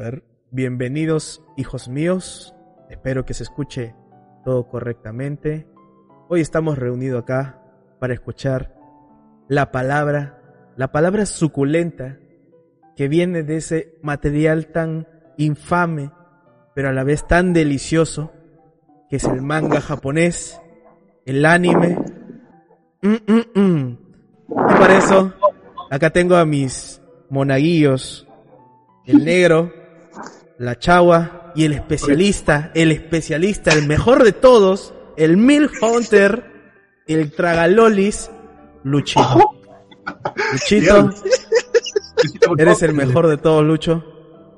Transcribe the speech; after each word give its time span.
A 0.00 0.04
ver, 0.04 0.24
bienvenidos 0.50 1.44
hijos 1.58 1.90
míos. 1.90 2.54
Espero 2.88 3.26
que 3.26 3.34
se 3.34 3.42
escuche 3.42 3.94
todo 4.46 4.66
correctamente. 4.66 5.66
Hoy 6.30 6.40
estamos 6.40 6.78
reunidos 6.78 7.22
acá 7.22 7.60
para 7.98 8.14
escuchar 8.14 8.74
la 9.46 9.70
palabra, 9.70 10.72
la 10.74 10.90
palabra 10.90 11.26
suculenta 11.26 12.16
que 12.96 13.08
viene 13.08 13.42
de 13.42 13.58
ese 13.58 13.98
material 14.00 14.68
tan 14.68 15.06
infame, 15.36 16.10
pero 16.74 16.88
a 16.88 16.92
la 16.92 17.04
vez 17.04 17.26
tan 17.26 17.52
delicioso, 17.52 18.32
que 19.10 19.16
es 19.16 19.24
el 19.24 19.42
manga 19.42 19.82
japonés, 19.82 20.62
el 21.26 21.44
anime. 21.44 21.98
Mm, 23.02 23.16
mm, 23.26 23.60
mm. 23.60 23.98
Y 24.48 24.74
para 24.78 24.96
eso, 24.96 25.34
acá 25.90 26.08
tengo 26.08 26.36
a 26.36 26.46
mis 26.46 27.02
monaguillos, 27.28 28.26
el 29.04 29.26
negro, 29.26 29.79
la 30.60 30.78
chagua 30.78 31.52
y 31.54 31.64
el 31.64 31.72
especialista, 31.72 32.70
el 32.74 32.92
especialista, 32.92 33.72
el 33.72 33.86
mejor 33.86 34.22
de 34.22 34.32
todos, 34.32 34.92
el 35.16 35.38
Milk 35.38 35.72
Hunter, 35.80 36.44
el 37.06 37.32
Tragalolis, 37.32 38.30
Luchito. 38.84 39.54
Luchito, 40.52 41.10
eres 42.58 42.82
el 42.82 42.92
mejor 42.92 43.26
de 43.28 43.38
todos, 43.38 43.64
Lucho. 43.64 44.04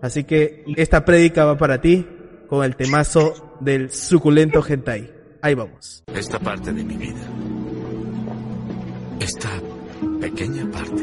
Así 0.02 0.24
que 0.24 0.64
esta 0.76 1.04
prédica 1.04 1.44
va 1.44 1.56
para 1.56 1.80
ti 1.80 2.04
con 2.48 2.64
el 2.64 2.74
temazo 2.74 3.56
del 3.60 3.92
suculento 3.92 4.64
hentai. 4.68 5.08
Ahí 5.40 5.54
vamos. 5.54 6.02
Esta 6.12 6.40
parte 6.40 6.72
de 6.72 6.82
mi 6.82 6.96
vida. 6.96 7.22
Esta 9.20 9.50
pequeña 10.20 10.68
parte. 10.68 11.02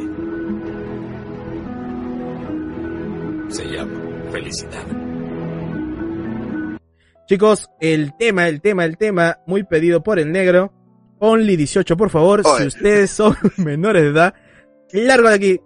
Se 3.47 3.65
llama 3.65 4.08
felicidad. 4.31 4.85
Chicos, 7.25 7.69
el 7.79 8.17
tema, 8.17 8.47
el 8.47 8.59
tema, 8.59 8.85
el 8.85 8.97
tema, 8.97 9.37
muy 9.45 9.63
pedido 9.63 10.01
por 10.01 10.17
el 10.17 10.31
negro. 10.31 10.73
Only 11.19 11.57
18, 11.57 11.95
por 11.95 12.09
favor. 12.09 12.43
Si 12.57 12.65
ustedes 12.65 13.11
son 13.11 13.35
menores 13.57 14.03
de 14.03 14.09
edad, 14.09 14.33
largo 14.91 15.29
de 15.29 15.35
aquí. 15.35 15.61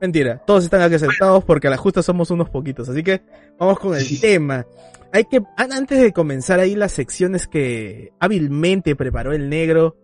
Mentira, 0.00 0.42
todos 0.46 0.64
están 0.64 0.82
aquí 0.82 0.94
aceptados 0.94 1.44
porque 1.44 1.66
a 1.66 1.70
la 1.70 1.76
justa 1.76 2.02
somos 2.02 2.30
unos 2.30 2.48
poquitos. 2.48 2.88
Así 2.88 3.02
que 3.02 3.22
vamos 3.58 3.78
con 3.78 3.94
el 3.96 4.20
tema. 4.20 4.66
Hay 5.12 5.24
que, 5.26 5.42
antes 5.56 6.00
de 6.00 6.12
comenzar 6.12 6.58
ahí 6.58 6.74
las 6.74 6.92
secciones 6.92 7.46
que 7.46 8.12
hábilmente 8.18 8.96
preparó 8.96 9.32
el 9.32 9.48
negro, 9.48 9.96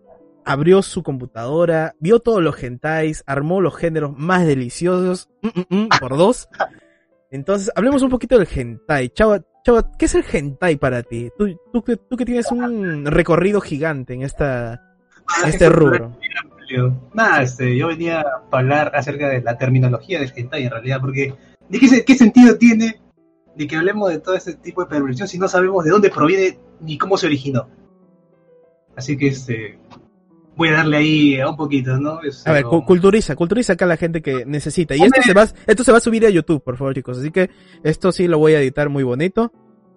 abrió 0.45 0.81
su 0.81 1.03
computadora, 1.03 1.95
vio 1.99 2.19
todos 2.19 2.41
los 2.41 2.61
hentais, 2.61 3.23
armó 3.25 3.61
los 3.61 3.75
géneros 3.75 4.17
más 4.17 4.45
deliciosos, 4.45 5.29
mm, 5.41 5.47
mm, 5.47 5.81
mm, 5.83 5.89
por 5.99 6.17
dos. 6.17 6.47
Entonces, 7.31 7.71
hablemos 7.75 8.01
un 8.03 8.09
poquito 8.09 8.37
del 8.37 8.47
hentai. 8.53 9.09
Chava, 9.09 9.41
Chava, 9.63 9.89
¿qué 9.97 10.05
es 10.05 10.15
el 10.15 10.25
hentai 10.31 10.75
para 10.75 11.01
ti? 11.01 11.29
Tú, 11.37 11.47
tú, 11.71 11.81
que- 11.83 11.95
tú 11.97 12.17
que 12.17 12.25
tienes 12.25 12.51
un 12.51 13.05
recorrido 13.05 13.61
gigante 13.61 14.13
en 14.13 14.23
esta, 14.23 14.73
en 15.43 15.49
este 15.49 15.69
rubro. 15.69 16.17
Nada, 17.13 17.41
este, 17.41 17.75
yo 17.77 17.87
venía 17.87 18.21
a 18.21 18.57
hablar 18.57 18.91
acerca 18.95 19.27
de 19.29 19.41
la 19.41 19.57
terminología 19.57 20.19
del 20.19 20.31
hentai 20.35 20.63
en 20.65 20.71
realidad, 20.71 20.99
porque 21.01 21.33
¿de 21.69 21.79
qué, 21.79 22.03
qué 22.05 22.15
sentido 22.15 22.57
tiene 22.57 23.01
de 23.55 23.67
que 23.67 23.75
hablemos 23.75 24.09
de 24.09 24.19
todo 24.19 24.35
este 24.35 24.53
tipo 24.55 24.81
de 24.83 24.89
perversión 24.89 25.27
si 25.27 25.37
no 25.37 25.47
sabemos 25.49 25.83
de 25.83 25.91
dónde 25.91 26.09
proviene 26.09 26.57
ni 26.79 26.97
cómo 26.97 27.17
se 27.17 27.27
originó? 27.27 27.69
Así 28.95 29.17
que 29.17 29.27
este, 29.27 29.79
voy 30.55 30.69
a 30.69 30.73
darle 30.73 30.97
ahí 30.97 31.39
a 31.39 31.49
un 31.49 31.55
poquito, 31.55 31.97
¿no? 31.97 32.21
Es 32.21 32.45
A 32.47 32.51
ver, 32.51 32.63
culturiza, 32.63 33.35
culturiza 33.35 33.73
acá 33.73 33.85
a 33.85 33.89
la 33.89 33.97
gente 33.97 34.21
que 34.21 34.45
necesita. 34.45 34.95
Y 34.95 35.01
esto 35.01 35.21
se 35.21 35.33
va, 35.33 35.43
esto 35.67 35.83
se 35.83 35.91
va 35.91 35.97
a 35.97 36.01
subir 36.01 36.25
a 36.25 36.29
YouTube, 36.29 36.63
por 36.63 36.77
favor, 36.77 36.93
chicos. 36.93 37.17
Así 37.17 37.31
que 37.31 37.49
esto 37.83 38.11
sí 38.11 38.27
lo 38.27 38.37
voy 38.37 38.53
a 38.53 38.61
editar 38.61 38.89
muy 38.89 39.03
bonito. 39.03 39.51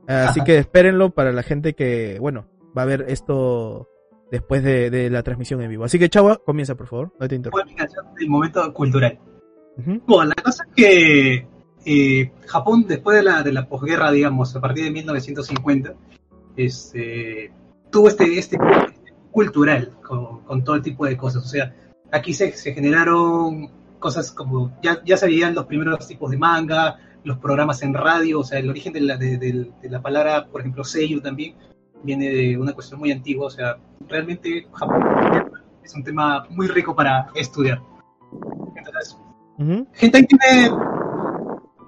Así 0.06 0.40
Ajá. 0.40 0.44
que 0.44 0.58
espérenlo 0.58 1.10
para 1.10 1.32
la 1.32 1.42
gente 1.42 1.74
que, 1.74 2.18
bueno, 2.20 2.46
va 2.76 2.82
a 2.82 2.86
ver 2.86 3.06
esto 3.08 3.88
después 4.30 4.62
de, 4.62 4.90
de 4.90 5.10
la 5.10 5.22
transmisión 5.22 5.62
en 5.62 5.70
vivo. 5.70 5.84
Así 5.84 5.98
que, 5.98 6.08
Chava, 6.08 6.38
comienza, 6.44 6.74
por 6.74 6.88
favor. 6.88 7.12
No 7.18 7.28
te 7.28 7.36
interrumpo. 7.36 7.64
del 8.18 8.28
momento 8.28 8.72
cultural. 8.72 9.18
Ujú. 9.78 10.02
Bueno, 10.06 10.32
la 10.36 10.42
cosa 10.42 10.64
es 10.68 10.74
que 10.74 11.46
eh, 11.86 12.32
Japón, 12.46 12.84
después 12.86 13.16
de 13.16 13.22
la, 13.22 13.42
de 13.42 13.52
la 13.52 13.68
posguerra, 13.68 14.10
digamos, 14.10 14.54
a 14.56 14.60
partir 14.60 14.84
de 14.84 14.90
1950, 14.90 15.94
este, 16.56 17.52
tuvo 17.90 18.08
este, 18.08 18.38
este 18.38 18.56
cultural 19.34 19.90
con, 20.00 20.44
con 20.44 20.62
todo 20.62 20.76
el 20.76 20.82
tipo 20.82 21.04
de 21.04 21.16
cosas. 21.16 21.44
O 21.44 21.48
sea, 21.48 21.74
aquí 22.12 22.32
se, 22.32 22.52
se 22.52 22.72
generaron 22.72 23.68
cosas 23.98 24.30
como, 24.30 24.78
ya, 24.80 25.02
ya 25.04 25.16
se 25.16 25.26
veían 25.26 25.56
los 25.56 25.66
primeros 25.66 26.06
tipos 26.06 26.30
de 26.30 26.36
manga, 26.38 26.96
los 27.24 27.38
programas 27.38 27.82
en 27.82 27.94
radio, 27.94 28.40
o 28.40 28.44
sea, 28.44 28.60
el 28.60 28.70
origen 28.70 28.92
de 28.92 29.00
la, 29.00 29.16
de, 29.16 29.36
de- 29.38 29.72
de 29.82 29.88
la 29.90 30.00
palabra, 30.00 30.46
por 30.46 30.60
ejemplo, 30.60 30.84
seiyu 30.84 31.20
también, 31.20 31.56
viene 32.04 32.30
de 32.30 32.56
una 32.56 32.72
cuestión 32.74 33.00
muy 33.00 33.10
antigua. 33.10 33.46
O 33.46 33.50
sea, 33.50 33.76
realmente 34.08 34.68
Japón 34.72 35.02
es 35.82 35.92
un 35.96 36.04
tema 36.04 36.46
muy 36.50 36.68
rico 36.68 36.94
para 36.94 37.26
estudiar. 37.34 37.82
Entonces, 38.76 39.18
Ujú. 39.58 39.86
Hentai 40.00 40.26
tiene 40.26 40.70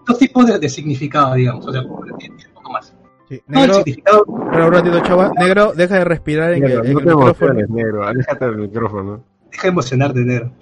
dos 0.05 0.19
tipos 0.19 0.47
de, 0.61 0.69
significado, 0.69 1.35
digamos. 1.35 1.65
O 1.65 1.71
sea, 1.73 1.83
un 1.83 2.55
poco 2.55 2.73
más. 2.73 2.93
Sí. 3.29 3.43
No, 3.49 3.61
el 3.61 3.67
Negro, 3.69 3.75
significado. 3.85 4.25
un 4.27 4.73
ratito, 4.73 5.01
Chava. 5.01 5.33
Negro, 5.39 5.73
deja 5.75 5.95
de 5.99 6.05
respirar 6.05 6.53
en, 6.53 6.61
Negro, 6.61 6.81
el, 6.83 6.87
en 6.87 6.93
no 6.95 6.99
el 7.01 7.07
micrófono. 7.07 7.55
negro. 7.69 8.05
Aléjate 8.07 8.45
del 8.47 8.57
micrófono. 8.59 9.25
Deja 9.51 9.63
de 9.63 9.69
emocionarte, 9.69 10.21
negro. 10.21 10.53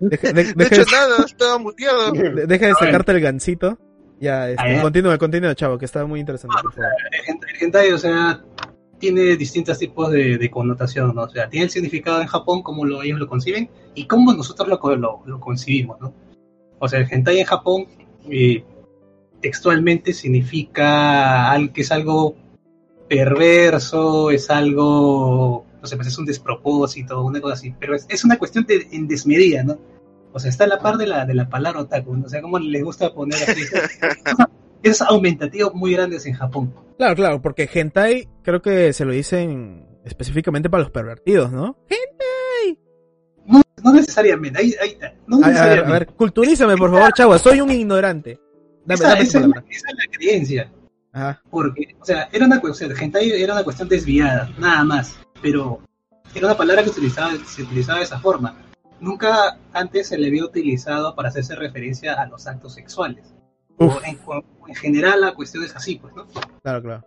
Deja, 0.00 0.32
de- 0.32 0.44
No 0.44 0.50
he 0.50 0.54
deja 0.54 0.74
hecho 0.74 0.84
de- 0.84 0.90
nada, 0.92 1.16
estaba 1.26 1.58
muteado. 1.58 2.12
de- 2.12 2.46
deja 2.46 2.66
de 2.66 2.74
sacarte 2.74 3.12
el 3.12 3.20
gancito. 3.20 3.78
Ya, 4.20 4.48
este, 4.50 4.62
Ah, 4.62 4.72
ya. 4.72 4.82
continúa, 4.82 5.18
continúa, 5.18 5.54
Chavo, 5.54 5.76
que 5.78 5.84
está 5.84 6.06
muy 6.06 6.20
interesante, 6.20 6.56
por 6.62 6.72
favor. 6.72 6.88
El 7.10 7.34
hentai- 7.34 7.48
el 7.56 7.62
hentai, 7.64 7.92
o 7.92 7.98
sea, 7.98 8.40
tiene 8.98 9.36
distintos 9.36 9.78
tipos 9.78 10.10
de, 10.12 10.38
de 10.38 10.50
connotación, 10.50 11.12
¿no? 11.14 11.22
O 11.22 11.28
sea, 11.28 11.48
tiene 11.48 11.64
el 11.64 11.70
significado 11.70 12.20
en 12.20 12.28
Japón 12.28 12.62
como 12.62 12.84
lo, 12.84 13.02
ellos 13.02 13.18
lo 13.18 13.26
conciben 13.26 13.68
y 13.94 14.06
cómo 14.06 14.32
nosotros 14.32 14.68
lo, 14.68 14.96
lo, 14.96 15.22
lo 15.26 15.40
concibimos, 15.40 16.00
¿no? 16.00 16.14
O 16.78 16.88
sea, 16.88 17.00
el 17.00 17.08
hentai 17.10 17.40
en 17.40 17.46
Japón 17.46 17.86
eh, 18.30 18.64
textualmente 19.42 20.14
significa 20.14 21.50
algo 21.50 21.72
que 21.74 21.82
es 21.82 21.92
algo 21.92 22.36
perverso, 23.08 24.30
es 24.30 24.48
algo, 24.48 25.66
no 25.80 25.86
sé, 25.86 25.96
pues 25.96 26.08
es 26.08 26.18
un 26.18 26.24
despropósito, 26.24 27.22
una 27.22 27.40
cosa 27.40 27.54
así, 27.54 27.74
pero 27.78 27.94
es, 27.94 28.06
es 28.08 28.24
una 28.24 28.38
cuestión 28.38 28.64
de, 28.64 28.88
en 28.92 29.06
desmedida, 29.06 29.64
¿no? 29.64 29.78
O 30.32 30.38
sea, 30.38 30.48
está 30.48 30.64
a 30.64 30.68
la 30.68 30.78
par 30.78 30.96
de 30.96 31.06
la, 31.06 31.26
de 31.26 31.34
la 31.34 31.48
palabra 31.50 31.80
otaku, 31.80 32.16
¿no? 32.16 32.24
o 32.24 32.28
sea, 32.28 32.40
como 32.40 32.58
les 32.58 32.82
gusta 32.82 33.12
poner 33.12 33.36
así, 33.42 33.60
esos 34.82 35.06
aumentativos 35.06 35.74
muy 35.74 35.92
grandes 35.92 36.24
en 36.24 36.32
Japón. 36.34 36.74
Claro, 36.96 37.14
claro, 37.14 37.42
porque 37.42 37.68
hentai 37.70 38.28
creo 38.42 38.62
que 38.62 38.94
se 38.94 39.04
lo 39.04 39.12
dicen 39.12 39.86
específicamente 40.04 40.70
para 40.70 40.84
los 40.84 40.92
pervertidos, 40.92 41.52
¿no? 41.52 41.76
No, 43.44 43.60
no 43.82 43.92
necesariamente, 43.92 44.60
ahí, 44.60 44.74
ahí 44.80 44.90
está, 44.90 45.12
no 45.26 45.36
A, 45.36 45.40
a 45.40 45.42
ver, 45.42 45.48
necesariamente. 45.48 45.90
a 45.90 45.98
ver, 45.98 46.06
culturízame, 46.14 46.76
por 46.76 46.92
favor, 46.92 47.12
Chava, 47.12 47.38
soy 47.38 47.60
un 47.60 47.72
ignorante. 47.72 48.40
Dame, 48.84 48.94
esa, 48.94 49.08
dame 49.08 49.22
esa 49.22 49.38
es 49.40 49.46
la, 49.46 49.64
esa 49.68 49.88
es 49.88 49.94
la 49.96 50.12
creencia. 50.18 50.72
Ajá. 51.12 51.42
Porque, 51.50 51.94
o 52.00 52.04
sea, 52.04 52.28
era 52.32 52.46
una 52.46 52.60
cuestión, 52.60 52.92
hentai 52.98 53.30
era 53.30 53.52
una 53.54 53.64
cuestión 53.64 53.88
desviada, 53.88 54.50
nada 54.58 54.82
más. 54.84 55.18
Pero 55.40 55.80
era 56.34 56.46
una 56.46 56.56
palabra 56.56 56.82
que 56.82 56.90
utilizaba, 56.90 57.32
se 57.46 57.62
utilizaba 57.62 57.98
de 57.98 58.04
esa 58.04 58.18
forma. 58.18 58.56
Nunca 59.00 59.58
antes 59.72 60.08
se 60.08 60.18
le 60.18 60.28
había 60.28 60.44
utilizado 60.44 61.14
para 61.14 61.28
hacerse 61.28 61.54
referencia 61.56 62.14
a 62.14 62.26
los 62.26 62.46
actos 62.46 62.74
sexuales. 62.74 63.34
O 63.78 64.00
en, 64.04 64.74
general 64.76 65.24
a 65.24 65.34
cuestiones 65.34 65.74
así, 65.74 65.96
pues, 65.96 66.14
¿no? 66.14 66.26
Claro, 66.62 66.82
claro. 66.82 67.04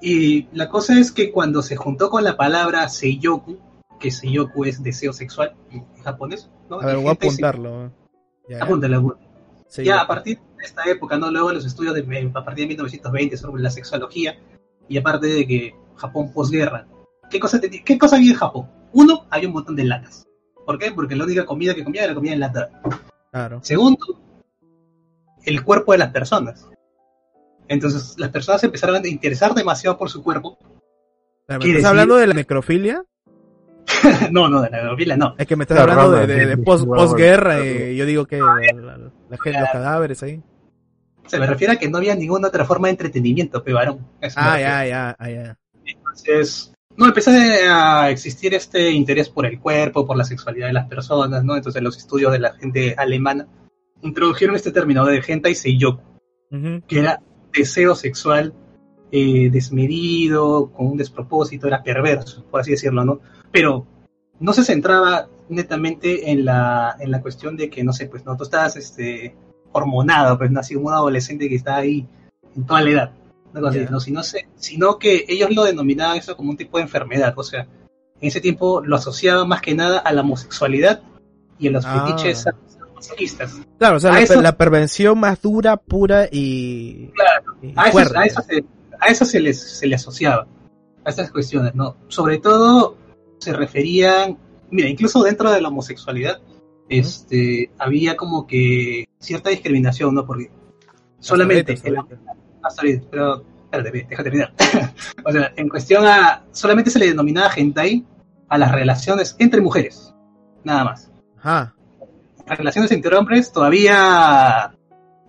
Y 0.00 0.48
la 0.52 0.68
cosa 0.68 0.98
es 0.98 1.12
que 1.12 1.30
cuando 1.30 1.62
se 1.62 1.76
juntó 1.76 2.10
con 2.10 2.24
la 2.24 2.36
palabra 2.36 2.88
seiyoku, 2.88 3.58
que 4.00 4.10
seiyoku 4.10 4.64
es 4.64 4.82
deseo 4.82 5.12
sexual 5.12 5.54
en 5.70 5.86
japonés, 6.02 6.50
¿no? 6.68 6.80
A 6.80 6.86
ver, 6.86 6.96
voy 6.96 7.06
a 7.06 7.10
hentai 7.12 7.30
se- 7.30 7.34
apuntarlo. 7.46 7.92
Ya, 8.48 8.62
Apúntalo, 8.64 8.96
apúntalo. 8.98 9.23
Sí, 9.74 9.82
ya 9.82 10.00
a 10.02 10.06
partir 10.06 10.38
de 10.56 10.64
esta 10.64 10.88
época, 10.88 11.18
¿no? 11.18 11.32
Luego 11.32 11.50
los 11.52 11.66
estudios 11.66 11.94
de, 11.96 12.30
a 12.32 12.44
partir 12.44 12.62
de 12.62 12.68
1920 12.68 13.36
sobre 13.36 13.60
la 13.60 13.70
sexología, 13.70 14.38
y 14.88 14.96
aparte 14.98 15.26
de 15.26 15.44
que 15.48 15.74
Japón 15.96 16.32
posguerra, 16.32 16.86
¿qué 17.28 17.40
cosa, 17.40 17.60
te- 17.60 17.82
¿qué 17.82 17.98
cosa 17.98 18.14
había 18.14 18.30
en 18.30 18.36
Japón? 18.38 18.70
Uno, 18.92 19.26
había 19.30 19.48
un 19.48 19.54
montón 19.54 19.74
de 19.74 19.82
latas. 19.82 20.28
¿Por 20.64 20.78
qué? 20.78 20.92
Porque 20.92 21.16
la 21.16 21.24
única 21.24 21.44
comida 21.44 21.74
que 21.74 21.82
comía 21.82 22.04
era 22.04 22.14
comida 22.14 22.34
enlatada. 22.34 22.70
Claro. 23.32 23.58
Segundo, 23.64 24.06
el 25.44 25.64
cuerpo 25.64 25.90
de 25.90 25.98
las 25.98 26.12
personas. 26.12 26.68
Entonces, 27.66 28.14
las 28.16 28.30
personas 28.30 28.62
empezaron 28.62 28.94
a 29.04 29.08
interesar 29.08 29.54
demasiado 29.54 29.98
por 29.98 30.08
su 30.08 30.22
cuerpo. 30.22 30.56
Pero, 31.46 31.58
¿Me 31.58 31.64
¿Qué 31.64 31.70
estás 31.70 31.74
decir? 31.82 31.86
hablando 31.88 32.14
de 32.14 32.26
la 32.28 32.34
necrofilia? 32.34 33.04
no, 34.30 34.48
no, 34.48 34.62
de 34.62 34.70
la 34.70 34.84
novela 34.84 35.16
no. 35.16 35.34
Es 35.36 35.46
que 35.46 35.56
me 35.56 35.64
estás 35.64 35.76
La 35.76 35.82
hablando 35.82 36.12
de, 36.12 36.26
rama, 36.26 36.48
de, 36.50 36.56
post, 36.58 36.86
posguerra 36.86 37.64
y 37.64 37.96
yo 37.96 38.06
digo 38.06 38.26
que 38.26 38.38
la, 38.38 38.98
la- 39.36 39.42
gente, 39.42 39.60
los 39.60 39.70
cadáveres 39.70 40.22
ahí. 40.22 40.42
Se 41.26 41.38
me 41.38 41.46
refiere 41.46 41.72
a 41.72 41.76
que 41.76 41.88
no 41.88 41.98
había 41.98 42.14
ninguna 42.14 42.48
otra 42.48 42.64
forma 42.64 42.88
de 42.88 42.92
entretenimiento, 42.92 43.62
pe 43.64 43.72
varón. 43.72 44.06
Eso 44.20 44.40
me 44.40 44.46
Ah, 44.46 44.60
ya, 44.60 44.86
ya, 44.86 45.16
ya. 45.28 45.56
Entonces, 45.86 46.72
no, 46.96 47.06
empezó 47.06 47.30
a 47.30 48.10
existir 48.10 48.54
este 48.54 48.90
interés 48.90 49.28
por 49.30 49.46
el 49.46 49.58
cuerpo, 49.58 50.06
por 50.06 50.16
la 50.16 50.24
sexualidad 50.24 50.66
de 50.68 50.74
las 50.74 50.86
personas, 50.88 51.42
¿no? 51.44 51.56
Entonces 51.56 51.82
los 51.82 51.96
estudios 51.96 52.30
de 52.32 52.38
la 52.40 52.52
gente 52.54 52.94
alemana 52.96 53.46
introdujeron 54.02 54.54
este 54.54 54.70
término 54.70 55.04
de 55.06 55.22
hentai 55.26 55.54
seiyoku. 55.54 56.02
Ujú. 56.50 56.82
que 56.86 57.00
era 57.00 57.20
deseo 57.52 57.96
sexual 57.96 58.52
eh, 59.10 59.48
desmedido, 59.50 60.70
con 60.72 60.86
un 60.88 60.96
despropósito, 60.96 61.66
era 61.66 61.82
perverso, 61.82 62.44
por 62.50 62.60
así 62.60 62.72
decirlo, 62.72 63.04
¿no? 63.04 63.20
Pero 63.50 63.86
no 64.38 64.52
se 64.52 64.62
centraba 64.62 65.28
netamente 65.48 66.30
en 66.30 66.44
la, 66.44 66.96
en 66.98 67.10
la 67.10 67.20
cuestión 67.20 67.56
de 67.56 67.68
que, 67.70 67.84
no 67.84 67.92
sé, 67.92 68.06
pues 68.06 68.24
no, 68.24 68.36
tú 68.36 68.44
estás 68.44 68.76
este, 68.76 69.34
hormonado, 69.72 70.38
pues 70.38 70.50
nació 70.50 70.80
un 70.80 70.92
adolescente 70.92 71.48
que 71.48 71.56
está 71.56 71.76
ahí 71.76 72.06
en 72.56 72.64
toda 72.66 72.82
la 72.82 72.90
edad. 72.90 73.12
¿no? 73.90 74.00
Sino, 74.00 74.22
se- 74.24 74.48
sino 74.56 74.98
que 74.98 75.24
ellos 75.28 75.54
lo 75.54 75.62
denominaban 75.64 76.16
eso 76.16 76.36
como 76.36 76.50
un 76.50 76.56
tipo 76.56 76.78
de 76.78 76.82
enfermedad, 76.84 77.32
o 77.36 77.42
sea, 77.44 77.60
en 78.20 78.28
ese 78.28 78.40
tiempo 78.40 78.80
lo 78.84 78.96
asociaban 78.96 79.46
más 79.48 79.60
que 79.60 79.74
nada 79.76 79.98
a 79.98 80.12
la 80.12 80.22
homosexualidad 80.22 81.02
y 81.58 81.68
a 81.68 81.70
los 81.70 81.84
Ah. 81.86 82.04
fetiches 82.06 82.46
masoquistas. 82.96 83.54
Claro, 83.78 83.96
o 83.96 84.00
sea, 84.00 84.10
la, 84.12 84.20
eso- 84.22 84.42
la 84.42 84.56
pervención 84.56 85.18
más 85.20 85.40
dura, 85.40 85.76
pura 85.76 86.28
y, 86.32 87.10
Claro. 87.14 87.54
y 87.62 87.72
a 87.76 87.84
eso, 88.02 88.18
a 88.18 88.24
eso 88.24 88.42
se, 88.42 88.64
a 89.00 89.06
eso 89.06 89.24
se 89.24 89.38
les 89.40 89.60
se 89.78 89.86
le 89.86 89.94
asociaba 89.96 90.46
a 91.04 91.10
estas 91.10 91.30
cuestiones 91.30 91.74
no 91.74 91.96
sobre 92.08 92.38
todo 92.38 92.96
se 93.38 93.52
referían 93.52 94.38
mira 94.70 94.88
incluso 94.88 95.22
dentro 95.22 95.50
de 95.50 95.60
la 95.60 95.68
homosexualidad 95.68 96.40
este 96.88 97.70
había 97.78 98.16
como 98.16 98.46
que 98.46 99.06
cierta 99.18 99.50
discriminación 99.50 100.14
no 100.14 100.26
porque 100.26 100.50
solamente 101.18 101.72
Hasta 101.72 101.88
ahorita, 101.88 102.02
hasta 102.02 102.22
ahorita. 102.22 102.42
hasta 102.62 102.82
ahorita, 102.82 103.06
pero 103.10 103.44
espérate 103.64 104.06
deja 104.08 104.22
terminar 104.22 104.54
o 105.24 105.32
sea 105.32 105.52
en 105.56 105.68
cuestión 105.68 106.06
a 106.06 106.44
solamente 106.52 106.90
se 106.90 106.98
le 106.98 107.08
denominaba 107.08 107.50
hentai 107.54 108.04
a 108.48 108.58
las 108.58 108.72
relaciones 108.72 109.36
entre 109.38 109.60
mujeres 109.60 110.14
nada 110.62 110.84
más 110.84 111.10
Ajá. 111.38 111.74
las 112.46 112.58
relaciones 112.58 112.90
entre 112.92 113.16
hombres 113.16 113.52
todavía 113.52 114.74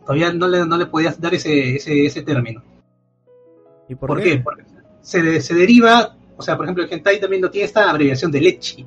todavía 0.02 0.34
no 0.34 0.48
le, 0.48 0.66
no 0.66 0.78
le 0.78 0.86
podías 0.86 1.20
dar 1.20 1.34
ese, 1.34 1.78
ese, 1.78 2.06
ese 2.06 2.22
término 2.22 2.62
¿Y 3.88 3.96
por, 3.96 4.10
¿Por, 4.10 4.24
qué? 4.24 4.38
Porque 4.38 4.64
se, 5.02 5.42
se 5.42 5.54
deriva, 5.54 6.16
o 6.38 6.42
sea, 6.42 6.56
por 6.58 6.66
ejemplo, 6.66 6.84
el 6.84 6.92
hentai 6.92 7.20
también 7.20 7.42
no 7.42 7.50
tiene 7.52 7.66
esta 7.66 7.90
abreviación 7.90 8.32
de 8.32 8.42
lechi. 8.42 8.86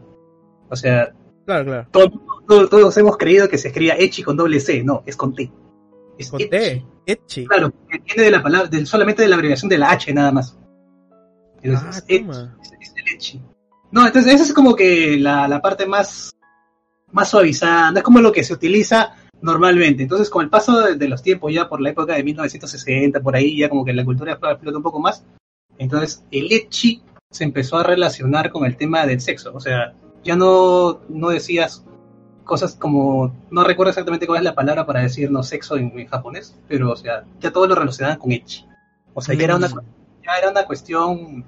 O 0.71 0.77
sea, 0.77 1.13
Claro, 1.47 1.65
claro. 1.65 1.89
todo- 1.91 2.11
todo- 2.47 2.69
todos 2.69 2.97
hemos 2.99 3.17
creído 3.17 3.49
que 3.49 3.59
se 3.59 3.69
escribía 3.69 3.97
echi 3.99 4.23
con 4.23 4.37
doble 4.37 4.61
C, 4.61 4.83
no, 4.85 5.03
es 5.07 5.17
con 5.17 5.35
T. 5.35 5.51
Es 6.19 6.31
Con. 6.31 6.41
T. 6.41 6.85
Echi. 7.07 7.47
Claro, 7.47 7.71
porque 7.71 8.03
viene 8.05 8.25
de 8.25 8.31
la 8.33 8.43
palabra, 8.43 8.69
del- 8.69 8.87
solamente 8.87 9.23
de 9.23 9.29
la 9.29 9.37
abreviación 9.37 9.69
de 9.69 9.79
la 9.79 9.91
H 9.93 10.13
nada 10.13 10.33
más. 10.33 10.59
Entonces, 11.63 12.05
Ah, 12.29 12.57
es 12.81 12.93
el 12.97 13.15
echi. 13.15 13.41
No, 13.93 14.07
entonces 14.07 14.35
esa 14.35 14.45
es 14.45 14.53
como 14.53 14.75
que 14.77 15.17
la, 15.17 15.49
la 15.49 15.63
parte 15.63 15.87
más, 15.87 16.33
más 17.13 17.31
suavizada, 17.31 17.91
no 17.93 17.99
es 17.99 18.05
como 18.05 18.21
lo 18.21 18.33
que 18.33 18.45
se 18.45 18.53
utiliza 18.53 19.15
normalmente. 19.41 20.03
Entonces, 20.03 20.29
con 20.29 20.43
el 20.45 20.51
paso 20.51 20.79
de, 20.81 20.97
de 20.97 21.09
los 21.09 21.23
tiempos, 21.23 21.53
ya 21.55 21.69
por 21.69 21.81
la 21.81 21.91
época 21.91 22.15
de 22.15 22.23
1960, 22.25 23.21
por 23.21 23.35
ahí, 23.37 23.57
ya 23.57 23.69
como 23.69 23.85
que 23.85 23.93
la 23.93 24.05
cultura 24.05 24.33
explota 24.33 24.77
un 24.77 24.83
poco 24.83 25.01
más, 25.01 25.25
entonces 25.79 26.25
el 26.31 26.51
echi 26.53 27.01
se 27.31 27.45
empezó 27.45 27.77
a 27.79 27.85
relacionar 27.85 28.51
con 28.51 28.65
el 28.67 28.77
tema 28.77 29.07
del 29.07 29.21
sexo. 29.21 29.53
O 29.55 29.61
sea, 29.61 29.95
ya 30.29 30.37
no, 30.37 31.01
no 31.09 31.31
decías 31.31 31.87
cosas 32.45 32.75
como, 32.75 33.35
no 33.51 33.65
recuerdo 33.65 33.89
exactamente 33.89 34.27
cuál 34.27 34.41
es 34.41 34.45
la 34.45 34.55
palabra 34.55 34.85
para 34.85 35.01
decir 35.01 35.31
no 35.31 35.43
sexo 35.43 35.79
en, 35.79 35.99
en 35.99 36.07
japonés, 36.07 36.55
pero 36.69 36.93
o 36.93 36.97
sea, 36.97 37.25
ya 37.41 37.51
todo 37.51 37.67
lo 37.67 37.75
relacionaban 37.75 38.19
con 38.19 38.33
echi. 38.33 38.67
O 39.15 39.23
sea, 39.23 39.35
ya 39.35 39.45
era 39.45 39.57
una, 39.57 39.69
ya 39.69 40.39
era 40.39 40.51
una 40.51 40.67
cuestión 40.67 41.47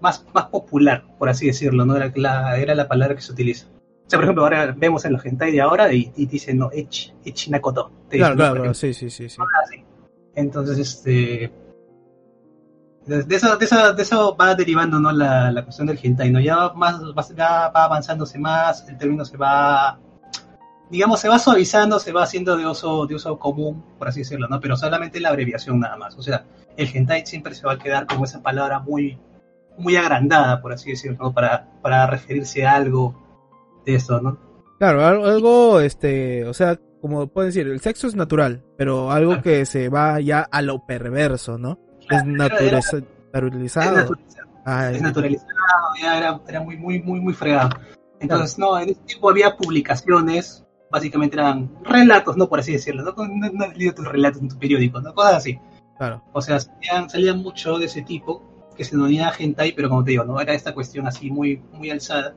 más, 0.00 0.24
más 0.32 0.46
popular, 0.46 1.04
por 1.18 1.28
así 1.28 1.46
decirlo, 1.46 1.84
¿no? 1.84 1.94
Era 1.94 2.10
la, 2.16 2.56
era 2.56 2.74
la 2.74 2.88
palabra 2.88 3.14
que 3.14 3.20
se 3.20 3.30
utiliza. 3.32 3.66
O 4.06 4.08
sea, 4.10 4.18
por 4.18 4.24
ejemplo, 4.24 4.44
ahora 4.44 4.74
vemos 4.74 5.04
en 5.04 5.12
los 5.12 5.26
hentai 5.26 5.52
de 5.52 5.60
ahora 5.60 5.92
y, 5.92 6.10
y 6.16 6.24
dicen, 6.24 6.56
no, 6.58 6.70
echi, 6.72 7.12
echi 7.26 7.50
nakoto. 7.50 7.90
Te 8.08 8.16
Claro, 8.16 8.34
dicen, 8.34 8.36
claro, 8.36 8.54
claro, 8.54 8.74
sí, 8.74 8.94
sí, 8.94 9.10
sí, 9.10 9.28
sí. 9.28 9.36
Entonces, 10.34 10.78
este. 10.78 11.52
De 13.06 13.34
eso, 13.34 13.56
de, 13.56 13.64
eso, 13.64 13.92
de 13.94 14.02
eso 14.02 14.36
va 14.36 14.54
derivando 14.54 15.00
¿no? 15.00 15.10
la, 15.10 15.50
la 15.50 15.64
cuestión 15.64 15.88
del 15.88 15.98
hentai, 16.00 16.30
¿no? 16.30 16.38
Ya 16.38 16.56
va, 16.56 16.74
más, 16.74 17.00
va, 17.02 17.24
ya 17.36 17.68
va 17.70 17.84
avanzándose 17.84 18.38
más, 18.38 18.88
el 18.88 18.96
término 18.96 19.24
se 19.24 19.36
va, 19.36 19.98
digamos, 20.88 21.18
se 21.18 21.28
va 21.28 21.40
suavizando, 21.40 21.98
se 21.98 22.12
va 22.12 22.22
haciendo 22.22 22.56
de 22.56 22.64
uso, 22.64 23.06
de 23.06 23.16
uso 23.16 23.36
común, 23.40 23.84
por 23.98 24.06
así 24.08 24.20
decirlo, 24.20 24.46
¿no? 24.48 24.60
Pero 24.60 24.76
solamente 24.76 25.18
la 25.18 25.30
abreviación 25.30 25.80
nada 25.80 25.96
más. 25.96 26.16
O 26.16 26.22
sea, 26.22 26.44
el 26.76 26.88
hentai 26.94 27.26
siempre 27.26 27.54
se 27.56 27.66
va 27.66 27.72
a 27.72 27.78
quedar 27.78 28.06
como 28.06 28.24
esa 28.24 28.40
palabra 28.40 28.78
muy, 28.78 29.18
muy 29.76 29.96
agrandada, 29.96 30.60
por 30.62 30.72
así 30.72 30.90
decirlo, 30.90 31.18
¿no? 31.20 31.32
Para, 31.32 31.70
para 31.82 32.06
referirse 32.06 32.64
a 32.64 32.74
algo 32.76 33.16
de 33.84 33.96
esto, 33.96 34.20
¿no? 34.20 34.38
Claro, 34.78 35.04
algo, 35.04 35.26
algo, 35.26 35.80
este, 35.80 36.44
o 36.44 36.54
sea, 36.54 36.78
como 37.00 37.26
pueden 37.26 37.48
decir, 37.48 37.66
el 37.66 37.80
sexo 37.80 38.06
es 38.06 38.14
natural, 38.14 38.62
pero 38.76 39.10
algo 39.10 39.30
Claro. 39.32 39.42
que 39.42 39.66
se 39.66 39.88
va 39.88 40.20
ya 40.20 40.40
a 40.42 40.62
lo 40.62 40.86
perverso, 40.86 41.58
¿no? 41.58 41.80
Es 42.10 42.24
naturalizado. 42.24 44.14
Ay, 44.64 44.96
es 44.96 45.02
naturalizado, 45.02 45.48
ya 46.00 46.18
era, 46.18 46.40
era 46.46 46.60
muy, 46.60 46.76
muy, 46.76 47.02
muy, 47.02 47.20
muy 47.20 47.34
fregado. 47.34 47.70
Entonces, 48.20 48.58
no, 48.58 48.78
en 48.78 48.90
ese 48.90 49.00
tiempo 49.00 49.30
había 49.30 49.56
publicaciones, 49.56 50.64
básicamente 50.90 51.36
eran 51.36 51.70
relatos, 51.82 52.36
¿no? 52.36 52.48
Por 52.48 52.60
así 52.60 52.72
decirlo, 52.72 53.02
¿no? 53.02 53.12
No, 53.26 53.50
no 53.52 53.64
has 53.64 53.76
leído 53.76 53.94
tus 53.94 54.06
relatos 54.06 54.40
en 54.40 54.48
tu 54.48 54.58
periódico, 54.58 55.00
¿no? 55.00 55.12
Cosas 55.14 55.34
así. 55.34 55.58
claro. 55.98 56.22
O 56.32 56.40
sea, 56.40 56.60
salían, 56.60 57.10
salían 57.10 57.42
mucho 57.42 57.78
de 57.78 57.86
ese 57.86 58.02
tipo, 58.02 58.42
que 58.76 58.84
se 58.84 58.92
denominaba 58.92 59.34
hentai, 59.36 59.72
pero 59.72 59.88
como 59.88 60.04
te 60.04 60.12
digo, 60.12 60.24
¿no? 60.24 60.40
Era 60.40 60.54
esta 60.54 60.72
cuestión 60.72 61.06
así 61.06 61.30
muy, 61.30 61.62
muy 61.72 61.90
alzada, 61.90 62.34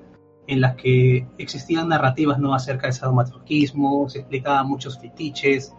en 0.48 0.62
las 0.62 0.76
que 0.76 1.28
existían 1.38 1.90
narrativas, 1.90 2.40
¿no? 2.40 2.54
Acerca 2.54 2.88
del 2.88 2.94
sadomasoquismo, 2.94 4.10
se 4.10 4.20
explicaban 4.20 4.68
muchos 4.68 5.00
fetiches, 5.00 5.74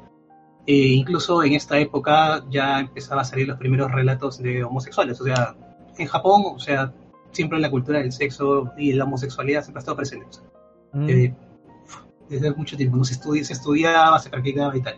e 0.66 0.74
incluso 0.88 1.42
en 1.42 1.52
esta 1.54 1.78
época 1.78 2.44
ya 2.50 2.80
empezaba 2.80 3.22
a 3.22 3.24
salir 3.24 3.46
los 3.48 3.58
primeros 3.58 3.90
relatos 3.92 4.38
de 4.38 4.64
homosexuales, 4.64 5.20
o 5.20 5.24
sea, 5.24 5.54
en 5.98 6.06
Japón, 6.06 6.42
o 6.54 6.58
sea, 6.58 6.92
siempre 7.32 7.58
la 7.58 7.70
cultura 7.70 8.00
del 8.00 8.12
sexo 8.12 8.72
y 8.76 8.92
la 8.92 9.04
homosexualidad 9.04 9.62
siempre 9.62 9.78
ha 9.78 9.82
estado 9.82 9.96
presente. 9.96 10.26
o 10.26 10.32
sea, 10.32 10.42
Mm. 10.92 11.08
eh, 11.10 11.34
desde 12.28 12.54
mucho 12.54 12.76
tiempo, 12.76 12.96
¿no? 12.96 13.04
se, 13.04 13.14
estudia, 13.14 13.44
se 13.44 13.52
estudiaba, 13.52 14.18
se 14.18 14.30
practicaba 14.30 14.76
y 14.76 14.80
tal. 14.80 14.96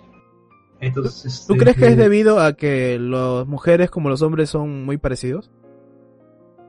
Entonces, 0.81 1.45
¿Tú 1.47 1.55
este, 1.55 1.65
crees 1.65 1.77
que 1.77 1.87
es 1.89 1.97
debido 1.97 2.41
a 2.41 2.53
que 2.53 2.99
las 3.01 3.47
mujeres 3.47 3.91
como 3.91 4.09
los 4.09 4.23
hombres 4.23 4.49
son 4.49 4.85
muy 4.85 4.97
parecidos? 4.97 5.51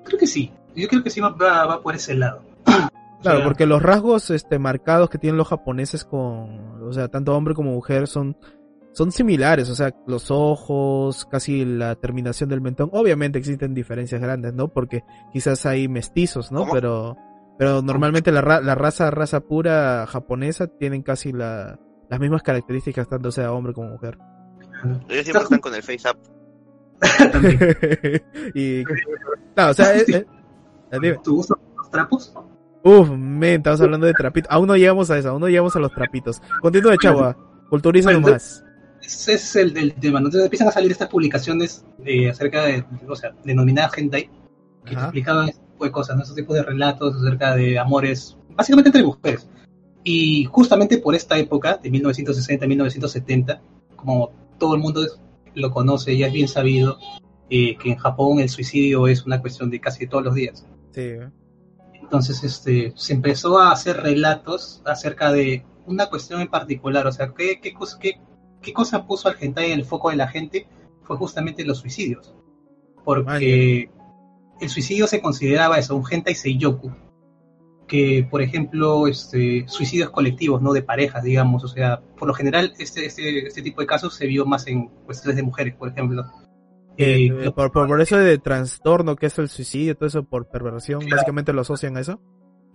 Creo 0.04 0.18
que 0.20 0.26
sí. 0.28 0.52
Yo 0.76 0.88
creo 0.88 1.04
que 1.04 1.10
sí 1.12 1.20
va, 1.22 1.30
va, 1.30 1.66
va 1.66 1.82
por 1.82 1.96
ese 1.96 2.16
lado. 2.16 2.42
Claro, 3.22 3.40
O 3.40 3.42
sea, 3.42 3.48
porque 3.50 3.66
los 3.66 3.82
rasgos 3.84 4.30
este 4.30 4.60
marcados 4.60 5.10
que 5.10 5.18
tienen 5.18 5.38
los 5.38 5.50
japoneses 5.50 6.06
con, 6.06 6.82
o 6.82 6.94
sea, 6.94 7.10
tanto 7.10 7.36
hombre 7.36 7.54
como 7.54 7.74
mujer 7.74 8.08
son 8.08 8.38
son 8.94 9.12
similares, 9.12 9.70
o 9.70 9.76
sea, 9.76 9.94
los 10.08 10.30
ojos, 10.32 11.26
casi 11.26 11.64
la 11.66 11.96
terminación 11.96 12.50
del 12.50 12.62
mentón. 12.62 12.90
Obviamente 12.94 13.38
existen 13.40 13.74
diferencias 13.74 14.20
grandes, 14.22 14.54
¿no? 14.54 14.68
Porque 14.68 15.04
quizás 15.32 15.66
hay 15.66 15.88
mestizos, 15.88 16.52
¿no? 16.52 16.62
¿Cómo? 16.62 16.74
Pero 16.74 17.18
pero 17.58 17.82
normalmente 17.82 18.32
la, 18.32 18.40
ra- 18.42 18.62
la 18.62 18.74
raza 18.76 19.12
raza 19.12 19.42
pura 19.42 20.06
japonesa 20.08 20.68
tienen 20.68 21.02
casi 21.04 21.32
la, 21.34 21.78
las 22.10 22.20
mismas 22.20 22.42
características 22.42 23.08
tanto 23.10 23.32
sea 23.32 23.52
hombre 23.52 23.74
como 23.74 23.90
mujer. 23.90 24.18
Ellos 25.10 25.24
siempre 25.26 25.44
están 25.44 25.60
con 25.60 25.76
el 25.76 25.84
face 25.84 26.10
up. 26.10 26.18
también. 27.32 27.60
y 28.54 28.84
claro, 29.56 29.72
o 29.72 29.74
sea, 29.74 29.94
es- 29.94 30.08
es- 30.10 30.26
dime. 31.02 31.20
¿Tú 31.24 31.40
usas 31.40 31.58
los 31.78 31.90
trapos? 31.92 32.34
Uf, 32.84 33.10
men, 33.10 33.58
estamos 33.58 33.82
hablando 33.82 34.08
de 34.08 34.14
trapitos. 34.14 34.50
Aún 34.52 34.68
no 34.68 34.76
llegamos 34.78 35.10
a 35.12 35.18
eso, 35.18 35.30
aún 35.30 35.42
no 35.42 35.48
llegamos 35.50 35.76
a 35.76 35.80
los 35.80 35.92
trapitos. 35.94 36.42
Continúe, 36.62 36.96
chava. 36.98 37.36
Culturízanos 37.70 38.22
más. 38.22 38.64
Ese 39.02 39.34
es 39.34 39.56
el 39.56 39.74
del 39.74 39.94
tema. 39.94 40.20
Entonces 40.20 40.44
empiezan 40.44 40.68
a 40.68 40.72
salir 40.72 40.92
estas 40.92 41.10
publicaciones 41.10 41.86
de, 41.98 42.30
acerca 42.30 42.66
de, 42.66 42.84
o 43.08 43.16
sea, 43.16 43.34
denominadas 43.44 43.98
hentai, 43.98 44.30
que 44.86 44.96
Ajá. 44.96 45.06
explicaban 45.06 45.50
este 45.50 45.62
tipo 45.62 45.86
de 45.86 45.92
cosas, 45.92 46.18
¿no? 46.18 46.24
esos 46.24 46.36
tipos 46.36 46.56
de 46.56 46.64
relatos 46.64 47.16
acerca 47.16 47.56
de 47.56 47.80
amores, 47.80 48.38
básicamente 48.50 48.90
entre 48.90 49.04
mujeres. 49.04 49.48
Y 50.04 50.46
justamente 50.46 50.98
por 50.98 51.16
esta 51.16 51.38
época, 51.38 51.78
de 51.78 51.92
1960-1970, 51.92 53.60
como 53.96 54.32
todo 54.58 54.76
el 54.76 54.82
mundo 54.82 55.06
lo 55.56 55.72
conoce, 55.72 56.18
ya 56.18 56.28
es 56.28 56.34
bien 56.34 56.48
sabido, 56.48 56.98
eh, 57.50 57.76
que 57.78 57.92
en 57.92 57.98
Japón 57.98 58.40
el 58.40 58.50
suicidio 58.50 59.08
es 59.08 59.26
una 59.26 59.42
cuestión 59.42 59.70
de 59.70 59.80
casi 59.80 60.08
todos 60.08 60.24
los 60.24 60.36
días. 60.36 60.66
Sí, 60.92 61.02
¿eh? 61.02 61.30
Entonces, 62.02 62.44
este, 62.44 62.94
se 62.96 63.14
empezó 63.14 63.60
a 63.60 63.72
hacer 63.72 63.98
relatos 63.98 64.82
acerca 64.86 65.32
de 65.32 65.64
una 65.86 66.08
cuestión 66.08 66.42
en 66.42 66.48
particular, 66.48 67.06
o 67.06 67.12
sea, 67.12 67.34
qué, 67.36 67.60
qué, 67.62 67.74
qué, 68.00 68.20
qué 68.62 68.74
cosa 68.74 69.06
puso 69.06 69.30
al 69.30 69.38
hentai 69.40 69.72
en 69.72 69.80
el 69.80 69.86
foco 69.86 70.10
de 70.10 70.16
la 70.16 70.28
gente 70.28 70.68
fue 71.04 71.18
justamente 71.18 71.64
los 71.66 71.80
suicidios. 71.80 72.34
Porque 73.04 73.90
el 74.60 74.70
suicidio 74.70 75.08
se 75.08 75.22
consideraba 75.22 75.78
eso, 75.80 75.96
un 75.96 76.04
hentai 76.10 76.36
seiyoku, 76.36 76.92
que 77.88 78.28
por 78.30 78.42
ejemplo, 78.42 79.08
este, 79.08 79.66
suicidios 79.68 80.12
colectivos, 80.12 80.62
no 80.62 80.74
de 80.74 80.84
parejas, 80.84 81.24
digamos, 81.24 81.64
o 81.64 81.68
sea, 81.68 82.02
por 82.18 82.28
lo 82.28 82.34
general 82.34 82.74
este, 82.78 83.06
este, 83.06 83.48
este 83.48 83.62
tipo 83.62 83.82
de 83.82 83.88
casos 83.88 84.14
se 84.14 84.28
vio 84.28 84.46
más 84.46 84.68
en 84.68 84.88
cuestiones 85.06 85.38
de 85.38 85.44
mujeres, 85.44 85.76
por 85.76 85.90
ejemplo. 85.90 86.24
Eh, 86.98 87.28
Eh, 87.28 87.46
eh, 87.46 87.52
por, 87.52 87.72
por, 87.72 87.88
por 87.88 88.02
eso 88.02 88.18
de 88.18 88.38
trastorno 88.38 89.16
que 89.16 89.28
es 89.28 89.40
el 89.40 89.48
suicidio, 89.48 89.96
todo 89.96 90.08
eso 90.08 90.24
por 90.24 90.50
perversión, 90.50 91.00
Claro. 91.00 91.16
básicamente 91.16 91.54
lo 91.54 91.62
asocian 91.62 91.98
a 91.98 92.02
eso. 92.02 92.22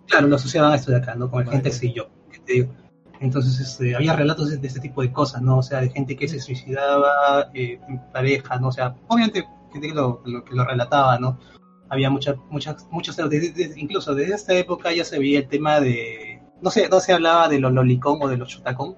Claro, 0.08 0.26
lo 0.28 0.36
asociaban 0.36 0.72
a 0.72 0.76
esto 0.76 0.90
de 0.90 0.96
acá, 0.98 1.14
¿no? 1.14 1.30
Con 1.30 1.42
el 1.42 1.50
gente 1.50 1.70
sí 1.70 1.92
yo, 1.92 2.08
que 2.32 2.38
te 2.40 2.52
digo. 2.54 2.74
Entonces 3.20 3.58
este, 3.60 3.94
había 3.96 4.14
relatos 4.14 4.50
de, 4.50 4.56
de 4.58 4.66
este 4.66 4.80
tipo 4.80 5.00
de 5.02 5.12
cosas, 5.12 5.40
¿no? 5.42 5.58
O 5.58 5.62
sea, 5.62 5.80
de 5.80 5.88
gente 5.90 6.16
que 6.16 6.28
se 6.28 6.40
suicidaba 6.40 7.50
eh, 7.54 7.78
en 7.88 8.00
pareja, 8.12 8.58
¿no? 8.58 8.68
O 8.68 8.72
sea, 8.72 8.94
obviamente 9.08 9.46
gente 9.72 9.88
que 9.88 9.94
lo, 9.94 10.20
lo- 10.24 10.44
que 10.44 10.54
lo 10.54 10.64
relataba, 10.64 11.18
¿no? 11.18 11.38
Había 11.90 12.10
muchas, 12.10 12.36
muchas, 12.50 12.86
muchos, 12.90 13.16
incluso 13.76 14.14
desde 14.14 14.34
esta 14.34 14.54
época 14.54 14.92
ya 14.92 15.04
se 15.04 15.18
veía 15.18 15.40
el 15.40 15.48
tema 15.48 15.80
de, 15.80 16.42
no 16.60 16.70
sé, 16.70 16.88
no 16.88 16.98
se 17.00 17.12
hablaba 17.12 17.48
de 17.48 17.58
los 17.60 17.72
lolicón 17.72 18.18
o 18.22 18.28
de 18.28 18.36
los 18.36 18.48
chutacón, 18.48 18.96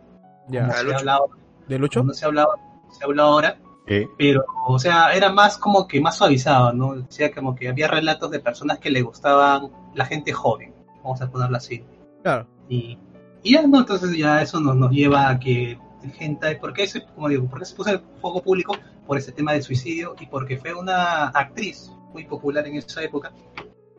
Ya. 0.49 0.71
se 0.71 0.85
Lucho. 0.85 0.99
hablaba, 0.99 1.27
¿De 1.69 1.79
Lucho? 1.79 2.03
no 2.05 2.15
se 2.15 2.25
hablaba, 2.25 2.55
se 2.91 3.05
habla 3.05 3.25
ahora, 3.25 3.59
¿Qué? 3.87 4.09
pero, 4.17 4.45
o 4.67 4.79
sea, 4.79 5.13
era 5.13 5.31
más 5.33 5.59
como 5.59 5.87
que 5.87 6.01
más 6.01 6.17
suavizado, 6.17 6.73
¿no? 6.73 6.89
O 6.91 7.07
sea, 7.11 7.33
como 7.35 7.55
que 7.55 7.69
había 7.69 7.89
relatos 7.89 8.31
de 8.31 8.41
personas 8.41 8.79
que 8.79 8.91
le 8.91 9.03
gustaban 9.03 9.69
la 9.95 10.07
gente 10.07 10.33
joven, 10.33 10.73
vamos 11.03 11.21
a 11.21 11.31
ponerlo 11.31 11.57
así. 11.57 11.85
Claro. 12.23 12.47
Y, 12.69 12.99
y 13.47 13.53
ya, 13.53 13.65
¿no? 13.65 13.79
Entonces 13.79 14.17
ya 14.17 14.43
eso 14.43 14.59
nos, 14.61 14.75
nos 14.75 14.91
lleva 14.91 15.29
a 15.29 15.39
que 15.39 15.79
el 16.03 16.13
hentai, 16.19 16.59
¿por 16.59 16.73
qué 16.73 16.87
se, 16.89 17.05
como 17.05 17.29
digo, 17.29 17.49
por 17.49 17.61
qué 17.61 17.65
se 17.65 17.77
puso 17.77 17.91
en 17.91 18.03
foco 18.21 18.43
público? 18.43 18.77
Por 19.07 19.19
ese 19.19 19.31
tema 19.31 19.53
del 19.53 19.63
suicidio 19.63 20.17
y 20.19 20.27
porque 20.27 20.57
fue 20.57 20.75
una 20.75 21.29
actriz 21.29 21.93
muy 22.13 22.25
popular 22.25 22.67
en 22.67 22.75
esa 22.75 23.05
época 23.05 23.33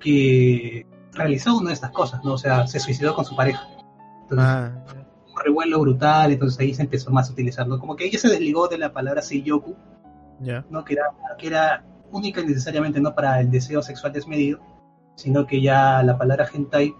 que 0.01 0.85
realizó 1.13 1.57
una 1.57 1.69
de 1.69 1.75
estas 1.75 1.91
cosas, 1.91 2.23
¿no? 2.25 2.33
O 2.33 2.37
sea, 2.37 2.67
se 2.67 2.81
suicidó 2.81 3.15
con 3.15 3.23
su 3.23 3.37
pareja. 3.37 3.65
Entonces, 4.23 4.45
Ah, 4.45 4.83
un 5.29 5.43
revuelo 5.45 5.79
brutal, 5.79 6.33
entonces 6.33 6.59
ahí 6.59 6.73
se 6.73 6.81
empezó 6.81 7.09
más 7.11 7.29
a 7.29 7.31
utilizar, 7.31 7.65
¿no? 7.69 7.79
Como 7.79 7.95
que 7.95 8.05
ella 8.05 8.19
se 8.19 8.27
desligó 8.27 8.67
de 8.67 8.77
la 8.77 8.91
palabra 8.91 9.21
Seiyoku, 9.21 9.77
ya. 10.41 10.65
¿no? 10.69 10.83
Que 10.83 10.95
era, 10.95 11.03
que 11.37 11.47
era 11.47 11.85
única 12.11 12.41
y 12.41 12.47
necesariamente 12.47 12.99
no 12.99 13.15
para 13.15 13.39
el 13.39 13.49
deseo 13.49 13.81
sexual 13.81 14.11
desmedido, 14.11 14.59
sino 15.15 15.47
que 15.47 15.61
ya 15.61 16.03
la 16.03 16.17
palabra 16.17 16.49
hentai 16.53 16.93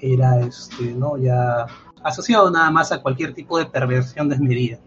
era, 0.00 0.40
este, 0.40 0.92
¿no? 0.94 1.16
Ya 1.18 1.66
asociado 2.02 2.50
nada 2.50 2.70
más 2.70 2.92
a 2.92 3.02
cualquier 3.02 3.34
tipo 3.34 3.58
de 3.58 3.66
perversión 3.66 4.28
desmedida, 4.28 4.78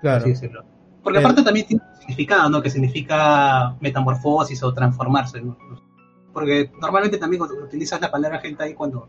Claro. 0.00 0.18
así 0.18 0.30
decirlo. 0.30 0.64
Porque 1.02 1.18
Eh. 1.18 1.22
aparte 1.22 1.42
también 1.42 1.66
tiene 1.66 1.82
un 1.90 1.96
significado, 2.00 2.48
¿no? 2.48 2.62
Que 2.62 2.70
significa 2.70 3.74
metamorfosis 3.80 4.62
o 4.62 4.72
transformarse, 4.72 5.40
¿no? 5.42 5.56
Porque 6.32 6.70
normalmente 6.80 7.18
también 7.18 7.38
cuando 7.38 7.62
utilizas 7.64 8.00
la 8.00 8.10
palabra 8.10 8.40
hentai 8.42 8.74
cuando... 8.74 9.08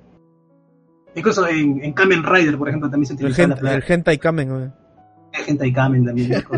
Incluso 1.16 1.48
en, 1.48 1.82
en 1.84 1.94
Kamen 1.94 2.24
Rider, 2.24 2.58
por 2.58 2.68
ejemplo, 2.68 2.90
también 2.90 3.08
se 3.08 3.14
El, 3.14 3.20
utiliza 3.20 3.42
la 3.44 3.48
gen- 3.48 3.58
palabra 3.58 3.86
el 3.86 3.92
hentai 3.92 4.18
kamen, 4.18 4.50
güey. 4.50 4.70
hentai 5.48 5.72
kamen 5.74 6.06
también. 6.06 6.32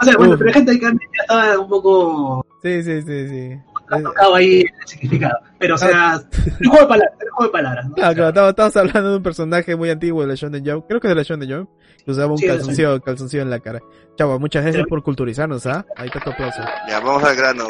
o 0.00 0.04
sea, 0.04 0.16
bueno, 0.16 0.32
Uf. 0.34 0.38
pero 0.40 0.50
hentai 0.58 0.78
kamen 0.80 0.98
ya 0.98 1.22
estaba 1.22 1.58
un 1.60 1.68
poco 1.68 2.44
Sí, 2.62 2.82
sí, 2.82 3.02
sí, 3.02 3.28
sí. 3.28 3.58
Eh, 3.98 4.02
tocado 4.02 4.34
ahí 4.34 4.60
el 4.60 4.88
significado. 4.88 5.38
Pero, 5.58 5.74
o 5.74 5.78
sea, 5.78 6.20
el 6.60 6.68
juego 6.68 6.84
de 6.84 6.88
palabras, 6.88 7.18
juego 7.32 7.44
de 7.44 7.52
palabras, 7.52 7.88
¿no? 7.88 7.94
Claro, 7.94 8.14
claro, 8.14 8.28
estamos, 8.28 8.50
estamos 8.50 8.76
hablando 8.76 9.10
de 9.10 9.16
un 9.16 9.22
personaje 9.22 9.76
muy 9.76 9.90
antiguo 9.90 10.22
de 10.22 10.28
la 10.28 10.34
Shonen 10.34 10.64
Jump. 10.64 10.86
Creo 10.86 11.00
que 11.00 11.06
es 11.08 11.10
de 11.10 11.14
la 11.14 11.22
Shonen 11.22 11.50
Jump. 11.50 11.70
Que 12.04 12.10
usaba 12.10 12.32
un 12.32 12.38
Sí, 12.38 12.46
calzoncillo, 12.46 13.00
calzoncillo 13.00 13.42
en 13.42 13.50
la 13.50 13.60
cara. 13.60 13.80
Chavo, 14.16 14.38
muchas 14.38 14.64
gracias 14.64 14.86
por 14.88 15.02
culturizarnos, 15.02 15.66
¿ah? 15.66 15.86
Ahí 15.96 16.08
está 16.08 16.20
tu 16.20 16.30
aplauso. 16.30 16.60
Ya, 16.88 17.00
vamos 17.00 17.22
al 17.22 17.36
grano. 17.36 17.68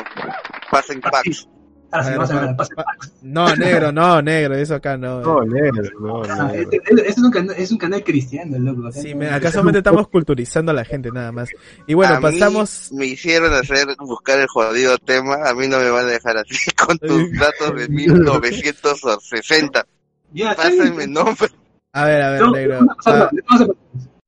Pasen 0.70 1.00
packs. 1.00 1.46
Ahora 1.92 2.04
sí, 2.04 2.08
A 2.08 2.10
ver, 2.10 2.18
vamos 2.18 2.30
a 2.30 2.40
ver, 2.40 2.48
pa- 2.50 2.56
pase- 2.56 2.74
pa- 2.74 2.84
No, 3.22 3.54
negro, 3.56 3.92
no, 3.92 4.22
negro, 4.22 4.54
eso 4.54 4.74
acá 4.74 4.96
no. 4.96 5.20
eh. 5.20 5.22
No, 5.24 5.44
negro, 5.44 5.82
no, 6.00 6.22
Ah, 6.24 6.50
este, 6.54 6.76
este 6.78 7.08
es, 7.08 7.18
un 7.18 7.30
canal, 7.30 7.54
es 7.58 7.70
un 7.70 7.78
canal 7.78 8.02
cristiano, 8.02 8.58
loco. 8.58 8.90
sea, 8.92 9.02
Sí, 9.02 9.14
no- 9.14 9.30
acá 9.30 9.50
solamente 9.52 9.78
estamos 9.78 10.08
culturizando 10.08 10.72
a 10.72 10.74
la 10.74 10.84
gente, 10.84 11.10
nada 11.12 11.30
más. 11.32 11.50
Y 11.86 11.94
bueno, 11.94 12.14
A 12.14 12.20
mí 12.20 12.22
pasamos. 12.22 12.90
Me 12.92 13.06
hicieron 13.06 13.52
hacer, 13.54 13.86
buscar 13.98 14.40
el 14.40 14.46
jodido 14.48 14.96
tema. 14.98 15.36
A 15.48 15.54
mí 15.54 15.68
no 15.68 15.78
me 15.78 15.90
van 15.90 16.06
a 16.06 16.08
dejar 16.08 16.38
así 16.38 16.70
con 16.86 16.98
tus 16.98 17.30
datos 17.38 17.76
de 17.76 17.88
1960. 17.88 19.86
Ya, 20.32 20.52
está 20.52 20.68
bien. 20.68 20.78
Pásenme 20.80 21.06
nombre. 21.06 21.48
A 21.92 22.04
ver, 22.06 22.22
a 22.22 22.30
ver, 22.30 22.48
negro. 22.50 22.80
Ah, 23.04 23.30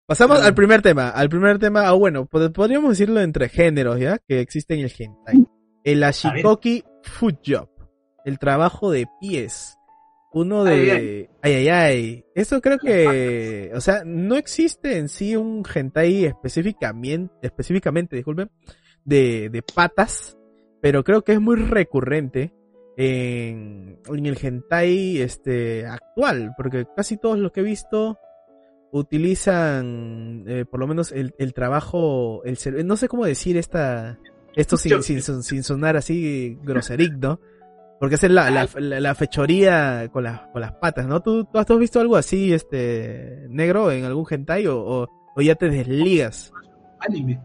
pasamos 0.06 0.40
al 0.42 0.54
primer 0.54 0.82
tema. 0.82 1.08
Al 1.08 1.28
primer 1.30 1.58
tema, 1.58 1.88
ah, 1.88 1.92
bueno, 1.92 2.26
pod- 2.26 2.52
podríamos 2.52 2.90
decirlo 2.90 3.20
entre 3.20 3.48
géneros, 3.48 3.98
¿ya? 3.98 4.18
Que 4.28 4.40
existe 4.40 4.74
en 4.74 4.80
el 4.80 4.92
hentai. 4.96 5.46
El 5.82 6.02
Ashikoki 6.04 6.84
Food 7.04 7.36
Job. 7.46 7.68
El 8.24 8.38
trabajo 8.38 8.90
de 8.90 9.06
pies. 9.20 9.78
Uno 10.32 10.64
de... 10.64 11.30
Ay, 11.42 11.52
ay, 11.52 11.68
ay. 11.68 12.24
Eso 12.34 12.60
creo 12.60 12.78
que... 12.78 13.70
O 13.74 13.80
sea, 13.80 14.02
no 14.04 14.36
existe 14.36 14.98
en 14.98 15.08
sí 15.08 15.36
un 15.36 15.62
hentai 15.72 16.24
específicamente, 16.24 17.32
específicamente, 17.42 18.16
disculpen, 18.16 18.50
de, 19.04 19.48
de 19.50 19.62
patas. 19.62 20.36
Pero 20.80 21.04
creo 21.04 21.22
que 21.22 21.32
es 21.32 21.40
muy 21.40 21.56
recurrente 21.56 22.52
en, 22.96 24.00
en 24.06 24.26
el 24.26 24.38
hentai 24.42 25.18
este, 25.20 25.86
actual. 25.86 26.52
Porque 26.56 26.86
casi 26.96 27.16
todos 27.16 27.38
los 27.38 27.52
que 27.52 27.60
he 27.60 27.64
visto 27.64 28.18
utilizan 28.90 30.44
eh, 30.46 30.64
por 30.64 30.78
lo 30.78 30.86
menos 30.86 31.10
el, 31.10 31.34
el 31.38 31.52
trabajo, 31.52 32.42
el 32.44 32.56
no 32.86 32.96
sé 32.96 33.08
cómo 33.08 33.26
decir 33.26 33.56
esta, 33.56 34.20
esto 34.56 34.76
sin, 34.76 35.02
sin, 35.02 35.22
son- 35.22 35.42
sin 35.42 35.62
sonar 35.62 35.96
así 35.96 36.58
groseric, 36.62 37.12
¿no? 37.14 37.40
Porque 38.00 38.16
esa 38.16 38.26
es 38.26 38.32
la, 38.32 38.50
la, 38.50 38.68
la- 38.76 39.00
la 39.00 39.14
fechoría 39.14 40.08
con 40.12 40.24
las, 40.24 40.40
con 40.52 40.60
las 40.60 40.72
patas, 40.72 41.06
¿no? 41.06 41.20
¿Tú, 41.22 41.44
tú 41.44 41.58
has 41.58 41.78
visto 41.78 42.00
algo 42.00 42.16
así, 42.16 42.52
este, 42.52 43.46
negro 43.48 43.90
en 43.90 44.04
algún 44.04 44.26
hentai 44.28 44.66
o, 44.66 44.78
o, 44.78 45.08
o 45.36 45.40
ya 45.40 45.54
te 45.54 45.68
desligas? 45.70 46.52
Anime. 47.00 47.40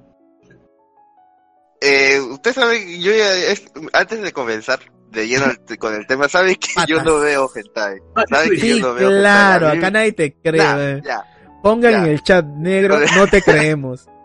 Eh, 1.81 2.19
usted 2.19 2.53
sabe, 2.53 2.99
yo 2.99 3.11
ya, 3.11 3.33
es- 3.51 3.71
antes 3.93 4.21
de 4.21 4.31
comenzar 4.33 4.79
de 5.11 5.27
lleno 5.27 5.45
con 5.79 5.95
el 5.95 6.05
tema, 6.05 6.27
sabe 6.27 6.55
que 6.57 6.67
yo 6.87 7.01
no 7.03 7.19
veo 7.19 7.49
hentai. 7.55 7.97
Ah, 8.15 8.25
Sabe 8.29 8.49
que 8.51 8.57
sí, 8.59 8.79
yo 8.79 8.87
no 8.89 8.93
veo 8.95 9.09
claro, 9.09 9.65
hentai. 9.67 9.77
Acá 9.77 9.91
nadie 9.91 10.11
te 10.11 10.33
cree. 10.33 10.57
Ya, 10.57 10.89
eh. 10.91 11.01
ya. 11.05 11.23
Pongan 11.63 11.91
ya. 11.91 11.99
en 11.99 12.05
el 12.07 12.21
chat 12.23 12.45
negro, 12.45 12.97
no 13.15 13.27
te 13.27 13.41
creemos. 13.41 14.07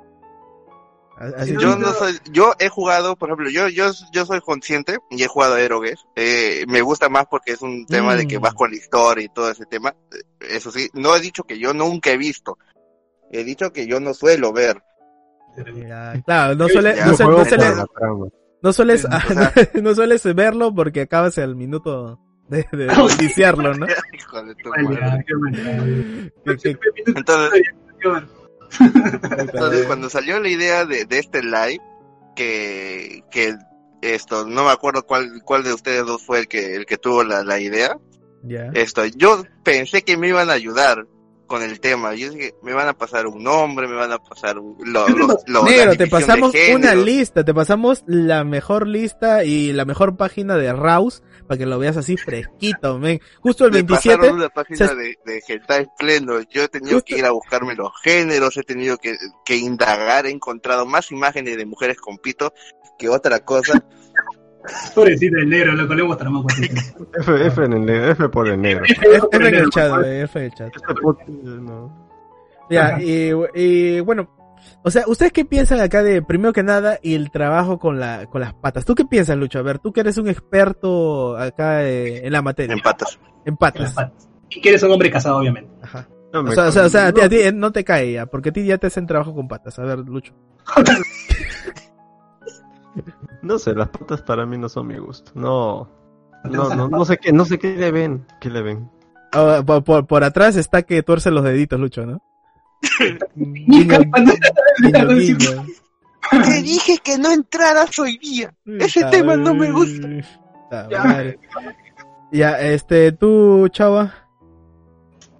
Así 1.17 1.55
Yo 1.59 1.77
no 1.77 1.93
soy, 1.93 2.19
yo 2.33 2.55
he 2.59 2.69
jugado, 2.69 3.15
por 3.17 3.29
ejemplo, 3.29 3.49
yo, 3.51 3.69
yo, 3.69 3.91
yo 4.13 4.27
soy 4.27 4.41
consciente 4.41 4.99
y 5.11 5.23
he 5.23 5.29
jugado 5.29 5.55
a 5.55 5.61
Erogues. 5.61 6.05
Eh, 6.17 6.65
me 6.69 6.81
gusta 6.83 7.09
más 7.09 7.27
porque 7.31 7.53
es 7.53 7.63
un 7.63 7.87
tema 7.87 8.17
de 8.17 8.27
que 8.27 8.39
Mm. 8.39 8.43
vas 8.43 8.55
con 8.55 8.71
la 8.71 8.77
historia 8.77 9.25
y 9.25 9.29
todo 9.29 9.49
ese 9.51 9.65
tema. 9.67 9.95
Eh, 10.13 10.19
Eso 10.57 10.71
sí, 10.73 10.91
no 10.93 11.15
he 11.17 11.21
dicho 11.21 11.45
que 11.45 11.59
yo 11.59 11.73
nunca 11.73 12.11
he 12.11 12.19
visto. 12.19 12.59
He 13.31 13.45
dicho 13.45 13.73
que 13.73 13.87
yo 13.87 14.01
no 14.01 14.13
suelo 14.13 14.53
ver. 14.53 14.83
Ya, 15.87 16.21
claro, 16.27 16.57
no 16.57 16.69
suele, 16.69 16.97
no, 16.97 17.15
suele- 17.17 17.37
no 17.37 17.45
suele- 17.45 18.73
sueles, 18.73 19.05
O 19.05 19.09
sea- 19.09 19.53
no 19.83 19.95
sueles 19.95 20.35
verlo 20.35 20.75
porque 20.75 21.03
acabas 21.03 21.39
al 21.39 21.55
minuto 21.55 22.19
de, 22.49 22.67
de 22.73 22.87
iniciarlo, 23.21 23.73
¿no? 23.75 23.87
Entonces. 27.07 27.63
Entonces 29.39 29.87
cuando 29.87 30.11
salió 30.11 30.41
la 30.41 30.49
idea 30.49 30.85
de, 30.85 31.05
de 31.05 31.19
este 31.19 31.43
live, 31.43 31.81
que, 32.35 33.23
que 33.31 33.55
esto, 34.03 34.47
no 34.47 34.65
me 34.65 34.71
acuerdo 34.71 35.05
cuál, 35.05 35.43
cuál 35.45 35.63
de 35.63 35.73
ustedes 35.73 36.05
dos 36.05 36.23
fue 36.23 36.41
el 36.41 36.49
que, 36.49 36.75
el 36.77 36.87
que 36.87 36.99
tuvo 36.99 37.23
la, 37.25 37.43
la 37.45 37.59
idea. 37.61 37.97
Esto, 38.75 39.05
yo 39.07 39.43
pensé 39.63 40.03
que 40.03 40.17
me 40.17 40.29
iban 40.29 40.51
a 40.51 40.55
ayudar 40.55 41.07
con 41.47 41.63
el 41.63 41.79
tema. 41.81 42.15
Yo 42.15 42.31
dije, 42.31 42.55
me 42.63 42.73
van 42.75 42.89
a 42.89 42.95
pasar 42.95 43.27
un 43.27 43.43
nombre, 43.43 43.87
me 43.87 43.95
van 43.95 44.13
a 44.13 44.19
pasar 44.19 44.59
un- 44.59 44.77
lo, 44.85 45.09
lo- 45.09 45.27
lo- 45.47 45.65
Negro, 45.65 45.91
te 45.97 46.07
pasamos 46.11 46.53
una 46.75 46.95
lista, 47.05 47.45
te 47.45 47.55
pasamos 47.55 48.03
la 48.07 48.45
mejor 48.45 48.87
lista 48.87 49.45
y 49.45 49.73
la 49.73 49.85
mejor 49.85 50.17
página 50.17 50.57
de 50.57 50.73
Raus 50.73 51.23
para 51.47 51.59
que 51.59 51.67
lo 51.67 51.79
veas 51.79 51.97
así 51.97 52.17
fresquito, 52.17 52.99
men. 52.99 53.21
Justo 53.41 53.65
el 53.67 53.73
Me 53.73 53.83
27, 53.83 54.17
pasaron 54.19 54.37
una 54.41 54.49
página 54.49 54.89
se- 54.89 54.95
de, 54.95 55.19
de 55.25 55.43
hentai 55.47 55.87
pleno. 55.99 56.41
Yo 56.51 56.65
he 56.65 56.69
tenido 56.69 56.95
Justo- 56.95 57.05
que 57.07 57.19
ir 57.19 57.25
a 57.27 57.31
buscarme 57.33 57.75
los 57.75 57.93
géneros, 58.03 58.57
he 58.57 58.63
tenido 58.63 58.97
que, 58.99 59.17
que 59.45 59.57
indagar, 59.57 60.27
he 60.27 60.31
encontrado 60.31 60.87
más 60.87 61.11
imágenes 61.13 61.57
de 61.57 61.67
mujeres 61.67 61.99
con 61.99 62.19
pito 62.19 62.53
que 62.99 63.09
otra 63.09 63.41
cosa. 63.41 63.83
Pobrecito 64.95 65.37
el 65.37 65.51
negro, 65.51 65.73
loco, 65.73 65.93
le 65.95 66.17
tramado 66.17 66.45
por 66.45 66.53
F, 66.53 67.47
F 67.49 67.65
en 67.65 67.73
el 67.75 67.85
negro, 67.85 68.11
F 68.13 68.29
por 68.31 68.49
el 68.49 68.59
negro. 68.63 68.85
F 68.87 68.97
F 69.31 69.37
en 69.49 69.55
el 69.55 69.69
chat, 69.69 70.03
F 70.07 70.39
en 70.39 70.45
el 70.47 70.53
chat. 70.55 70.73
Ya, 72.71 72.99
y, 72.99 73.31
y 73.55 74.01
bueno, 74.01 74.27
o 74.83 74.91
sea, 74.91 75.05
¿ustedes 75.07 75.33
qué 75.33 75.45
piensan 75.45 75.81
acá 75.81 76.03
de, 76.03 76.23
primero 76.23 76.53
que 76.53 76.63
nada, 76.63 76.99
y 77.03 77.15
el 77.15 77.31
trabajo 77.31 77.79
con 77.79 77.99
la, 78.01 78.27
con 78.27 78.41
las 78.41 78.55
patas? 78.55 78.85
¿Tú 78.85 78.95
qué 78.95 79.05
piensas, 79.05 79.37
Lucho? 79.37 79.59
A 79.59 79.63
ver, 79.63 79.79
tú 79.79 79.93
que 79.93 80.01
eres 80.01 80.19
un 80.19 80.29
experto 80.29 81.37
acá 81.37 81.85
eh, 81.85 82.27
en 82.27 82.33
la 82.33 82.43
materia, 82.43 82.75
En 82.75 82.81
patas. 82.81 83.19
en 83.45 83.57
patas. 83.57 83.95
Y 84.51 84.61
que 84.61 84.69
eres 84.71 84.83
un 84.83 84.93
hombre 84.93 85.11
casado, 85.11 85.39
obviamente. 85.39 85.71
Ajá. 85.83 86.09
No, 86.33 86.41
O 86.41 86.43
me- 86.43 86.55
sea, 86.55 86.65
o 86.69 86.73
sea, 86.73 86.85
o 86.87 86.89
sea, 86.89 87.07
a 87.09 87.13
ti, 87.13 87.21
a 87.21 87.29
ti 87.29 87.37
no 87.55 87.71
te 87.73 87.85
cae 87.85 88.13
ya, 88.13 88.27
porque 88.27 88.49
a 88.49 88.53
ti 88.53 88.65
ya 88.67 88.79
te 88.79 88.89
hacen 88.89 89.07
trabajo 89.07 89.35
con 89.35 89.47
patas. 89.49 89.79
A 89.79 89.85
ver, 89.85 89.99
Lucho. 90.01 90.35
no 93.43 93.59
sé, 93.59 93.75
las 93.75 93.89
patas 93.89 94.23
para 94.23 94.47
mí 94.47 94.57
no 94.59 94.69
son 94.69 94.87
mi 94.87 94.97
gusto. 94.99 95.33
No, 95.35 95.89
no, 96.45 96.75
no, 96.75 96.89
no 96.89 97.05
sé 97.05 97.19
qué, 97.19 97.33
no 97.33 97.45
sé 97.45 97.59
qué 97.59 97.77
le 97.77 97.91
ven, 97.91 98.27
qué 98.41 98.51
le 98.51 98.63
ven. 98.63 98.91
Ah, 99.33 99.63
por, 99.67 99.83
por, 99.85 100.07
por 100.07 100.25
atrás 100.25 100.57
está 100.57 100.83
que 100.83 101.03
tuerce 101.03 101.31
los 101.31 101.43
deditos, 101.45 101.79
Lucho, 101.81 102.07
¿no? 102.07 102.23
Ni 103.35 103.65
guiño, 103.65 103.99
cuando- 104.11 104.33
guiño, 104.83 105.09
guiño. 105.09 105.67
Te 106.31 106.63
dije 106.63 106.99
que 107.03 107.19
no 107.19 107.31
entraras 107.31 107.99
hoy 107.99 108.19
día. 108.19 108.53
Ese 108.67 109.01
Puta 109.01 109.11
tema 109.11 109.37
no 109.37 109.55
me 109.55 109.71
gusta. 109.71 110.09
Ya. 110.91 111.05
madre. 111.05 111.39
Ya, 112.33 112.61
este, 112.61 113.13
tú, 113.13 113.69
chava. 113.69 114.13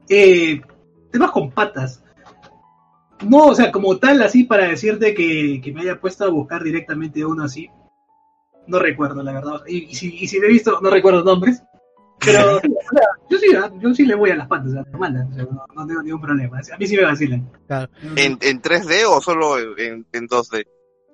Eh, 0.09 0.61
temas 1.11 1.31
con 1.33 1.51
patas. 1.51 2.03
No, 3.27 3.47
o 3.47 3.55
sea, 3.55 3.73
como 3.73 3.97
tal, 3.99 4.23
así 4.23 4.45
para 4.45 4.69
decirte 4.69 5.15
que, 5.15 5.61
que 5.63 5.73
me 5.73 5.81
haya 5.81 5.99
puesto 5.99 6.25
a 6.25 6.29
buscar 6.29 6.63
directamente 6.63 7.25
uno 7.25 7.45
así. 7.45 7.69
No 8.67 8.79
recuerdo, 8.79 9.23
la 9.23 9.33
verdad. 9.33 9.63
Y, 9.67 9.85
y 9.91 9.95
si, 9.95 10.15
y 10.15 10.29
si 10.29 10.37
he 10.37 10.47
visto, 10.47 10.79
no 10.83 10.91
recuerdo 10.91 11.25
nombres. 11.25 11.63
Pero 12.21 12.57
o 12.57 12.61
sea, 12.61 13.03
yo, 13.29 13.39
sí, 13.39 13.47
ah, 13.57 13.71
yo 13.81 13.95
sí 13.95 14.05
le 14.07 14.15
voy 14.15 14.31
a 14.31 14.37
las 14.37 14.49
patas, 14.49 14.73
normal, 14.73 15.29
o 15.31 15.35
sea, 15.35 15.45
no, 15.45 15.67
no 15.75 15.87
tengo 15.87 16.03
ningún 16.03 16.21
problema. 16.21 16.59
A 16.73 16.77
mí 16.79 16.87
sí 16.87 16.97
me 16.97 17.05
vacilan. 17.05 17.51
Claro. 17.67 17.91
¿En, 18.17 18.39
en 18.41 18.63
3D 18.63 19.05
o 19.07 19.21
solo 19.21 19.59
en, 19.79 20.07
en 20.13 20.29
2D? 20.29 20.65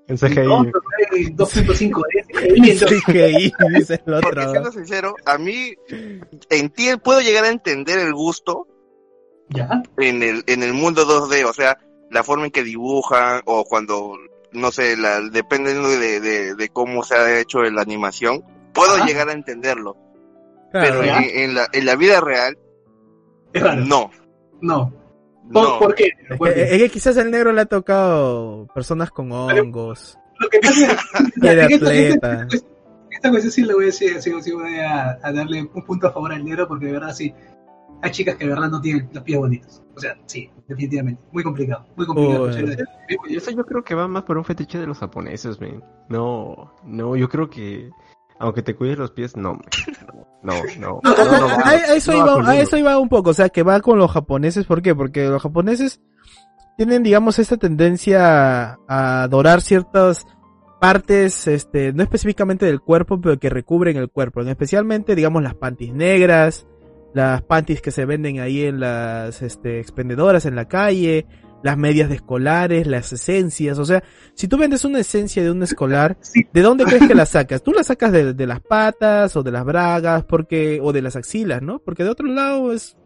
En 0.07 0.17
CGI. 0.17 0.35
No, 0.45 0.65
pero 0.65 1.17
en 1.17 1.37
2.5 1.37 2.03
D. 2.13 2.77
CGI, 2.77 3.53
dice 3.79 3.95
el 3.95 4.01
Porque 4.21 4.29
otro. 4.41 4.51
siendo 4.51 4.73
sincero, 4.73 5.15
a 5.25 5.39
mí 5.39 5.73
enti- 6.49 7.01
puedo 7.01 7.21
llegar 7.21 7.45
a 7.45 7.49
entender 7.51 7.99
el 7.99 8.13
gusto 8.13 8.67
Ya. 9.51 9.83
en 9.99 10.23
el, 10.23 10.43
en 10.47 10.63
el 10.63 10.73
mundo 10.75 11.05
2D, 11.07 11.45
o 11.49 11.53
sea, 11.53 11.79
la 12.11 12.23
forma 12.25 12.47
en 12.47 12.51
que 12.51 12.65
dibujan 12.65 13.41
o 13.47 13.65
cuando, 13.65 14.17
no 14.53 14.71
sé, 14.73 14.97
la, 14.97 15.21
dependiendo 15.21 15.89
de, 15.89 16.21
de, 16.21 16.55
de 16.55 16.69
cómo 16.69 17.03
se 17.05 17.15
ha 17.17 17.39
hecho 17.41 17.63
la 17.63 17.83
animación, 17.83 18.43
puedo 18.73 18.95
Ajá. 18.97 19.07
llegar 19.07 19.29
a 19.29 19.33
entenderlo. 19.33 19.97
Claro, 20.73 21.01
pero 21.01 21.03
en, 21.05 21.25
en 21.51 21.55
la, 21.55 21.67
en 21.73 21.87
la 21.87 21.97
vida 21.97 22.21
real, 22.21 22.57
no. 23.87 24.11
No. 24.61 24.93
¿Por, 25.53 25.63
No. 25.65 25.79
por 25.81 25.95
qué? 25.95 26.11
es 26.29 26.37
¿Por 26.39 26.49
que, 26.49 26.55
qué? 26.55 26.63
es 26.77 26.83
que 26.83 26.89
quizás 26.91 27.17
el 27.17 27.31
negro 27.31 27.53
le 27.53 27.63
ha 27.63 27.67
tocado 27.67 28.67
personas 28.75 29.11
con 29.11 29.33
hongos, 29.33 30.17
Lo 30.39 30.49
que 30.49 30.61
pasa 30.61 30.93
es 30.93 30.97
que 31.41 31.49
esta- 31.51 31.65
atleta. 31.65 32.43
esta- 32.45 32.57
esta 33.11 33.31
cuestión 33.31 33.53
sí 33.53 33.63
le 33.65 33.75
voy 33.75 33.85
a 33.85 33.87
decir, 33.87 34.23
sí, 34.23 34.33
sí 34.41 34.53
voy 34.53 34.79
a, 34.79 35.19
a 35.23 35.33
darle 35.33 35.63
un 35.75 35.85
punto 35.85 36.07
a 36.07 36.13
favor 36.13 36.33
al 36.33 36.45
negro 36.45 36.69
porque 36.69 36.87
de 36.87 36.93
verdad 36.93 37.13
sí, 37.13 37.35
hay 38.03 38.11
chicas 38.13 38.37
que 38.37 38.45
de 38.45 38.51
verdad 38.55 38.71
no 38.71 38.81
tienen 38.81 39.11
los 39.13 39.23
pies 39.25 39.39
bonitos. 39.39 39.83
O 39.97 40.01
sea, 40.01 40.17
sí, 40.27 40.49
definitivamente. 40.69 41.21
Muy 41.33 41.43
complicado, 41.43 41.85
muy 41.97 42.07
complicado. 42.07 42.45
Uy. 42.45 43.37
eso 43.37 43.51
yo 43.51 43.67
creo 43.67 43.83
que 43.83 43.95
va 43.95 44.07
más 44.09 44.23
por 44.23 44.39
un 44.39 44.45
fetiche 44.45 44.79
de 44.79 44.87
los 44.87 44.99
japoneses, 44.99 45.61
man. 45.61 45.83
No, 46.09 46.73
no, 46.85 47.17
yo 47.17 47.29
creo 47.29 47.51
que 47.51 47.91
aunque 48.39 48.63
te 48.63 48.75
cuides 48.75 48.97
los 48.99 49.11
pies, 49.11 49.37
no, 49.37 49.55
man. 49.55 49.63
No, 50.43 50.55
no. 50.79 51.01
No, 51.05 51.11
no, 51.17 51.23
a- 51.23 51.39
no 51.39 51.45
a- 51.47 51.57
va. 51.57 51.63
a- 51.65 51.69
a 51.71 51.95
eso 51.95 52.13
No 52.13 52.19
va 52.19 52.25
iba, 52.25 52.33
a 52.33 52.37
conmigo. 52.37 52.63
eso 52.63 52.77
iba 52.77 52.99
un 52.99 53.09
poco, 53.09 53.31
o 53.31 53.35
sea, 53.35 53.49
que 53.49 53.63
va 53.63 53.81
con 53.81 53.99
los 53.99 54.11
japoneses, 54.11 54.67
¿por 54.67 54.83
qué? 54.83 54.95
Porque 54.95 55.29
los 55.29 55.43
japoneses 55.43 56.01
tienen, 56.77 57.03
digamos, 57.03 57.39
esta 57.39 57.57
tendencia 57.59 58.79
a 58.89 59.23
adorar 59.23 59.61
ciertas 59.61 60.27
partes, 60.81 61.47
este, 61.47 61.93
no 61.93 62.03
específicamente 62.03 62.65
del 62.65 62.81
cuerpo, 62.81 63.21
pero 63.21 63.39
que 63.39 63.51
recubren 63.51 63.97
el 63.99 64.09
cuerpo, 64.09 64.41
especialmente, 64.43 65.15
digamos, 65.15 65.43
las 65.43 65.55
panties 65.55 65.93
negras, 65.93 66.67
las 67.13 67.43
panties 67.43 67.83
que 67.83 67.91
se 67.91 68.07
venden 68.07 68.41
ahí 68.41 68.63
en 68.65 68.81
las, 68.81 69.43
este, 69.43 69.79
expendedoras 69.81 70.47
en 70.47 70.55
la 70.57 70.67
calle, 70.69 71.27
las 71.63 71.77
medias 71.77 72.09
de 72.09 72.15
escolares, 72.17 72.87
las 72.87 73.13
esencias, 73.13 73.79
o 73.79 73.85
sea, 73.85 74.03
si 74.35 74.49
tú 74.49 74.57
vendes 74.57 74.85
una 74.85 75.01
esencia 75.01 75.43
de 75.43 75.51
un 75.51 75.63
escolar, 75.63 76.17
Sí. 76.23 76.43
¿de 76.53 76.61
dónde 76.63 76.85
crees 76.85 77.07
que 77.07 77.15
la 77.15 77.27
sacas? 77.27 77.63
Tú 77.63 77.73
la 77.73 77.85
sacas 77.85 78.13
de, 78.13 78.33
de 78.35 78.47
las 78.47 78.61
patas 78.61 79.37
o 79.37 79.43
de 79.43 79.51
las 79.53 79.65
bragas, 79.65 80.25
porque, 80.25 80.81
o 80.83 80.93
de 80.93 81.03
las 81.03 81.17
axilas, 81.17 81.61
¿no? 81.63 81.79
Porque 81.81 82.05
de 82.05 82.11
otro 82.11 82.27
lado 82.27 82.73
es, 82.73 82.97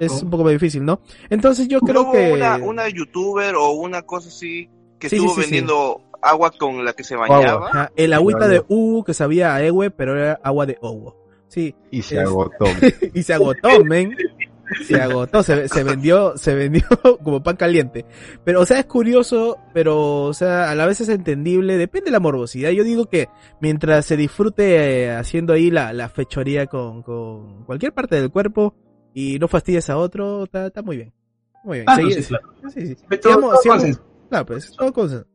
es 0.00 0.22
un 0.22 0.30
poco 0.30 0.44
más 0.44 0.52
difícil, 0.52 0.84
¿no? 0.84 1.00
Entonces 1.30 1.68
yo 1.68 1.80
creo 1.80 2.10
que... 2.12 2.32
una, 2.32 2.56
una 2.56 2.88
youtuber 2.88 3.54
o 3.56 3.72
una 3.72 4.02
cosa 4.02 4.28
así 4.28 4.68
que 4.98 5.08
Sí, 5.08 5.16
estuvo 5.16 5.30
sí, 5.30 5.34
sí. 5.34 5.40
vendiendo 5.42 6.00
agua 6.22 6.52
con 6.56 6.84
la 6.84 6.92
que 6.92 7.02
se 7.04 7.16
bañaba. 7.16 7.90
El 7.96 8.12
agüita 8.12 8.46
de 8.48 8.62
U 8.68 9.02
que 9.04 9.12
sabía 9.12 9.54
a 9.54 9.62
Ewe, 9.64 9.90
pero 9.90 10.16
era 10.16 10.38
agua 10.44 10.64
de 10.66 10.78
Owo. 10.80 11.18
Sí, 11.48 11.74
Y 11.90 12.00
se 12.02 12.14
Es- 12.14 12.22
agotó. 12.22 12.64
y 13.12 13.22
se 13.24 13.34
agotó, 13.34 13.84
men. 13.84 14.16
Se 14.86 15.00
agotó, 15.00 15.42
se, 15.42 15.68
se 15.68 15.84
vendió, 15.84 16.36
se 16.36 16.54
vendió 16.54 16.82
como 17.22 17.42
pan 17.42 17.56
caliente. 17.56 18.06
Pero, 18.44 18.60
o 18.62 18.66
sea, 18.66 18.78
es 18.78 18.86
curioso, 18.86 19.58
pero, 19.74 20.22
o 20.22 20.32
sea, 20.34 20.70
a 20.70 20.74
la 20.74 20.86
vez 20.86 21.00
es 21.00 21.08
entendible, 21.08 21.76
depende 21.76 22.06
de 22.06 22.10
la 22.12 22.20
morbosidad. 22.20 22.70
Yo 22.70 22.82
digo 22.84 23.06
que 23.06 23.28
mientras 23.60 24.06
se 24.06 24.16
disfrute 24.16 25.04
eh, 25.04 25.10
haciendo 25.10 25.52
ahí 25.52 25.70
la, 25.70 25.92
la 25.92 26.08
fechoría 26.08 26.66
con, 26.66 27.02
con 27.02 27.64
cualquier 27.64 27.92
parte 27.92 28.16
del 28.16 28.30
cuerpo 28.30 28.74
y 29.12 29.38
no 29.38 29.48
fastidies 29.48 29.90
a 29.90 29.98
otro, 29.98 30.44
está, 30.44 30.66
está 30.68 30.80
muy 30.82 30.96
bien. 30.96 31.12
Muy 31.64 31.78
bien. 31.78 31.84
Ah, 31.88 31.96
no, 31.98 32.08
Segui- 32.08 32.14
sí, 32.22 32.22
claro. 32.28 32.48
sí, 32.72 32.86
sí. 32.86 32.96
Pero 33.08 33.20
todo- 33.20 33.32
Sigamos- 33.62 33.62
sigamos- 33.62 34.00
pues, 34.46 34.72
todo. 34.76 35.26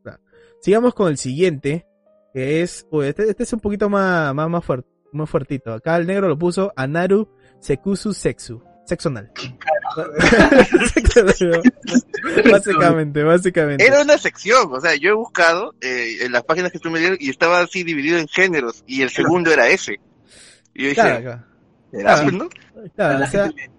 Sigamos 0.60 0.94
con 0.94 1.08
el 1.08 1.16
siguiente, 1.16 1.86
que 2.34 2.62
es, 2.62 2.86
uy, 2.90 3.06
este, 3.06 3.30
este 3.30 3.44
es 3.44 3.52
un 3.52 3.60
poquito 3.60 3.88
más, 3.88 4.34
más, 4.34 4.50
más, 4.50 4.64
fuert- 4.66 4.84
más 5.12 5.30
fuertito. 5.30 5.72
Acá 5.72 5.96
el 5.96 6.06
negro 6.06 6.28
lo 6.28 6.36
puso 6.36 6.72
Anaru 6.74 7.28
Sekusu 7.60 8.12
Sexu. 8.12 8.60
Sexo 8.88 9.08
anal. 9.10 9.30
Básicamente, 12.50 13.22
básicamente. 13.22 13.86
Era 13.86 14.02
una 14.02 14.18
sección, 14.18 14.68
o 14.72 14.80
sea, 14.80 14.94
yo 14.96 15.10
he 15.10 15.14
buscado 15.14 15.74
eh, 15.80 16.18
en 16.22 16.32
las 16.32 16.44
páginas 16.44 16.72
que 16.72 16.78
tú 16.78 16.90
me 16.90 16.98
dieron 16.98 17.16
y 17.20 17.30
estaba 17.30 17.60
así 17.60 17.84
dividido 17.84 18.18
en 18.18 18.28
géneros 18.28 18.84
y 18.86 19.02
el 19.02 19.10
segundo 19.10 19.52
era 19.52 19.68
ese. 19.68 20.00
Y 20.74 20.82
yo 20.84 20.88
dije, 20.90 20.94
Claro, 20.94 21.22
claro. 21.22 21.44
¿será, 21.90 22.14
claro. 22.14 22.30
no? 22.32 22.48
Claro, 22.94 23.18
La 23.18 23.26
o 23.26 23.30
sea, 23.30 23.44
gente 23.46 23.62
le- 23.62 23.70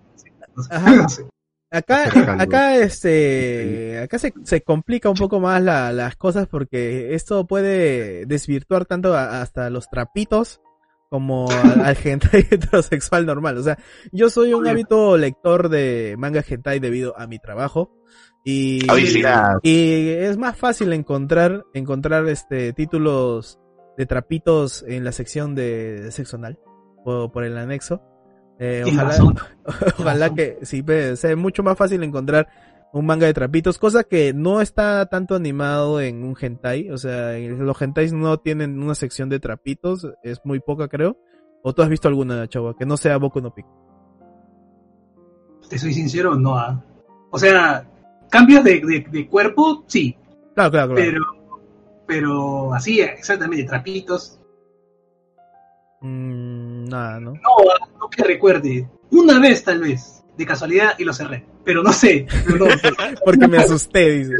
no 0.55 0.63
sé, 0.63 0.69
Ajá. 0.73 0.91
no 0.95 1.09
sé. 1.09 1.25
Acá, 1.71 2.41
acá 2.41 2.75
este, 2.77 3.99
acá 3.99 4.17
se, 4.17 4.33
se 4.43 4.61
complica 4.61 5.07
un 5.09 5.15
poco 5.15 5.39
más 5.39 5.61
la- 5.61 5.91
las 5.93 6.15
cosas 6.15 6.47
porque 6.47 7.13
esto 7.13 7.45
puede 7.45 8.25
desvirtuar 8.25 8.85
tanto 8.85 9.15
a- 9.15 9.41
hasta 9.41 9.69
los 9.69 9.87
trapitos 9.89 10.61
como 11.09 11.49
al, 11.49 11.97
hentai 12.03 12.47
heterosexual 12.49 13.25
normal. 13.25 13.57
O 13.57 13.63
sea, 13.63 13.77
yo 14.11 14.29
soy 14.29 14.53
un 14.53 14.67
hábito 14.67 15.17
lector 15.17 15.69
de 15.69 16.15
manga 16.17 16.43
hentai 16.47 16.79
debido 16.79 17.17
a 17.19 17.27
mi 17.27 17.39
trabajo 17.39 17.91
y, 18.45 18.85
y 19.63 20.09
es 20.09 20.37
más 20.37 20.55
fácil 20.55 20.93
encontrar, 20.93 21.65
encontrar 21.73 22.27
este 22.27 22.73
títulos 22.73 23.59
de 23.97 24.05
trapitos 24.05 24.83
en 24.87 25.03
la 25.03 25.11
sección 25.11 25.55
de, 25.55 26.01
de 26.01 26.11
sexo 26.11 26.37
anal 26.37 26.57
por, 27.03 27.31
por 27.31 27.43
el 27.43 27.57
anexo. 27.57 28.01
Eh, 28.59 28.83
ojalá. 28.85 29.17
Ojalá 29.99 30.33
que 30.33 30.59
sí, 30.63 30.83
pues, 30.83 31.21
sea 31.21 31.33
mucho 31.37 31.63
más 31.63 31.77
fácil 31.77 32.03
encontrar 32.03 32.49
un 32.91 33.05
manga 33.05 33.27
de 33.27 33.33
trapitos, 33.33 33.77
cosa 33.77 34.03
que 34.03 34.33
no 34.33 34.61
está 34.61 35.05
tanto 35.07 35.35
animado 35.35 36.01
en 36.01 36.23
un 36.23 36.35
hentai, 36.39 36.89
o 36.91 36.97
sea, 36.97 37.37
los 37.37 37.81
hentais 37.81 38.13
no 38.13 38.39
tienen 38.39 38.81
una 38.81 38.95
sección 38.95 39.29
de 39.29 39.39
trapitos, 39.39 40.07
es 40.23 40.39
muy 40.43 40.59
poca 40.59 40.87
creo. 40.87 41.17
¿O 41.61 41.73
tú 41.73 41.81
has 41.81 41.89
visto 41.89 42.07
alguna, 42.07 42.47
chava, 42.47 42.75
que 42.77 42.85
no 42.85 42.95
sea 42.95 43.17
Boku 43.17 43.41
no 43.41 43.53
Pico? 43.53 43.69
Te 45.69 45.77
soy 45.77 45.93
sincero, 45.93 46.35
no. 46.35 46.57
ah. 46.57 46.81
O 47.31 47.37
sea, 47.37 47.85
cambios 48.29 48.63
de, 48.63 48.79
de, 48.79 49.05
de 49.11 49.27
cuerpo, 49.27 49.83
sí, 49.87 50.17
Claro, 50.55 50.71
claro, 50.71 50.95
claro. 50.95 51.11
pero 51.11 51.39
pero 52.09 52.73
así, 52.73 53.01
exactamente, 53.01 53.65
trapitos. 53.65 54.39
Mm, 56.01 56.85
nada, 56.85 57.19
¿no? 57.19 57.33
No, 57.33 57.49
ah, 57.71 57.87
no 57.99 58.09
que 58.09 58.23
recuerde. 58.23 58.89
Una 59.11 59.39
vez 59.39 59.63
tal 59.63 59.79
vez, 59.79 60.25
de 60.35 60.45
casualidad, 60.45 60.95
y 60.97 61.03
lo 61.03 61.13
cerré. 61.13 61.45
Pero 61.69 61.83
no 61.83 61.93
sé, 61.93 62.25
no, 62.57 62.65
Porque 63.23 63.47
me 63.47 63.59
asusté, 63.59 64.09
dice. 64.09 64.33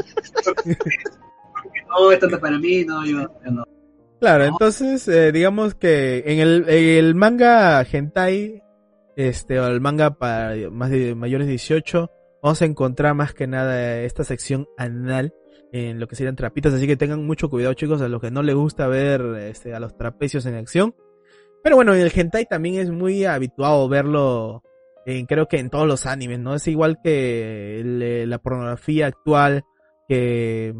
no 1.88 2.10
es 2.10 2.18
tanto 2.18 2.40
para 2.40 2.58
mí, 2.58 2.84
no, 2.84 3.06
yo, 3.06 3.20
yo 3.44 3.52
no. 3.52 3.64
Claro, 4.18 4.46
entonces, 4.46 5.06
eh, 5.06 5.30
digamos 5.30 5.76
que 5.76 6.24
en 6.26 6.40
el, 6.40 6.68
el 6.68 7.14
manga 7.14 7.80
hentai, 7.82 8.64
este, 9.14 9.60
o 9.60 9.68
el 9.68 9.80
manga 9.80 10.18
para 10.18 10.56
más 10.72 10.90
de 10.90 11.14
mayores 11.14 11.46
de 11.46 11.52
18, 11.52 12.10
vamos 12.42 12.60
a 12.62 12.64
encontrar 12.64 13.14
más 13.14 13.32
que 13.32 13.46
nada 13.46 14.00
esta 14.00 14.24
sección 14.24 14.66
anal 14.76 15.32
en 15.70 16.00
lo 16.00 16.08
que 16.08 16.16
serían 16.16 16.34
trapitos, 16.34 16.74
así 16.74 16.88
que 16.88 16.96
tengan 16.96 17.24
mucho 17.24 17.48
cuidado 17.48 17.74
chicos 17.74 18.02
a 18.02 18.08
los 18.08 18.20
que 18.20 18.32
no 18.32 18.42
les 18.42 18.56
gusta 18.56 18.88
ver 18.88 19.20
este, 19.38 19.72
a 19.72 19.78
los 19.78 19.96
trapecios 19.96 20.46
en 20.46 20.56
acción. 20.56 20.96
Pero 21.62 21.76
bueno, 21.76 21.94
en 21.94 22.00
el 22.00 22.10
hentai 22.12 22.46
también 22.46 22.74
es 22.80 22.90
muy 22.90 23.24
habituado 23.24 23.88
verlo 23.88 24.64
en, 25.06 25.26
creo 25.26 25.46
que 25.48 25.58
en 25.58 25.70
todos 25.70 25.86
los 25.86 26.06
animes, 26.06 26.38
¿no? 26.40 26.54
Es 26.54 26.66
igual 26.68 26.98
que 27.02 27.80
el, 27.80 28.02
eh, 28.02 28.26
la 28.26 28.38
pornografía 28.38 29.06
actual, 29.06 29.64
que 30.08 30.74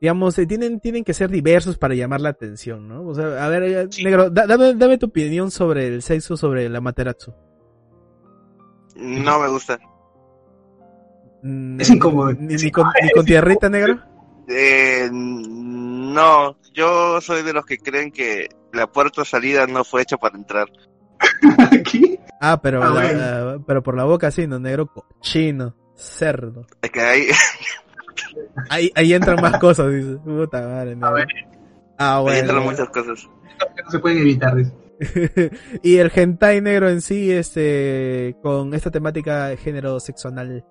digamos, 0.00 0.38
eh, 0.38 0.46
tienen, 0.46 0.78
tienen 0.80 1.04
que 1.04 1.14
ser 1.14 1.30
diversos 1.30 1.78
para 1.78 1.94
llamar 1.94 2.20
la 2.20 2.28
atención, 2.30 2.86
¿no? 2.88 3.06
O 3.06 3.14
sea, 3.14 3.44
a 3.44 3.48
ver, 3.48 3.62
eh, 3.62 3.88
negro, 4.04 4.30
da- 4.30 4.46
dame, 4.46 4.74
dame 4.74 4.98
tu 4.98 5.06
opinión 5.06 5.50
sobre 5.50 5.86
el 5.88 6.02
sexo, 6.02 6.36
sobre 6.36 6.68
la 6.68 6.80
materatsu. 6.80 7.32
No 8.96 9.40
me 9.40 9.48
gusta. 9.48 9.78
Mm, 11.42 11.80
Es 11.80 11.90
incómodo. 11.90 12.32
Ni, 12.32 12.54
ni 12.56 12.70
con, 12.70 12.86
ni 13.02 13.10
con 13.10 13.24
tierrita, 13.24 13.68
negro. 13.68 14.00
Eh, 14.48 15.08
no, 15.12 16.56
yo 16.72 17.20
soy 17.20 17.42
de 17.42 17.52
los 17.52 17.66
que 17.66 17.78
creen 17.78 18.10
que 18.10 18.48
la 18.72 18.86
puerta 18.86 19.22
de 19.22 19.26
salida 19.26 19.66
no 19.66 19.84
fue 19.84 20.02
hecha 20.02 20.16
para 20.16 20.36
entrar. 20.36 20.66
Aquí, 21.72 22.05
Ah, 22.40 22.60
pero, 22.62 22.82
Ah, 22.82 22.86
la- 22.88 22.92
bueno. 22.92 23.18
la- 23.18 23.58
pero 23.66 23.82
por 23.82 23.96
la 23.96 24.04
boca 24.04 24.30
sí, 24.30 24.46
¿no? 24.46 24.58
Negro 24.58 24.86
cochino, 24.86 25.74
cerdo. 25.94 26.66
Es 26.82 26.90
que 26.90 27.00
ahí, 27.00 27.26
Ahí, 28.70 28.90
ahí 28.94 29.12
entran 29.14 29.40
más 29.40 29.58
cosas, 29.58 29.92
dice. 29.92 30.16
Puta 30.24 30.60
madre. 30.60 30.96
Ah, 31.98 32.16
ahí 32.18 32.22
bueno. 32.22 32.38
entran 32.40 32.62
muchas 32.62 32.88
cosas. 32.90 33.28
que 33.74 33.82
no 33.82 33.90
se 33.90 33.98
pueden 33.98 34.18
evitar. 34.18 34.54
dice. 34.56 34.72
y 35.82 35.96
el 35.96 36.10
hentai 36.14 36.60
negro 36.62 36.88
en 36.88 37.00
sí, 37.02 37.30
este, 37.30 38.34
con 38.42 38.72
esta 38.74 38.90
temática 38.90 39.48
de 39.48 39.56
género 39.58 40.00
sexual, 40.00 40.64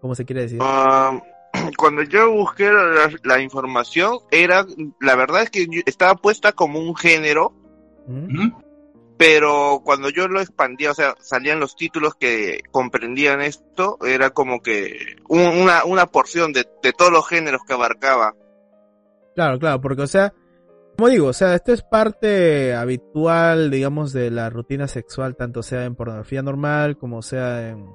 como 0.00 0.14
se 0.14 0.24
quiere 0.24 0.42
decir. 0.42 0.58
Ah, 0.62 1.20
cuando 1.76 2.02
yo 2.02 2.30
busqué 2.32 2.70
la, 2.70 3.10
la 3.24 3.40
información, 3.40 4.18
era, 4.30 4.64
la 5.00 5.16
verdad 5.16 5.42
es 5.42 5.50
que 5.50 5.66
estaba 5.86 6.14
puesta 6.14 6.52
como 6.52 6.78
un 6.78 6.94
género, 6.96 7.52
¿Mm? 8.06 8.50
Pero 9.16 9.80
cuando 9.84 10.08
yo 10.10 10.26
lo 10.26 10.40
expandía, 10.40 10.90
o 10.90 10.94
sea, 10.94 11.14
salían 11.20 11.60
los 11.60 11.76
títulos 11.76 12.14
que 12.16 12.60
comprendían 12.72 13.40
esto, 13.42 13.96
era 14.04 14.30
como 14.30 14.60
que 14.60 15.16
un- 15.28 15.46
una, 15.62 15.84
una 15.84 16.06
porción 16.06 16.52
de, 16.52 16.66
de 16.82 16.92
todos 16.92 17.12
los 17.12 17.26
géneros 17.28 17.62
que 17.66 17.74
abarcaba. 17.74 18.34
Claro, 19.34 19.58
claro, 19.58 19.80
porque 19.80 20.02
o 20.02 20.06
sea, 20.08 20.32
como 20.96 21.08
digo, 21.08 21.28
o 21.28 21.32
sea, 21.32 21.54
esto 21.54 21.72
es 21.72 21.82
parte 21.82 22.74
habitual, 22.74 23.70
digamos, 23.70 24.12
de 24.12 24.30
la 24.30 24.50
rutina 24.50 24.88
sexual, 24.88 25.36
tanto 25.36 25.62
sea 25.62 25.84
en 25.84 25.94
pornografía 25.96 26.42
normal 26.42 26.96
como 26.98 27.22
sea 27.22 27.68
en 27.70 27.88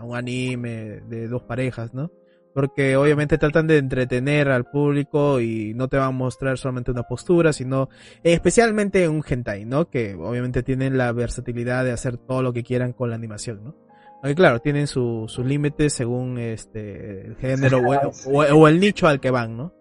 un 0.00 0.16
anime 0.16 1.00
de 1.06 1.28
dos 1.28 1.42
parejas, 1.42 1.94
¿no? 1.94 2.10
Porque 2.56 2.96
obviamente 2.96 3.36
tratan 3.36 3.66
de 3.66 3.76
entretener 3.76 4.48
al 4.48 4.64
público 4.64 5.40
y 5.42 5.74
no 5.74 5.88
te 5.88 5.98
van 5.98 6.08
a 6.08 6.10
mostrar 6.10 6.56
solamente 6.56 6.90
una 6.90 7.02
postura, 7.02 7.52
sino 7.52 7.90
especialmente 8.22 9.06
un 9.10 9.22
hentai, 9.28 9.66
¿no? 9.66 9.90
Que 9.90 10.14
obviamente 10.14 10.62
tienen 10.62 10.96
la 10.96 11.12
versatilidad 11.12 11.84
de 11.84 11.92
hacer 11.92 12.16
todo 12.16 12.40
lo 12.42 12.54
que 12.54 12.62
quieran 12.62 12.94
con 12.94 13.10
la 13.10 13.16
animación, 13.16 13.62
¿no? 13.62 13.76
Aunque 14.22 14.34
claro, 14.36 14.60
tienen 14.60 14.86
su- 14.86 15.26
sus 15.28 15.44
límites 15.44 15.92
según 15.92 16.38
este 16.38 17.26
el 17.26 17.36
género 17.36 17.82
o, 18.24 18.66
el 18.68 18.80
nicho 18.80 19.06
al 19.06 19.20
que 19.20 19.30
van, 19.30 19.54
¿no? 19.58 19.74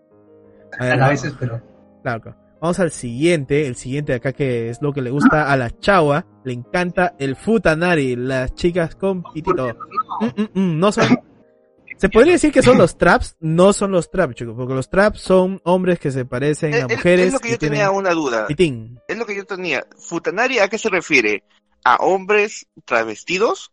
A 0.77 0.83
ver, 0.83 0.93
A 0.95 0.97
vamos- 0.97 1.09
veces, 1.11 1.33
pero. 1.39 1.61
Claro, 2.03 2.21
claro. 2.21 2.37
Vamos 2.59 2.79
al 2.81 2.91
siguiente, 2.91 3.67
el 3.67 3.75
siguiente 3.75 4.11
de 4.11 4.17
acá 4.17 4.33
que 4.33 4.69
es 4.69 4.81
lo 4.81 4.91
que 4.91 5.01
le 5.01 5.11
gusta 5.11 5.49
a 5.49 5.55
la 5.55 5.69
chava, 5.79 6.25
le 6.43 6.51
encanta 6.51 7.15
el 7.19 7.37
futanari, 7.37 8.17
las 8.17 8.53
chicas 8.53 8.95
con 8.95 9.23
pitito. 9.33 9.67
Mm, 10.19 10.41
mm, 10.41 10.49
mm, 10.73 10.79
no 10.79 10.91
son... 10.91 11.05
Se 11.97 12.09
podría 12.09 12.33
decir 12.33 12.51
que 12.51 12.61
son 12.61 12.77
los 12.77 12.97
traps, 12.97 13.37
no 13.39 13.71
son 13.73 13.91
los 13.91 14.11
traps, 14.11 14.35
chicos, 14.35 14.53
porque 14.57 14.73
los 14.73 14.89
traps 14.89 15.21
son 15.21 15.61
hombres 15.63 15.97
que 15.99 16.11
se 16.11 16.25
parecen 16.25 16.73
Es, 16.73 16.83
a 16.83 16.85
es- 16.87 16.97
mujeres 16.97 17.27
es 17.27 17.33
lo 17.33 17.39
que 17.39 17.47
y 17.47 17.51
yo 17.51 17.57
tenía 17.57 17.85
tienen 17.85 17.95
una 17.97 18.09
duda. 18.11 18.47
pitín. 18.47 18.99
Es 19.07 19.17
lo 19.17 19.25
que 19.25 19.35
yo 19.35 19.45
tenía. 19.45 19.85
¿Futanari 19.97 20.59
a 20.59 20.67
qué 20.67 20.77
se 20.77 20.89
refiere? 20.89 21.43
¿A 21.83 21.95
hombres 21.97 22.67
travestidos 22.83 23.71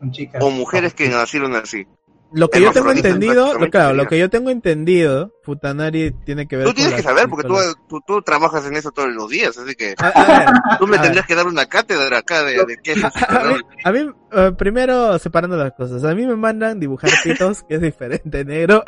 Son 0.00 0.10
chicas. 0.10 0.42
o 0.42 0.50
mujeres 0.50 0.94
que 0.94 1.08
nacieron 1.08 1.54
así? 1.54 1.86
Lo 2.34 2.48
que 2.48 2.60
yo 2.60 2.72
tengo 2.72 2.90
entendido, 2.90 3.58
lo, 3.58 3.68
claro, 3.70 3.88
sería. 3.90 4.02
lo 4.02 4.08
que 4.08 4.18
yo 4.18 4.30
tengo 4.30 4.50
entendido, 4.50 5.32
futanari 5.42 6.12
tiene 6.24 6.48
que 6.48 6.56
ver 6.56 6.66
Tú 6.66 6.74
tienes 6.74 6.94
que 6.94 7.02
saber 7.02 7.28
porque 7.28 7.46
tú, 7.46 7.54
tú, 7.88 8.00
tú 8.06 8.22
trabajas 8.22 8.66
en 8.66 8.74
eso 8.76 8.90
todos 8.90 9.10
los 9.12 9.28
días, 9.28 9.56
así 9.58 9.74
que 9.74 9.94
A- 9.98 10.08
a 10.08 10.38
ver, 10.38 10.48
tú 10.78 10.86
me 10.86 10.92
ver. 10.92 11.02
tendrías 11.02 11.26
que 11.26 11.34
dar 11.34 11.46
una 11.46 11.66
cátedra 11.66 12.18
acá 12.18 12.42
de, 12.42 12.52
de 12.64 12.76
qué 12.82 12.92
es 12.92 13.04
A 13.28 13.54
a 13.84 13.92
mí, 13.92 14.10
eh, 14.32 14.52
primero 14.56 15.18
separando 15.18 15.56
las 15.56 15.72
cosas, 15.72 16.02
a 16.04 16.14
mí 16.14 16.26
me 16.26 16.36
mandan 16.36 16.80
dibujar 16.80 17.10
pitos, 17.22 17.62
que 17.64 17.74
es 17.74 17.80
diferente 17.80 18.44
negro, 18.46 18.82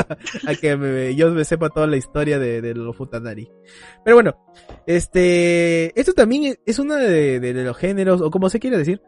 a 0.46 0.54
que 0.54 0.76
me- 0.76 1.14
yo 1.14 1.30
me 1.30 1.44
sepa 1.44 1.68
toda 1.68 1.86
la 1.86 1.96
historia 1.96 2.38
de, 2.38 2.62
de 2.62 2.74
los 2.74 2.96
futanari. 2.96 3.50
Pero 4.04 4.16
bueno, 4.16 4.36
este, 4.86 5.98
esto 6.00 6.12
también 6.12 6.56
es 6.64 6.78
uno 6.78 6.94
de, 6.94 7.40
de- 7.40 7.52
de 7.52 7.64
los 7.64 7.76
géneros, 7.76 8.20
o 8.20 8.30
como 8.30 8.48
se 8.48 8.60
quiere 8.60 8.78
decir, 8.78 9.02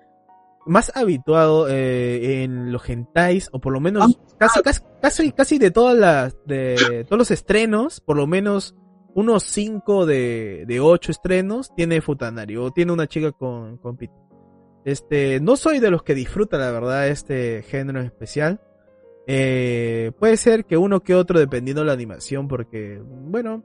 más 0.66 0.92
habituado 0.94 1.68
eh, 1.68 2.42
en 2.42 2.72
los 2.72 2.88
hentais, 2.88 3.48
o 3.52 3.60
por 3.60 3.72
lo 3.72 3.80
menos 3.80 4.18
casi, 4.36 4.60
casi, 4.62 4.80
casi, 5.00 5.32
casi 5.32 5.58
de 5.58 5.70
todas 5.70 5.96
las, 5.96 6.36
de 6.44 7.04
todos 7.08 7.18
los 7.18 7.30
estrenos, 7.30 8.00
por 8.00 8.16
lo 8.16 8.26
menos 8.26 8.74
unos 9.14 9.44
5 9.44 10.04
de, 10.04 10.64
de 10.66 10.80
8 10.80 11.10
estrenos 11.12 11.74
tiene 11.74 12.02
futanari, 12.02 12.56
o 12.56 12.70
tiene 12.70 12.92
una 12.92 13.06
chica 13.06 13.32
con, 13.32 13.78
con 13.78 13.96
pito. 13.96 14.14
Este, 14.84 15.40
no 15.40 15.56
soy 15.56 15.78
de 15.78 15.90
los 15.90 16.02
que 16.02 16.14
disfruta, 16.14 16.58
la 16.58 16.70
verdad, 16.70 17.08
este 17.08 17.62
género 17.62 18.00
en 18.00 18.06
especial. 18.06 18.60
Eh, 19.26 20.12
puede 20.18 20.36
ser 20.36 20.64
que 20.64 20.76
uno 20.76 21.00
que 21.00 21.14
otro, 21.14 21.38
dependiendo 21.38 21.80
de 21.80 21.86
la 21.86 21.92
animación, 21.92 22.46
porque, 22.46 23.00
bueno, 23.02 23.64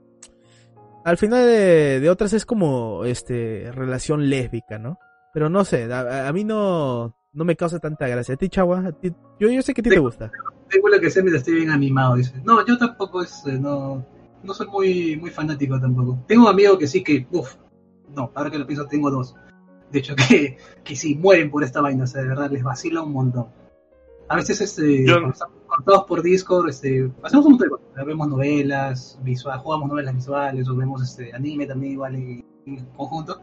al 1.04 1.18
final 1.18 1.46
de, 1.46 2.00
de 2.00 2.10
otras 2.10 2.34
es 2.34 2.46
como, 2.46 3.06
este, 3.06 3.72
relación 3.72 4.30
lésbica, 4.30 4.80
¿no? 4.80 4.98
Pero 5.34 5.50
no 5.50 5.64
sé, 5.64 5.92
a, 5.92 6.28
a 6.28 6.34
mí 6.34 6.44
no, 6.44 7.16
no 7.34 7.46
me 7.46 7.56
causa 7.56 7.80
tanta 7.80 8.08
gracia. 8.08 8.36
A 8.36 8.38
ti, 8.38 8.50
Chagua, 8.50 8.80
a 8.88 8.92
ti- 8.92 9.14
yo, 9.40 9.50
yo 9.50 9.62
sé 9.62 9.74
que 9.74 9.82
a 9.82 9.84
ti 9.84 9.90
te 9.90 10.00
gusta. 10.00 10.32
Tengo 10.70 10.90
lo 10.90 11.00
que 11.00 11.10
sé 11.10 11.22
mientras 11.22 11.42
estoy 11.42 11.56
bien 11.56 11.70
animado, 11.72 12.16
dice. 12.16 12.34
No, 12.44 12.66
yo 12.66 12.78
tampoco 12.78 13.22
es, 13.22 13.44
eh, 13.46 13.58
no, 13.60 14.06
no 14.44 14.54
soy 14.54 14.68
muy, 14.68 15.18
muy 15.18 15.30
fanático 15.30 15.80
tampoco. 15.80 16.20
Tengo 16.28 16.44
un 16.44 16.50
amigo 16.50 16.78
que 16.78 16.88
sí 16.88 17.04
que, 17.04 17.28
uff, 17.32 17.56
no, 18.16 18.32
ahora 18.36 18.50
que 18.50 18.60
lo 18.60 18.68
pienso 18.68 18.86
tengo 18.88 19.10
dos. 19.12 19.36
De 19.92 20.00
hecho 20.00 20.16
que, 20.30 20.58
que 20.84 20.96
sí 20.96 21.16
mueren 21.16 21.50
por 21.52 21.64
esta 21.64 21.82
vaina, 21.82 22.04
o 22.04 22.08
sea, 22.08 22.22
de 22.22 22.28
verdad 22.30 22.52
les 22.52 22.64
vacila 22.64 23.02
un 23.02 23.14
montón. 23.14 23.48
A 24.30 24.36
veces 24.38 24.62
este, 24.62 25.06
Yo- 25.06 25.16
cuando 25.16 25.32
estamos 25.34 25.56
conectados 25.68 26.04
por 26.06 26.22
Discord, 26.24 26.70
este, 26.70 27.12
hacemos 27.24 27.46
un 27.46 27.52
montón 27.54 27.68
de 27.68 27.72
cosas. 27.72 28.06
Vemos 28.06 28.28
novelas, 28.30 29.20
visual, 29.24 29.60
jugamos 29.60 29.90
novelas 29.90 30.16
visuales, 30.16 30.68
o 30.70 30.76
vemos 30.76 31.02
este 31.04 31.34
anime 31.34 31.66
también 31.66 31.94
igual 31.94 32.16
en, 32.16 32.46
en 32.66 32.86
conjunto. 32.96 33.42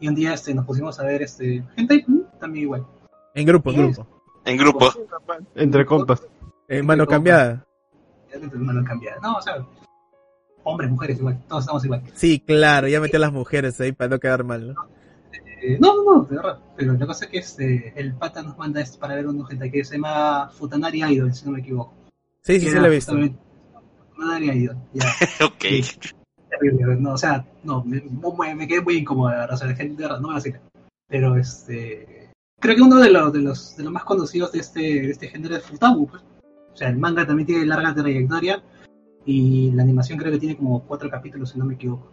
Y 0.00 0.08
un 0.08 0.14
día 0.14 0.34
este, 0.34 0.54
nos 0.54 0.66
pusimos 0.66 0.98
a 1.00 1.04
ver 1.04 1.22
este 1.22 1.64
mm, 1.76 2.38
también 2.38 2.64
igual. 2.64 2.86
En 3.34 3.46
grupo, 3.46 3.70
en 3.70 3.76
grupo. 3.76 4.06
En 4.44 4.56
grupo. 4.56 4.92
Entre 5.54 5.86
compas. 5.86 6.22
En 6.68 6.86
mano 6.86 7.06
cambiada. 7.06 7.66
Ya 8.32 8.38
no 8.38 8.58
me 8.58 8.72
lo 8.72 8.80
han 8.80 8.84
cambiado. 8.84 9.20
No, 9.20 9.36
o 9.36 9.42
sea, 9.42 9.64
hombres, 10.64 10.90
mujeres 10.90 11.18
igual, 11.18 11.42
todos 11.48 11.62
estamos 11.62 11.84
igual. 11.84 12.02
Sí, 12.14 12.40
claro, 12.40 12.88
ya 12.88 13.00
metí 13.00 13.16
a 13.16 13.20
las 13.20 13.32
mujeres 13.32 13.80
ahí 13.80 13.92
para 13.92 14.10
no 14.10 14.18
quedar 14.18 14.44
mal, 14.44 14.74
¿no? 14.74 14.88
Eh, 15.62 15.78
no, 15.80 15.94
no, 15.96 16.04
no, 16.04 16.22
de 16.24 16.36
verdad. 16.36 16.58
Pero 16.76 16.92
la 16.94 17.06
cosa 17.06 17.24
es 17.26 17.30
que 17.30 17.38
este, 17.38 17.92
el 17.96 18.14
pata 18.14 18.42
nos 18.42 18.58
manda 18.58 18.80
esto 18.80 18.98
para 18.98 19.14
ver 19.14 19.26
un 19.26 19.46
gente 19.46 19.70
que 19.70 19.84
se 19.84 19.94
llama 19.94 20.48
Futanari 20.48 21.02
Idol, 21.04 21.32
si 21.32 21.44
no 21.46 21.52
me 21.52 21.60
equivoco. 21.60 21.94
Sí, 22.42 22.60
sí, 22.60 22.68
sí 22.68 22.78
lo 22.78 22.86
he 22.86 22.90
visto. 22.90 23.14
Futanari 24.14 24.50
Idol, 24.50 24.76
ya. 24.92 25.06
ok. 25.44 25.64
Terrible, 26.58 26.96
no, 26.96 27.12
o 27.12 27.18
sea, 27.18 27.44
no, 27.62 27.84
me, 27.84 28.00
quedé 28.66 28.80
muy 28.80 29.04
verdad, 29.04 29.52
o 29.52 29.56
sea, 29.56 29.68
la 29.68 29.74
gente 29.74 29.96
de 29.96 30.08
verdad 30.08 30.20
no 30.20 30.28
me 30.28 30.34
vacila. 30.34 30.60
Pero 31.08 31.36
este, 31.36 32.30
creo 32.60 32.76
que 32.76 32.82
uno 32.82 32.98
de 32.98 33.10
los, 33.10 33.32
de 33.32 33.40
los, 33.40 33.76
de 33.76 33.84
los 33.84 33.92
más 33.92 34.04
conocidos 34.04 34.52
de 34.52 34.60
este, 34.60 34.80
de 34.80 35.10
este 35.10 35.28
género 35.28 35.56
es 35.56 35.64
Futabu, 35.64 36.08
pues. 36.08 36.22
O 36.72 36.76
sea, 36.76 36.88
el 36.88 36.98
manga 36.98 37.26
también 37.26 37.46
tiene 37.46 37.66
larga 37.66 37.94
trayectoria 37.94 38.62
y 39.24 39.70
la 39.72 39.82
animación 39.82 40.18
creo 40.18 40.32
que 40.32 40.40
tiene 40.40 40.56
como 40.56 40.84
cuatro 40.84 41.08
capítulos, 41.08 41.50
si 41.50 41.58
no 41.58 41.64
me 41.64 41.74
equivoco. 41.74 42.10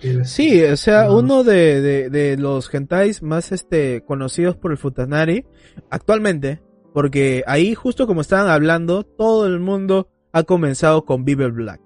Pero, 0.00 0.22
este, 0.22 0.24
Sí, 0.28 0.62
o 0.64 0.76
sea, 0.76 1.06
no. 1.06 1.18
uno 1.18 1.42
de, 1.42 1.80
de, 1.80 2.10
de 2.10 2.36
los 2.36 2.72
hentais 2.72 3.22
más 3.22 3.52
este 3.52 4.04
conocidos 4.04 4.56
por 4.56 4.72
el 4.72 4.78
Futanari 4.78 5.46
actualmente, 5.88 6.62
porque 6.92 7.42
ahí 7.46 7.74
justo 7.74 8.06
como 8.06 8.20
estaban 8.20 8.48
hablando, 8.48 9.04
todo 9.04 9.46
el 9.46 9.58
mundo 9.58 10.08
ha 10.32 10.42
comenzado 10.42 11.04
con 11.04 11.24
Vive 11.24 11.50
Black. 11.50 11.80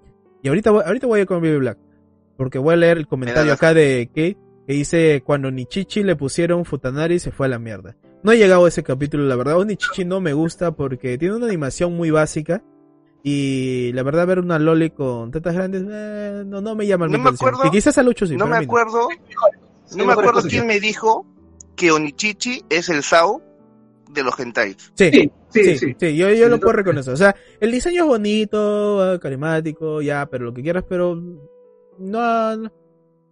Y 0.44 0.48
ahorita 0.48 0.70
voy, 0.70 0.82
ahorita 0.84 1.06
voy 1.06 1.18
a 1.18 1.22
ir 1.22 1.26
con 1.26 1.40
Vive 1.40 1.56
Black, 1.58 1.78
porque 2.36 2.58
voy 2.58 2.74
a 2.74 2.76
leer 2.76 2.98
el 2.98 3.06
comentario 3.08 3.50
acá 3.52 3.72
de 3.72 4.06
Kate 4.08 4.36
que 4.66 4.72
dice 4.74 5.22
cuando 5.24 5.50
Nichichi 5.50 6.02
le 6.02 6.16
pusieron 6.16 6.64
Futanari 6.66 7.18
se 7.18 7.32
fue 7.32 7.46
a 7.46 7.48
la 7.48 7.58
mierda. 7.58 7.96
No 8.22 8.30
he 8.30 8.36
llegado 8.36 8.66
a 8.66 8.68
ese 8.68 8.82
capítulo, 8.82 9.24
la 9.24 9.36
verdad, 9.36 9.56
o 9.58 9.64
Nichichi 9.64 10.04
no 10.04 10.20
me 10.20 10.34
gusta 10.34 10.72
porque 10.72 11.16
tiene 11.16 11.34
una 11.34 11.46
animación 11.46 11.96
muy 11.96 12.10
básica. 12.10 12.62
Y 13.22 13.90
la 13.94 14.02
verdad, 14.02 14.26
ver 14.26 14.38
una 14.38 14.58
Loli 14.58 14.90
con 14.90 15.30
tetas 15.30 15.54
grandes, 15.54 15.82
eh, 15.90 16.42
no, 16.46 16.60
no 16.60 16.74
me 16.74 16.86
llama 16.86 17.06
No 17.06 17.12
mi 17.12 17.18
me 17.18 17.22
atención. 17.30 17.48
acuerdo- 17.54 17.70
Que 17.70 17.76
quizás 17.78 17.96
a 17.96 18.02
Lucho 18.02 18.26
sí, 18.26 18.36
No 18.36 18.46
me 18.46 18.58
acuerdo, 18.58 19.08
sí, 19.86 19.96
no 19.96 20.04
me 20.04 20.12
acuerdo 20.12 20.42
quién 20.42 20.62
que- 20.62 20.68
me 20.68 20.78
dijo 20.80 21.26
que 21.74 21.90
Onichichi 21.90 22.62
es 22.68 22.90
el 22.90 23.02
Sao 23.02 23.42
de 24.12 24.22
los 24.22 24.38
hentais. 24.38 24.76
Sí, 24.94 25.10
Sí, 25.10 25.30
sí, 25.54 25.64
sí, 25.64 25.78
sí. 25.78 25.96
sí, 25.98 26.16
yo, 26.16 26.28
yo 26.30 26.44
Sí, 26.44 26.50
lo 26.50 26.60
puedo 26.60 26.72
reconocer. 26.72 27.14
O 27.14 27.16
sea, 27.16 27.34
el 27.60 27.70
diseño 27.70 28.02
es 28.02 28.08
bonito, 28.08 29.18
carismático, 29.20 30.02
ya, 30.02 30.26
pero 30.26 30.44
lo 30.44 30.54
que 30.54 30.62
quieras, 30.62 30.84
pero 30.88 31.14
no, 31.98 32.56
no. 32.56 32.72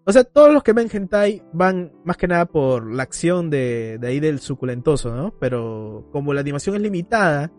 O 0.05 0.13
sea, 0.13 0.25
todos 0.25 0.53
los 0.53 0.63
que 0.63 0.73
ven 0.73 0.89
hentai 0.93 1.43
van 1.53 1.93
más 2.05 2.17
que 2.17 2.27
nada 2.27 2.47
por 2.47 2.93
la 2.93 3.05
acción 3.05 3.51
de, 3.51 3.99
de 4.01 4.09
ahí 4.09 4.19
del 4.19 4.41
suculentoso, 4.41 5.15
¿no? 5.15 5.35
Pero 5.39 6.09
como 6.11 6.35
la 6.35 6.41
animación 6.41 6.75
es 6.75 6.83
limitada, 6.83 7.53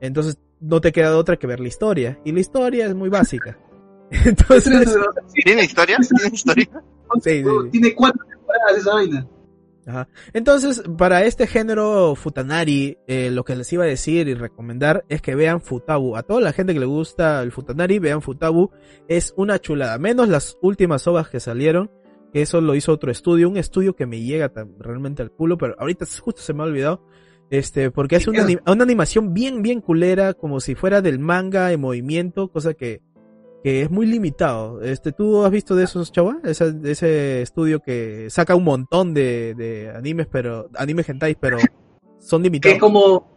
entonces 0.00 0.38
no 0.60 0.80
te 0.80 0.92
queda 0.92 1.16
otra 1.16 1.36
que 1.36 1.46
ver 1.46 1.60
la 1.60 1.68
historia. 1.68 2.18
Y 2.24 2.32
la 2.32 2.40
historia 2.40 2.86
es 2.86 2.94
muy 2.94 3.08
básica. 3.08 3.58
Entonces, 4.10 4.96
¿Tiene 5.32 5.64
historia? 5.64 5.96
¿Tiene 5.96 6.34
historia? 6.34 6.68
Sí, 7.22 7.30
sí, 7.30 7.44
sí. 7.44 7.70
Tiene 7.70 7.94
cuatro 7.94 8.24
temporadas 8.28 8.76
esa 8.76 8.94
vaina. 8.94 9.26
Ajá. 9.90 10.08
Entonces, 10.32 10.82
para 10.96 11.24
este 11.24 11.46
género 11.48 12.14
Futanari, 12.14 12.96
eh, 13.08 13.30
lo 13.32 13.44
que 13.44 13.56
les 13.56 13.72
iba 13.72 13.82
a 13.82 13.88
decir 13.88 14.28
y 14.28 14.34
recomendar 14.34 15.04
es 15.08 15.20
que 15.20 15.34
vean 15.34 15.60
Futabu. 15.60 16.16
A 16.16 16.22
toda 16.22 16.40
la 16.40 16.52
gente 16.52 16.72
que 16.74 16.80
le 16.80 16.86
gusta 16.86 17.42
el 17.42 17.50
Futanari, 17.50 17.98
vean 17.98 18.22
Futabu. 18.22 18.70
Es 19.08 19.34
una 19.36 19.58
chulada. 19.58 19.98
Menos 19.98 20.28
las 20.28 20.56
últimas 20.62 21.06
obras 21.08 21.28
que 21.28 21.40
salieron, 21.40 21.90
que 22.32 22.42
eso 22.42 22.60
lo 22.60 22.74
hizo 22.76 22.92
otro 22.92 23.10
estudio. 23.10 23.48
Un 23.48 23.56
estudio 23.56 23.96
que 23.96 24.06
me 24.06 24.20
llega 24.20 24.48
tan- 24.50 24.78
realmente 24.78 25.22
al 25.22 25.32
culo, 25.32 25.58
pero 25.58 25.74
ahorita 25.78 26.06
justo 26.20 26.40
se 26.40 26.52
me 26.54 26.62
ha 26.62 26.66
olvidado. 26.66 27.04
Este, 27.50 27.90
porque 27.90 28.14
hace 28.14 28.30
una, 28.30 28.46
una 28.66 28.84
animación 28.84 29.34
bien, 29.34 29.60
bien 29.60 29.80
culera, 29.80 30.34
como 30.34 30.60
si 30.60 30.76
fuera 30.76 31.02
del 31.02 31.18
manga 31.18 31.72
en 31.72 31.80
movimiento, 31.80 32.46
cosa 32.52 32.74
que, 32.74 33.02
que 33.62 33.82
es 33.82 33.90
muy 33.90 34.06
limitado. 34.06 34.82
Este, 34.82 35.12
¿tú 35.12 35.44
has 35.44 35.50
visto 35.50 35.74
de 35.76 35.84
esos, 35.84 36.10
chava? 36.12 36.38
Ese, 36.44 36.74
ese 36.84 37.42
estudio 37.42 37.80
que 37.80 38.28
saca 38.30 38.54
un 38.54 38.64
montón 38.64 39.12
de, 39.14 39.54
de 39.54 39.90
animes, 39.94 40.26
pero, 40.30 40.68
anime 40.76 41.04
hentais, 41.06 41.36
pero 41.40 41.58
son 42.18 42.42
Que 42.42 42.46
limitados. 42.48 42.74
es 42.76 42.80
como 42.80 43.30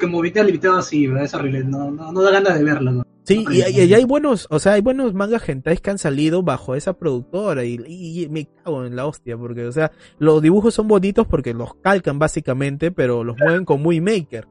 como 0.00 0.20
video 0.20 0.44
limitado 0.44 0.76
así, 0.78 1.06
¿verdad? 1.06 1.24
es 1.24 1.34
horrible, 1.34 1.64
no, 1.64 1.90
no, 1.90 2.12
no 2.12 2.22
da 2.22 2.30
ganas 2.30 2.58
de 2.58 2.64
verlo. 2.64 2.90
¿no? 2.90 3.06
Sí, 3.24 3.44
y, 3.50 3.58
y- 3.80 3.94
hay 3.94 4.04
buenos, 4.04 4.46
o 4.50 4.58
sea, 4.58 4.72
hay 4.72 4.80
buenos 4.80 5.14
mangas 5.14 5.46
hentais 5.48 5.80
que 5.80 5.90
han 5.90 5.98
salido 5.98 6.42
bajo 6.42 6.74
esa 6.74 6.94
productora 6.94 7.64
y, 7.64 7.78
y- 7.86 8.24
y 8.24 8.28
me 8.28 8.48
cago 8.64 8.84
en 8.84 8.96
la 8.96 9.06
hostia, 9.06 9.36
porque, 9.36 9.66
o 9.66 9.72
sea, 9.72 9.92
los 10.18 10.42
dibujos 10.42 10.74
son 10.74 10.88
bonitos 10.88 11.26
porque 11.26 11.54
los 11.54 11.74
calcan 11.76 12.18
básicamente, 12.18 12.90
pero 12.90 13.24
los 13.24 13.36
mueven 13.38 13.64
con 13.64 13.82
muy 13.82 14.00
maker. 14.00 14.46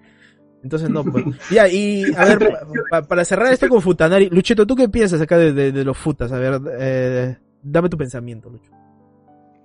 Entonces 0.63 0.89
no, 0.89 1.03
pues. 1.03 1.23
Ya, 1.51 1.67
y 1.67 2.03
a 2.15 2.25
ver, 2.25 2.39
pa- 2.39 2.67
pa- 2.89 3.07
para 3.07 3.23
cerrar 3.25 3.53
esto 3.53 3.67
con 3.69 3.81
Futanari, 3.81 4.29
Luchito, 4.29 4.65
¿tú 4.65 4.75
qué 4.75 4.89
piensas 4.89 5.21
acá 5.21 5.37
de, 5.37 5.53
de- 5.53 5.71
de 5.71 5.83
los 5.85 5.97
futas? 5.97 6.31
A 6.31 6.39
ver, 6.39 6.59
eh, 6.79 7.37
dame 7.61 7.89
tu 7.89 7.97
pensamiento, 7.97 8.49
Lucho. 8.49 8.71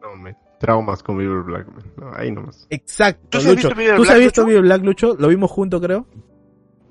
No, 0.02 0.16
me 0.16 0.37
traumas 0.61 1.02
con 1.02 1.16
Beaver 1.18 1.42
Black. 1.42 1.66
man. 1.68 1.85
No, 1.96 2.12
ahí 2.14 2.31
nomás. 2.31 2.66
Exacto, 2.70 3.26
¿Tú 3.31 3.40
sí 3.40 3.48
has 3.48 3.55
Lucho. 3.57 3.68
visto 3.74 3.94
¿Tú 3.96 4.02
has 4.02 4.09
Black, 4.09 4.18
visto 4.18 4.42
Lucho? 4.46 4.61
Black, 4.62 4.83
Lucho? 4.85 5.16
Lo 5.18 5.28
vimos 5.28 5.50
juntos, 5.50 5.81
creo. 5.81 6.07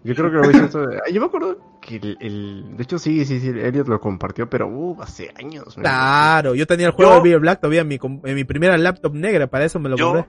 Yo 0.04 0.16
creo 0.16 0.32
que 0.32 0.38
lo 0.38 0.50
hice 0.50 0.66
eso. 0.66 0.84
Ay, 1.06 1.14
Yo 1.14 1.22
me 1.22 1.28
acuerdo 1.28 1.60
que 1.80 1.98
el, 1.98 2.18
el- 2.22 2.76
De 2.76 2.84
hecho, 2.84 2.98
sí, 2.98 3.24
sí, 3.24 3.40
sí, 3.40 3.50
Elliot 3.50 3.88
lo 3.88 4.00
compartió, 4.00 4.50
pero 4.50 4.68
uh, 4.68 5.00
hace 5.02 5.32
años. 5.38 5.78
man. 5.78 5.84
Claro, 5.84 6.56
yo 6.56 6.66
tenía 6.66 6.88
el 6.88 6.94
juego 6.94 7.12
Yo- 7.12 7.18
de 7.18 7.22
Beaver 7.22 7.40
Black 7.42 7.60
todavía 7.62 7.82
en 7.82 7.88
mi, 7.88 8.00
en 8.02 8.36
mi 8.36 8.44
primera 8.44 8.78
laptop 8.80 9.14
negra, 9.14 9.46
para 9.48 9.66
eso 9.66 9.80
me 9.80 9.90
lo 9.90 9.98
Yo 9.98 10.12
compré. 10.14 10.28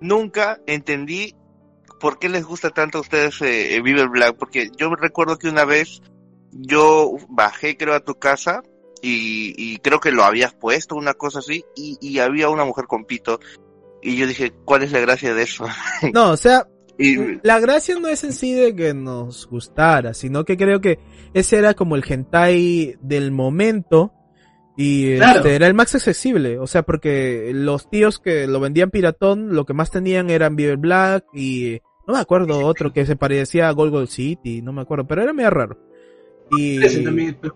nunca 0.00 0.60
entendí 0.66 1.34
por 2.00 2.18
qué 2.18 2.28
les 2.28 2.44
gusta 2.44 2.70
tanto 2.70 2.98
a 2.98 3.00
ustedes 3.02 3.40
eh, 3.42 3.74
eh, 3.76 3.82
Beaver 3.82 4.08
Black, 4.08 4.36
porque 4.36 4.70
yo 4.76 4.94
recuerdo 4.94 5.38
que 5.38 5.48
una 5.48 5.64
vez 5.64 6.00
yo 6.52 7.12
bajé 7.28 7.76
creo 7.76 7.94
a 7.94 8.00
tu 8.00 8.14
casa 8.14 8.62
y, 9.02 9.54
y 9.56 9.78
creo 9.78 10.00
que 10.00 10.10
lo 10.12 10.24
habías 10.24 10.54
puesto, 10.54 10.96
una 10.96 11.14
cosa 11.14 11.38
así, 11.40 11.64
y, 11.76 11.98
y 12.00 12.18
había 12.18 12.48
una 12.48 12.64
mujer 12.64 12.86
con 12.86 13.04
pito, 13.04 13.38
y 14.02 14.16
yo 14.16 14.26
dije, 14.26 14.52
¿cuál 14.64 14.82
es 14.82 14.92
la 14.92 15.00
gracia 15.00 15.34
de 15.34 15.42
eso? 15.42 15.66
No, 16.12 16.30
o 16.32 16.36
sea, 16.36 16.66
Y 16.98 17.16
la 17.46 17.60
gracia 17.60 17.96
no 18.00 18.08
es 18.08 18.24
en 18.24 18.32
sí 18.32 18.52
de 18.54 18.74
que 18.74 18.92
nos 18.94 19.46
gustara, 19.46 20.14
sino 20.14 20.44
que 20.44 20.56
creo 20.56 20.80
que 20.80 20.98
ese 21.34 21.58
era 21.58 21.74
como 21.74 21.94
el 21.96 22.04
hentai 22.08 22.96
del 23.00 23.30
momento 23.30 24.12
y 24.76 25.16
Claro. 25.16 25.38
este, 25.38 25.54
era 25.56 25.66
el 25.66 25.74
más 25.74 25.94
accesible, 25.94 26.58
o 26.58 26.66
sea, 26.66 26.82
porque 26.82 27.50
los 27.52 27.88
tíos 27.90 28.18
que 28.20 28.46
lo 28.46 28.58
vendían 28.60 28.90
piratón, 28.90 29.54
lo 29.54 29.64
que 29.64 29.74
más 29.74 29.90
tenían 29.90 30.30
eran 30.30 30.56
Beaver 30.56 30.76
Black 30.76 31.24
y 31.34 31.80
no 32.08 32.14
me 32.14 32.20
acuerdo 32.20 32.66
otro 32.66 32.90
que 32.90 33.04
se 33.04 33.16
parecía 33.16 33.68
a 33.68 33.72
Gold 33.72 33.92
Gold 33.92 34.08
City, 34.08 34.62
no 34.62 34.72
me 34.72 34.80
acuerdo, 34.80 35.06
pero 35.06 35.22
era 35.22 35.34
medio 35.34 35.50
raro. 35.50 35.78
Y 36.50 36.82
Ese 36.82 37.02
también, 37.02 37.36
pero 37.38 37.54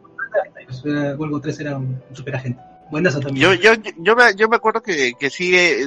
Golgo 1.16 1.40
3 1.40 1.60
era 1.60 1.78
un 1.78 2.00
super 2.12 2.36
agente. 2.36 2.60
Buenazo 2.90 3.20
también. 3.20 3.46
yo, 3.46 3.54
yo, 3.54 3.72
yo, 3.96 4.14
me, 4.14 4.34
yo 4.36 4.48
me 4.50 4.56
acuerdo 4.56 4.82
que, 4.82 5.14
que 5.18 5.30
sí, 5.30 5.56
eh, 5.56 5.86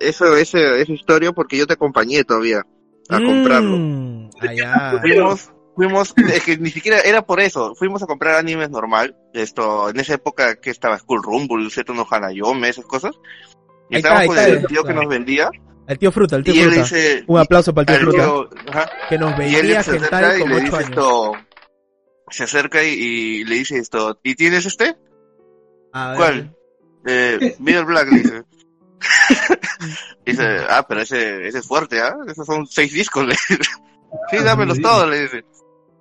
eso, 0.00 0.34
ese, 0.36 0.80
esa 0.80 0.92
historia, 0.92 1.32
porque 1.32 1.58
yo 1.58 1.66
te 1.66 1.74
acompañé 1.74 2.24
todavía 2.24 2.64
a 3.10 3.20
comprarlo. 3.20 3.76
Mm, 3.76 4.30
allá. 4.40 4.98
fuimos, 5.02 5.52
fuimos, 5.76 6.14
es 6.16 6.44
que 6.44 6.56
ni 6.56 6.70
siquiera 6.70 7.00
era 7.00 7.20
por 7.20 7.40
eso, 7.40 7.74
fuimos 7.74 8.02
a 8.02 8.06
comprar 8.06 8.36
animes 8.36 8.70
normal, 8.70 9.14
esto, 9.34 9.90
en 9.90 10.00
esa 10.00 10.14
época 10.14 10.56
que 10.56 10.70
estaba 10.70 10.98
School 10.98 11.22
Rumble, 11.22 11.68
Seto 11.68 11.92
no 11.92 12.06
Hanayome, 12.10 12.70
esas 12.70 12.86
cosas, 12.86 13.14
y 13.90 13.96
estábamos 13.96 14.34
con 14.34 14.38
el 14.38 14.66
tío 14.66 14.84
que 14.84 14.94
nos 14.94 15.08
vendía, 15.08 15.50
El 15.88 15.98
tío 15.98 16.12
Fruta, 16.12 16.36
el 16.36 16.44
tío 16.44 16.54
y 16.54 16.62
Fruta. 16.64 16.82
dice, 16.82 17.24
Un 17.26 17.38
aplauso 17.40 17.74
para 17.74 17.92
el 17.94 17.98
tío 18.00 18.10
Fruta, 18.10 18.24
tío, 18.24 18.50
que 19.08 19.18
nos 19.18 19.30
y 20.36 20.40
con 20.40 20.50
le 20.50 20.56
8 20.56 20.64
dice 20.64 20.76
años. 20.76 20.90
esto, 20.90 21.32
se 22.30 22.44
acerca 22.44 22.84
y, 22.84 22.88
y 22.90 23.44
le 23.44 23.54
dice 23.56 23.78
esto, 23.78 24.20
¿y 24.22 24.34
tienes 24.34 24.66
este? 24.66 24.96
A 25.94 26.08
ver. 26.10 26.16
¿Cuál? 26.16 26.56
Eh, 27.06 27.56
Middle 27.58 27.84
Black, 27.84 28.12
le 28.12 28.18
dice. 28.18 28.42
dice, 30.26 30.44
ah, 30.68 30.84
pero 30.88 31.00
ese, 31.02 31.46
ese 31.48 31.58
es 31.58 31.66
fuerte, 31.66 32.00
¿ah? 32.00 32.14
Esos 32.28 32.44
son 32.46 32.66
seis 32.66 32.92
discos, 32.92 33.24
le 33.26 33.32
dice. 33.48 33.58
Sí, 34.30 34.38
dámelos 34.38 34.80
todos, 34.80 35.08
le 35.08 35.22
dice. 35.22 35.44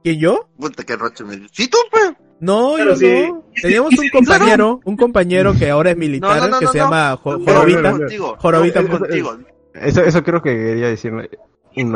¿Quién 0.04 0.20
yo? 0.20 0.50
Puta, 0.58 0.84
qué 0.84 0.96
roche 0.96 1.24
me 1.24 1.38
dice. 1.38 1.50
Sí, 1.54 1.68
tú, 1.70 1.78
pues. 1.92 2.12
No, 2.40 2.74
Claro, 2.76 2.92
yo 2.92 2.98
sí. 2.98 3.28
no. 3.32 3.44
Teníamos 3.62 3.94
un 3.98 4.10
compañero, 4.10 4.80
un 4.84 4.98
compañero 4.98 5.54
que 5.58 5.70
ahora 5.70 5.92
es 5.92 5.98
militar, 5.98 6.38
No, 6.38 6.42
no, 6.44 6.48
no, 6.50 6.60
que 6.60 6.66
no, 6.66 6.72
se 6.72 6.78
no. 6.78 6.84
llama 6.84 7.18
Jorobita. 7.18 7.82
no, 7.82 7.92
no, 7.92 7.98
contigo. 8.00 8.36
Jorobita 8.40 8.88
contigo. 8.88 9.38
Eso, 9.82 10.02
eso 10.04 10.24
creo 10.24 10.42
que 10.42 10.50
quería 10.56 10.88
decirle 10.88 11.30
el 11.76 11.92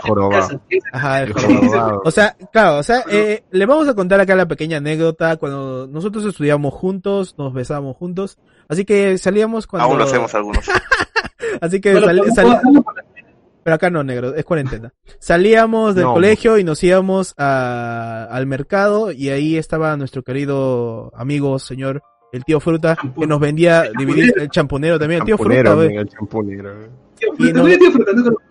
jorobado. 0.00 0.60
Ajá, 0.92 1.22
el 1.22 1.32
jorobado. 1.32 1.60
jorobado. 1.68 2.02
O 2.04 2.10
sea, 2.10 2.36
claro, 2.52 2.78
o 2.78 2.82
sea, 2.82 3.04
eh, 3.10 3.44
le 3.50 3.66
vamos 3.66 3.86
a 3.88 3.94
contar 3.94 4.20
acá 4.20 4.34
la 4.34 4.48
pequeña 4.48 4.78
anécdota. 4.78 5.36
Cuando 5.36 5.86
nosotros 5.86 6.24
estudiamos 6.24 6.72
juntos, 6.72 7.34
nos 7.38 7.52
besábamos 7.52 7.96
juntos. 7.96 8.38
Así 8.68 8.84
que 8.84 9.18
salíamos 9.18 9.66
cuando... 9.66 9.88
Aún 9.88 9.98
lo 9.98 10.04
hacemos 10.04 10.34
algunos. 10.34 10.64
Así 11.60 11.80
que 11.80 11.94
sali- 12.00 12.22
pero- 12.34 13.74
acá 13.74 13.90
no, 13.90 14.02
negro, 14.02 14.34
es 14.34 14.44
cuarentena. 14.44 14.92
Salíamos 15.18 15.94
del 15.94 16.04
No. 16.04 16.14
colegio 16.14 16.58
y 16.58 16.64
nos 16.64 16.82
íbamos 16.82 17.34
a- 17.36 18.26
al 18.30 18.46
mercado 18.46 19.12
y 19.12 19.28
ahí 19.28 19.56
estaba 19.56 19.96
nuestro 19.96 20.22
querido 20.22 21.12
amigo, 21.14 21.58
señor, 21.58 22.02
el 22.32 22.44
tío 22.44 22.58
Fruta, 22.60 22.96
que 23.18 23.26
nos 23.26 23.38
vendía 23.40 23.84
dividir 23.96 24.32
el 24.38 24.48
champonero 24.48 24.98
también, 24.98 25.20
el 25.20 25.26
tío 25.26 25.36
Fruta, 25.38 25.72
el 26.00 26.08
champunero. 26.08 26.74
man. 26.74 26.90
Y 27.38 27.44
no- 27.44 27.52
Todavía 27.52 27.74
estoy 27.74 27.90
flotando 27.92 28.22
con- 28.24 28.42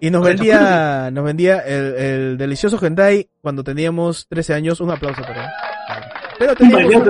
Y 0.00 0.10
nos 0.10 0.24
vendía, 0.24 1.10
nos 1.12 1.24
vendía 1.24 1.58
el, 1.60 1.94
el 1.94 2.38
delicioso 2.38 2.78
hentai 2.84 3.28
cuando 3.40 3.62
teníamos 3.64 4.26
13 4.28 4.54
años. 4.54 4.80
Un 4.80 4.90
aplauso 4.90 5.22
para 5.22 5.44
él. 5.44 5.50
Pero 6.38 6.54
teníamos, 6.54 7.04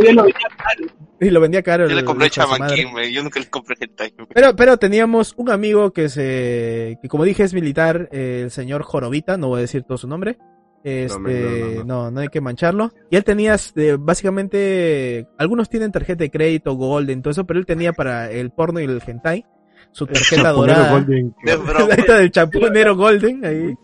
y 1.20 1.30
lo 1.30 1.40
vendía 1.40 1.62
caro. 1.62 1.86
Yo 1.88 1.94
le 1.94 2.04
compré 2.04 2.28
madre. 2.58 2.74
King. 2.76 3.12
Yo 3.12 3.22
nunca 3.22 3.38
le 3.38 3.48
compré 3.48 3.76
hentai. 3.80 4.12
Pero, 4.34 4.56
pero 4.56 4.76
teníamos 4.76 5.34
un 5.36 5.50
amigo 5.50 5.92
que 5.92 6.08
se, 6.08 6.98
que 7.00 7.08
como 7.08 7.24
dije 7.24 7.44
es 7.44 7.54
militar, 7.54 8.08
el 8.10 8.50
señor 8.50 8.82
Jorobita, 8.82 9.36
no 9.36 9.48
voy 9.48 9.58
a 9.58 9.60
decir 9.62 9.82
todo 9.84 9.96
su 9.98 10.08
nombre. 10.08 10.38
Este, 10.82 11.18
No, 11.18 11.24
no, 11.28 11.84
no, 11.84 11.84
no, 12.04 12.10
no 12.10 12.20
hay 12.20 12.28
que 12.28 12.40
mancharlo. 12.40 12.92
Y 13.10 13.16
él 13.16 13.24
tenía, 13.24 13.54
este, 13.54 13.96
básicamente, 13.96 15.26
algunos 15.38 15.68
tienen 15.68 15.92
tarjeta 15.92 16.24
de 16.24 16.30
crédito, 16.30 16.74
golden, 16.74 17.22
todo 17.22 17.32
eso, 17.32 17.44
pero 17.46 17.58
él 17.60 17.66
tenía 17.66 17.92
para 17.92 18.30
el 18.30 18.50
porno 18.50 18.80
y 18.80 18.84
el 18.84 19.02
hentai, 19.06 19.44
su 19.92 20.06
tarjeta 20.06 20.42
Champunero 20.44 20.78
dorada. 20.78 20.92
Golden. 20.92 21.34
De 22.06 22.14
del 22.14 22.30
champunero 22.30 22.96
golden 22.96 23.44
ahí. 23.44 23.74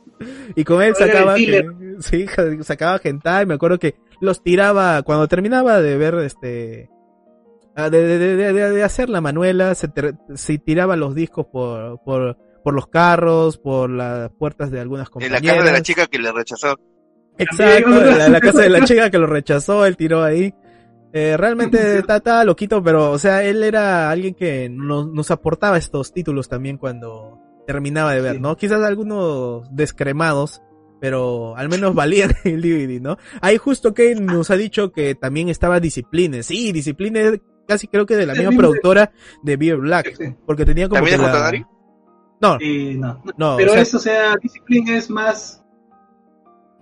Y 0.54 0.64
con 0.64 0.80
él 0.82 0.88
el 0.88 0.94
sacaba, 0.96 1.34
que- 1.34 1.66
sí, 2.00 2.26
sacaba 2.62 3.00
hentai, 3.02 3.44
me 3.44 3.54
acuerdo 3.54 3.78
que 3.78 3.96
los 4.20 4.42
tiraba 4.42 5.02
cuando 5.02 5.28
terminaba 5.28 5.82
de 5.82 5.98
ver 5.98 6.14
este 6.20 6.88
ah, 7.74 7.90
de, 7.90 8.02
de, 8.02 8.18
de, 8.36 8.52
de- 8.54 8.70
de 8.70 8.82
hacer 8.82 9.10
la 9.10 9.20
manuela, 9.20 9.74
se, 9.74 9.90
se 10.34 10.56
tiraba 10.58 10.96
los 10.96 11.14
discos 11.14 11.46
por, 11.52 12.00
por, 12.02 12.38
por 12.66 12.74
los 12.74 12.88
carros, 12.88 13.58
por 13.58 13.88
las 13.88 14.28
puertas 14.32 14.72
de 14.72 14.80
algunas 14.80 15.06
En 15.06 15.12
compañeras. 15.12 15.40
la 15.44 15.52
casa 15.54 15.64
de 15.66 15.72
la 15.72 15.82
chica 15.82 16.06
que 16.08 16.18
le 16.18 16.32
rechazó. 16.32 16.76
Exacto, 17.38 17.90
la, 17.90 18.28
la 18.28 18.40
casa 18.40 18.62
de 18.62 18.68
la 18.70 18.84
chica 18.84 19.08
que 19.08 19.18
lo 19.18 19.26
rechazó, 19.28 19.86
él 19.86 19.96
tiró 19.96 20.24
ahí. 20.24 20.52
Eh, 21.12 21.36
realmente 21.36 21.98
está, 21.98 22.16
estaba 22.16 22.42
loquito, 22.42 22.82
pero, 22.82 23.12
o 23.12 23.18
sea, 23.20 23.44
él 23.44 23.62
era 23.62 24.10
alguien 24.10 24.34
que 24.34 24.68
nos, 24.68 25.06
nos 25.12 25.30
aportaba 25.30 25.78
estos 25.78 26.12
títulos 26.12 26.48
también 26.48 26.76
cuando 26.76 27.38
terminaba 27.68 28.12
de 28.14 28.20
ver, 28.20 28.32
Sí. 28.34 28.40
¿no? 28.40 28.56
Quizás 28.56 28.82
algunos 28.82 29.68
descremados, 29.72 30.60
pero 31.00 31.56
al 31.56 31.68
menos 31.68 31.94
valían 31.94 32.32
el 32.42 32.60
DVD, 32.62 33.00
¿no? 33.00 33.16
Ahí 33.42 33.58
justo 33.58 33.94
que 33.94 34.16
nos 34.16 34.50
ha 34.50 34.56
dicho 34.56 34.90
que 34.90 35.14
también 35.14 35.48
estaba 35.50 35.78
Discipline. 35.78 36.42
Sí, 36.42 36.72
Discipline 36.72 37.16
es 37.16 37.40
casi 37.68 37.86
creo 37.86 38.06
que 38.06 38.16
de 38.16 38.26
la 38.26 38.34
misma 38.34 38.56
productora 38.56 39.12
de 39.44 39.56
Beer 39.56 39.76
Black, 39.76 40.14
Sí. 40.18 40.34
porque 40.44 40.64
tenía 40.64 40.88
como 40.88 40.96
¿También 40.96 41.20
que 41.20 41.26
es 41.26 41.32
la-? 41.32 41.68
No, 42.40 42.58
Eh, 42.60 42.94
no, 42.98 43.22
no. 43.24 43.32
no, 43.36 43.56
Pero 43.56 43.70
o 43.70 43.74
sea, 43.74 43.82
eso, 43.82 43.96
o 43.96 44.00
sea, 44.00 44.36
Discipline 44.42 44.88
es 44.88 45.08
más. 45.10 45.62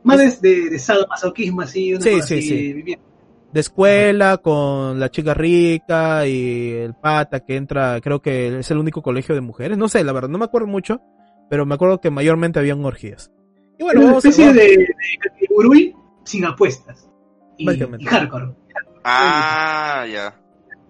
Más 0.03 0.19
de, 0.19 0.49
de, 0.51 0.71
de 0.71 0.79
sadomasoquismo, 0.79 1.63
así. 1.63 1.95
Una 1.95 2.03
Sí, 2.03 2.11
cosa 2.13 2.27
sí, 2.27 2.35
así, 2.39 2.49
sí. 2.49 2.73
viviendo. 2.75 3.05
de 3.53 3.61
escuela 3.61 4.39
con 4.39 4.99
la 5.01 5.11
chica 5.11 5.33
rica 5.33 6.27
y 6.27 6.71
el 6.73 6.95
pata 6.95 7.41
que 7.41 7.57
entra, 7.57 8.01
creo 8.01 8.21
que 8.21 8.59
es 8.59 8.71
el 8.71 8.79
único 8.79 9.01
colegio 9.01 9.35
de 9.35 9.41
mujeres, 9.41 9.79
no 9.79 9.89
sé, 9.89 10.03
la 10.05 10.13
verdad, 10.13 10.29
no 10.29 10.39
me 10.39 10.45
acuerdo 10.45 10.67
mucho, 10.67 11.01
pero 11.49 11.65
me 11.65 11.75
acuerdo 11.77 12.01
que 12.01 12.11
mayormente 12.11 12.59
habían 12.59 12.85
orgías. 12.85 13.31
Y 13.79 13.85
bueno, 13.85 14.01
es 14.01 14.05
una 14.05 14.13
vamos 14.15 14.25
a, 14.25 14.29
especie 14.29 14.53
de, 14.53 14.77
de 14.77 15.95
sin 16.25 16.45
apuestas. 16.45 17.09
Y, 17.57 17.67
hardcore. 18.05 18.55
Ah, 19.05 20.05
ya. 20.13 20.35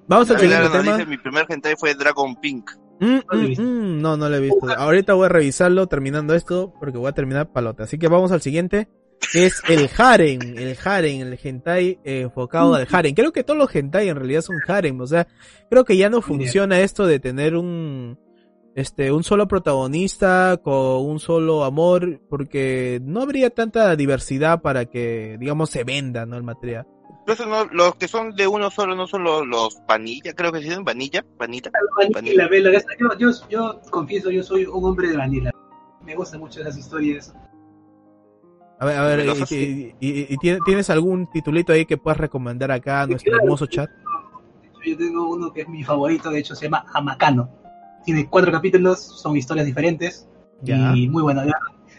vamos 0.09 0.29
siguiente 0.29 0.59
nos 0.59 0.73
tema. 0.73 0.97
dice, 0.97 1.07
mi 1.07 1.19
primer 1.19 1.47
hentai 1.49 1.75
fue 1.77 1.95
Dragon 1.95 2.35
Pink. 2.37 2.71
Mm, 3.01 3.19
mm, 3.31 3.61
mm, 3.61 4.03
no, 4.03 4.17
no 4.17 4.29
lo 4.29 4.37
he 4.37 4.41
visto. 4.41 4.69
Ahorita 4.77 5.15
voy 5.15 5.27
a 5.27 5.29
revisarlo 5.29 5.87
terminando 5.87 6.35
esto 6.35 6.73
porque 6.79 6.99
voy 6.99 7.09
a 7.09 7.13
terminar 7.13 7.53
palote. 7.53 7.83
Así 7.83 7.99
que 7.99 8.09
vamos 8.09 8.33
al 8.33 8.41
siguiente, 8.41 8.89
que 9.33 9.47
es 9.47 9.63
el 9.69 9.89
harem, 9.97 10.41
el 10.57 10.77
harem, 10.85 11.23
el 11.23 11.39
hentai 11.43 11.99
eh, 12.05 12.23
enfocado 12.23 12.75
al 12.75 12.87
harem. 12.91 13.15
Creo 13.15 13.33
que 13.33 13.45
todos 13.45 13.59
los 13.59 13.75
hentai 13.75 14.09
en 14.09 14.17
realidad 14.17 14.43
son 14.43 14.57
harem, 14.67 15.01
o 15.01 15.07
sea, 15.07 15.27
creo 15.71 15.85
que 15.85 15.97
ya 15.97 16.09
no 16.09 16.23
funciona 16.23 16.81
esto 16.81 17.07
de 17.07 17.19
tener 17.19 17.57
un 17.57 18.19
este 18.75 19.13
un 19.13 19.23
solo 19.23 19.47
protagonista 19.47 20.61
con 20.63 21.07
un 21.07 21.21
solo 21.21 21.63
amor 21.63 22.21
porque 22.29 23.01
no 23.05 23.23
habría 23.23 23.51
tanta 23.51 23.95
diversidad 23.95 24.63
para 24.63 24.87
que 24.87 25.37
digamos 25.39 25.71
se 25.71 25.85
venda, 25.85 26.27
¿no? 26.27 26.37
el 26.37 26.43
material. 26.43 26.87
Entonces, 27.27 27.47
no, 27.47 27.65
los 27.73 27.95
que 27.97 28.07
son 28.07 28.37
de 28.37 28.47
uno 28.47 28.71
solo 28.71 28.95
no 28.95 29.07
son 29.07 29.25
los, 29.25 29.47
los 29.47 29.79
vanilla, 29.89 30.35
creo 30.35 30.53
que 30.53 30.59
se 30.59 30.65
dicen 30.69 30.85
vanilla, 30.85 31.25
vanita. 31.39 31.71
Vanilla, 32.13 32.49
vela. 32.49 32.71
Yo, 33.01 33.09
yo, 33.19 33.31
yo 33.49 33.81
confieso, 33.91 34.31
yo 34.31 34.43
soy 34.43 34.67
un 34.67 34.85
hombre 34.85 35.09
de 35.09 35.17
vanilla. 35.17 35.51
Me 36.05 36.15
gustan 36.15 36.41
mucho 36.41 36.61
esas 36.61 36.77
historias. 36.77 37.35
A 38.79 38.85
ver, 38.85 38.97
a 38.99 39.05
ver, 39.07 39.21
y, 39.51 39.55
y- 39.55 39.95
y- 40.01 40.27
y 40.35 40.37
tiene- 40.37 40.59
¿tienes 40.67 40.91
algún 40.91 41.31
titulito 41.31 41.73
ahí 41.73 41.87
que 41.87 41.97
puedas 41.97 42.19
recomendar 42.19 42.71
acá 42.71 43.03
a 43.03 43.07
nuestro 43.07 43.35
hermoso 43.37 43.65
chat? 43.67 43.89
Yo 44.85 44.95
tengo 44.99 45.31
uno 45.31 45.51
que 45.51 45.63
es 45.63 45.69
mi 45.69 45.83
favorito, 45.83 46.29
de 46.29 46.41
hecho 46.41 46.55
se 46.55 46.67
llama 46.67 46.85
Amacano. 46.93 47.49
Tiene 48.05 48.29
cuatro 48.29 48.53
capítulos, 48.53 49.01
son 49.01 49.35
historias 49.35 49.65
diferentes 49.65 50.29
Ya. 50.61 50.93
y 50.95 51.09
muy 51.09 51.23
bueno. 51.23 51.41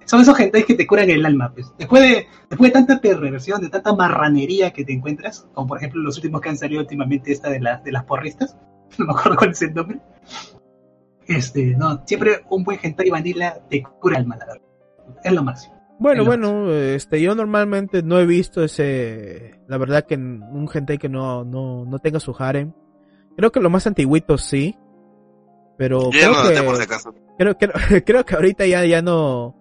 Son 0.05 0.21
esos 0.21 0.37
gentais 0.37 0.65
que 0.65 0.75
te 0.75 0.85
curan 0.85 1.09
el 1.09 1.25
alma, 1.25 1.51
pues. 1.53 1.73
Después 1.77 2.01
de, 2.03 2.27
después 2.49 2.69
de 2.69 2.73
tanta 2.73 3.01
perversión, 3.01 3.61
de 3.61 3.69
tanta 3.69 3.93
marranería 3.95 4.71
que 4.71 4.85
te 4.85 4.93
encuentras, 4.93 5.47
como 5.53 5.67
por 5.67 5.77
ejemplo 5.77 6.01
los 6.01 6.17
últimos 6.17 6.41
que 6.41 6.49
han 6.49 6.57
salido 6.57 6.81
últimamente, 6.81 7.31
esta 7.31 7.49
de, 7.49 7.59
las 7.59 7.83
de 7.83 7.91
las 7.91 8.03
porristas, 8.03 8.57
no 8.97 9.05
me 9.05 9.13
acuerdo 9.13 9.37
cuál 9.37 9.51
es 9.51 9.61
el 9.61 9.73
nombre. 9.73 9.99
Este, 11.27 11.75
no, 11.75 12.03
siempre 12.05 12.45
un 12.49 12.63
buen 12.63 12.79
hentai 12.81 13.09
vanilla 13.09 13.59
te 13.67 13.81
cura 13.99 14.17
el 14.17 14.23
alma, 14.23 14.37
la 14.37 14.45
verdad. 14.45 14.61
Es 15.23 15.31
lo 15.31 15.43
máximo. 15.43 15.75
Bueno, 15.97 16.19
lo 16.19 16.25
bueno, 16.25 16.71
este, 16.71 17.21
yo 17.21 17.33
normalmente 17.35 18.03
no 18.03 18.19
he 18.19 18.25
visto 18.25 18.63
ese, 18.63 19.59
la 19.67 19.77
verdad 19.77 20.05
que 20.05 20.15
un 20.15 20.69
hentai 20.71 20.97
que 20.97 21.09
no, 21.09 21.43
no, 21.43 21.85
no 21.85 21.99
tenga 21.99 22.19
su 22.19 22.35
harem. 22.37 22.73
Creo 23.37 23.51
que 23.51 23.59
lo 23.59 23.69
más 23.69 23.87
antiguito 23.87 24.37
sí, 24.37 24.77
pero 25.77 26.09
creo 26.09 26.31
no 26.31 26.43
noté 26.43 26.61
por 26.61 26.75
si 26.75 26.79
que, 26.79 26.83
acaso. 26.83 27.15
creo, 27.37 27.57
creo, 27.57 27.73
creo 28.05 28.25
que 28.25 28.35
ahorita 28.35 28.65
ya, 28.65 28.85
ya 28.85 29.01
no, 29.01 29.55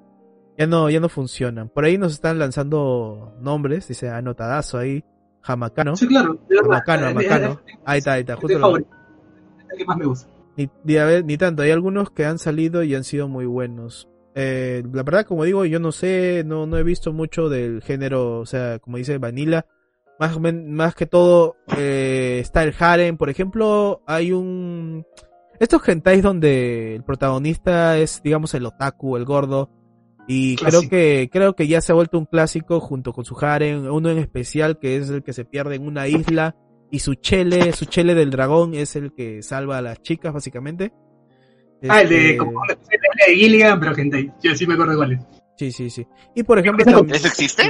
ya 0.59 0.67
no, 0.67 0.91
ya 0.91 1.01
no 1.01 1.09
funcionan. 1.09 1.69
Por 1.69 1.85
ahí 1.85 1.99
nos 1.99 2.13
están 2.13 2.39
lanzando 2.39 3.35
nombres, 3.41 3.89
dice 3.89 4.09
anotadazo 4.09 4.79
ahí, 4.79 5.05
Hamacano. 5.43 5.97
Sí, 5.97 6.07
claro. 6.07 6.39
Hamacano. 6.63 7.21
eh, 7.21 7.59
Ahí 7.85 7.99
está, 7.99 8.13
ahí 8.13 8.21
está, 8.21 8.35
es 8.35 8.39
justo 8.41 8.59
lo, 8.59 8.77
el 8.77 8.87
que 9.77 9.85
más 9.85 9.97
me 9.97 10.07
gusta. 10.07 10.29
Ni, 10.57 10.71
ni, 10.85 10.97
a 10.97 11.05
ver, 11.05 11.25
ni 11.25 11.37
tanto, 11.37 11.63
hay 11.63 11.73
algunos 11.73 12.11
que 12.11 12.25
han 12.25 12.39
salido 12.39 12.83
y 12.83 12.95
han 12.95 13.05
sido 13.05 13.29
muy 13.29 13.45
buenos. 13.47 14.09
Eh, 14.37 14.83
la 14.93 15.03
verdad, 15.03 15.27
como 15.27 15.45
digo, 15.45 15.65
yo 15.65 15.79
no 15.81 15.93
sé, 15.93 16.43
no, 16.47 16.67
no 16.67 16.77
he 16.77 16.83
visto 16.83 17.13
mucho 17.13 17.49
del 17.49 17.83
género, 17.83 18.39
o 18.39 18.47
sea, 18.47 18.79
como 18.79 18.97
dice 18.97 19.19
Vanilla. 19.19 19.67
Más, 20.21 20.39
más 20.39 20.95
que 20.95 21.07
todo 21.07 21.57
eh, 21.77 22.39
está 22.41 22.63
el 22.63 22.73
harem, 22.79 23.17
por 23.17 23.31
ejemplo, 23.31 24.03
hay 24.07 24.31
un... 24.31 25.05
Estos 25.59 25.89
hentais 25.89 26.23
donde 26.23 26.95
el 26.97 27.03
protagonista 27.03 27.99
es, 27.99 28.23
digamos, 28.23 28.55
el 28.55 28.67
otaku, 28.67 29.17
el 29.17 29.25
gordo. 29.25 29.71
Y 30.27 30.57
creo 30.57 30.89
que, 30.89 31.29
creo 31.31 31.55
que 31.55 31.67
ya 31.69 31.81
se 31.81 31.93
ha 31.93 31.95
vuelto 31.95 32.19
un 32.19 32.25
clásico 32.27 32.81
junto 32.81 33.13
con 33.13 33.25
su 33.25 33.37
harem, 33.45 33.87
uno 33.93 34.09
en 34.11 34.19
especial 34.19 34.79
que 34.79 34.97
es 34.97 35.11
el 35.11 35.23
que 35.23 35.33
se 35.35 35.45
pierde 35.45 35.75
en 35.77 35.87
una 35.87 36.09
isla 36.09 36.57
y 36.91 37.01
su 37.01 37.15
chele, 37.15 37.73
su 37.73 37.85
chele 37.87 38.15
del 38.15 38.31
dragón 38.31 38.75
es 38.75 38.97
el 38.97 39.13
que 39.13 39.43
salva 39.43 39.79
a 39.79 39.83
las 39.83 40.01
chicas 40.01 40.33
básicamente. 40.33 40.93
Ah, 41.89 42.01
el 42.01 42.09
de, 42.09 42.17
Este, 42.31 42.37
como 42.39 42.61
de 42.67 43.35
Gilligan, 43.35 43.79
pero 43.81 43.93
hentai. 43.97 44.33
Yo 44.43 44.55
sí 44.55 44.67
me 44.67 44.75
acuerdo 44.75 44.97
cuál 44.97 45.13
es. 45.13 45.21
Sí, 45.59 45.71
sí, 45.71 45.91
sí. 45.91 46.07
Y 46.35 46.43
por 46.43 46.59
ejemplo, 46.59 46.83
¿Eso 46.87 46.97
también- 46.99 47.17
existe? 47.17 47.63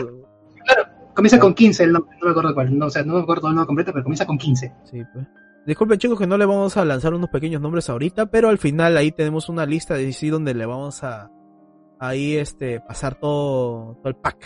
Comienza 1.14 1.36
Ah. 1.36 1.40
con 1.40 1.54
15 1.54 1.84
el 1.84 1.92
nombre, 1.92 2.16
no 2.20 2.26
me 2.26 2.30
acuerdo 2.30 2.54
cuál. 2.54 2.78
No, 2.78 2.86
o 2.86 2.90
sea, 2.90 3.02
no 3.04 3.14
me 3.14 3.20
acuerdo 3.20 3.48
el 3.48 3.54
nombre 3.54 3.66
completo, 3.66 3.92
pero 3.92 4.04
comienza 4.04 4.26
con 4.26 4.38
15. 4.38 4.72
Sí, 4.84 5.02
pues. 5.12 5.26
Disculpen 5.66 5.98
chicos 5.98 6.18
que 6.18 6.26
no 6.26 6.36
le 6.36 6.44
vamos 6.44 6.76
a 6.76 6.84
lanzar 6.84 7.14
unos 7.14 7.30
pequeños 7.30 7.60
nombres 7.60 7.88
ahorita, 7.88 8.26
pero 8.26 8.48
al 8.48 8.58
final 8.58 8.96
ahí 8.96 9.10
tenemos 9.12 9.48
una 9.48 9.64
lista 9.64 9.94
de 9.94 10.12
sí 10.12 10.28
donde 10.28 10.54
le 10.54 10.66
vamos 10.66 11.02
a 11.04 11.30
ahí 12.08 12.36
este 12.36 12.80
pasar 12.80 13.14
todo, 13.16 13.94
todo 13.96 14.08
el 14.08 14.16
pack. 14.16 14.36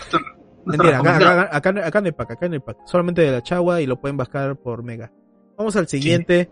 Mentira, 0.65 0.99
acá, 0.99 1.17
acá, 1.17 1.31
acá, 1.57 1.57
acá- 1.71 1.87
acá 1.87 2.01
no 2.01 2.07
hay 2.07 2.13
pack, 2.13 2.31
acá 2.33 2.49
no 2.49 2.55
hay 2.55 2.61
pack. 2.61 2.79
Solamente 2.87 3.23
de 3.23 3.33
la 3.33 3.43
chagua 3.43 3.81
y 3.81 3.87
lo 3.87 4.01
pueden 4.01 4.17
bajar 4.17 4.57
por 4.57 4.83
mega. 4.83 5.11
Vamos 5.57 5.75
al 5.77 5.89
siguiente. 5.89 6.51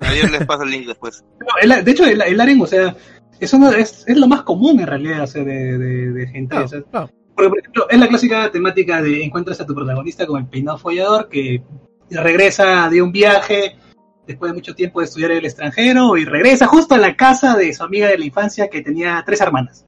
Les 0.00 0.46
paso 0.46 0.62
el 0.62 0.70
link 0.70 0.86
después. 0.86 1.24
No, 1.40 1.46
el- 1.74 1.84
de 1.84 1.90
hecho, 1.90 2.04
el, 2.06 2.20
el 2.22 2.40
harem, 2.40 2.60
o 2.62 2.66
sea, 2.66 2.96
es, 3.38 3.52
uno- 3.52 3.70
es, 3.72 4.04
es 4.06 4.16
lo 4.16 4.26
más 4.26 4.42
común 4.42 4.80
en 4.80 4.86
realidad 4.86 5.22
o 5.24 5.26
sea, 5.26 5.44
de, 5.44 5.78
de, 5.78 6.10
de 6.12 6.26
gente. 6.28 6.50
Claro, 6.50 6.64
o 6.64 6.68
sea, 6.68 6.82
claro. 6.82 7.10
porque, 7.34 7.48
por 7.50 7.58
ejemplo, 7.58 7.86
es 7.90 7.98
la 7.98 8.08
clásica 8.08 8.50
temática 8.50 9.02
de 9.02 9.22
encuentras 9.24 9.60
a 9.60 9.66
tu 9.66 9.74
protagonista 9.74 10.26
con 10.26 10.40
el 10.42 10.48
peinado 10.48 10.78
follador 10.78 11.28
que 11.28 11.62
regresa 12.10 12.88
de 12.88 13.02
un 13.02 13.12
viaje 13.12 13.76
después 14.26 14.50
de 14.52 14.54
mucho 14.56 14.74
tiempo 14.74 15.00
de 15.00 15.06
estudiar 15.06 15.32
en 15.32 15.38
el 15.38 15.44
extranjero 15.44 16.16
y 16.16 16.24
regresa 16.24 16.66
justo 16.66 16.94
a 16.94 16.98
la 16.98 17.16
casa 17.16 17.56
de 17.56 17.72
su 17.72 17.82
amiga 17.82 18.08
de 18.08 18.18
la 18.18 18.24
infancia 18.24 18.68
que 18.68 18.80
tenía 18.80 19.22
tres 19.26 19.40
hermanas. 19.40 19.86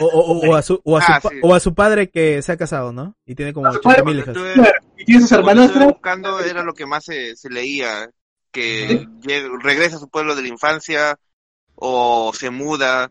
O, 0.00 0.06
o- 0.06 0.48
o 0.50 0.54
a 0.56 0.62
su, 0.62 0.80
o, 0.84 0.96
a 0.96 1.02
su, 1.02 1.12
Ah, 1.12 1.20
sí. 1.20 1.36
o 1.42 1.54
a 1.54 1.60
su 1.60 1.74
padre 1.74 2.08
que 2.08 2.40
se 2.42 2.52
ha 2.52 2.56
casado, 2.56 2.92
¿no? 2.92 3.14
Y 3.26 3.34
tiene 3.34 3.52
como 3.52 3.66
A 3.66 3.72
su 3.72 3.78
80 3.78 3.88
padre, 4.02 4.04
mil 4.04 4.18
hijas. 4.22 4.28
Estuve- 4.36 4.52
Claro, 4.54 4.72
y 4.96 5.04
tiene 5.04 5.20
sus 5.20 5.28
que 5.30 5.34
hermanastras. 5.36 5.86
buscando 5.86 6.40
era 6.40 6.62
lo 6.62 6.72
que 6.74 6.86
más 6.86 7.04
se, 7.04 7.36
se 7.36 7.50
leía, 7.50 8.10
que 8.52 9.06
Sí. 9.22 9.32
regresa 9.62 9.96
a 9.96 10.00
su 10.00 10.08
pueblo 10.08 10.34
de 10.34 10.42
la 10.42 10.48
infancia 10.48 11.16
o 11.74 12.32
se 12.34 12.50
muda, 12.50 13.10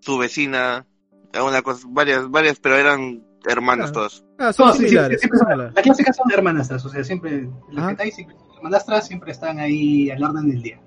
su 0.00 0.18
vecina, 0.18 0.86
una 1.34 1.62
cosa, 1.62 1.86
varias, 1.90 2.30
varias, 2.30 2.58
pero 2.60 2.76
eran 2.76 3.22
hermanos 3.48 3.90
Ah. 3.90 3.92
todos. 3.92 4.24
Ah, 4.38 4.52
son 4.52 4.68
No, 4.68 4.72
sí, 4.74 4.78
sí, 4.80 4.88
similares. 4.90 5.20
siempre 5.20 5.38
son 5.38 5.48
similares. 5.48 5.74
las 5.74 5.84
clásicas 5.84 6.16
son 6.16 6.32
hermanastras, 6.32 6.84
o 6.84 6.88
sea, 6.88 7.04
siempre, 7.04 7.48
las 7.72 7.84
Ah. 7.86 7.90
hentai 7.90 8.10
siempre 8.12 8.36
son 8.36 8.56
hermanastras 8.56 9.06
siempre 9.06 9.32
están 9.32 9.58
ahí 9.58 10.10
al 10.10 10.22
orden 10.22 10.48
del 10.48 10.62
día. 10.62 10.80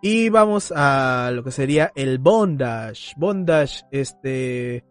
Y 0.00 0.28
vamos 0.28 0.72
a 0.74 1.30
lo 1.34 1.42
que 1.42 1.50
sería 1.50 1.92
el 1.94 2.18
bondage. 2.18 3.14
Bondage, 3.16 3.84
este, 3.90 4.84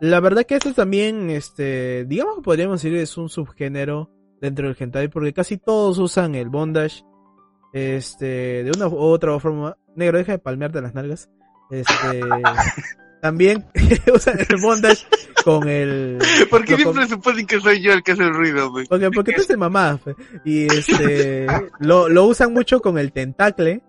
la 0.00 0.20
verdad 0.20 0.44
que 0.44 0.56
este 0.56 0.72
también, 0.72 1.30
este, 1.30 2.04
digamos 2.04 2.36
que 2.36 2.42
podríamos 2.42 2.82
decir 2.82 2.96
es 2.96 3.16
un 3.16 3.28
subgénero 3.28 4.10
dentro 4.40 4.68
del 4.68 4.76
hentai 4.78 5.08
porque 5.08 5.32
casi 5.32 5.56
todos 5.56 5.98
usan 5.98 6.34
el 6.34 6.50
bondage, 6.50 7.04
este, 7.72 8.62
de 8.64 8.70
una 8.76 8.86
u 8.86 8.96
otra 8.96 9.38
forma. 9.40 9.76
Negro, 9.96 10.18
deja 10.18 10.32
de 10.32 10.38
palmearte 10.38 10.80
las 10.80 10.94
nalgas. 10.94 11.28
Este, 11.70 12.20
también 13.20 13.66
usan 14.14 14.38
el 14.38 14.60
bondage 14.60 15.04
con 15.44 15.68
el. 15.68 16.18
¿Por 16.50 16.64
qué 16.64 16.76
siempre 16.76 17.08
suponen 17.08 17.46
que 17.46 17.58
soy 17.58 17.80
yo 17.80 17.92
el 17.92 18.02
que 18.02 18.12
hace 18.12 18.22
el 18.22 18.34
ruido, 18.34 18.70
güey? 18.70 18.86
Porque, 18.86 19.10
porque 19.10 19.32
tú 19.32 19.42
eres 19.42 19.58
mamá. 19.58 19.98
fe. 19.98 20.14
Y 20.44 20.66
este, 20.66 21.46
lo, 21.80 22.08
lo 22.08 22.26
usan 22.26 22.52
mucho 22.52 22.80
con 22.80 22.98
el 22.98 23.12
tentacle. 23.12 23.82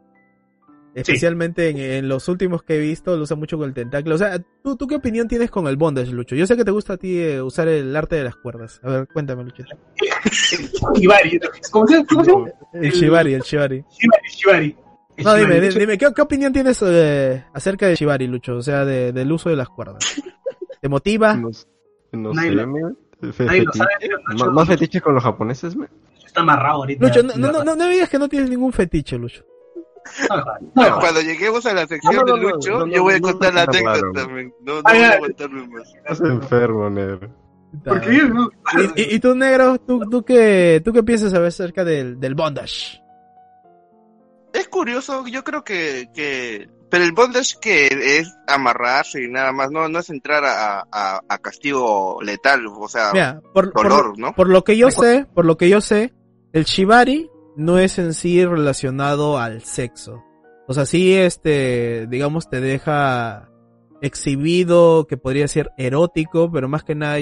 Especialmente 0.96 1.70
en, 1.70 1.78
en 1.78 2.08
los 2.08 2.28
últimos 2.30 2.64
que 2.64 2.76
he 2.76 2.80
visto, 2.80 3.16
lo 3.18 3.24
usan 3.24 3.38
mucho 3.38 3.58
con 3.58 3.68
el 3.68 3.74
tentacle. 3.74 4.14
O 4.14 4.18
sea, 4.18 4.40
¿tú, 4.64 4.78
¿tú 4.78 4.88
qué 4.88 4.96
opinión 4.96 5.28
tienes 5.28 5.52
con 5.52 5.68
el 5.68 5.76
bondage, 5.76 6.12
Lucho? 6.12 6.36
Yo 6.36 6.48
sé 6.48 6.56
que 6.56 6.64
te 6.64 6.72
gusta 6.72 6.94
a 6.94 6.98
ti 6.98 7.20
eh, 7.20 7.42
usar 7.42 7.68
el 7.68 7.94
arte 7.96 8.16
de 8.16 8.24
las 8.24 8.36
cuerdas. 8.38 8.80
A 8.82 8.90
ver, 8.90 9.08
cuéntame, 9.12 9.44
Lucho. 9.44 9.64
Shibari, 10.96 11.40
¿cómo 11.72 11.88
se, 11.88 12.06
cómo 12.06 12.24
se 12.24 12.32
llama? 12.32 12.48
El 12.74 12.92
shibari, 12.92 13.34
el 13.34 13.42
shibari. 13.42 13.84
Shibari, 13.92 14.30
Shibari. 14.30 14.76
El 15.18 15.24
No, 15.26 15.38
Shibari, 15.38 15.60
dime, 15.62 15.80
dime, 15.80 15.98
¿qué, 15.98 16.08
qué 16.16 16.22
opinión 16.22 16.54
tienes 16.54 16.82
eh, 16.86 17.44
acerca 17.54 17.88
del 17.88 17.96
shibari, 17.96 18.28
Lucho? 18.28 18.56
O 18.56 18.62
sea, 18.62 18.86
de- 18.86 19.12
del 19.12 19.32
uso 19.32 19.50
de 19.50 19.56
las 19.56 19.70
cuerdas. 19.70 20.22
¿Te 20.82 20.90
motiva? 20.90 21.36
No, 21.36 21.50
no 22.14 22.34
sé, 22.34 22.52
¿Más, 22.52 24.48
más 24.54 24.68
fetiche 24.68 25.02
con 25.02 25.14
los 25.16 25.24
japoneses, 25.24 25.76
me? 25.76 25.88
Está 26.26 26.42
amarrado 26.42 26.78
ahorita. 26.80 27.06
Lucho, 27.08 27.24
no, 27.24 27.34
no, 27.36 27.52
no, 27.52 27.64
no, 27.64 27.76
no 27.76 27.86
me 27.88 27.94
digas 27.94 28.10
que 28.10 28.20
no 28.20 28.28
tienes 28.30 28.50
ningún 28.50 28.72
fetiche, 28.74 29.18
Lucho. 29.18 29.44
Cuando 30.74 31.22
lleguemos 31.22 31.66
a 31.66 31.74
la 31.74 31.88
sección 31.88 32.16
No, 32.16 32.24
no, 32.24 32.36
de 32.36 32.42
Lucho, 32.42 32.72
no, 32.72 32.86
no, 32.86 32.94
yo 32.94 33.04
voy 33.04 33.16
a 33.16 33.20
contar 33.20 33.54
no, 33.54 33.56
la 33.58 33.64
anécdota 33.64 34.00
claro. 34.00 34.12
también. 34.14 34.54
No, 34.62 34.76
no 34.76 34.82
voy 34.84 34.98
a 35.00 35.10
aguantarme 35.12 35.68
más. 35.68 35.94
Estás 35.96 36.22
enfermo, 36.22 36.90
negro. 36.90 37.30
¿Por. 37.84 38.14
¿Y, 38.14 39.02
y, 39.02 39.16
y 39.16 39.20
tú, 39.20 39.36
negro, 39.36 39.78
tú, 39.80 40.00
tú, 40.10 40.24
qué, 40.24 40.82
tú 40.84 40.94
qué 40.94 41.04
piensas 41.04 41.32
saber 41.32 41.48
acerca 41.48 41.84
del, 41.84 42.20
del 42.20 42.36
bondage? 42.36 43.02
Es 44.54 44.70
curioso, 44.70 45.28
yo 45.28 45.44
creo 45.44 45.64
que, 45.64 46.10
que... 46.14 46.70
Pero 46.90 47.04
el 47.04 47.12
bondage 47.12 47.56
que 47.60 47.88
es 47.88 48.34
amarrarse 48.48 49.22
y 49.22 49.28
nada 49.28 49.52
más, 49.52 49.70
no, 49.70 49.90
no 49.90 50.00
es 50.00 50.10
entrar 50.10 50.46
a, 50.46 50.88
a, 50.90 51.20
a 51.28 51.38
castigo 51.40 52.20
letal, 52.22 52.66
o 52.68 52.88
sea, 52.88 53.12
Mira, 53.12 53.42
por, 53.54 53.74
por, 53.74 53.90
dolor, 53.90 54.18
¿no? 54.18 54.34
por 54.34 54.48
lo 54.48 54.64
que 54.64 54.78
yo 54.78 54.92
sé, 54.92 55.26
por 55.34 55.46
lo 55.46 55.58
que 55.58 55.68
yo 55.68 55.82
sé, 55.82 56.14
el 56.54 56.64
shibari 56.64 57.30
no 57.56 57.80
es 57.80 57.98
en 58.00 58.14
sí 58.14 58.46
relacionado 58.46 59.38
al 59.38 59.62
sexo. 59.62 60.24
O 60.68 60.74
sea, 60.74 60.86
sí, 60.86 61.14
este, 61.14 62.08
digamos, 62.08 62.50
te 62.50 62.60
deja 62.60 63.50
exhibido, 64.02 65.08
que 65.08 65.18
podría 65.18 65.48
ser 65.48 65.72
erótico, 65.78 66.52
pero 66.52 66.68
más 66.68 66.84
que 66.84 66.96
nada, 66.96 67.18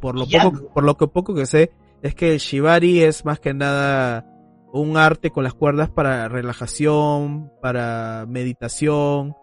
por 0.00 0.18
lo 0.18 0.26
poco, 0.26 0.68
por 0.72 0.84
lo 0.84 0.96
que 0.96 1.06
poco 1.08 1.34
que 1.34 1.46
sé, 1.46 1.70
es 2.02 2.14
que 2.14 2.32
el 2.32 2.38
shibari 2.38 3.02
es 3.02 3.24
más 3.24 3.40
que 3.40 3.54
nada 3.54 4.26
un 4.72 4.96
arte 4.96 5.30
con 5.30 5.44
las 5.44 5.54
cuerdas 5.54 5.88
para 5.90 6.28
relajación, 6.28 7.50
para 7.62 8.26
meditación. 8.28 9.34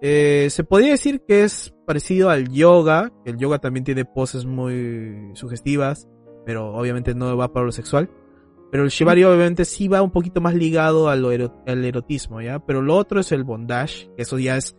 Eh, 0.00 0.48
se 0.50 0.64
podría 0.64 0.92
decir 0.92 1.22
que 1.26 1.44
es 1.44 1.74
parecido 1.86 2.30
al 2.30 2.48
yoga, 2.50 3.12
que 3.24 3.30
el 3.30 3.36
yoga 3.36 3.58
también 3.58 3.84
tiene 3.84 4.06
poses 4.06 4.46
muy 4.46 5.30
sugestivas, 5.34 6.08
pero 6.46 6.74
obviamente 6.74 7.14
no 7.14 7.36
va 7.36 7.52
para 7.52 7.66
lo 7.66 7.72
sexual. 7.72 8.10
Pero 8.70 8.84
el 8.84 8.90
shibari 8.90 9.24
obviamente 9.24 9.64
sí 9.64 9.88
va 9.88 10.02
un 10.02 10.12
poquito 10.12 10.40
más 10.40 10.54
ligado 10.54 11.08
al 11.08 11.24
erotismo, 11.84 12.40
¿ya? 12.40 12.64
Pero 12.64 12.82
lo 12.82 12.96
otro 12.96 13.20
es 13.20 13.32
el 13.32 13.44
bondage, 13.44 14.08
que 14.16 14.22
eso 14.22 14.38
ya 14.38 14.56
es 14.56 14.76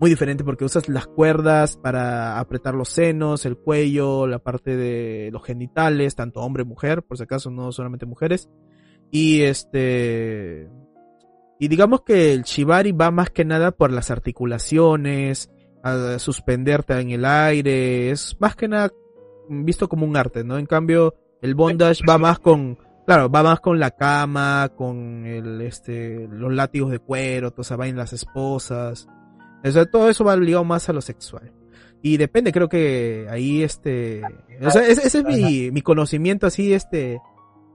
muy 0.00 0.10
diferente 0.10 0.44
porque 0.44 0.64
usas 0.64 0.88
las 0.88 1.06
cuerdas 1.06 1.76
para 1.76 2.38
apretar 2.38 2.74
los 2.74 2.88
senos, 2.88 3.46
el 3.46 3.56
cuello, 3.56 4.26
la 4.26 4.38
parte 4.38 4.76
de 4.76 5.30
los 5.32 5.44
genitales, 5.44 6.14
tanto 6.14 6.40
hombre 6.40 6.64
mujer, 6.64 7.02
por 7.02 7.16
si 7.16 7.24
acaso 7.24 7.50
no 7.50 7.72
solamente 7.72 8.06
mujeres. 8.06 8.48
Y 9.10 9.42
este 9.42 10.68
y 11.60 11.68
digamos 11.68 12.02
que 12.02 12.32
el 12.32 12.42
shibari 12.42 12.92
va 12.92 13.10
más 13.10 13.30
que 13.30 13.44
nada 13.44 13.72
por 13.72 13.92
las 13.92 14.10
articulaciones, 14.10 15.50
a 15.82 16.18
suspenderte 16.18 16.98
en 17.00 17.10
el 17.10 17.24
aire, 17.24 18.10
es 18.10 18.36
más 18.40 18.54
que 18.54 18.68
nada 18.68 18.92
visto 19.48 19.88
como 19.88 20.06
un 20.06 20.16
arte, 20.16 20.44
¿no? 20.44 20.58
En 20.58 20.66
cambio, 20.66 21.14
el 21.40 21.54
bondage 21.54 22.02
va 22.08 22.18
más 22.18 22.38
con, 22.38 22.78
claro, 23.08 23.30
va 23.30 23.42
más 23.42 23.60
con 23.60 23.80
la 23.80 23.90
cama, 23.90 24.70
con 24.76 25.24
el, 25.24 25.62
este, 25.62 26.28
los 26.30 26.52
látigos 26.52 26.90
de 26.90 26.98
cuero, 26.98 27.50
toda 27.50 27.62
esa 27.62 27.74
vaina, 27.74 28.00
las 28.00 28.12
esposas. 28.12 29.08
O 29.64 29.70
sea, 29.70 29.86
todo 29.86 30.10
eso 30.10 30.24
va 30.24 30.36
ligado 30.36 30.62
más 30.62 30.90
a 30.90 30.92
lo 30.92 31.00
sexual. 31.00 31.50
Y 32.02 32.18
depende, 32.18 32.52
creo 32.52 32.68
que 32.68 33.26
ahí 33.30 33.62
este, 33.62 34.20
o 34.60 34.70
sea, 34.70 34.86
ese, 34.86 35.06
ese 35.06 35.20
es 35.20 35.24
mi, 35.24 35.70
mi 35.70 35.80
conocimiento 35.80 36.46
así, 36.46 36.74
este, 36.74 37.18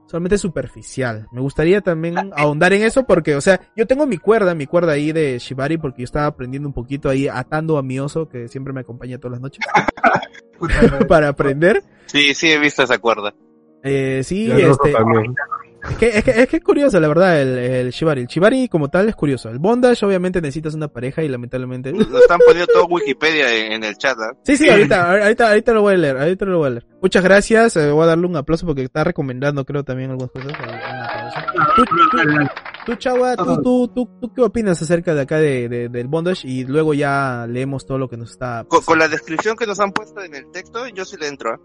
solamente 0.06 0.38
superficial. 0.38 1.26
Me 1.32 1.40
gustaría 1.40 1.80
también 1.80 2.30
ahondar 2.36 2.72
en 2.72 2.82
eso 2.82 3.02
porque, 3.02 3.34
o 3.34 3.40
sea, 3.40 3.60
yo 3.74 3.88
tengo 3.88 4.06
mi 4.06 4.18
cuerda, 4.18 4.54
mi 4.54 4.68
cuerda 4.68 4.92
ahí 4.92 5.10
de 5.10 5.40
Shibari 5.40 5.78
porque 5.78 6.02
yo 6.02 6.04
estaba 6.04 6.26
aprendiendo 6.26 6.68
un 6.68 6.74
poquito 6.74 7.08
ahí 7.08 7.26
atando 7.26 7.76
a 7.76 7.82
mi 7.82 7.98
oso 7.98 8.28
que 8.28 8.46
siempre 8.46 8.72
me 8.72 8.82
acompaña 8.82 9.18
todas 9.18 9.32
las 9.32 9.40
noches 9.40 9.66
para 11.08 11.26
aprender. 11.26 11.82
Sí, 12.06 12.34
sí 12.34 12.52
he 12.52 12.58
visto 12.60 12.84
esa 12.84 12.98
cuerda. 12.98 13.34
Eh, 13.84 14.22
sí, 14.24 14.50
este, 14.50 14.92
es 15.90 15.96
que, 15.98 16.06
es 16.08 16.24
que, 16.24 16.30
es 16.30 16.48
que 16.48 16.56
es 16.56 16.62
curioso, 16.64 16.98
la 16.98 17.08
verdad, 17.08 17.42
el, 17.42 17.58
el 17.58 17.90
Shibari. 17.90 18.22
El 18.22 18.26
Shibari 18.26 18.68
como 18.68 18.88
tal 18.88 19.06
es 19.10 19.14
curioso. 19.14 19.50
El 19.50 19.58
bondage 19.58 20.06
obviamente 20.06 20.40
necesitas 20.40 20.74
una 20.74 20.88
pareja 20.88 21.22
y 21.22 21.28
lamentablemente... 21.28 21.92
Lo 21.92 22.00
están 22.18 22.38
poniendo 22.46 22.72
todo 22.72 22.86
Wikipedia 22.86 23.54
en, 23.54 23.72
en 23.72 23.84
el 23.84 23.94
chat. 23.98 24.16
¿ah? 24.18 24.34
Sí, 24.44 24.56
sí, 24.56 24.66
ahorita, 24.70 25.10
ahorita, 25.22 25.48
ahorita 25.50 25.72
lo 25.74 25.82
voy 25.82 25.94
a 25.94 25.98
leer, 25.98 26.16
ahorita 26.16 26.44
lo 26.46 26.56
voy 26.58 26.66
a 26.68 26.70
leer. 26.70 26.86
Muchas 27.02 27.22
gracias, 27.22 27.76
eh, 27.76 27.90
voy 27.90 28.04
a 28.04 28.06
darle 28.06 28.26
un 28.26 28.34
aplauso 28.36 28.64
porque 28.64 28.82
está 28.82 29.04
recomendando 29.04 29.66
creo 29.66 29.84
también 29.84 30.10
algunas 30.10 30.30
cosas. 30.30 30.52
Tú, 31.76 31.84
tú, 31.84 32.18
tú, 32.86 32.94
Chava, 32.96 33.36
tú, 33.36 33.60
tú, 33.62 33.88
tú, 33.88 34.10
tú, 34.22 34.32
¿qué 34.32 34.40
opinas 34.40 34.80
acerca 34.80 35.14
de 35.14 35.20
acá 35.20 35.36
de, 35.38 35.68
de- 35.68 35.88
del 35.90 36.08
bondage? 36.08 36.48
Y 36.48 36.64
luego 36.64 36.94
ya 36.94 37.46
leemos 37.46 37.84
todo 37.84 37.98
lo 37.98 38.08
que 38.08 38.16
nos 38.16 38.30
está... 38.30 38.64
Con, 38.68 38.80
con 38.82 38.98
la 38.98 39.08
descripción 39.08 39.54
que 39.54 39.66
nos 39.66 39.78
han 39.80 39.92
puesto 39.92 40.22
en 40.22 40.34
el 40.34 40.50
texto, 40.50 40.86
yo 40.88 41.04
sí 41.04 41.16
le 41.20 41.28
entro. 41.28 41.60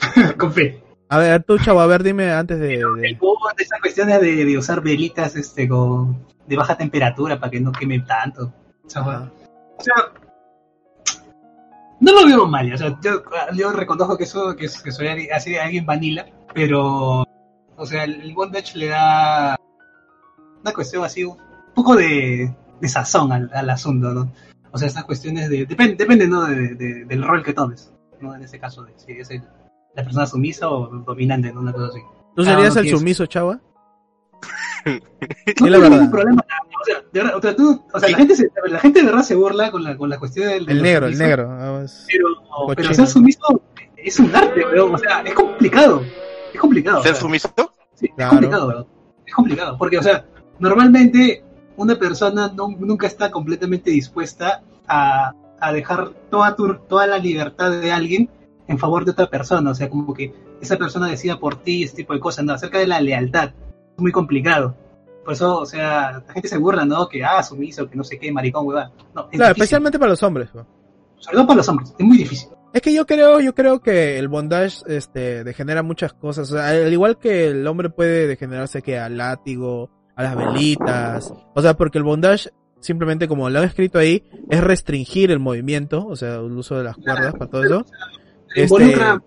¿ah? 0.00 0.34
Con 0.38 0.52
fe. 0.52 0.80
A 1.14 1.18
ver, 1.18 1.44
tú, 1.44 1.58
Chava, 1.58 1.84
a 1.84 1.86
ver, 1.86 2.02
dime 2.02 2.32
antes 2.32 2.58
de... 2.58 2.74
El 2.74 2.80
de- 2.96 3.18
esas 3.58 3.80
cuestiones 3.80 4.20
de, 4.20 4.44
de 4.44 4.58
usar 4.58 4.80
velitas 4.82 5.36
este 5.36 5.68
con 5.68 6.26
de 6.46 6.56
baja 6.56 6.76
temperatura 6.76 7.38
para 7.38 7.50
que 7.52 7.60
no 7.60 7.70
queme 7.70 8.00
tanto. 8.00 8.52
O 8.84 8.90
sea, 8.90 9.02
Ajá. 9.02 9.30
o 9.78 9.82
sea, 9.82 9.94
no 12.00 12.12
lo 12.12 12.26
veo 12.26 12.46
mal, 12.48 12.72
o 12.72 12.76
sea, 12.76 12.98
yo, 13.00 13.22
yo 13.54 13.72
reconozco 13.72 14.18
que 14.18 14.24
eso 14.24 14.56
que, 14.56 14.66
que 14.82 14.90
soy 14.92 15.06
alguien- 15.06 15.32
así 15.32 15.56
alguien 15.56 15.86
vanilla, 15.86 16.26
pero 16.52 17.24
o 17.76 17.86
sea, 17.86 18.04
el 18.04 18.34
bondage 18.34 18.76
le 18.76 18.88
da 18.88 19.56
una 20.62 20.72
cuestión 20.72 21.04
así 21.04 21.24
un 21.24 21.36
poco 21.74 21.94
de, 21.96 22.52
de 22.80 22.88
sazón 22.88 23.30
al, 23.32 23.50
al 23.54 23.70
asunto, 23.70 24.12
¿no? 24.12 24.32
O 24.72 24.78
sea, 24.78 24.88
estas 24.88 25.04
cuestiones 25.04 25.48
de 25.48 25.64
depende 25.64 25.94
depende 25.94 26.26
¿no? 26.26 26.42
de, 26.44 26.74
de- 26.74 27.04
del 27.04 27.22
rol 27.22 27.42
que 27.44 27.52
tomes, 27.54 27.92
¿no? 28.20 28.34
En 28.34 28.42
ese 28.42 28.58
caso 28.58 28.82
de 28.84 28.92
si 28.96 29.12
es 29.12 29.30
el- 29.30 29.42
la 29.94 30.02
persona 30.04 30.26
sumisa 30.26 30.68
o 30.70 30.88
dominante, 30.88 31.52
¿no? 31.52 31.60
Una 31.60 31.72
cosa 31.72 31.86
así. 31.88 32.00
¿Tú 32.34 32.44
serías 32.44 32.76
el 32.76 32.88
sumiso, 32.90 33.26
Chava? 33.26 33.60
no 35.60 35.66
la 35.68 35.78
tengo 35.78 35.88
ningún 35.90 36.10
problema. 36.10 36.44
O 36.80 36.84
sea, 36.84 36.96
de 37.12 37.20
verdad, 37.20 37.36
o 37.36 37.40
sea, 37.40 37.56
tú- 37.56 37.82
o 37.92 37.98
sea, 38.00 38.08
la 38.10 38.16
gente 38.16 38.36
se, 38.36 38.50
la 38.66 38.78
gente 38.80 39.00
de 39.00 39.06
verdad 39.06 39.22
se 39.22 39.34
burla 39.34 39.70
con 39.70 39.82
la, 39.82 39.96
con 39.96 40.10
la 40.10 40.18
cuestión 40.18 40.48
del, 40.48 40.68
El 40.68 40.82
negro, 40.82 41.06
el 41.06 41.16
negro. 41.18 41.48
Pero, 42.76 42.94
ser 42.94 43.06
sumiso 43.06 43.62
es 43.96 44.18
un 44.18 44.34
arte, 44.34 44.64
weón. 44.66 44.94
O 44.94 44.98
sea, 44.98 45.22
es 45.22 45.32
complicado. 45.32 46.02
Es 46.52 46.60
complicado. 46.60 47.02
¿Ser 47.02 47.12
o 47.12 47.14
sea, 47.14 47.22
sumiso? 47.22 47.48
sí, 47.94 48.08
Claro. 48.08 48.24
Es 48.24 48.28
complicado, 48.40 48.68
weón. 48.68 48.86
Es 49.26 49.34
complicado. 49.34 49.78
Porque, 49.78 49.98
o 49.98 50.02
sea, 50.02 50.26
normalmente 50.58 51.42
una 51.76 51.98
persona 51.98 52.52
no- 52.54 52.68
nunca 52.78 53.06
está 53.06 53.30
completamente 53.30 53.90
dispuesta 53.90 54.62
a, 54.86 55.32
a 55.58 55.72
dejar 55.72 56.10
toda, 56.30 56.54
tu, 56.54 56.74
toda 56.88 57.06
la 57.06 57.16
libertad 57.18 57.70
de 57.80 57.90
alguien 57.92 58.28
en 58.68 58.78
favor 58.78 59.04
de 59.04 59.10
otra 59.12 59.28
persona. 59.28 59.70
O 59.70 59.74
sea, 59.74 59.88
como 59.88 60.12
que 60.14 60.32
esa 60.60 60.76
persona 60.76 61.08
decida 61.08 61.38
por 61.38 61.56
ti, 61.62 61.82
ese 61.84 61.96
tipo 61.96 62.12
de 62.14 62.20
cosas. 62.20 62.44
No, 62.44 62.52
acerca 62.52 62.78
de 62.78 62.86
la 62.86 63.00
lealtad. 63.00 63.50
Es 63.96 64.00
muy 64.00 64.12
complicado. 64.12 64.76
Por 65.24 65.32
eso, 65.32 65.58
o 65.60 65.66
sea, 65.66 66.22
la 66.26 66.32
gente 66.34 66.48
se 66.48 66.58
burla, 66.58 66.84
¿no? 66.84 67.08
Que, 67.08 67.24
ah, 67.24 67.42
sumiso, 67.42 67.88
que 67.88 67.96
no 67.96 68.04
sé 68.04 68.18
qué, 68.18 68.30
maricón, 68.30 68.66
weón. 68.66 68.90
No, 69.14 69.22
es 69.22 69.28
Claro, 69.30 69.30
difícil. 69.30 69.48
especialmente 69.50 69.98
para 69.98 70.10
los 70.10 70.22
hombres. 70.22 70.54
¿no? 70.54 70.66
Sobre 71.18 71.36
todo 71.36 71.46
para 71.46 71.56
los 71.58 71.68
hombres. 71.68 71.94
Es 71.98 72.04
muy 72.06 72.18
difícil. 72.18 72.50
Es 72.74 72.82
que 72.82 72.92
yo 72.92 73.06
creo, 73.06 73.38
yo 73.40 73.54
creo 73.54 73.80
que 73.80 74.18
el 74.18 74.28
bondage, 74.28 74.78
este, 74.88 75.44
degenera 75.44 75.82
muchas 75.82 76.12
cosas. 76.12 76.50
O 76.50 76.56
sea, 76.56 76.68
al 76.68 76.92
igual 76.92 77.18
que 77.18 77.46
el 77.48 77.66
hombre 77.66 77.88
puede 77.88 78.26
degenerarse 78.26 78.82
que 78.82 78.98
al 78.98 79.16
látigo, 79.16 79.90
a 80.16 80.24
las 80.24 80.36
velitas. 80.36 81.32
O 81.54 81.62
sea, 81.62 81.74
porque 81.74 81.98
el 81.98 82.04
bondage, 82.04 82.50
simplemente 82.80 83.28
como 83.28 83.48
lo 83.48 83.60
han 83.60 83.64
escrito 83.64 83.98
ahí, 83.98 84.24
es 84.50 84.60
restringir 84.62 85.30
el 85.30 85.38
movimiento, 85.38 86.04
o 86.06 86.16
sea, 86.16 86.34
el 86.34 86.52
uso 86.52 86.76
de 86.76 86.84
las 86.84 86.96
cuerdas 86.96 87.32
para 87.34 87.50
todo 87.50 87.64
eso. 87.64 87.86
Este, 88.54 88.62
Involucra 88.62 89.20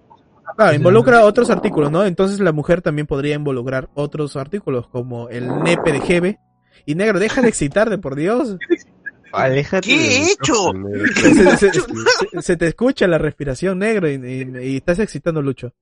Claro, 0.56 0.74
involucra 0.76 1.26
otros 1.26 1.50
artículos, 1.50 1.92
¿no? 1.92 2.06
Entonces 2.06 2.40
la 2.40 2.52
mujer 2.54 2.82
también 2.82 3.06
podría 3.06 3.36
involucrar 3.36 3.90
otros 3.94 4.36
artículos, 4.38 4.88
como 4.88 5.30
el 5.30 5.48
nepe 5.64 5.92
de 5.92 6.00
Jebe. 6.00 6.40
Y 6.86 6.96
negro, 6.96 7.20
deja 7.20 7.42
de 7.42 7.50
excitarte, 7.50 7.98
por 7.98 8.16
Dios. 8.16 8.58
Aléjate 9.34 9.88
¿Qué 9.90 9.96
he 10.18 10.32
hecho? 10.32 10.72
Se, 11.16 11.58
se- 11.58 11.72
se- 11.74 12.42
se 12.42 12.56
te 12.58 12.68
escucha 12.68 13.08
la 13.08 13.18
respiración 13.18 13.80
negro 13.80 14.10
y, 14.10 14.14
y- 14.16 14.72
y 14.74 14.78
estás 14.78 15.00
excitando 15.00 15.42
Lucho. 15.42 15.74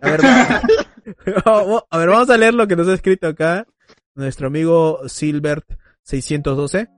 A 0.00 0.10
ver, 0.12 0.20
va- 0.24 0.62
a 1.90 1.98
ver, 1.98 2.08
vamos 2.08 2.30
a 2.30 2.36
leer 2.36 2.54
lo 2.54 2.68
que 2.68 2.76
nos 2.76 2.86
ha 2.88 2.94
escrito 2.94 3.26
acá 3.26 3.66
nuestro 4.14 4.46
amigo 4.46 5.00
Silbert612. 5.02 6.88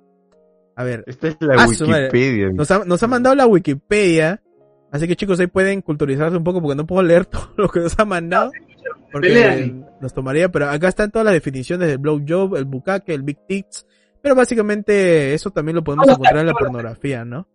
A 0.76 0.84
ver, 0.84 1.03
Esta 1.07 1.28
es 1.28 1.36
la 1.40 1.55
Ah. 1.62 1.66
Wikipedia. 1.66 2.51
nos 2.53 2.70
ha, 2.70 2.84
nos 2.84 3.03
ha 3.03 3.07
mandado 3.07 3.34
la 3.34 3.47
Wikipedia. 3.47 4.42
Así 4.91 5.07
que 5.09 5.16
chicos, 5.16 5.39
ahí 5.41 5.47
pueden 5.49 5.82
culturizarse 5.82 6.37
un 6.37 6.45
poco 6.45 6.61
porque 6.62 6.76
no 6.76 6.87
puedo 6.87 7.03
leer 7.03 7.26
todo 7.26 7.51
lo 7.57 7.68
que 7.68 7.80
nos 7.80 7.99
ha 7.99 8.05
mandado. 8.05 8.51
Porque 9.12 9.28
Pelean. 9.28 9.87
nos 10.01 10.12
tomaría, 10.14 10.49
pero 10.51 10.68
acá 10.68 10.89
están 10.89 11.11
todas 11.11 11.24
las 11.24 11.34
definiciones 11.34 11.89
del 11.89 11.99
blowjob, 11.99 12.57
el 12.57 12.64
bucaque, 12.64 13.14
el 13.14 13.22
big 13.22 13.39
tits. 13.47 13.87
Pero 14.22 14.34
básicamente 14.34 15.34
eso 15.34 15.51
también 15.51 15.76
lo 15.76 15.84
podemos 15.84 16.09
encontrar 16.09 16.39
en 16.39 16.47
la 16.47 16.53
pornografía, 16.53 17.24
¿no? 17.24 17.47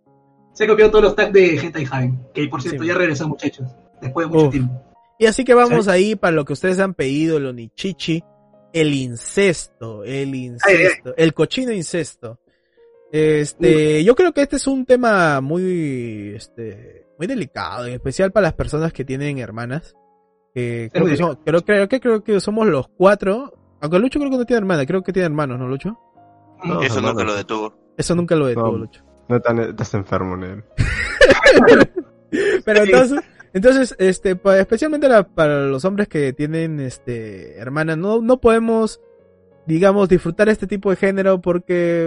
Se 0.54 0.68
copiado 0.68 0.92
todos 0.92 1.04
los 1.06 1.16
tags 1.16 1.34
de 1.34 1.58
Hentai 1.58 1.88
Haven, 1.90 2.20
que 2.34 2.48
por 2.48 2.62
cierto 2.62 2.82
Sí. 2.84 2.88
ya 2.90 2.96
regresó 2.96 3.28
muchachos, 3.28 3.68
después 4.02 4.28
de 4.28 4.34
mucho 4.34 4.46
Uf. 4.48 4.52
tiempo. 4.52 4.84
Y 5.20 5.26
así 5.26 5.44
que 5.46 5.54
vamos 5.54 5.88
ahí 5.88 6.16
para 6.16 6.32
lo 6.36 6.46
que 6.46 6.54
ustedes 6.54 6.80
han 6.80 6.94
pedido, 6.94 7.38
el 7.38 7.46
onichichi, 7.46 8.24
el 8.74 8.94
incesto, 8.94 10.04
el 10.04 10.34
incesto, 10.34 11.14
el 11.16 11.34
cochino 11.34 11.72
incesto. 11.72 12.40
Este, 13.12 14.04
yo 14.04 14.16
creo 14.16 14.34
que 14.34 14.42
este 14.42 14.56
es 14.56 14.68
un 14.68 14.86
tema 14.86 15.42
muy, 15.42 16.34
este, 16.36 17.01
muy 17.22 17.28
delicado, 17.28 17.86
en 17.86 17.94
especial 17.94 18.32
para 18.32 18.46
las 18.46 18.54
personas 18.54 18.92
que 18.94 19.06
tienen 19.06 19.38
hermanas. 19.38 19.96
Que 20.56 20.90
creo, 20.92 21.06
que 21.06 21.16
son- 21.18 21.36
creo, 21.46 21.62
creo 21.62 21.88
que 21.88 22.00
creo 22.00 22.24
que 22.24 22.40
somos 22.40 22.66
los 22.68 22.88
cuatro. 22.88 23.54
Aunque 23.80 24.00
Lucho 24.00 24.18
creo 24.18 24.32
que 24.32 24.38
no 24.38 24.46
tiene 24.46 24.58
hermana, 24.58 24.88
creo 24.88 25.04
que 25.04 25.14
tiene 25.14 25.28
hermanos, 25.28 25.60
¿no, 25.60 25.68
Lucho? 25.68 26.00
No, 26.64 26.82
Eso 26.82 27.00
nunca 27.00 27.24
lo 27.24 27.36
detuvo. 27.36 27.76
Eso 27.96 28.16
nunca 28.16 28.36
lo 28.36 28.48
detuvo, 28.48 28.72
No. 28.72 28.78
Lucho. 28.80 29.04
No, 29.30 29.40
tan- 29.40 29.60
estás 29.60 29.94
enfermo, 29.94 30.36
negro. 30.36 30.64
Pero 32.66 32.84
entonces, 32.84 33.20
entonces, 33.54 33.96
este, 34.00 34.40
especialmente 34.58 35.08
la- 35.08 35.24
para 35.28 35.62
los 35.68 35.86
hombres 35.86 36.08
que 36.08 36.34
tienen, 36.34 36.80
este, 36.80 37.58
hermanas, 37.60 37.98
no, 38.00 38.20
no 38.22 38.42
podemos, 38.42 39.00
digamos, 39.68 40.10
disfrutar 40.10 40.50
este 40.50 40.66
tipo 40.66 40.90
de 40.90 40.96
género 40.96 41.40
porque 41.40 42.06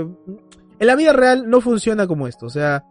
en 0.81 0.87
la 0.89 0.97
vida 0.97 1.13
real 1.13 1.49
no 1.49 1.61
funciona 1.61 2.07
como 2.09 2.27
esto. 2.27 2.47
O 2.47 2.51
sea, 2.51 2.85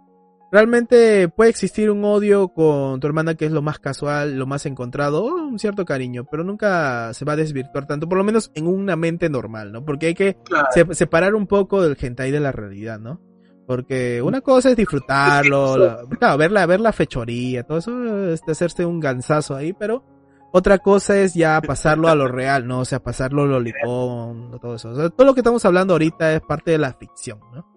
realmente 0.54 1.28
puede 1.30 1.50
existir 1.50 1.90
un 1.92 2.06
odio 2.06 2.50
con 2.50 3.00
tu 3.00 3.08
hermana 3.08 3.34
que 3.36 3.46
es 3.46 3.52
lo 3.52 3.62
más 3.62 3.80
casual, 3.80 4.38
lo 4.38 4.46
más 4.46 4.66
encontrado, 4.66 5.26
o 5.26 5.34
un 5.48 5.58
cierto 5.60 5.84
cariño, 5.84 6.26
pero 6.30 6.44
nunca 6.44 7.14
se 7.14 7.26
va 7.26 7.34
a 7.34 7.38
desvirtuar 7.38 7.88
tanto, 7.88 8.08
por 8.08 8.18
lo 8.20 8.24
menos 8.24 8.52
en 8.54 8.68
una 8.68 8.96
mente 8.96 9.30
normal, 9.30 9.72
¿no? 9.72 9.84
Porque 9.84 10.06
hay 10.08 10.14
que 10.14 10.38
Claro. 10.46 10.68
se- 10.72 10.94
separar 10.96 11.34
un 11.36 11.48
poco 11.48 11.82
del 11.82 11.98
hentai 12.00 12.32
de 12.32 12.40
la 12.40 12.52
realidad, 12.52 13.00
¿no? 13.00 13.20
Porque 13.66 14.22
una 14.22 14.42
cosa 14.42 14.70
es 14.70 14.76
disfrutarlo, 14.78 15.78
la- 15.78 15.98
claro, 16.20 16.38
ver 16.38 16.52
la, 16.52 16.66
ver 16.66 16.80
la 16.82 16.94
fechoría, 16.94 17.64
todo 17.64 17.80
eso, 17.80 18.30
este, 18.32 18.52
hacerse 18.52 18.86
un 18.86 19.00
gansazo 19.00 19.56
ahí, 19.56 19.74
pero 19.74 20.04
otra 20.52 20.78
cosa 20.78 21.18
es 21.20 21.34
ya 21.34 21.60
pasarlo 21.62 22.10
a 22.10 22.16
lo 22.16 22.28
real, 22.28 22.68
¿no? 22.68 22.82
O 22.82 22.86
sea, 22.86 23.02
pasarlo 23.02 23.48
lolicón, 23.48 24.52
todo 24.62 24.76
eso. 24.76 24.90
O 24.92 24.96
sea, 24.96 25.10
todo 25.10 25.26
lo 25.26 25.34
que 25.34 25.40
estamos 25.40 25.66
hablando 25.66 25.94
ahorita 25.96 26.32
es 26.34 26.42
parte 26.42 26.72
de 26.72 26.78
la 26.78 26.94
ficción, 26.94 27.40
¿no? 27.54 27.73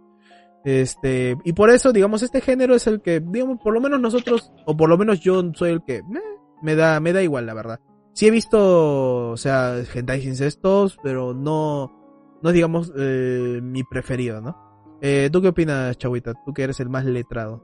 Este, 0.67 1.39
y 1.45 1.53
por 1.53 1.71
eso, 1.71 1.93
digamos, 1.93 2.25
este 2.25 2.41
género 2.41 2.75
es 2.75 2.89
el 2.89 3.01
que, 3.01 3.21
digamos, 3.21 3.61
por 3.63 3.73
lo 3.73 3.81
menos 3.81 4.01
nosotros, 4.01 4.51
o 4.65 4.77
por 4.77 4.89
lo 4.89 4.99
menos 4.99 5.21
yo 5.21 5.41
soy 5.55 5.71
el 5.71 5.85
que, 5.85 6.03
meh, 6.03 6.19
me 6.61 6.75
da, 6.75 6.99
me 6.99 7.13
da 7.13 7.23
igual, 7.23 7.47
la 7.47 7.55
verdad. 7.55 7.79
Sí 8.15 8.27
he 8.27 8.33
visto, 8.33 9.31
o 9.31 9.37
sea, 9.37 9.77
hentai 9.95 10.27
incestos, 10.27 10.99
pero 11.05 11.33
no, 11.35 12.41
no 12.43 12.51
digamos, 12.51 12.93
eh, 12.97 13.61
mi 13.63 13.85
preferido, 13.85 14.41
¿no? 14.41 14.99
Eh, 15.01 15.31
¿Tú 15.31 15.41
qué 15.41 15.49
opinas, 15.49 15.97
Chavita? 15.99 16.33
Tú 16.45 16.53
que 16.53 16.65
eres 16.65 16.81
el 16.81 16.89
más 16.89 17.05
letrado. 17.05 17.63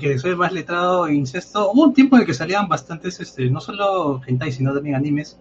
Que 0.00 0.18
soy 0.18 0.34
más 0.36 0.54
letrado 0.54 1.06
en 1.08 1.16
incesto. 1.16 1.70
Hubo 1.70 1.84
un 1.84 1.92
tiempo 1.92 2.16
en 2.16 2.22
el 2.22 2.26
que 2.26 2.32
salían 2.32 2.66
bastantes, 2.66 3.20
este, 3.20 3.50
no 3.50 3.60
solo 3.60 4.22
hentai, 4.26 4.52
sino 4.52 4.72
también 4.72 4.96
animes 4.96 5.38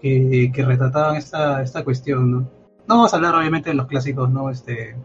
que, 0.00 0.50
que 0.54 0.64
retrataban 0.64 1.16
esta, 1.16 1.60
esta 1.60 1.84
cuestión, 1.84 2.30
¿no? 2.30 2.38
No 2.88 2.96
vamos 2.96 3.12
a 3.12 3.16
hablar 3.16 3.34
obviamente 3.34 3.68
de 3.68 3.76
los 3.76 3.88
clásicos, 3.88 4.30
¿no? 4.30 4.48
Este, 4.48 4.96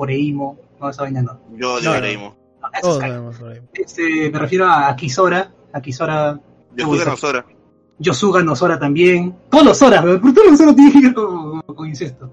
Oreimo, 0.00 0.58
no, 0.80 0.88
esa 0.90 1.02
vaina 1.02 1.22
no. 1.22 1.38
Yo 1.56 1.74
No, 1.74 1.80
de 1.80 1.88
Oreimo. 1.88 2.36
No, 2.60 2.68
eso 2.72 3.02
es 3.02 3.12
Todos. 3.12 3.36
Este, 3.74 4.30
me 4.30 4.38
refiero 4.38 4.66
a 4.66 4.94
Kisora, 4.96 5.52
Akisora, 5.72 6.40
Yo 6.74 6.84
Uy, 6.84 6.84
jugué 6.84 6.98
esa- 7.02 7.10
Nosora. 7.10 7.46
Yosuga 7.98 8.42
Nosora 8.42 8.78
también. 8.78 9.36
Todos 9.50 9.64
los 9.66 9.82
Horas, 9.82 10.02
pero 10.02 10.20
¿por 10.20 10.32
qué 10.32 10.40
los 10.50 10.58
Horas 10.60 10.74
tienen 10.76 11.02
que 11.02 11.12
con, 11.14 11.60
con 11.62 11.86
incesto? 11.86 12.32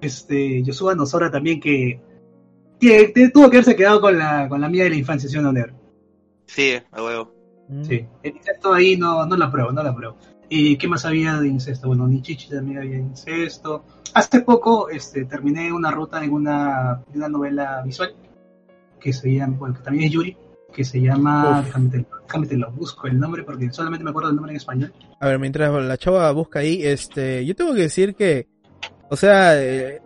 Este, 0.00 0.62
Yosuga 0.62 0.94
Nosora 0.94 1.30
también 1.30 1.58
que, 1.58 2.00
que, 2.78 3.10
que 3.12 3.28
tuvo 3.30 3.48
que 3.48 3.56
haberse 3.56 3.74
quedado 3.76 4.00
con 4.02 4.18
la, 4.18 4.46
con 4.48 4.60
la 4.60 4.68
mía 4.68 4.84
de 4.84 4.90
la 4.90 4.96
infancia, 4.96 5.28
¿sí 5.28 5.38
o 5.38 5.42
no? 5.42 5.52
Sí, 6.46 6.74
a 6.92 7.02
huevo. 7.02 7.32
Mm. 7.68 7.84
Sí, 7.84 8.04
el 8.22 8.36
incesto 8.36 8.74
ahí 8.74 8.96
no, 8.98 9.24
no 9.24 9.36
la 9.36 9.46
apruebo, 9.46 9.72
no 9.72 9.82
la 9.82 9.90
apruebo. 9.90 10.16
¿Y 10.52 10.76
qué 10.76 10.88
más 10.88 11.04
había 11.04 11.40
de 11.40 11.46
incesto? 11.46 11.86
Bueno, 11.86 12.08
Nichichi 12.08 12.50
también 12.50 12.78
había 12.78 12.98
incesto. 12.98 13.84
Hace 14.14 14.40
poco 14.40 14.90
este, 14.90 15.24
terminé 15.24 15.72
una 15.72 15.92
ruta 15.92 16.22
en 16.24 16.32
una, 16.32 17.04
en 17.08 17.16
una 17.18 17.28
novela 17.28 17.82
visual 17.84 18.12
que 19.00 19.12
se 19.12 19.32
llama, 19.32 19.56
bueno, 19.56 19.76
que 19.76 19.82
también 19.82 20.06
es 20.06 20.12
Yuri, 20.12 20.36
que 20.72 20.84
se 20.84 21.00
llama, 21.00 21.62
déjame 21.64 22.46
te 22.48 22.56
lo 22.56 22.70
busco 22.72 23.06
el 23.06 23.18
nombre 23.18 23.44
porque 23.44 23.72
solamente 23.72 24.02
me 24.02 24.10
acuerdo 24.10 24.30
el 24.30 24.34
nombre 24.34 24.52
en 24.52 24.56
español. 24.56 24.92
A 25.20 25.26
ver, 25.28 25.38
mientras 25.38 25.72
la 25.84 25.96
chava 25.96 26.30
busca 26.32 26.58
ahí, 26.58 26.84
este, 26.84 27.46
yo 27.46 27.54
tengo 27.54 27.72
que 27.72 27.82
decir 27.82 28.16
que, 28.16 28.48
o 29.08 29.14
sea, 29.14 29.60
eh, 29.62 30.02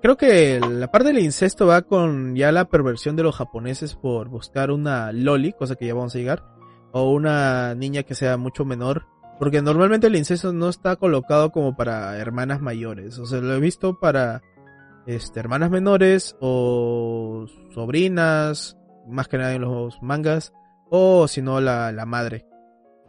creo 0.00 0.16
que 0.16 0.60
la 0.60 0.92
parte 0.92 1.08
del 1.08 1.18
incesto 1.18 1.66
va 1.66 1.82
con 1.82 2.36
ya 2.36 2.52
la 2.52 2.66
perversión 2.66 3.16
de 3.16 3.24
los 3.24 3.34
japoneses 3.34 3.96
por 3.96 4.28
buscar 4.28 4.70
una 4.70 5.10
loli, 5.10 5.52
cosa 5.52 5.74
que 5.74 5.88
ya 5.88 5.94
vamos 5.94 6.14
a 6.14 6.18
llegar, 6.18 6.44
o 6.92 7.10
una 7.10 7.74
niña 7.74 8.04
que 8.04 8.14
sea 8.14 8.36
mucho 8.36 8.64
menor, 8.64 9.06
porque 9.38 9.62
normalmente 9.62 10.06
el 10.08 10.16
incesto 10.16 10.52
no 10.52 10.68
está 10.68 10.96
colocado 10.96 11.50
como 11.50 11.76
para 11.76 12.16
hermanas 12.18 12.60
mayores, 12.60 13.18
o 13.18 13.26
sea, 13.26 13.40
lo 13.40 13.54
he 13.54 13.60
visto 13.60 13.98
para, 13.98 14.42
este, 15.06 15.40
hermanas 15.40 15.70
menores 15.70 16.36
o 16.40 17.46
sobrinas, 17.74 18.76
más 19.08 19.28
que 19.28 19.38
nada 19.38 19.54
en 19.54 19.62
los 19.62 20.02
mangas, 20.02 20.52
o 20.90 21.26
si 21.28 21.40
no 21.42 21.60
la, 21.60 21.92
la 21.92 22.04
madre. 22.06 22.46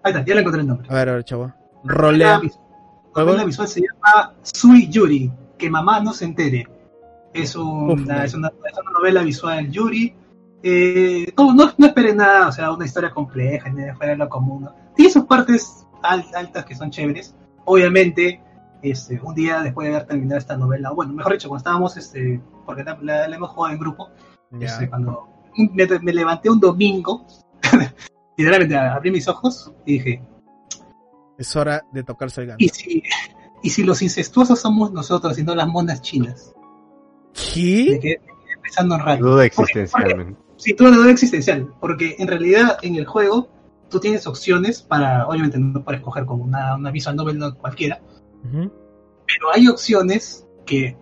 Ahí 0.03 0.11
está, 0.13 0.23
ya 0.23 0.33
le 0.35 0.41
encontré 0.41 0.61
el 0.61 0.67
nombre. 0.67 0.87
A 0.89 0.93
ver, 0.93 1.09
a 1.09 1.13
ver, 1.13 1.23
chavo. 1.23 1.53
Rolea. 1.83 2.41
la 3.15 3.23
novela 3.23 3.43
visual 3.45 3.67
se 3.67 3.81
llama 3.81 4.33
Sui 4.43 4.87
Yuri, 4.89 5.31
que 5.57 5.69
mamá 5.69 5.99
no 5.99 6.13
se 6.13 6.25
entere. 6.25 6.67
Es, 7.33 7.55
un- 7.55 7.91
Uf, 7.91 8.01
una, 8.01 8.23
es, 8.23 8.33
una, 8.33 8.47
es 8.47 8.77
una 8.79 8.91
novela 8.91 9.21
visual 9.23 9.69
Yuri. 9.69 10.15
Eh, 10.63 11.33
no, 11.37 11.53
no, 11.53 11.71
no 11.77 11.85
esperen 11.85 12.17
nada, 12.17 12.47
o 12.49 12.51
sea, 12.51 12.71
una 12.71 12.85
historia 12.85 13.11
compleja, 13.11 13.69
ni 13.69 13.83
de 13.83 13.93
fuera 13.95 14.11
de 14.13 14.17
lo 14.17 14.29
común. 14.29 14.69
Tiene 14.95 15.11
sus 15.11 15.23
partes 15.25 15.85
altas 16.03 16.65
que 16.65 16.75
son 16.75 16.89
chéveres. 16.91 17.35
Obviamente, 17.65 18.41
este, 18.81 19.19
un 19.21 19.33
día 19.35 19.61
después 19.61 19.87
de 19.89 19.95
haber 19.95 20.07
terminado 20.07 20.37
esta 20.39 20.57
novela, 20.57 20.91
bueno, 20.91 21.13
mejor 21.13 21.33
dicho, 21.33 21.47
cuando 21.49 21.59
estábamos, 21.59 21.97
este, 21.97 22.41
porque 22.65 22.83
la, 22.83 22.97
la- 23.01 23.27
la 23.27 23.35
hemos 23.35 23.49
jugado 23.51 23.73
en 23.73 23.79
grupo, 23.79 24.09
Ya. 24.51 24.67
este, 24.67 24.89
cuando 24.89 25.27
me, 25.73 25.87
me 26.01 26.13
levanté 26.13 26.49
un 26.49 26.59
domingo, 26.59 27.25
literalmente 28.37 28.77
abrí 28.77 29.11
mis 29.11 29.27
ojos 29.27 29.71
y 29.85 29.93
dije, 29.93 30.23
Es 31.37 31.55
hora 31.55 31.83
de 31.91 32.03
tocarse 32.03 32.41
el 32.41 32.47
ganso. 32.47 32.63
¿Y 32.65 32.69
si, 32.69 33.03
y 33.63 33.69
si 33.69 33.83
los 33.83 34.01
incestuosos 34.01 34.59
somos 34.59 34.91
nosotros 34.91 35.37
y 35.39 35.43
no 35.43 35.53
las 35.55 35.67
monas 35.67 36.01
chinas? 36.01 36.53
Me 36.55 37.41
¿Qué? 37.53 37.99
quedé 38.01 38.19
me 38.19 38.45
quedé 38.45 38.57
pensando 38.61 38.95
en 38.95 39.01
radio. 39.01 39.25
Duda 39.25 39.45
existencial. 39.45 40.35
Sí, 40.57 40.73
tuve 40.73 40.89
una 40.89 40.97
duda 40.97 41.11
existencial, 41.11 41.73
porque 41.79 42.15
en 42.19 42.27
realidad 42.27 42.77
en 42.81 42.95
el 42.95 43.05
juego 43.05 43.47
tú 43.89 43.99
tienes 43.99 44.25
opciones 44.27 44.81
para, 44.81 45.27
obviamente 45.27 45.57
no 45.59 45.83
para 45.83 45.97
escoger 45.97 46.25
como 46.25 46.43
una, 46.43 46.75
una 46.75 46.91
visual 46.91 47.15
novel 47.15 47.37
no 47.39 47.55
cualquiera, 47.57 47.99
Ujú. 48.45 48.71
pero 49.27 49.51
hay 49.53 49.67
opciones 49.67 50.47
que, 50.65 50.95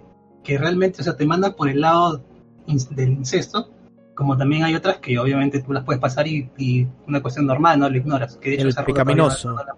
que 0.44 0.58
realmente, 0.58 1.02
o 1.02 1.04
sea, 1.04 1.16
te 1.16 1.26
mandan 1.26 1.54
por 1.56 1.70
el 1.70 1.82
lado 1.82 2.24
in- 2.66 2.80
del 2.96 3.10
incesto, 3.12 3.70
como 4.16 4.36
también 4.38 4.64
hay 4.64 4.74
otras 4.76 4.98
que 4.98 5.20
obviamente 5.20 5.62
tú 5.62 5.74
las 5.74 5.84
puedes 5.84 6.02
pasar 6.02 6.28
y, 6.28 6.50
y 6.58 6.88
una 7.08 7.22
cuestión 7.22 7.46
normal, 7.46 7.80
no 7.80 7.90
lo 7.90 7.98
ignoras. 7.98 8.38
Que 8.38 8.50
de 8.50 8.56
hecho 8.56 8.64
El 8.64 8.70
esa 8.70 8.84
pecaminoso. 8.86 9.50
no- 9.52 9.56
la- 9.58 9.76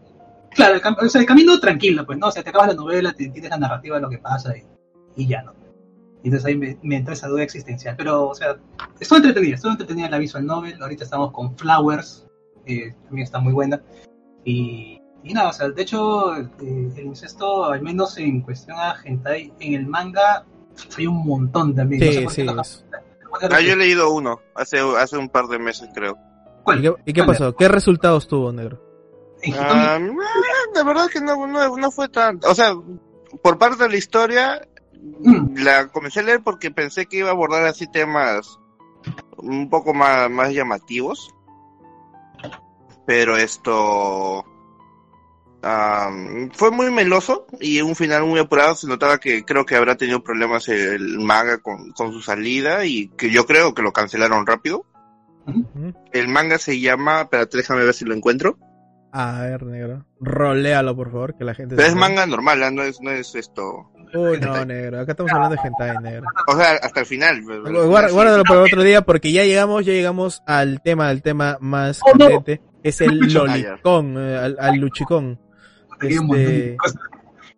Claro, 0.51 0.74
el, 0.76 0.82
cam- 0.82 0.97
o 0.99 1.07
sea, 1.10 1.22
el 1.22 1.28
camino 1.28 1.60
tranquilo, 1.60 2.05
pues, 2.05 2.18
¿no? 2.18 2.28
O 2.28 2.32
sea, 2.32 2.41
te 2.41 2.49
acabas 2.49 2.70
la 2.70 2.74
novela, 2.74 3.14
te 3.14 3.26
entiendes 3.26 3.51
la 3.51 3.57
narrativa 3.57 3.97
de 3.97 4.01
lo 4.01 4.10
que 4.10 4.18
pasa 4.18 4.55
y, 4.57 4.64
y 5.16 5.28
ya, 5.28 5.43
¿no? 5.43 5.53
Entonces 6.24 6.45
ahí 6.45 6.57
me, 6.57 6.78
me 6.82 6.95
entró 6.97 7.14
esa 7.14 7.28
duda 7.28 7.43
existencial. 7.43 7.95
Pero, 7.97 8.30
o 8.30 8.34
sea, 8.36 8.57
estuvo 8.99 9.18
entretenida, 9.18 9.55
estuvo 9.55 9.72
entretenida 9.72 10.10
la 10.10 10.18
visual 10.18 10.45
novel. 10.45 10.82
Ahorita 10.82 11.03
estamos 11.03 11.32
con 11.32 11.55
Flowers, 11.55 12.26
que 12.70 12.95
también 13.05 13.24
está 13.24 13.39
muy 13.39 13.53
buena. 13.53 13.82
Y, 14.45 14.99
y 15.24 15.34
nada, 15.34 15.49
o 15.49 15.53
sea, 15.53 15.70
de 15.70 15.82
hecho, 15.82 16.36
eh, 16.38 16.47
el 16.95 17.05
incesto, 17.05 17.65
al 17.65 17.82
menos 17.82 18.17
en 18.17 18.41
cuestión 18.41 18.78
a 18.78 18.95
hentai, 19.03 19.51
en 19.59 19.74
el 19.74 19.88
manga 19.88 20.45
hay 20.97 21.07
un 21.07 21.26
montón 21.26 21.76
también. 21.76 21.99
No 22.01 22.05
sé 22.11 22.20
Sí, 22.36 22.45
qué 22.45 22.51
sí. 22.51 22.84
Ah, 23.51 23.61
yo 23.61 23.74
he 23.74 23.76
leído 23.76 24.11
uno 24.11 24.39
hace, 24.55 24.80
hace 24.80 25.17
un 25.17 25.30
par 25.30 25.47
de 25.47 25.59
meses, 25.59 25.89
creo. 25.93 26.17
¿Cuál? 26.63 26.80
¿Y 26.80 26.82
qué, 26.82 26.95
y 27.05 27.13
qué 27.13 27.22
¿Cuál? 27.26 27.38
pasó? 27.38 27.55
¿Qué 27.55 27.67
resultados 27.67 28.28
tuvo, 28.28 28.51
negro? 28.51 28.82
Hitomi- 29.43 29.55
Ah, 29.61 29.99
de 30.74 30.84
verdad 30.84 31.07
que 31.11 31.22
no, 31.22 31.47
no, 31.47 31.78
no 31.78 31.91
fue 31.91 32.09
tan... 32.09 32.39
O 32.47 32.55
sea, 32.55 32.74
por 33.43 33.57
parte 33.57 33.84
de 33.84 33.89
la 33.89 33.97
historia, 33.97 34.61
Mm. 35.22 35.63
la 35.63 35.88
comencé 35.88 36.20
a 36.20 36.24
leer 36.24 36.41
porque 36.43 36.72
pensé 36.72 37.05
que 37.05 37.20
iba 37.20 37.30
a 37.30 37.32
abordar 37.32 37.63
así 37.65 37.88
temas 37.89 38.59
un 39.38 39.70
poco 39.70 39.93
más, 39.93 40.30
más 40.30 40.51
llamativos. 40.53 41.34
Pero 43.10 43.38
esto... 43.38 44.45
fue 46.53 46.70
muy 46.70 46.91
meloso 46.91 47.47
y 47.60 47.82
un 47.82 47.95
final 47.95 48.24
muy 48.26 48.39
apurado. 48.39 48.76
Se 48.76 48.86
notaba 48.86 49.18
que 49.18 49.43
creo 49.43 49.66
que 49.66 49.76
habrá 49.76 49.95
tenido 49.95 50.24
problemas 50.24 50.70
el 50.70 51.18
manga 51.18 51.57
con, 51.57 51.89
con 51.93 52.14
su 52.14 52.22
salida 52.22 52.86
y 52.86 53.07
que 53.18 53.32
yo 53.32 53.47
creo 53.47 53.74
que 53.74 53.82
lo 53.82 53.91
cancelaron 53.93 54.45
rápido. 54.45 54.86
El 56.14 56.28
manga 56.28 56.60
se 56.60 56.80
llama, 56.80 57.22
espérate, 57.22 57.57
déjame 57.57 57.84
ver 57.84 57.95
si 57.95 58.05
lo 58.05 58.14
encuentro. 58.14 58.60
A 59.12 59.41
ver, 59.41 59.64
negro. 59.64 60.05
Roléalo, 60.22 60.95
por 60.95 61.12
favor, 61.12 61.36
que 61.36 61.43
la 61.43 61.55
gente... 61.55 61.76
Pero 61.76 61.88
se 61.88 61.93
es 61.95 61.99
manga 61.99 62.28
normal, 62.28 62.62
¿ah? 62.62 62.70
no 62.70 62.84
es, 62.84 63.01
no 63.01 63.10
es 63.10 63.34
esto. 63.34 63.89
Uy, 64.14 64.39
no, 64.39 64.64
negro. 64.66 64.99
Acá 64.99 65.14
estamos 65.14 65.32
hablando 65.32 65.55
de 65.55 65.68
hentai, 65.68 65.97
negro. 66.03 66.28
O 66.47 66.55
sea, 66.55 66.74
hasta 66.74 66.99
el 66.99 67.05
final. 67.07 67.41
Guár- 67.41 68.12
Guárdalo 68.12 68.43
para 68.43 68.62
otro 68.62 68.84
día 68.84 69.01
porque 69.01 69.32
ya 69.32 69.45
llegamos, 69.45 69.84
ya 69.84 69.93
llegamos 69.93 70.43
al 70.45 70.80
tema, 70.84 71.10
al 71.10 71.24
tema 71.24 71.57
más 71.60 72.01
Oh, 72.03 72.16
no. 72.16 72.43
Es 72.84 73.01
el 73.01 73.19
Ah, 73.21 73.27
lolicón, 73.57 74.17
al, 74.17 74.57
al 74.59 74.75
luchicón. 74.77 75.39
Este-. 76.01 76.77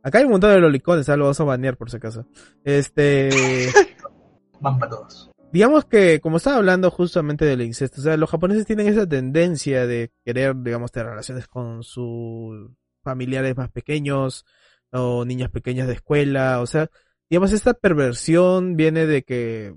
Acá 0.04 0.18
hay 0.18 0.26
un 0.26 0.32
montón 0.32 0.50
de 0.52 0.60
lolicones, 0.60 1.06
¿sabes? 1.06 1.20
lo 1.20 1.26
vamos 1.26 1.40
a 1.40 1.44
banear 1.44 1.78
por 1.78 1.92
si 1.92 1.98
acaso. 1.98 2.26
Este... 2.64 3.30
Van 4.60 4.78
para 4.80 4.92
todos. 4.92 5.30
digamos 5.52 5.86
que, 5.86 6.20
como 6.22 6.38
estaba 6.38 6.58
hablando 6.58 6.90
justamente 6.92 7.46
del 7.46 7.62
incesto, 7.62 8.00
o 8.00 8.04
sea, 8.04 8.16
los 8.18 8.30
japoneses 8.30 8.66
tienen 8.66 8.88
esa 8.88 9.08
tendencia 9.08 9.88
de 9.88 10.12
querer, 10.24 10.56
digamos, 10.56 10.92
tener 10.92 11.10
relaciones 11.10 11.48
con 11.48 11.84
sus 11.84 12.70
familiares 13.04 13.58
más 13.58 13.70
pequeños 13.72 14.46
o 14.92 15.26
niñas 15.26 15.50
pequeñas 15.50 15.88
de 15.88 15.94
escuela, 15.96 16.62
o 16.62 16.68
sea, 16.68 16.90
digamos, 17.30 17.52
esta 17.54 17.74
perversión 17.74 18.76
viene 18.76 19.08
de 19.08 19.24
que, 19.24 19.74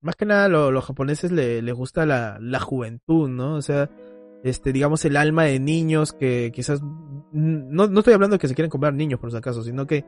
más 0.00 0.16
que 0.16 0.24
nada, 0.24 0.48
lo- 0.48 0.70
los 0.70 0.84
japoneses 0.86 1.30
le, 1.32 1.60
les 1.60 1.74
gusta 1.74 2.06
la, 2.06 2.38
la 2.40 2.60
juventud, 2.60 3.28
¿no? 3.28 3.54
O 3.56 3.62
sea, 3.62 3.90
este, 4.44 4.72
digamos, 4.72 5.04
el 5.04 5.16
alma 5.16 5.44
de 5.44 5.58
niños 5.58 6.12
que 6.12 6.52
quizás, 6.54 6.80
no, 7.32 7.86
no 7.88 7.98
estoy 7.98 8.14
hablando 8.14 8.36
de 8.36 8.40
que 8.40 8.48
se 8.48 8.54
quieren 8.54 8.70
comprar 8.70 8.94
niños 8.94 9.18
por 9.18 9.30
si 9.30 9.36
acaso, 9.36 9.62
sino 9.62 9.86
que 9.86 10.04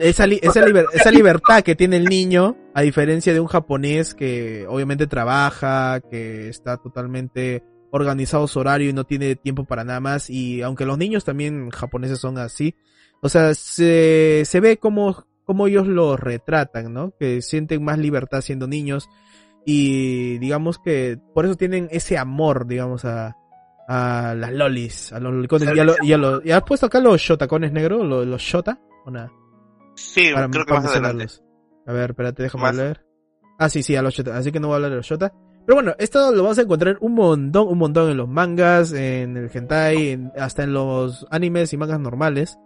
esa, 0.00 0.24
esa 0.26 1.10
libertad 1.10 1.62
que 1.62 1.74
tiene 1.74 1.96
el 1.96 2.04
niño, 2.04 2.56
a 2.74 2.82
diferencia 2.82 3.32
de 3.32 3.40
un 3.40 3.46
japonés 3.46 4.14
que 4.14 4.66
obviamente 4.68 5.06
trabaja, 5.06 6.00
que 6.00 6.48
está 6.48 6.76
totalmente 6.76 7.64
organizado 7.90 8.48
su 8.48 8.58
horario 8.58 8.90
y 8.90 8.92
no 8.92 9.04
tiene 9.04 9.36
tiempo 9.36 9.64
para 9.64 9.84
nada 9.84 10.00
más, 10.00 10.28
y 10.28 10.62
aunque 10.62 10.84
los 10.84 10.98
niños 10.98 11.24
también 11.24 11.70
japoneses 11.70 12.18
son 12.18 12.38
así, 12.38 12.74
o 13.22 13.28
sea, 13.28 13.54
se, 13.54 14.42
se 14.44 14.60
ve 14.60 14.78
como, 14.78 15.24
como 15.44 15.66
ellos 15.66 15.86
lo 15.86 16.16
retratan, 16.16 16.92
¿no? 16.92 17.12
Que 17.18 17.40
sienten 17.40 17.84
más 17.84 17.98
libertad 17.98 18.40
siendo 18.40 18.66
niños, 18.66 19.08
y 19.64 20.38
digamos 20.38 20.78
que 20.78 21.18
por 21.34 21.44
eso 21.46 21.54
tienen 21.54 21.88
ese 21.90 22.18
amor, 22.18 22.66
digamos, 22.66 23.04
a, 23.04 23.36
a 23.88 24.34
las 24.36 24.52
lolis, 24.52 25.12
a 25.12 25.20
los 25.20 25.32
lolicones, 25.32 25.68
y 25.74 25.78
a, 25.78 25.84
lo- 25.84 25.94
y 26.02 26.12
a 26.12 26.18
los, 26.18 26.44
¿y 26.44 26.50
has 26.52 26.62
puesto 26.62 26.86
acá 26.86 27.00
los 27.00 27.20
shotacones 27.20 27.72
negros, 27.72 28.04
los, 28.06 28.26
los 28.26 28.40
shota, 28.40 28.80
o 29.04 29.10
nada? 29.10 29.30
Sí, 29.96 30.30
Para- 30.32 30.48
creo 30.48 30.64
que 30.64 30.72
más 30.74 30.86
adelante. 30.86 31.26
A 31.86 31.92
ver, 31.92 32.10
espérate, 32.10 32.42
déjame 32.42 32.62
Más. 32.62 32.76
leer. 32.76 33.04
Ah, 33.58 33.68
sí, 33.68 33.82
sí, 33.82 33.94
a 33.94 34.02
los 34.02 34.14
Shota. 34.14 34.36
Así 34.36 34.50
que 34.50 34.58
no 34.58 34.66
voy 34.68 34.74
a 34.74 34.76
hablar 34.76 34.90
de 34.90 34.96
los 34.96 35.06
Shota. 35.06 35.32
Pero 35.66 35.76
bueno, 35.76 35.94
esto 35.98 36.32
lo 36.32 36.42
vas 36.44 36.58
a 36.58 36.62
encontrar 36.62 36.98
un 37.00 37.14
montón, 37.14 37.68
un 37.68 37.78
montón 37.78 38.10
en 38.10 38.16
los 38.16 38.28
mangas, 38.28 38.92
en 38.92 39.36
el 39.36 39.50
hentai, 39.52 40.08
en- 40.08 40.32
hasta 40.38 40.62
en 40.64 40.72
los 40.72 41.26
animes 41.30 41.72
y 41.72 41.76
mangas 41.76 42.00
normales. 42.00 42.58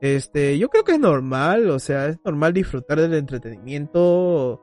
Este, 0.00 0.58
yo 0.58 0.68
creo 0.68 0.84
que 0.84 0.92
es 0.92 0.98
normal, 1.00 1.70
o 1.70 1.78
sea, 1.78 2.08
es 2.08 2.18
normal 2.24 2.52
disfrutar 2.52 3.00
del 3.00 3.14
entretenimiento. 3.14 4.60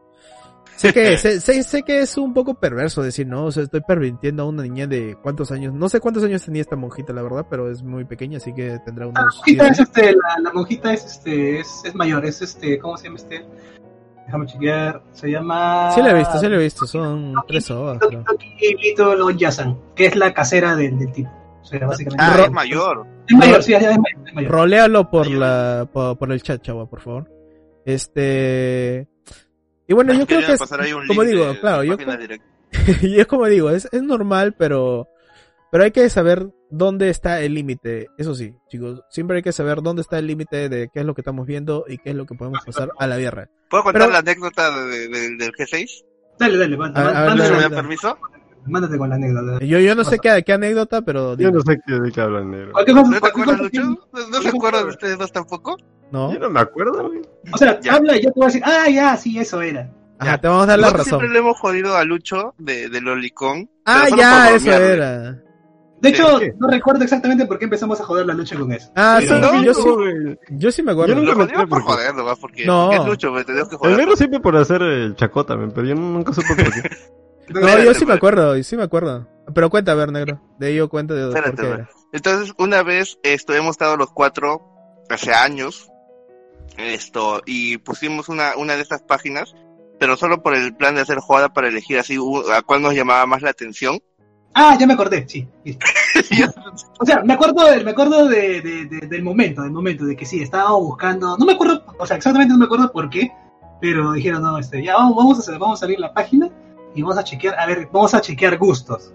Sé 0.81 0.93
que, 0.93 1.15
sé, 1.17 1.39
sé, 1.39 1.61
sé 1.61 1.83
que 1.83 1.99
es 1.99 2.17
un 2.17 2.33
poco 2.33 2.55
perverso 2.55 3.03
decir, 3.03 3.27
no, 3.27 3.45
o 3.45 3.51
sea, 3.51 3.61
estoy 3.61 3.81
pervirtiendo 3.81 4.41
a 4.41 4.47
una 4.47 4.63
niña 4.63 4.87
de 4.87 5.15
cuántos 5.21 5.51
años, 5.51 5.73
no 5.73 5.87
sé 5.89 5.99
cuántos 5.99 6.23
años 6.23 6.43
tenía 6.43 6.61
esta 6.61 6.75
monjita, 6.75 7.13
la 7.13 7.21
verdad, 7.21 7.45
pero 7.47 7.69
es 7.69 7.83
muy 7.83 8.03
pequeña, 8.03 8.37
así 8.37 8.51
que 8.51 8.79
tendrá 8.83 9.05
La 9.05 9.11
unos... 9.11 9.35
monjita 9.37 9.63
10 9.65 9.73
es 9.73 9.79
este, 9.79 10.11
la, 10.13 10.39
la 10.41 10.53
monjita 10.53 10.91
es 10.93 11.05
este, 11.05 11.59
es, 11.59 11.81
es 11.85 11.93
mayor, 11.93 12.25
es 12.25 12.41
este, 12.41 12.79
¿cómo 12.79 12.97
se 12.97 13.03
llama 13.03 13.17
este? 13.17 13.45
Déjame 14.25 14.45
chequear, 14.47 15.03
se 15.11 15.29
llama... 15.29 15.91
Sí 15.93 16.01
la 16.01 16.11
he 16.11 16.13
visto, 16.15 16.39
sí 16.39 16.49
la 16.49 16.55
he 16.55 16.59
visto, 16.59 16.87
son 16.87 17.35
tres 17.47 17.69
horas, 17.69 18.01
creo. 18.07 18.23
Toki 18.23 18.75
Lito 18.81 19.15
Lonyasan, 19.15 19.77
que 19.95 20.07
es 20.07 20.15
la 20.15 20.33
casera 20.33 20.75
del, 20.75 20.97
del 20.97 21.11
tipo. 21.11 21.29
O 21.61 21.63
sea, 21.63 21.85
básicamente. 21.85 22.23
Ah, 22.23 22.43
es 22.43 22.51
mayor. 22.51 23.05
es 23.27 23.35
mayor, 23.35 23.61
sí, 23.61 23.73
es 23.75 23.81
mayor. 23.83 23.99
es 24.25 24.33
mayor. 24.33 24.51
Roléalo 24.51 25.11
por 25.11 25.27
la 25.27 25.87
por, 25.93 26.17
por 26.17 26.31
el 26.31 26.41
chat, 26.41 26.59
chavo, 26.59 26.89
por 26.89 27.01
favor. 27.01 27.31
Este 27.85 29.10
y 29.91 29.93
bueno, 29.93 30.13
yo 30.13 30.25
creo 30.25 30.39
que 30.39 30.53
es, 30.53 30.59
como 31.07 31.23
digo, 31.23 31.45
de- 31.47 31.53
de 31.53 31.59
claro, 31.59 31.83
yo 31.83 31.97
y 33.01 33.19
es 33.19 33.27
como 33.27 33.45
digo, 33.47 33.69
es, 33.69 33.89
es 33.91 34.01
normal, 34.01 34.55
pero 34.57 35.07
pero 35.71 35.83
hay 35.83 35.91
que 35.91 36.09
saber 36.09 36.47
dónde 36.69 37.09
está 37.09 37.41
el 37.41 37.53
límite. 37.53 38.07
Eso 38.17 38.33
sí, 38.35 38.53
chicos, 38.69 39.01
siempre 39.09 39.37
hay 39.37 39.43
que 39.43 39.51
saber 39.51 39.81
dónde 39.81 40.01
está 40.01 40.17
el 40.19 40.27
límite 40.27 40.69
de 40.69 40.89
qué 40.93 41.01
es 41.01 41.05
lo 41.05 41.13
que 41.13 41.21
estamos 41.21 41.45
viendo 41.45 41.83
y 41.87 41.97
qué 41.97 42.11
es 42.11 42.15
lo 42.15 42.25
que 42.25 42.35
podemos 42.35 42.59
pasar 42.65 42.89
a 42.97 43.07
la 43.07 43.17
guerra. 43.17 43.49
¿Puedo 43.69 43.83
contar 43.83 44.01
Pero- 44.03 44.11
la 44.13 44.19
anécdota 44.19 44.85
de- 44.85 45.07
de- 45.09 45.35
del 45.37 45.51
G6? 45.51 46.05
Dale, 46.39 46.57
dale, 46.57 46.77
man- 46.77 46.93
A 46.95 47.03
ver, 47.03 47.15
a 47.15 47.21
ver, 47.21 47.21
¿No 47.21 47.27
mándate, 47.35 47.47
se 47.49 47.55
me 47.55 47.61
dale. 47.61 47.75
da 47.75 47.81
permiso? 47.81 48.17
mándate 48.67 48.97
con 48.97 49.09
la 49.09 49.15
anécdota. 49.15 49.65
Yo 49.65 49.79
yo 49.79 49.95
no 49.95 50.03
sé 50.05 50.19
qué, 50.19 50.43
qué 50.45 50.53
anécdota, 50.53 51.01
pero 51.01 51.35
Yo 51.35 51.51
no 51.51 51.61
sé 51.61 51.77
qué, 51.85 51.99
de 51.99 52.11
qué 52.11 52.21
hablan, 52.21 52.51
¿No 52.51 52.83
te 52.85 53.27
acuerdas, 53.27 53.59
no 54.29 54.41
se 54.41 54.47
acuerdan 54.49 54.87
ustedes 54.87 55.17
dos 55.17 55.31
tampoco? 55.31 55.77
¿No? 56.11 56.31
Yo 56.33 56.39
no 56.39 56.49
me 56.49 56.59
acuerdo, 56.59 57.07
güey. 57.07 57.21
O 57.53 57.57
sea, 57.57 57.79
Ya. 57.81 57.95
habla 57.95 58.17
y 58.17 58.23
yo 58.23 58.31
te 58.31 58.39
voy 58.39 58.43
a 58.45 58.47
decir, 58.47 58.61
ah, 58.65 58.89
ya, 58.89 59.17
sí, 59.17 59.39
eso 59.39 59.61
era. 59.61 59.89
Ajá, 60.19 60.37
te 60.37 60.47
vamos 60.47 60.63
a 60.63 60.67
dar 60.67 60.79
la 60.79 60.89
razón. 60.91 61.05
siempre 61.05 61.29
le 61.29 61.39
hemos 61.39 61.57
jodido 61.59 61.95
a 61.97 62.03
Lucho 62.03 62.53
de, 62.59 62.89
de 62.89 63.01
Lolicón. 63.01 63.69
Ah, 63.85 64.05
ya, 64.15 64.45
por 64.49 64.55
eso 64.57 64.71
era. 64.71 65.39
De 66.01 66.09
hecho, 66.09 66.39
¿qué? 66.39 66.53
no 66.59 66.67
recuerdo 66.67 67.03
exactamente 67.03 67.45
por 67.45 67.59
qué 67.59 67.65
empezamos 67.65 67.99
a 68.01 68.03
joder 68.03 68.25
la 68.25 68.33
lucha 68.33 68.57
con 68.57 68.71
eso. 68.71 68.91
Ah, 68.95 69.19
sí, 69.21 69.27
no, 69.29 69.63
yo 69.63 69.73
sí, 69.75 69.83
yo 70.49 70.71
sí 70.71 70.81
me 70.81 70.93
acuerdo. 70.93 71.13
Yo 71.13 71.21
nunca 71.21 71.35
me 71.35 71.45
por 71.47 71.69
por 71.69 71.77
qué. 71.79 71.85
joder, 71.85 72.15
nomás, 72.15 72.39
porque, 72.39 72.65
No. 72.65 72.85
porque 72.87 73.01
es 73.01 73.05
Lucho, 73.07 73.31
me 73.31 73.43
tenemos 73.43 73.69
que 73.69 73.75
El 73.75 73.79
joder. 73.79 73.97
negro 73.97 74.15
siempre 74.15 74.39
por 74.39 74.57
hacer 74.57 74.81
el 74.81 75.15
chacota, 75.15 75.55
men, 75.55 75.71
pero 75.71 75.85
yo 75.87 75.93
nunca 75.95 76.33
supe 76.33 76.55
por 76.55 76.73
qué. 76.73 76.89
No, 77.49 77.83
yo 77.83 77.93
sí 77.93 78.05
me 78.05 78.13
acuerdo, 78.13 78.55
y 78.55 78.63
sí 78.63 78.77
me 78.77 78.83
acuerdo. 78.83 79.27
Pero 79.53 79.69
cuenta, 79.69 79.91
a 79.91 79.95
ver, 79.95 80.09
negro. 80.11 80.39
De 80.57 80.69
ello 80.71 80.87
cuenta 80.87 81.13
de 81.13 81.27
por 81.27 81.35
Espérate, 81.37 81.61
qué 81.61 81.67
pues. 81.67 81.79
era. 81.79 81.89
Entonces, 82.13 82.53
una 82.57 82.81
vez 82.81 83.19
esto, 83.23 83.53
hemos 83.53 83.71
estado 83.71 83.97
los 83.97 84.09
cuatro 84.11 84.61
hace 85.09 85.33
años 85.33 85.90
esto 86.77 87.41
y 87.45 87.77
pusimos 87.77 88.29
una, 88.29 88.55
una 88.57 88.75
de 88.75 88.81
estas 88.81 89.01
páginas, 89.03 89.53
pero 89.99 90.17
solo 90.17 90.41
por 90.41 90.55
el 90.55 90.75
plan 90.75 90.95
de 90.95 91.01
hacer 91.01 91.19
jugada 91.19 91.49
para 91.53 91.67
elegir 91.67 91.99
así 91.99 92.17
a 92.53 92.61
cuál 92.61 92.81
nos 92.81 92.93
llamaba 92.93 93.25
más 93.25 93.41
la 93.41 93.49
atención. 93.51 93.99
Ah, 94.53 94.75
ya 94.77 94.85
me 94.85 94.93
acordé, 94.93 95.25
sí. 95.29 95.47
O 96.99 97.05
sea, 97.05 97.21
me 97.23 97.33
acuerdo, 97.33 97.65
del- 97.65 97.85
me 97.85 97.91
acuerdo 97.91 98.27
de, 98.27 98.61
de- 98.61 98.85
de- 98.85 99.07
del 99.07 99.23
momento, 99.23 99.61
del 99.61 99.71
momento, 99.71 100.05
de 100.05 100.15
que 100.15 100.25
sí, 100.25 100.41
estábamos 100.41 100.81
buscando, 100.81 101.37
no 101.37 101.45
me 101.45 101.53
acuerdo, 101.53 101.83
o 101.97 102.05
sea, 102.05 102.17
exactamente 102.17 102.51
no 102.53 102.59
me 102.59 102.65
acuerdo 102.65 102.91
por 102.91 103.09
qué, 103.09 103.31
pero 103.79 104.11
dijeron, 104.11 104.41
no, 104.43 104.57
este, 104.57 104.83
ya 104.83 104.95
vamos, 104.95 105.15
vamos 105.15 105.47
a 105.49 105.57
vamos 105.57 105.81
a 105.81 105.85
abrir 105.85 105.99
la 105.99 106.13
página 106.13 106.49
y 106.93 107.01
vamos 107.01 107.17
a 107.17 107.23
chequear, 107.23 107.57
a 107.59 107.65
ver, 107.65 107.87
vamos 107.91 108.13
a 108.13 108.21
chequear 108.21 108.57
gustos. 108.57 109.13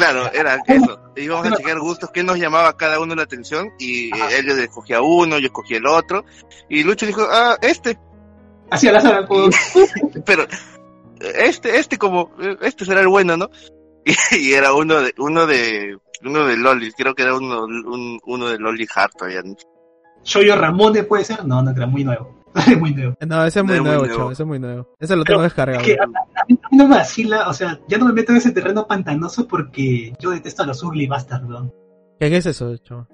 Claro, 0.00 0.32
era 0.32 0.58
eso. 0.66 0.98
Íbamos 1.16 1.46
a 1.52 1.56
chequear 1.56 1.78
gustos, 1.78 2.10
qué 2.10 2.22
nos 2.24 2.38
llamaba 2.38 2.68
a 2.70 2.76
cada 2.76 2.98
uno 3.00 3.14
la 3.14 3.22
atención 3.24 3.70
y 3.78 4.12
Ajá. 4.14 4.30
eh, 4.32 4.38
él 4.38 4.48
escogía 4.58 5.02
uno, 5.02 5.38
yo 5.38 5.46
escogía 5.46 5.76
el 5.78 5.86
otro 5.86 6.24
y 6.68 6.82
Lucho 6.82 7.06
dijo, 7.06 7.22
ah, 7.30 7.56
este, 7.60 7.98
Así 8.70 8.88
al 8.88 8.96
azar, 8.96 9.26
como, 9.26 9.48
pero 10.24 10.46
este, 11.20 11.78
este 11.78 11.98
como, 11.98 12.30
este 12.62 12.84
será 12.84 13.00
el 13.00 13.08
bueno, 13.08 13.36
¿no? 13.36 13.50
Y, 14.32 14.36
y 14.36 14.52
era 14.54 14.72
uno 14.72 15.00
de, 15.02 15.12
uno 15.18 15.46
de, 15.46 15.98
uno 16.24 16.46
de 16.46 16.56
Loli, 16.56 16.90
creo 16.92 17.14
que 17.14 17.22
era 17.22 17.34
uno, 17.36 17.64
un- 17.64 18.18
uno 18.24 18.48
de 18.48 18.58
Loli 18.58 18.86
Hart 18.94 19.12
todavía. 19.18 19.42
Shoyo 20.24 20.56
Ramone 20.56 21.02
puede 21.02 21.24
ser, 21.24 21.44
no, 21.44 21.62
no, 21.62 21.70
era 21.70 21.86
muy 21.86 22.04
nuevo, 22.04 22.39
muy 22.78 22.92
nuevo. 22.94 23.14
No, 23.26 23.44
ese 23.44 23.60
es 23.60 23.64
muy 23.64 23.74
Es 23.74 23.80
muy 23.80 23.88
nuevo, 23.88 24.04
nuevo. 24.04 24.18
chavo, 24.18 24.30
ese 24.32 24.42
es 24.42 24.46
muy 24.46 24.58
nuevo. 24.58 24.88
Ese 24.98 25.16
lo 25.16 25.24
tengo 25.24 25.42
descargado. 25.42 25.80
Es 25.80 25.86
que 25.86 25.94
a, 26.00 26.04
a 26.04 26.44
mí 26.48 26.58
no 26.72 26.88
me 26.88 26.96
vacila, 26.96 27.48
o 27.48 27.52
sea, 27.54 27.78
ya 27.88 27.98
no 27.98 28.06
me 28.06 28.12
meto 28.12 28.32
en 28.32 28.38
ese 28.38 28.50
terreno 28.52 28.86
pantanoso 28.86 29.46
porque 29.46 30.12
yo 30.18 30.30
detesto 30.30 30.62
a 30.62 30.66
los 30.66 30.82
ugly 30.82 31.06
bastards, 31.06 31.46
weón. 31.48 31.72
¿Qué 32.18 32.36
es 32.36 32.46
eso, 32.46 32.76
chavo? 32.78 33.06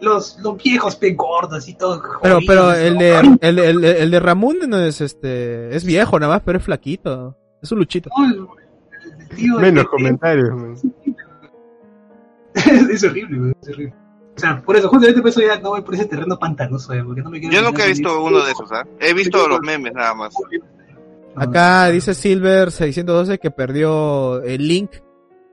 Los, 0.00 0.38
los 0.40 0.60
viejos 0.60 0.96
pe 0.96 1.12
gordos 1.12 1.68
y 1.68 1.74
todo. 1.74 2.02
Pero, 2.22 2.36
jodidos, 2.36 2.44
pero 2.48 2.72
el 2.74 2.94
¿no? 2.94 3.00
de, 3.00 3.18
el, 3.40 3.56
de- 3.56 3.70
el, 3.70 3.80
de- 3.80 4.02
el 4.02 4.10
de 4.10 4.20
Ramón 4.20 4.56
no 4.68 4.78
es 4.78 5.00
este, 5.00 5.76
es 5.76 5.84
viejo 5.84 6.18
nada 6.18 6.32
más, 6.34 6.42
pero 6.44 6.58
es 6.58 6.64
flaquito. 6.64 7.36
Es 7.62 7.70
un 7.70 7.78
luchito. 7.78 8.10
No, 8.18 8.24
el- 8.24 8.46
el 9.20 9.28
tío- 9.36 9.58
Menos 9.60 9.84
el- 9.84 9.90
comentarios, 9.90 10.50
men. 10.54 10.74
es, 12.54 12.64
es 12.90 13.04
horrible, 13.04 13.38
güey, 13.38 13.52
es 13.62 13.68
horrible. 13.68 13.94
O 14.34 14.40
sea, 14.40 14.62
por 14.62 14.76
eso, 14.76 14.88
justamente 14.88 15.20
por 15.20 15.30
eso 15.30 15.42
ya 15.42 15.58
no 15.58 15.70
voy 15.70 15.82
por 15.82 15.94
ese 15.94 16.06
terreno 16.06 16.38
pantanoso, 16.38 16.92
eh, 16.94 17.02
porque 17.04 17.22
no 17.22 17.30
me 17.30 17.38
quiero 17.38 17.54
Yo 17.54 17.62
nunca 17.62 17.84
he 17.84 17.88
visto 17.88 18.22
uno 18.22 18.42
de 18.44 18.52
esos, 18.52 18.72
¿ah? 18.72 18.84
He 18.98 19.12
visto 19.12 19.46
los 19.46 19.60
memes 19.60 19.92
nada 19.92 20.14
más. 20.14 20.34
Acá 21.36 21.88
dice 21.88 22.14
Silver 22.14 22.70
612 22.70 23.38
que 23.38 23.50
perdió 23.50 24.42
el 24.42 24.66
link. 24.66 24.90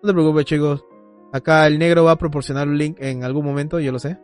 No 0.01 0.07
te 0.07 0.13
preocupes, 0.13 0.45
chicos. 0.45 0.86
Acá 1.32 1.67
el 1.67 1.77
negro 1.77 2.05
va 2.05 2.11
a 2.11 2.17
proporcionar 2.17 2.67
un 2.67 2.77
link 2.77 2.97
en 2.99 3.23
algún 3.23 3.45
momento, 3.45 3.80
yo 3.80 3.91
lo 3.91 3.99
sé. 3.99 4.17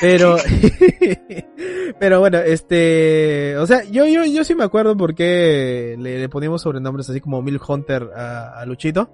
Pero, 0.00 0.36
pero 1.98 2.20
bueno, 2.20 2.38
este, 2.38 3.56
o 3.58 3.66
sea, 3.66 3.84
yo, 3.84 4.06
yo, 4.06 4.24
yo 4.24 4.44
sí 4.44 4.54
me 4.54 4.64
acuerdo 4.64 4.96
por 4.96 5.14
qué 5.14 5.96
le, 5.98 6.18
le 6.18 6.28
poníamos 6.28 6.62
sobrenombres 6.62 7.10
así 7.10 7.20
como 7.20 7.42
Milk 7.42 7.68
Hunter 7.68 8.10
a, 8.16 8.60
a 8.60 8.66
Luchito. 8.66 9.10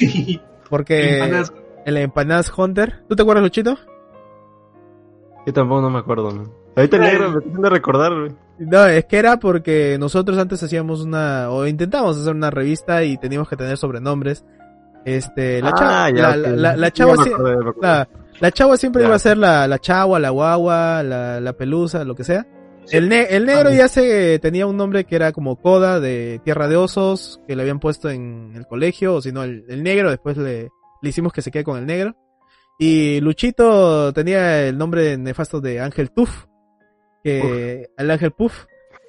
Porque 0.68 1.20
El 1.84 1.96
Empanadas 1.96 2.52
Hunter. 2.56 3.02
¿Tú 3.08 3.16
te 3.16 3.22
acuerdas, 3.22 3.42
Luchito? 3.44 3.76
Yo 5.46 5.52
tampoco 5.52 5.82
no 5.82 5.90
me 5.90 5.98
acuerdo, 5.98 6.30
men. 6.30 6.50
Ahorita 6.76 6.96
el 6.96 7.02
negro 7.02 7.30
me 7.30 7.36
está 7.38 7.48
haciendo 7.48 7.70
recordar, 7.70 8.12
güey. 8.18 8.32
No, 8.58 8.86
es 8.86 9.04
que 9.04 9.18
era 9.18 9.38
porque 9.38 9.96
nosotros 9.98 10.38
antes 10.38 10.62
hacíamos 10.62 11.02
una, 11.02 11.50
o 11.50 11.66
intentábamos 11.66 12.16
hacer 12.18 12.34
una 12.34 12.50
revista 12.50 13.02
y 13.04 13.16
teníamos 13.18 13.48
que 13.48 13.56
tener 13.56 13.76
sobrenombres. 13.76 14.44
Este, 15.04 15.60
la 15.60 15.72
chava, 15.72 16.04
Ah, 16.06 16.10
ya, 16.10 16.30
la, 16.30 16.36
la, 16.36 16.48
la, 16.56 16.76
la 16.76 16.90
chava, 16.90 17.14
la, 18.40 18.50
chava 18.52 18.76
siempre 18.76 19.02
Ya. 19.02 19.08
iba 19.08 19.16
a 19.16 19.18
ser 19.18 19.36
la, 19.36 19.68
la 19.68 19.78
chagua, 19.78 20.18
la 20.18 20.30
guagua, 20.30 21.02
la, 21.02 21.40
la 21.40 21.52
pelusa, 21.52 22.04
lo 22.04 22.14
que 22.14 22.24
sea. 22.24 22.46
El, 22.90 23.08
ne- 23.08 23.26
el 23.30 23.44
negro 23.46 23.68
Ah, 23.70 23.74
ya 23.74 23.88
se 23.88 24.38
tenía 24.40 24.66
un 24.66 24.76
nombre 24.76 25.04
que 25.04 25.16
era 25.16 25.32
como 25.32 25.56
Coda 25.56 26.00
de 26.00 26.40
Tierra 26.44 26.68
de 26.68 26.76
Osos, 26.76 27.40
que 27.46 27.54
le 27.56 27.62
habían 27.62 27.80
puesto 27.80 28.08
en 28.08 28.52
el 28.56 28.66
colegio, 28.66 29.14
o 29.14 29.20
si 29.20 29.30
no, 29.32 29.42
el, 29.42 29.64
el 29.68 29.82
negro, 29.82 30.10
después 30.10 30.36
le, 30.38 30.70
le 31.04 31.10
hicimos 31.10 31.32
que 31.32 31.42
se 31.42 31.50
quede 31.50 31.62
con 31.64 31.78
el 31.78 31.86
negro. 31.86 32.16
Y 32.78 33.20
Luchito 33.20 34.12
tenía 34.12 34.66
el 34.66 34.76
nombre 34.76 35.16
nefasto 35.16 35.60
de 35.60 35.78
Ángel 35.80 36.10
Tuf, 36.10 36.46
que 37.22 37.90
el 37.96 38.10
Ángel 38.10 38.32
Puff. 38.32 38.64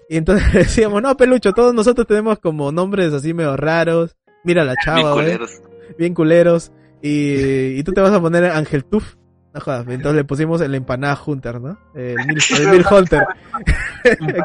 Y 0.07 0.17
entonces 0.17 0.53
decíamos, 0.53 1.01
no, 1.01 1.17
pelucho, 1.17 1.53
todos 1.53 1.73
nosotros 1.73 2.05
tenemos 2.05 2.37
como 2.39 2.71
nombres 2.71 3.11
así 3.13 3.33
medio 3.33 3.57
raros. 3.57 4.15
Mira 4.43 4.63
la 4.63 4.73
Bien 4.73 4.83
chava, 4.83 5.13
güey, 5.13 5.25
culeros. 5.25 5.61
bien 5.97 6.13
culeros. 6.13 6.71
Y, 7.01 7.79
y 7.79 7.83
tú 7.83 7.91
te 7.93 8.01
vas 8.01 8.11
a 8.13 8.21
poner 8.21 8.45
Ángel 8.45 8.85
Tuf. 8.85 9.15
No 9.53 9.61
jodas, 9.61 9.87
entonces 9.87 10.15
le 10.15 10.23
pusimos 10.25 10.59
el 10.59 10.75
empanada 10.75 11.17
Hunter, 11.25 11.61
¿no? 11.61 11.77
El 11.95 12.17
Mil, 12.27 12.37
el 12.59 12.67
Mil 12.69 12.85
Hunter. 12.91 13.23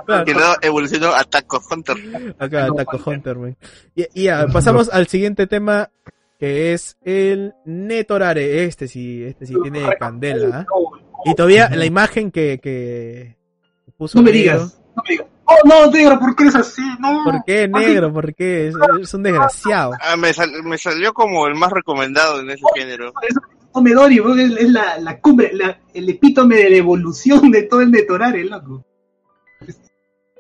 Claro. 0.07 0.25
Que 0.25 0.33
luego 0.33 0.55
evolucionó 0.63 1.09
a 1.15 1.23
Taco 1.25 1.61
Hunter. 1.71 1.97
Acá, 2.39 2.69
Taco 2.75 2.99
Hunter. 3.05 3.37
Y, 3.95 4.07
y 4.15 4.23
ya, 4.25 4.47
pasamos 4.47 4.89
al 4.91 5.07
siguiente 5.09 5.47
tema, 5.47 5.91
que 6.41 6.73
es 6.73 6.97
el 7.05 7.55
Netorare. 7.67 8.65
Este 8.65 8.89
sí, 8.89 9.23
este 9.23 9.47
sí 9.47 9.55
tiene 9.63 9.89
candela. 9.99 10.61
¿ah? 10.61 10.67
Y 11.27 11.35
todavía 11.35 11.69
la 11.69 11.85
imagen 11.85 12.31
que, 12.33 12.59
que 12.63 13.37
puso 13.97 14.19
No 14.19 14.25
me 14.25 14.33
negro. 14.33 14.53
digas, 14.55 14.81
no 14.97 15.03
me 15.07 15.11
digas. 15.11 15.27
Oh, 15.45 15.69
no, 15.69 15.91
negro, 15.91 16.19
¿por 16.19 16.35
qué 16.37 16.45
eres 16.45 16.55
así? 16.55 16.81
No. 17.01 17.25
¿Por 17.25 17.45
qué 17.45 17.69
negro? 17.69 18.13
¿Por 18.13 18.35
qué? 18.35 18.69
Es, 18.69 18.75
es 19.03 19.15
un 19.15 19.23
desgraciado. 19.25 19.93
Ah, 20.01 20.17
me, 20.17 20.33
sal- 20.33 20.63
me 20.63 20.79
salió 20.79 21.13
como 21.13 21.47
el 21.49 21.57
más 21.57 21.71
recomendado 21.73 22.41
en 22.41 22.51
ese 22.51 22.63
género. 22.75 23.13
Tomedori, 23.75 24.19
weón, 24.21 24.41
es, 24.41 24.53
es 24.57 24.71
la, 24.71 24.99
la 24.99 25.21
cumbre, 25.21 25.51
la, 25.53 25.79
el 25.93 26.09
epítome 26.09 26.57
de 26.57 26.71
la 26.71 26.77
evolución 26.77 27.51
de 27.51 27.65
todo 27.65 27.81
el 27.83 27.91
Netorare, 27.91 28.45
loco. 28.45 28.85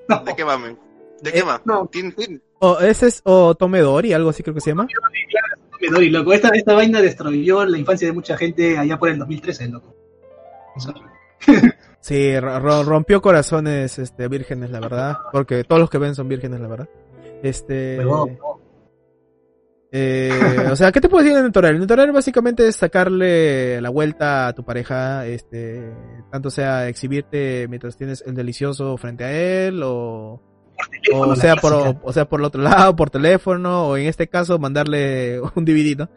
No, 0.09 0.25
¿De 0.25 0.35
qué 0.35 0.45
mamen? 0.45 0.79
¿De 1.23 1.33
qué 1.33 1.45
más? 1.45 1.61
no, 1.65 1.87
¿Tiene- 1.87 2.13
tiene- 2.13 2.41
O 2.61 2.79
ese 2.81 3.09
es 3.09 3.21
o 3.25 3.55
Tomedori, 3.55 4.13
algo 4.13 4.31
así 4.31 4.43
creo 4.43 4.55
que 4.55 4.61
se 4.61 4.71
llama. 4.71 4.87
Tomedori, 5.73 6.11
loco. 6.11 6.33
Esta, 6.33 6.49
esta 6.51 6.75
vaina 6.75 7.01
destruyó 7.03 7.65
la 7.65 7.79
infancia 7.79 8.07
de 8.07 8.13
mucha 8.13 8.37
gente 8.37 8.79
allá 8.79 8.99
por 8.99 9.09
el 9.09 9.19
2013, 9.19 9.69
loco. 9.69 9.95
Sí, 12.03 12.39
ro- 12.41 12.59
ro- 12.61 12.83
rompió 12.83 13.21
corazones 13.21 13.99
este 13.99 14.27
vírgenes, 14.29 14.71
la 14.71 14.81
verdad, 14.81 15.19
porque 15.33 15.65
todos 15.65 15.81
los 15.81 15.91
que 15.91 15.99
ven 15.99 16.15
son 16.15 16.29
vírgenes, 16.29 16.59
la 16.61 16.69
verdad. 16.69 16.89
Este 17.43 17.99
Eh, 19.93 20.31
o 20.71 20.77
sea, 20.77 20.93
¿qué 20.93 21.01
te 21.01 21.09
puedo 21.09 21.23
decir 21.25 21.37
de 21.37 21.43
Netorare? 21.43 21.79
Netorare 21.79 22.13
básicamente 22.13 22.67
es 22.67 22.77
sacarle 22.77 23.81
la 23.83 23.91
vuelta 23.91 24.47
a 24.47 24.53
tu 24.55 24.65
pareja, 24.65 25.27
este, 25.27 25.93
tanto 26.31 26.49
sea 26.49 26.89
exhibirte 26.89 27.67
mientras 27.69 27.97
tienes 27.97 28.23
el 28.27 28.35
delicioso 28.35 28.97
frente 28.97 29.25
a 29.25 29.33
él, 29.67 29.83
o, 29.85 30.41
o 31.14 31.37
sea 31.37 31.57
por, 31.57 31.97
o 32.03 32.12
sea 32.12 32.28
por 32.28 32.41
el 32.41 32.47
otro 32.47 32.62
lado, 32.62 32.95
por 32.97 33.11
teléfono, 33.11 33.89
o 33.89 33.97
en 33.97 34.07
este 34.07 34.28
caso 34.28 34.59
mandarle 34.59 35.41
un 35.55 35.64
DVD, 35.64 35.97
¿no? 35.99 36.11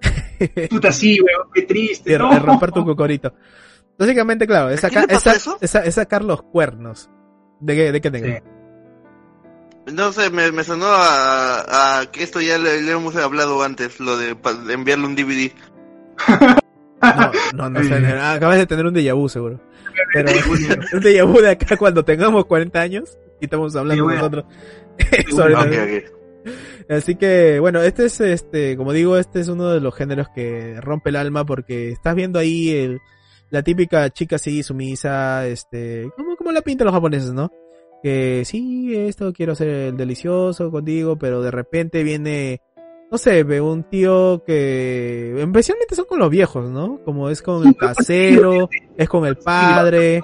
Puta, 0.70 0.92
sí, 0.92 1.18
weón, 1.20 1.48
qué 1.52 1.62
triste. 1.62 2.16
No. 2.18 2.30
r- 2.30 2.40
romper 2.40 2.70
tu 2.72 2.84
cocorito. 2.84 3.32
Básicamente, 3.98 4.46
claro, 4.46 4.70
es, 4.70 4.84
¿A 4.84 4.88
quién 4.90 5.06
saca- 5.18 5.58
es, 5.60 5.94
sacar 5.94 6.22
los 6.24 6.42
cuernos. 6.42 7.10
¿De 7.60 7.74
qué, 7.74 7.90
de 7.92 8.00
qué 8.00 8.10
tengo? 8.10 8.26
Sí. 8.26 9.92
No 9.92 10.12
sé, 10.12 10.30
me, 10.30 10.52
me 10.52 10.62
sonó 10.62 10.86
a, 10.86 12.00
a 12.00 12.06
que 12.12 12.22
esto 12.22 12.40
ya 12.40 12.58
le, 12.58 12.82
le 12.82 12.92
hemos 12.92 13.16
hablado 13.16 13.62
antes, 13.62 13.98
lo 13.98 14.16
de, 14.16 14.36
de 14.66 14.72
enviarle 14.74 15.06
un 15.06 15.16
DVD. 15.16 15.50
No, 17.54 17.70
no, 17.70 17.70
no 17.70 17.82
sé, 17.84 17.94
acabas 18.20 18.58
de 18.58 18.66
tener 18.66 18.84
un 18.86 18.94
déjà 18.94 19.14
vu 19.14 19.28
seguro. 19.28 19.60
Pero 20.12 20.30
un 20.92 21.00
déjà 21.02 21.24
vu 21.24 21.40
de 21.40 21.50
acá 21.50 21.76
cuando 21.76 22.04
tengamos 22.04 22.44
40 22.46 22.80
años 22.80 23.16
y 23.40 23.44
estamos 23.44 23.74
hablando 23.76 23.94
Sí, 23.96 24.00
bueno. 24.04 24.18
nosotros. 24.20 24.44
sobre 25.30 25.54
Ok, 25.54 25.60
la- 25.66 25.84
ok. 25.84 26.14
Así 26.88 27.16
que, 27.16 27.58
bueno, 27.60 27.82
este 27.82 28.06
es, 28.06 28.20
este, 28.20 28.76
como 28.76 28.92
digo, 28.92 29.18
este 29.18 29.40
es 29.40 29.48
uno 29.48 29.68
de 29.70 29.80
los 29.80 29.94
géneros 29.94 30.28
que 30.34 30.80
rompe 30.80 31.10
el 31.10 31.16
alma 31.16 31.44
porque 31.44 31.90
estás 31.90 32.14
viendo 32.14 32.38
ahí 32.38 32.70
el, 32.70 33.00
la 33.50 33.62
típica 33.62 34.08
chica 34.10 34.36
así 34.36 34.62
sumisa, 34.62 35.46
este, 35.46 36.08
como, 36.16 36.36
como 36.36 36.52
la 36.52 36.62
pintan 36.62 36.86
los 36.86 36.94
japoneses, 36.94 37.32
¿no? 37.34 37.52
Que 38.02 38.42
sí, 38.46 38.94
esto 38.96 39.32
quiero 39.34 39.52
hacer 39.52 39.68
el 39.68 39.96
delicioso 39.98 40.70
contigo, 40.70 41.18
pero 41.18 41.42
de 41.42 41.50
repente 41.50 42.02
viene, 42.04 42.62
no 43.10 43.18
sé, 43.18 43.42
ve 43.42 43.60
un 43.60 43.82
tío 43.84 44.42
que, 44.46 45.34
especialmente 45.42 45.94
son 45.96 46.06
con 46.06 46.20
los 46.20 46.30
viejos, 46.30 46.70
¿no? 46.70 47.00
Como 47.04 47.28
es 47.28 47.42
con 47.42 47.66
el 47.66 47.76
casero, 47.76 48.70
es 48.96 49.08
con 49.08 49.26
el 49.26 49.36
padre, 49.36 50.22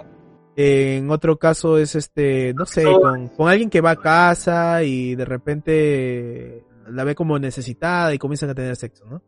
en 0.56 1.10
otro 1.10 1.38
caso 1.38 1.78
es 1.78 1.94
este, 1.94 2.54
no 2.54 2.66
sé, 2.66 2.84
con, 2.84 3.28
con 3.28 3.48
alguien 3.48 3.70
que 3.70 3.80
va 3.80 3.92
a 3.92 3.96
casa 3.96 4.82
y 4.82 5.14
de 5.14 5.24
repente 5.24 6.64
la 6.88 7.04
ve 7.04 7.14
como 7.14 7.38
necesitada 7.38 8.14
y 8.14 8.18
comienzan 8.18 8.50
a 8.50 8.54
tener 8.54 8.76
sexo, 8.76 9.04
¿no? 9.06 9.22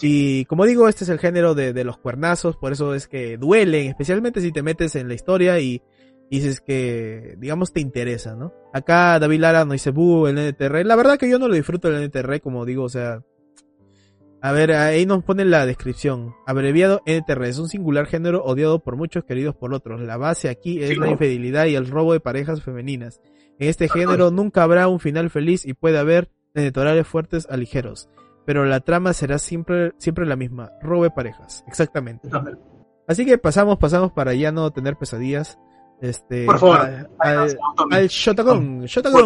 Y 0.00 0.44
como 0.44 0.64
digo, 0.64 0.88
este 0.88 1.04
es 1.04 1.10
el 1.10 1.18
género 1.18 1.54
de, 1.54 1.72
de 1.72 1.84
los 1.84 1.98
cuernazos, 1.98 2.56
por 2.56 2.72
eso 2.72 2.94
es 2.94 3.08
que 3.08 3.36
duelen, 3.36 3.88
especialmente 3.88 4.40
si 4.40 4.52
te 4.52 4.62
metes 4.62 4.94
en 4.94 5.08
la 5.08 5.14
historia 5.14 5.58
y, 5.58 5.82
y 6.30 6.38
dices 6.38 6.60
que, 6.60 7.34
digamos, 7.38 7.72
te 7.72 7.80
interesa, 7.80 8.36
¿no? 8.36 8.52
Acá 8.72 9.18
David 9.18 9.40
Lara 9.40 9.64
no 9.64 9.72
dice, 9.72 9.90
buh, 9.90 10.26
el 10.26 10.36
NTR. 10.36 10.84
La 10.84 10.94
verdad 10.94 11.18
que 11.18 11.28
yo 11.28 11.38
no 11.38 11.48
lo 11.48 11.54
disfruto 11.54 11.88
el 11.88 12.08
NTR, 12.08 12.40
como 12.40 12.64
digo, 12.64 12.84
o 12.84 12.88
sea, 12.88 13.24
a 14.40 14.52
ver, 14.52 14.72
ahí 14.72 15.04
nos 15.04 15.24
pone 15.24 15.44
la 15.44 15.66
descripción. 15.66 16.34
Abreviado 16.46 17.02
NTR 17.06 17.44
es 17.44 17.58
un 17.58 17.68
singular 17.68 18.06
género 18.06 18.44
odiado 18.44 18.78
por 18.78 18.96
muchos, 18.96 19.24
queridos 19.24 19.56
por 19.56 19.74
otros. 19.74 20.00
La 20.00 20.16
base 20.16 20.48
aquí 20.48 20.82
es 20.82 20.90
Sí, 20.90 20.96
la 20.96 21.08
infidelidad 21.08 21.66
y 21.66 21.74
el 21.74 21.88
robo 21.88 22.12
de 22.12 22.20
parejas 22.20 22.62
femeninas. 22.62 23.20
En 23.58 23.68
este 23.68 23.88
género 23.88 24.30
nunca 24.30 24.62
habrá 24.62 24.86
un 24.86 25.00
final 25.00 25.30
feliz 25.30 25.66
y 25.66 25.74
puede 25.74 25.98
haber 25.98 26.30
editoriales 26.54 27.06
fuertes 27.06 27.48
a 27.50 27.56
ligeros. 27.56 28.08
Pero 28.46 28.64
la 28.64 28.80
trama 28.80 29.12
será 29.12 29.38
siempre, 29.38 29.92
siempre 29.98 30.24
la 30.24 30.36
misma. 30.36 30.70
Robo 30.80 31.02
de 31.02 31.10
parejas. 31.10 31.64
Exactamente. 31.66 32.28
Así 33.08 33.26
que 33.26 33.38
pasamos, 33.38 33.78
pasamos 33.78 34.12
para 34.12 34.34
ya 34.34 34.52
no 34.52 34.70
tener 34.70 34.96
pesadillas. 34.96 35.58
Este, 36.00 36.46
Por 36.46 36.60
favor. 36.60 36.78
al, 37.18 37.58
al 37.90 38.08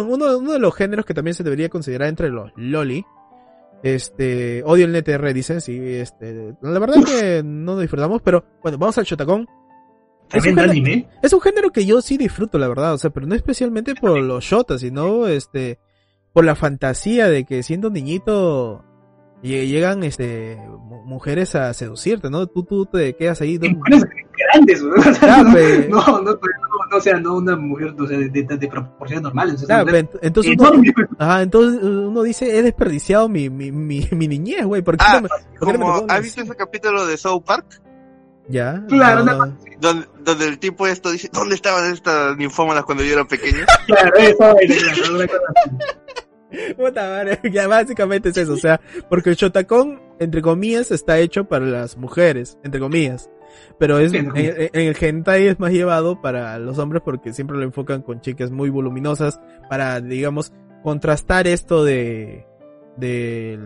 uno, 0.09 0.37
uno 0.39 0.51
de 0.53 0.59
los 0.59 0.73
géneros 0.73 1.05
que 1.05 1.13
también 1.13 1.35
se 1.35 1.43
debería 1.43 1.69
considerar 1.69 2.09
entre 2.09 2.29
los 2.29 2.51
loli. 2.55 3.05
Este, 3.83 4.63
odio 4.65 4.85
el 4.85 4.95
NTR, 4.95 5.33
dicen, 5.33 5.59
sí, 5.61 5.77
este, 5.77 6.55
la 6.61 6.79
verdad 6.79 6.97
es 6.97 7.05
que 7.05 7.41
no 7.43 7.77
disfrutamos, 7.77 8.21
pero 8.21 8.43
bueno, 8.61 8.77
vamos 8.77 8.97
al 8.97 9.03
Shotagon. 9.03 9.45
Es 10.31 10.37
un, 10.45 10.49
género, 10.55 10.71
anime. 10.71 11.07
es 11.21 11.33
un 11.33 11.41
género 11.41 11.69
que 11.69 11.85
yo 11.85 12.01
sí 12.01 12.17
disfruto, 12.17 12.57
la 12.57 12.67
verdad, 12.69 12.93
o 12.93 12.97
sea, 12.97 13.09
pero 13.11 13.27
no 13.27 13.35
especialmente 13.35 13.93
por 13.93 14.17
los 14.19 14.43
shotas, 14.43 14.81
sino, 14.81 15.27
este, 15.27 15.79
por 16.31 16.45
la 16.45 16.55
fantasía 16.55 17.27
de 17.27 17.43
que 17.43 17.61
siendo 17.61 17.89
un 17.89 17.93
niñito 17.95 18.83
lle- 19.43 19.67
llegan, 19.67 20.03
este, 20.03 20.57
mu- 20.65 21.03
mujeres 21.03 21.53
a 21.55 21.73
seducirte, 21.73 22.29
¿no? 22.29 22.47
Tú, 22.47 22.63
tú 22.63 22.85
te 22.85 23.13
quedas 23.15 23.41
ahí. 23.41 23.59
Mujeres 23.59 24.05
grandes, 24.37 24.81
¿no? 24.81 24.95
No, 25.89 26.21
no, 26.21 26.31
no, 26.31 26.39
o 26.91 27.01
sea, 27.01 27.19
no 27.19 27.35
una 27.35 27.55
mujer 27.55 27.95
o 27.97 28.07
sea, 28.07 28.17
de, 28.17 28.29
de, 28.29 28.43
de 28.43 28.67
proporciones 28.67 29.23
normales. 29.23 29.55
O 29.55 29.57
sea, 29.59 29.83
Claro, 29.83 29.85
mujer 29.85 30.09
entonces 30.21 30.55
uno, 30.57 30.67
enorme. 30.69 30.93
ajá, 31.19 31.41
entonces 31.41 31.83
uno 31.83 32.23
dice, 32.23 32.57
he 32.57 32.61
desperdiciado 32.61 33.29
mi, 33.29 33.49
mi, 33.49 33.71
mi, 33.71 34.07
mi 34.11 34.27
niñez, 34.27 34.65
güey, 34.65 34.81
¿por 34.81 34.97
qué 34.97 35.05
Ah, 35.07 35.15
no 35.15 35.21
me, 35.21 35.29
por 35.29 35.39
qué 35.67 35.77
no 35.77 35.79
me 35.79 35.85
Como, 35.85 36.05
¿Has 36.09 36.21
visto 36.21 36.41
ese 36.41 36.55
capítulo 36.55 37.05
de 37.05 37.17
South 37.17 37.43
Park? 37.45 37.81
Ya. 38.49 38.83
Claro, 38.89 39.23
no, 39.23 39.45
no. 39.45 39.57
Donde, 39.79 40.07
donde 40.21 40.47
el 40.47 40.59
tipo 40.59 40.85
esto 40.85 41.11
dice, 41.11 41.29
¿dónde 41.31 41.55
estaban 41.55 41.91
estas 41.93 42.35
ninfómanas 42.37 42.83
cuando 42.83 43.03
yo 43.03 43.13
era 43.13 43.25
pequeño? 43.25 43.65
Claro, 43.87 44.11
eso. 44.17 44.55
Puta 46.77 47.09
madre, 47.09 47.39
ya 47.51 47.67
básicamente 47.67 48.29
es 48.29 48.37
eso, 48.37 48.53
o 48.53 48.57
sea, 48.57 48.79
porque 49.09 49.31
el 49.31 49.35
Shotacón, 49.35 50.01
entre 50.19 50.41
comillas, 50.41 50.91
está 50.91 51.17
hecho 51.17 51.45
para 51.45 51.65
las 51.65 51.97
mujeres, 51.97 52.57
entre 52.63 52.79
comillas. 52.79 53.29
Pero 53.79 53.99
es, 53.99 54.13
en, 54.13 54.31
el 54.35 54.97
hentai 54.99 55.47
es 55.47 55.59
más 55.59 55.71
llevado 55.71 56.21
para 56.21 56.57
los 56.59 56.77
hombres 56.77 57.01
porque 57.03 57.33
siempre 57.33 57.57
lo 57.57 57.63
enfocan 57.63 58.01
con 58.01 58.21
chicas 58.21 58.51
muy 58.51 58.69
voluminosas 58.69 59.39
para, 59.69 59.99
digamos, 60.01 60.53
contrastar 60.83 61.47
esto 61.47 61.83
de, 61.83 62.45
de 62.97 63.57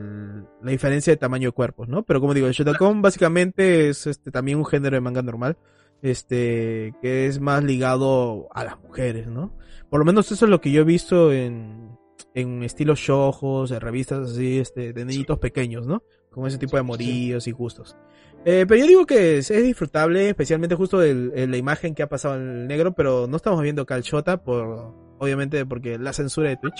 la 0.61 0.71
diferencia 0.71 1.11
de 1.11 1.17
tamaño 1.17 1.49
de 1.49 1.53
cuerpos, 1.53 1.87
¿no? 1.87 2.03
Pero 2.03 2.21
como 2.21 2.33
digo, 2.33 2.47
el 2.47 2.53
Shotacón 2.53 3.01
básicamente 3.01 3.89
es 3.89 4.07
este 4.07 4.31
también 4.31 4.57
un 4.57 4.65
género 4.65 4.95
de 4.95 5.01
manga 5.01 5.21
normal, 5.21 5.57
este, 6.01 6.93
que 7.01 7.27
es 7.27 7.39
más 7.39 7.63
ligado 7.63 8.47
a 8.51 8.63
las 8.63 8.79
mujeres, 8.81 9.27
¿no? 9.27 9.53
Por 9.89 9.99
lo 9.99 10.05
menos 10.05 10.31
eso 10.31 10.45
es 10.45 10.51
lo 10.51 10.61
que 10.61 10.71
yo 10.71 10.81
he 10.81 10.85
visto 10.85 11.33
en, 11.33 11.97
en 12.33 12.63
estilos 12.63 12.99
shojos, 12.99 13.71
en 13.71 13.81
revistas 13.81 14.31
así, 14.31 14.59
este, 14.59 14.93
de 14.93 15.05
niñitos 15.05 15.39
pequeños, 15.39 15.87
¿no? 15.87 16.03
Con 16.29 16.45
ese 16.47 16.57
tipo 16.57 16.77
de 16.77 16.83
morillos 16.83 17.47
y 17.47 17.51
gustos. 17.51 17.97
Eh, 18.45 18.65
pero 18.67 18.79
yo 18.79 18.87
digo 18.87 19.05
que 19.05 19.39
es, 19.39 19.51
es 19.51 19.63
disfrutable, 19.63 20.29
especialmente 20.29 20.75
justo 20.75 21.01
el, 21.01 21.31
el- 21.35 21.51
la 21.51 21.57
imagen 21.57 21.93
que 21.93 22.03
ha 22.03 22.07
pasado 22.07 22.35
en 22.35 22.41
el 22.49 22.67
negro, 22.67 22.93
pero 22.93 23.27
no 23.27 23.35
estamos 23.37 23.61
viendo 23.61 23.85
Shota 24.01 24.37
por, 24.41 24.93
obviamente 25.19 25.65
porque 25.65 25.97
la 25.97 26.13
censura 26.13 26.49
de 26.49 26.57
Twitch. 26.57 26.77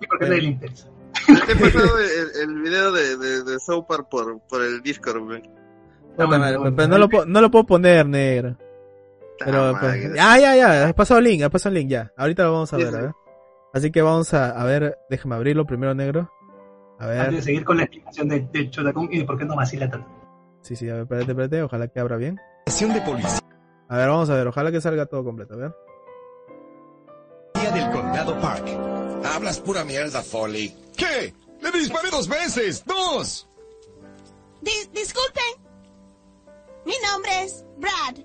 Sí, 0.00 0.06
porque 0.08 0.28
nadie 0.28 0.42
le 0.42 0.48
interesa. 0.48 0.88
Te 1.46 1.52
he 1.52 1.56
pasado 1.56 1.98
el, 1.98 2.50
el 2.50 2.62
video 2.62 2.92
de, 2.92 3.16
de, 3.16 3.42
por, 4.08 4.40
por 4.48 4.62
el 4.62 4.80
Discord, 4.82 5.22
güey. 5.24 5.42
Bueno, 6.16 6.38
madre, 6.38 6.56
bueno. 6.58 6.76
pero 6.76 6.88
no 6.88 6.98
lo, 6.98 7.08
puedo- 7.08 7.26
no 7.26 7.40
lo 7.40 7.50
puedo 7.50 7.64
poner 7.66 8.06
negro. 8.06 8.56
Pero, 9.44 9.68
Ah, 9.74 9.76
pues, 9.80 9.82
madre. 10.04 10.12
ya, 10.14 10.38
ya, 10.38 10.56
ya, 10.56 10.88
ha 10.88 10.92
pasado 10.92 11.18
el 11.18 11.24
link, 11.24 11.42
ha 11.42 11.50
pasado 11.50 11.74
el 11.74 11.80
link, 11.80 11.90
ya. 11.90 12.12
Ahorita 12.16 12.44
lo 12.44 12.52
vamos 12.52 12.72
a 12.72 12.76
Sí, 12.76 12.84
ver, 12.84 12.92
sí. 12.92 13.00
ver. 13.00 13.10
Así 13.74 13.90
que 13.90 14.02
vamos 14.02 14.32
a, 14.34 14.50
a 14.50 14.64
ver, 14.64 14.98
déjame 15.10 15.34
abrirlo 15.34 15.64
primero 15.66 15.94
negro. 15.94 16.30
A 17.00 17.04
Antes 17.06 17.26
de 17.26 17.30
ver, 17.32 17.42
seguir 17.42 17.64
con 17.64 17.76
la 17.78 17.84
explicación 17.84 18.28
de- 18.28 18.46
del 18.52 18.70
Chotacón 18.70 19.08
y 19.10 19.18
de 19.18 19.24
por 19.24 19.36
qué 19.38 19.44
no 19.44 19.56
vacila 19.56 19.90
tanto. 19.90 20.06
Sí, 20.62 20.76
sí, 20.76 20.88
a 20.88 20.94
ver, 20.94 21.02
espérate, 21.02 21.30
espérate, 21.32 21.62
ojalá 21.62 21.88
que 21.88 22.00
abra 22.00 22.16
bien. 22.16 22.40
Estación 22.66 22.92
de 22.94 23.00
policía 23.02 23.40
A 23.88 23.96
ver, 23.96 24.08
vamos 24.08 24.30
a 24.30 24.34
ver, 24.34 24.46
ojalá 24.46 24.70
que 24.72 24.80
salga 24.80 25.06
todo 25.06 25.24
completo, 25.24 25.54
a 25.54 25.56
ver. 25.56 25.74
del 27.74 27.90
Condado 27.90 28.38
Park. 28.40 28.66
Hablas 29.24 29.58
pura 29.60 29.84
mierda, 29.84 30.22
Foley. 30.22 30.76
¿Qué? 30.96 31.32
¡Le 31.60 31.70
disparé 31.70 32.10
dos 32.10 32.28
veces! 32.28 32.84
¡Dos! 32.84 33.48
Dis- 34.60 34.90
disculpen. 34.92 35.44
Mi 36.84 36.94
nombre 37.10 37.44
es 37.44 37.64
Brad 37.78 38.16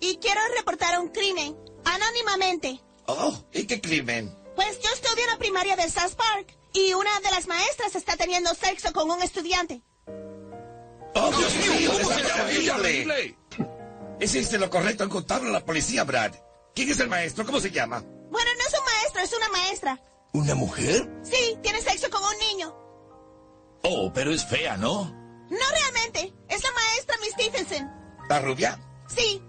y 0.00 0.16
quiero 0.18 0.40
reportar 0.58 0.98
un 1.00 1.08
crimen 1.08 1.56
anónimamente. 1.84 2.80
Oh, 3.06 3.34
¿y 3.52 3.64
qué 3.66 3.80
crimen? 3.80 4.34
Pues 4.56 4.78
yo 4.82 4.90
estudio 4.92 5.24
en 5.24 5.30
la 5.30 5.38
primaria 5.38 5.76
de 5.76 5.88
South 5.88 6.14
Park 6.16 6.54
y 6.74 6.92
una 6.94 7.10
de 7.20 7.30
las 7.30 7.46
maestras 7.46 7.94
está 7.94 8.16
teniendo 8.16 8.50
sexo 8.54 8.92
con 8.92 9.10
un 9.10 9.22
estudiante. 9.22 9.82
¡Oh, 11.88 11.98
Dios 11.98 12.08
mío! 12.58 12.74
¡Eso 12.84 13.12
es! 13.12 13.34
Hiciste 14.20 14.58
lo 14.58 14.70
correcto 14.70 15.04
en 15.04 15.10
contarlo 15.10 15.48
a 15.48 15.52
la 15.52 15.64
policía, 15.64 16.04
Brad. 16.04 16.32
¿Quién 16.74 16.90
es 16.90 17.00
el 17.00 17.08
maestro? 17.08 17.44
¿Cómo 17.44 17.60
se 17.60 17.70
llama? 17.70 18.00
Bueno, 18.00 18.50
no 18.56 18.66
es 18.66 18.78
un 18.78 18.84
maestro, 18.84 19.22
es 19.22 19.32
una 19.32 19.48
maestra. 19.48 20.00
¿Una 20.32 20.54
mujer? 20.54 21.10
Sí, 21.22 21.58
tiene 21.62 21.80
sexo 21.80 22.08
con 22.08 22.22
un 22.22 22.38
niño. 22.38 22.74
Oh, 23.82 24.12
pero 24.14 24.32
es 24.32 24.44
fea, 24.46 24.76
¿no? 24.76 25.04
No 25.50 25.58
realmente, 25.70 26.32
es 26.48 26.62
la 26.62 26.70
maestra 26.72 27.16
Miss 27.20 27.32
Stephenson. 27.32 27.90
¿La 28.28 28.40
rubia? 28.40 28.80
Sí, 29.08 29.42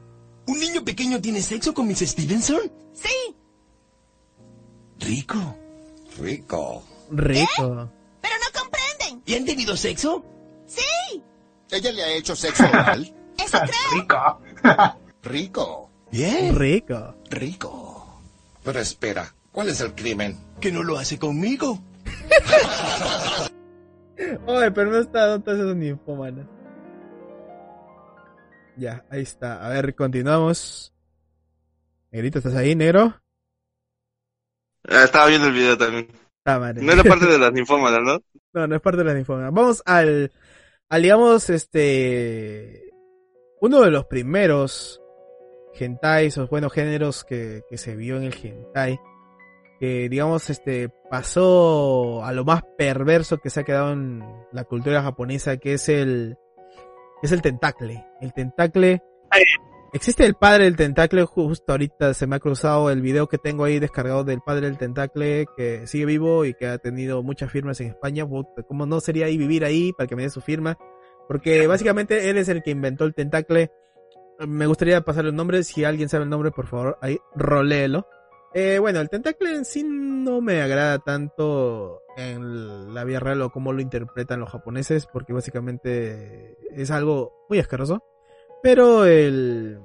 ¿Un 0.47 0.59
niño 0.59 0.83
pequeño 0.83 1.21
tiene 1.21 1.41
sexo 1.41 1.73
con 1.73 1.87
Miss 1.87 1.99
Stevenson? 1.99 2.71
sí, 2.93 3.35
Rico. 4.99 5.37
Rico. 6.17 6.83
Rico. 7.11 7.89
pero 8.21 8.35
no 8.37 8.59
comprenden. 8.59 9.23
¿Y 9.25 9.35
han 9.35 9.45
tenido 9.45 9.75
sexo? 9.75 10.23
¿Ella 11.73 11.91
le 11.91 12.03
ha 12.03 12.13
hecho 12.13 12.35
sexo 12.35 12.65
oral? 12.65 13.11
eso 13.43 13.57
creo. 13.57 13.73
Rico. 13.95 14.41
Rico. 15.23 15.89
Bien. 16.11 16.55
Rico. 16.55 17.15
Rico. 17.31 18.21
Pero 18.63 18.79
espera, 18.79 19.33
¿cuál 19.51 19.69
es 19.69 19.81
el 19.81 19.95
crimen? 19.95 20.37
Que 20.61 20.71
no 20.71 20.83
lo 20.83 20.99
hace 20.99 21.17
conmigo. 21.17 21.81
Oye, 24.45 24.71
pero 24.71 24.91
no 24.91 24.99
está 24.99 25.25
dando 25.25 25.45
todas 25.45 25.61
esas 25.61 25.75
ninfomanas. 25.75 26.45
Ya, 28.77 29.03
ahí 29.09 29.21
está. 29.21 29.65
A 29.65 29.69
ver, 29.69 29.95
continuamos. 29.95 30.93
Negrito, 32.11 32.37
¿estás 32.37 32.53
ahí, 32.53 32.75
negro? 32.75 33.19
Ah, 34.87 35.05
estaba 35.05 35.25
viendo 35.25 35.47
el 35.47 35.53
video 35.53 35.75
también. 35.75 36.07
Ah, 36.45 36.59
madre. 36.59 36.83
No 36.83 36.91
era 36.91 37.03
parte 37.03 37.25
de 37.25 37.39
las 37.39 37.51
ninfómanas, 37.51 38.01
¿no? 38.03 38.21
No, 38.53 38.67
no 38.67 38.75
es 38.75 38.81
parte 38.81 38.99
de 38.99 39.05
la 39.05 39.15
ninfomanas. 39.15 39.51
Vamos 39.51 39.81
al, 39.85 40.31
al, 40.93 41.01
digamos, 41.01 41.49
este, 41.49 42.93
uno 43.59 43.81
de 43.81 43.89
los 43.89 44.05
primeros 44.05 45.01
hentais, 45.73 46.37
o 46.37 46.47
bueno, 46.47 46.69
géneros 46.69 47.23
que, 47.23 47.63
que 47.67 47.79
se 47.79 47.95
vio 47.95 48.17
en 48.17 48.25
el 48.25 48.35
hentai, 48.35 48.99
que 49.79 50.07
digamos 50.07 50.51
este 50.51 50.89
pasó 51.09 52.23
a 52.23 52.31
lo 52.31 52.45
más 52.45 52.61
perverso 52.77 53.39
que 53.39 53.49
se 53.49 53.61
ha 53.61 53.63
quedado 53.63 53.91
en 53.91 54.23
la 54.51 54.65
cultura 54.65 55.01
japonesa, 55.01 55.57
que 55.57 55.73
es 55.73 55.89
el 55.89 56.37
es 57.23 57.31
el 57.31 57.41
tentacle. 57.41 58.05
El 58.21 58.31
tentacle 58.31 59.01
existe 59.93 60.25
el 60.25 60.33
padre 60.33 60.65
del 60.65 60.75
tentacle, 60.75 61.23
justo 61.23 61.71
ahorita 61.71 62.13
se 62.13 62.27
me 62.27 62.35
ha 62.35 62.39
cruzado 62.39 62.89
el 62.89 63.01
video 63.01 63.27
que 63.27 63.37
tengo 63.37 63.63
ahí 63.63 63.79
descargado 63.79 64.23
del 64.23 64.41
padre 64.41 64.67
del 64.67 64.77
tentacle 64.77 65.45
que 65.55 65.87
sigue 65.87 66.05
vivo 66.05 66.45
y 66.45 66.53
que 66.53 66.67
ha 66.67 66.77
tenido 66.79 67.23
muchas 67.23 67.51
firmas 67.51 67.79
en 67.79 67.87
España. 67.87 68.27
¿Cómo 68.67 68.85
no 68.85 68.99
sería 68.99 69.27
ahí 69.27 69.37
vivir 69.37 69.63
ahí 69.63 69.93
para 69.93 70.07
que 70.07 70.15
me 70.15 70.23
dé 70.23 70.29
su 70.29 70.41
firma? 70.41 70.77
Porque 71.27 71.67
básicamente 71.67 72.29
él 72.29 72.37
es 72.37 72.49
el 72.49 72.63
que 72.63 72.71
inventó 72.71 73.05
el 73.05 73.13
tentacle. 73.13 73.71
Me 74.39 74.65
gustaría 74.65 75.01
pasarle 75.01 75.29
el 75.29 75.35
nombre, 75.35 75.63
si 75.63 75.85
alguien 75.85 76.09
sabe 76.09 76.23
el 76.23 76.29
nombre, 76.29 76.51
por 76.51 76.67
favor, 76.67 76.97
ahí 77.01 77.19
roléelo. 77.35 78.07
Eh, 78.53 78.77
bueno, 78.79 78.99
el 78.99 79.09
tentacle 79.09 79.55
en 79.55 79.65
sí 79.65 79.83
no 79.83 80.41
me 80.41 80.61
agrada 80.61 80.99
tanto 80.99 82.01
en 82.17 82.93
la 82.93 83.03
vida 83.03 83.19
real 83.19 83.41
o 83.41 83.49
cómo 83.49 83.73
lo 83.73 83.81
interpretan 83.81 84.39
los 84.39 84.49
japoneses, 84.49 85.07
porque 85.11 85.33
básicamente 85.33 86.57
es 86.71 86.91
algo 86.91 87.45
muy 87.49 87.59
asqueroso. 87.59 88.03
Pero 88.63 89.05
el, 89.05 89.79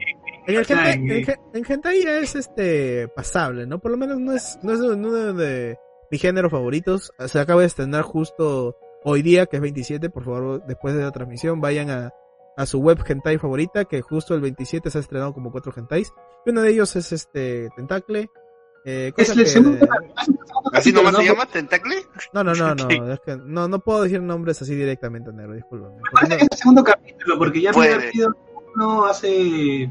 en 0.47 0.55
el 0.57 0.65
hentai, 0.67 0.93
en, 0.93 1.11
en 1.53 1.65
hentai 1.69 1.99
es 2.03 2.35
este 2.37 3.09
pasable, 3.09 3.67
¿no? 3.67 3.81
Por 3.81 3.91
lo 3.91 3.97
menos 3.97 4.19
no 4.21 4.33
es, 4.33 4.59
no 4.63 4.73
es 4.73 4.79
uno 4.81 5.13
de 5.35 5.77
mis 6.11 6.23
géneros 6.23 6.51
favoritos. 6.51 7.13
Se 7.27 7.39
acaba 7.41 7.61
de 7.63 7.67
estrenar 7.67 8.03
justo 8.03 8.77
hoy 9.05 9.23
día, 9.23 9.47
que 9.47 9.57
es 9.57 9.63
27, 9.63 10.11
por 10.11 10.25
favor, 10.25 10.65
después 10.67 10.95
de 10.95 11.03
la 11.03 11.11
transmisión, 11.11 11.61
vayan 11.61 11.91
a, 11.91 12.13
a 12.57 12.67
su 12.67 12.79
web 12.81 12.99
hentai 13.07 13.37
favorita, 13.39 13.85
que 13.85 14.01
justo 14.01 14.35
el 14.35 14.41
27 14.41 14.91
se 14.91 14.99
ha 14.99 15.01
estrenado 15.01 15.35
como 15.35 15.51
cuatro 15.51 15.73
hentais. 15.77 16.13
Y 16.47 16.51
uno 16.51 16.63
de 16.63 16.71
ellos 16.71 16.95
es 16.97 17.11
este 17.13 17.69
Tentacle. 17.77 18.31
Eh, 18.85 19.13
Es 19.17 19.29
cosa 19.29 19.33
el 19.33 19.45
que- 19.45 19.51
segundo 19.51 19.87
¿Así 20.73 20.93
nomás 20.93 21.17
se 21.17 21.23
¿no? 21.25 21.33
llama? 21.33 21.47
¿Tentacle? 21.47 21.97
No, 22.33 22.45
no, 22.45 22.55
no, 22.55 22.75
no, 22.75 23.13
es 23.13 23.21
que 23.21 23.37
no, 23.37 23.67
no 23.69 23.81
puedo 23.81 24.03
decir 24.05 24.23
nombres 24.23 24.63
así 24.63 24.75
directamente. 24.77 25.33
Me 25.33 25.47
parece 25.47 26.37
que 26.39 26.45
es 26.45 26.49
el 26.53 26.59
segundo 26.59 26.85
capítulo, 26.85 27.39
porque 27.39 27.61
ya 27.61 27.71
había 27.71 27.97
Puede. 27.97 28.09
habido 28.09 28.35
uno 28.79 29.05
hace 29.07 29.91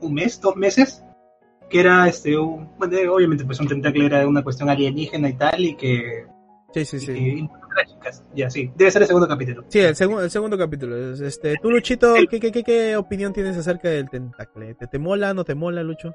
un 0.00 0.14
mes, 0.14 0.40
dos 0.40 0.54
meses, 0.56 1.02
que 1.70 1.80
era 1.80 2.06
este 2.08 2.36
un, 2.36 2.68
bueno, 2.78 2.96
eh, 2.96 3.08
obviamente 3.08 3.44
pues 3.44 3.58
un 3.60 3.68
tentacle 3.68 4.06
era 4.06 4.26
una 4.26 4.42
cuestión 4.42 4.68
alienígena 4.68 5.28
y 5.30 5.32
tal, 5.34 5.60
y 5.64 5.74
que, 5.76 6.26
Sí, 6.74 6.84
sí, 6.84 6.96
y 6.96 7.00
sí. 7.00 7.06
que 7.06 7.18
involucra 7.18 7.82
a 7.82 7.86
chicas. 7.86 8.22
Ya, 8.34 8.50
sí, 8.50 8.70
debe 8.76 8.90
ser 8.90 9.00
el 9.02 9.08
segundo 9.08 9.26
capítulo. 9.26 9.64
Sí, 9.68 9.78
el, 9.80 9.96
segundo 9.96 10.22
el 10.22 10.30
segundo 10.30 10.58
capítulo. 10.58 11.12
es, 11.12 11.20
Este, 11.20 11.54
tú, 11.62 11.70
Luchito, 11.70 12.14
¿qué, 12.30 12.38
qué, 12.38 12.52
qué, 12.52 12.62
qué 12.62 12.96
opinión 12.96 13.32
tienes 13.32 13.56
acerca 13.56 13.88
del 13.88 14.10
tentacle? 14.10 14.74
¿Te, 14.74 14.86
¿Te 14.86 14.98
mola, 14.98 15.32
no 15.32 15.44
te 15.44 15.54
mola, 15.54 15.82
Lucho? 15.82 16.14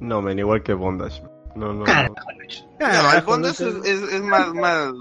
No, 0.00 0.20
men, 0.20 0.38
igual 0.38 0.62
que 0.62 0.74
Bondage. 0.74 1.22
No, 1.56 1.72
no. 1.72 1.84
Carajo. 1.84 2.14
Lucho. 2.38 2.64
Carajo, 2.78 3.22
fondo 3.22 3.48
es, 3.48 3.60
es, 3.60 3.84
es 3.86 4.22
más, 4.22 4.52
más... 4.54 4.92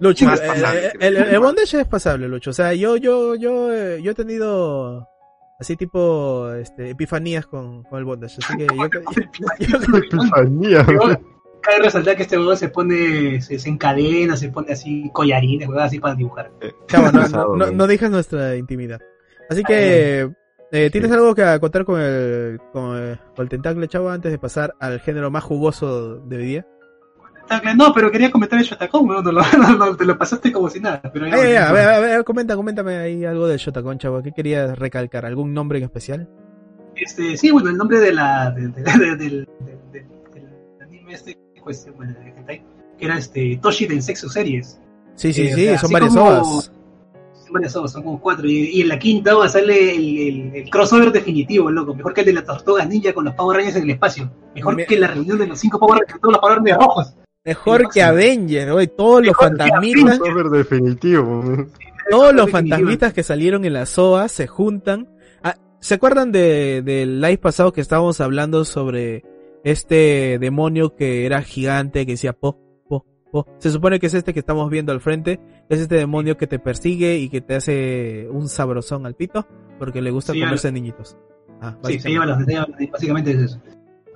Lucho, 0.00 0.26
más 0.26 0.40
eh, 0.40 0.46
pasable, 0.46 0.86
eh, 0.86 0.92
el, 1.00 1.16
el, 1.16 1.22
el 1.34 1.38
bondage 1.40 1.80
es 1.80 1.86
pasable, 1.86 2.28
Lucho. 2.28 2.50
O 2.50 2.52
sea, 2.52 2.74
yo, 2.74 2.96
yo, 2.96 3.34
yo, 3.36 3.72
eh, 3.72 4.00
yo 4.02 4.10
he 4.10 4.14
tenido 4.14 5.08
así 5.60 5.76
tipo, 5.76 6.50
este, 6.52 6.90
epifanías 6.90 7.46
con, 7.46 7.84
con 7.84 7.98
el 7.98 8.04
bondage. 8.04 8.38
Así 8.42 8.56
que 8.56 8.66
yo, 8.66 9.78
yo- 9.88 9.96
Epifanía. 9.98 10.84
Cabe 11.60 11.78
resaltar 11.82 12.16
que 12.16 12.24
este 12.24 12.36
huevón 12.36 12.56
se 12.58 12.68
pone, 12.68 13.40
se, 13.40 13.58
se 13.58 13.68
encadena, 13.70 14.36
se 14.36 14.50
pone 14.50 14.72
así 14.72 15.08
collarines, 15.14 15.66
huevón, 15.68 15.84
así 15.84 15.98
para 15.98 16.14
dibujar. 16.14 16.50
Chavo, 16.88 17.10
no, 17.10 17.26
no, 17.28 17.56
no, 17.56 17.66
men. 17.66 17.76
no 17.76 17.86
dejas 17.86 18.10
nuestra 18.10 18.56
intimidad. 18.56 19.00
Así 19.48 19.62
que, 19.64 20.28
eh, 20.72 20.90
¿tienes 20.90 21.10
Sí. 21.10 21.16
algo 21.16 21.34
que 21.34 21.42
acotar 21.42 21.84
con 21.86 22.00
el, 22.00 22.58
con 22.72 22.96
el, 22.96 23.18
con 23.34 23.44
el 23.44 23.48
tentacle, 23.48 23.88
chavo, 23.88 24.10
antes 24.10 24.30
de 24.32 24.38
pasar 24.38 24.74
al 24.80 25.00
género 25.00 25.30
más 25.30 25.42
jugoso 25.44 26.16
de 26.16 26.36
hoy 26.36 26.44
día? 26.44 26.66
No, 27.76 27.92
pero 27.92 28.10
quería 28.10 28.30
comentar 28.30 28.58
el 28.58 28.64
Shotacón, 28.64 29.08
huevón, 29.08 29.24
no, 29.24 29.32
no, 29.58 29.76
no, 29.76 29.96
te 29.96 30.04
lo 30.04 30.16
pasaste 30.16 30.50
como 30.50 30.68
si 30.70 30.80
nada. 30.80 31.00
Pero 31.12 31.26
ya, 31.28 31.48
ya, 31.48 31.68
a 31.68 31.72
ver, 31.72 31.88
a 31.88 31.98
ver, 32.00 32.24
comenta, 32.24 32.56
coméntame 32.56 32.96
ahí 32.96 33.24
algo 33.24 33.46
del 33.46 33.58
Shotacon, 33.58 33.98
chavo. 33.98 34.22
¿Qué 34.22 34.32
querías 34.32 34.78
recalcar? 34.78 35.26
¿Algún 35.26 35.52
nombre 35.52 35.78
en 35.78 35.84
especial? 35.84 36.28
Este, 36.96 37.36
sí, 37.36 37.50
bueno, 37.50 37.70
el 37.70 37.76
nombre 37.76 37.98
de 38.00 38.12
la, 38.12 38.50
de- 38.50 38.68
de- 38.68 38.82
de- 38.82 39.16
del, 39.16 39.16
del- 39.16 39.48
del- 39.92 40.06
del 40.32 40.48
anime 40.80 41.12
este, 41.14 41.36
pues, 41.62 41.86
bueno, 41.96 42.14
que 42.48 42.62
era 42.98 43.18
este, 43.18 43.58
Toshi 43.60 43.84
en 43.86 44.02
Sexo 44.02 44.28
Series. 44.28 44.80
Sí, 45.16 45.32
sí, 45.32 45.42
Eh, 45.42 45.52
o 45.52 45.56
sí, 45.56 45.64
sea, 45.66 45.78
son 45.78 45.92
varias 45.92 46.14
como- 46.14 46.26
ovas. 46.30 46.70
Son 47.44 47.52
varias 47.52 47.76
ovas, 47.76 47.92
son 47.92 48.02
como 48.04 48.20
cuatro. 48.20 48.46
Y, 48.48 48.70
y 48.78 48.80
en 48.80 48.88
la 48.88 48.98
quinta 48.98 49.36
ova 49.36 49.48
sale 49.48 49.94
el, 49.94 50.18
el- 50.18 50.56
el 50.56 50.70
crossover 50.70 51.12
definitivo, 51.12 51.70
loco. 51.70 51.94
Mejor 51.94 52.14
que 52.14 52.20
el 52.22 52.26
de 52.26 52.32
las 52.32 52.44
tortugas 52.44 52.88
ninja 52.88 53.12
con 53.12 53.24
los 53.26 53.34
Power 53.34 53.58
Rangers 53.58 53.76
en 53.76 53.82
el 53.84 53.90
espacio. 53.90 54.30
Mejor 54.54 54.76
Me- 54.76 54.86
que 54.86 54.98
la 54.98 55.08
reunión 55.08 55.36
de 55.38 55.46
los 55.48 55.58
cinco 55.60 55.78
Power 55.78 55.98
Rangers 56.00 56.12
con 56.12 56.20
todos 56.20 56.32
los 56.32 56.40
Power 56.40 56.56
Rangers 56.56 56.78
rojos. 56.78 57.14
Mejor 57.44 57.88
que. 57.92 58.02
Avenger, 58.02 58.70
hoy 58.70 58.86
todos 58.88 59.20
los 59.20 59.28
Mejor 59.28 59.48
fantasmitas, 59.58 60.18
Crossover 60.18 60.46
definitivo, 60.46 61.66
todos 62.10 62.34
los 62.34 62.50
fantasmitas 62.50 63.12
que 63.12 63.22
salieron 63.22 63.64
en 63.64 63.74
la 63.74 63.86
SOA 63.86 64.28
se 64.28 64.46
juntan. 64.46 65.08
Ah, 65.42 65.56
¿Se 65.80 65.94
acuerdan 65.94 66.32
de, 66.32 66.82
del 66.82 67.20
live 67.20 67.38
pasado 67.38 67.72
que 67.72 67.80
estábamos 67.82 68.20
hablando 68.20 68.64
sobre 68.64 69.24
este 69.62 70.38
demonio 70.40 70.94
que 70.96 71.26
era 71.26 71.42
gigante, 71.42 72.06
que 72.06 72.12
decía 72.12 72.32
po, 72.32 72.58
po, 72.88 73.04
po? 73.30 73.46
Se 73.58 73.70
supone 73.70 74.00
que 74.00 74.06
es 74.06 74.14
este 74.14 74.32
que 74.32 74.40
estamos 74.40 74.70
viendo 74.70 74.92
al 74.92 75.00
frente, 75.00 75.38
es 75.68 75.80
este 75.80 75.96
demonio 75.96 76.36
que 76.38 76.46
te 76.46 76.58
persigue 76.58 77.18
y 77.18 77.28
que 77.28 77.42
te 77.42 77.54
hace 77.56 78.26
un 78.30 78.48
sabrosón 78.48 79.04
al 79.04 79.14
pito, 79.16 79.46
porque 79.78 80.00
le 80.00 80.10
gusta 80.10 80.32
Sí, 80.32 80.40
comerse 80.40 80.72
niños. 80.72 81.16
Ah, 81.60 81.76
Sí, 81.84 81.98
se 81.98 82.08
lleva 82.10 82.24
los, 82.26 82.38
se 82.38 82.46
lleva 82.52 82.66
los- 82.68 82.90
básicamente 82.90 83.30
es 83.32 83.38
eso. 83.42 83.60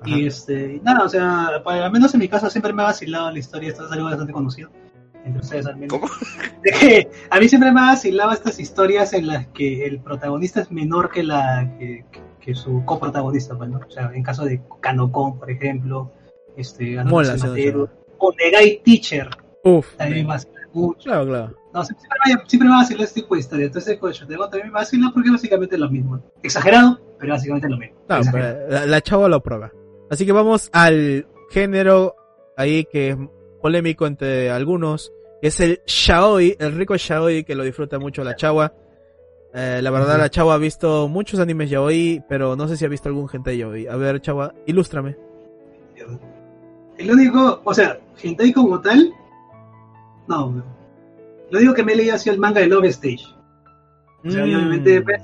Ajá. 0.01 0.09
Y 0.09 0.25
este, 0.27 0.79
nada, 0.83 1.03
o 1.05 1.09
sea, 1.09 1.61
para- 1.63 1.85
al 1.85 1.91
menos 1.91 2.13
en 2.13 2.19
mi 2.21 2.27
caso 2.27 2.49
siempre 2.49 2.73
me 2.73 2.81
ha 2.83 2.85
vacilado 2.85 3.29
la 3.31 3.39
historia, 3.39 3.69
esto 3.69 3.85
es 3.85 3.91
algo 3.91 4.05
bastante 4.05 4.33
conocido. 4.33 4.69
Entre 5.25 5.41
ustedes 5.41 5.65
al 5.65 5.75
menos. 5.75 5.99
¿Cómo? 5.99 6.11
De 6.63 6.71
que 6.79 7.09
a 7.29 7.39
mí 7.39 7.49
siempre 7.49 7.71
me 7.73 7.81
ha 7.81 7.85
vacilado 7.87 8.31
estas 8.31 8.59
historias 8.59 9.11
en 9.13 9.27
las 9.27 9.47
que 9.47 9.85
el 9.85 9.99
protagonista 9.99 10.61
es 10.61 10.71
menor 10.71 11.11
que 11.11 11.23
la 11.23 11.69
que, 11.77 12.05
que- 12.11 12.29
que 12.39 12.55
su 12.55 12.83
coprotagonista, 12.85 13.57
pues, 13.57 13.69
¿no? 13.69 13.79
O 13.85 13.91
sea, 13.91 14.11
en 14.13 14.23
caso 14.23 14.45
de 14.45 14.61
Kanokon, 14.79 15.37
por 15.39 15.51
ejemplo, 15.51 16.09
este, 16.55 17.03
Mola, 17.03 17.37
Cementerio, 17.37 17.89
o 18.17 18.31
Negai 18.33 18.81
Teacher, 18.83 19.29
Uf. 19.65 19.93
también 19.97 20.25
me 20.25 20.29
vacila 20.33 20.53
mucho. 20.73 21.03
Claro, 21.03 21.25
claro. 21.25 21.55
No, 21.73 21.83
siempre, 21.83 22.07
me, 22.25 22.31
siempre 22.47 22.69
me 22.69 22.73
va 22.73 22.79
a 22.79 22.83
vacilar 22.83 23.03
este 23.03 23.21
tipo 23.21 23.35
de 23.35 23.41
historia. 23.41 23.65
Entonces, 23.65 23.97
con 23.99 24.11
Shotengo 24.13 24.45
también 24.49 24.67
me 24.69 24.73
vacila 24.73 25.11
porque 25.13 25.29
básicamente 25.31 25.75
es 25.75 25.81
lo 25.81 25.89
mismo. 25.89 26.21
Exagerado, 26.41 26.99
pero 27.19 27.33
básicamente 27.33 27.67
es 27.67 27.71
lo 27.71 27.77
mismo. 27.77 27.97
No, 28.07 28.15
Exagerado. 28.17 28.57
pero 28.69 28.71
la, 28.79 28.85
la 28.85 29.01
chava 29.01 29.27
lo 29.27 29.43
prueba. 29.43 29.71
Así 30.09 30.25
que 30.25 30.31
vamos 30.31 30.69
al 30.73 31.27
género 31.51 32.15
ahí 32.57 32.85
que 32.85 33.09
es 33.09 33.17
polémico 33.61 34.07
entre 34.07 34.49
algunos, 34.49 35.11
que 35.41 35.47
es 35.49 35.59
el 35.59 35.81
Shaoi, 35.85 36.55
el 36.59 36.73
rico 36.75 36.95
Shaoi 36.97 37.43
que 37.43 37.55
lo 37.55 37.63
disfruta 37.63 37.99
mucho 37.99 38.23
la 38.23 38.35
chava. 38.35 38.73
Eh, 39.53 39.79
la 39.81 39.89
verdad, 39.91 40.17
la 40.19 40.29
chava 40.29 40.53
ha 40.53 40.57
visto 40.57 41.07
muchos 41.07 41.39
animes 41.39 41.69
yaoi, 41.71 42.23
pero 42.29 42.55
no 42.55 42.67
sé 42.67 42.77
si 42.77 42.85
ha 42.85 42.87
visto 42.87 43.09
algún 43.09 43.27
hentai 43.31 43.57
yaoi. 43.57 43.87
A 43.87 43.95
ver, 43.95 44.21
chava, 44.21 44.53
ilústrame. 44.67 45.15
El 46.97 47.11
único, 47.11 47.61
o 47.63 47.73
sea, 47.73 47.99
hentai 48.21 48.51
como 48.53 48.79
tal, 48.81 49.11
no. 50.27 50.63
Lo 51.49 51.57
único 51.59 51.73
que 51.73 51.83
me 51.83 51.93
he 51.93 51.95
leído 51.95 52.15
ha 52.15 52.19
sido 52.19 52.33
el 52.35 52.39
manga 52.39 52.59
de 52.61 52.67
Love 52.67 52.85
Stage. 52.85 53.25
O 54.25 54.29
sea, 54.29 54.45
y 54.45 54.51
Mm. 54.51 54.55
obviamente, 54.55 55.01
pues, 55.01 55.21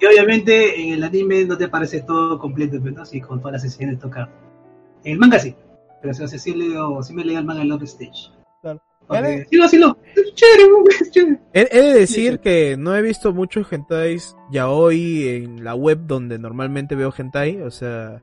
y 0.00 0.06
obviamente 0.06 0.80
en 0.80 0.94
el 0.94 1.04
anime 1.04 1.44
no 1.44 1.56
te 1.56 1.68
parece 1.68 2.02
todo 2.02 2.38
completo, 2.38 2.80
pues, 2.80 2.94
¿no? 2.94 3.02
Así 3.02 3.20
con 3.20 3.38
todas 3.40 3.52
las 3.54 3.62
sesiones 3.62 3.98
tocar. 3.98 4.28
En 5.04 5.12
el 5.12 5.18
manga 5.18 5.38
sí, 5.38 5.54
pero 6.00 6.12
o 6.12 6.14
sea, 6.14 6.26
sí, 6.28 6.38
sí, 6.38 6.54
leo, 6.54 7.02
sí 7.02 7.12
me 7.14 7.24
leí 7.24 7.36
el 7.36 7.44
manga 7.44 7.60
de 7.60 7.66
Love 7.66 7.82
Stage. 7.84 8.30
Claro. 8.62 8.80
Vale. 9.06 9.46
sí, 9.50 9.56
lo, 9.56 9.68
sí, 9.68 9.78
chévere, 10.34 10.64
es 11.00 11.10
chévere. 11.10 11.38
He, 11.52 11.68
he 11.70 11.82
de 11.82 11.92
decir 12.00 12.24
Sí, 12.24 12.30
sí. 12.32 12.38
que 12.38 12.76
no 12.78 12.96
he 12.96 13.02
visto 13.02 13.34
muchos 13.34 13.70
hentais 13.70 14.34
yaoi 14.50 15.28
en 15.28 15.62
la 15.62 15.74
web 15.74 16.00
donde 16.06 16.38
normalmente 16.38 16.94
veo 16.94 17.12
hentai, 17.16 17.60
o 17.60 17.70
sea, 17.70 18.22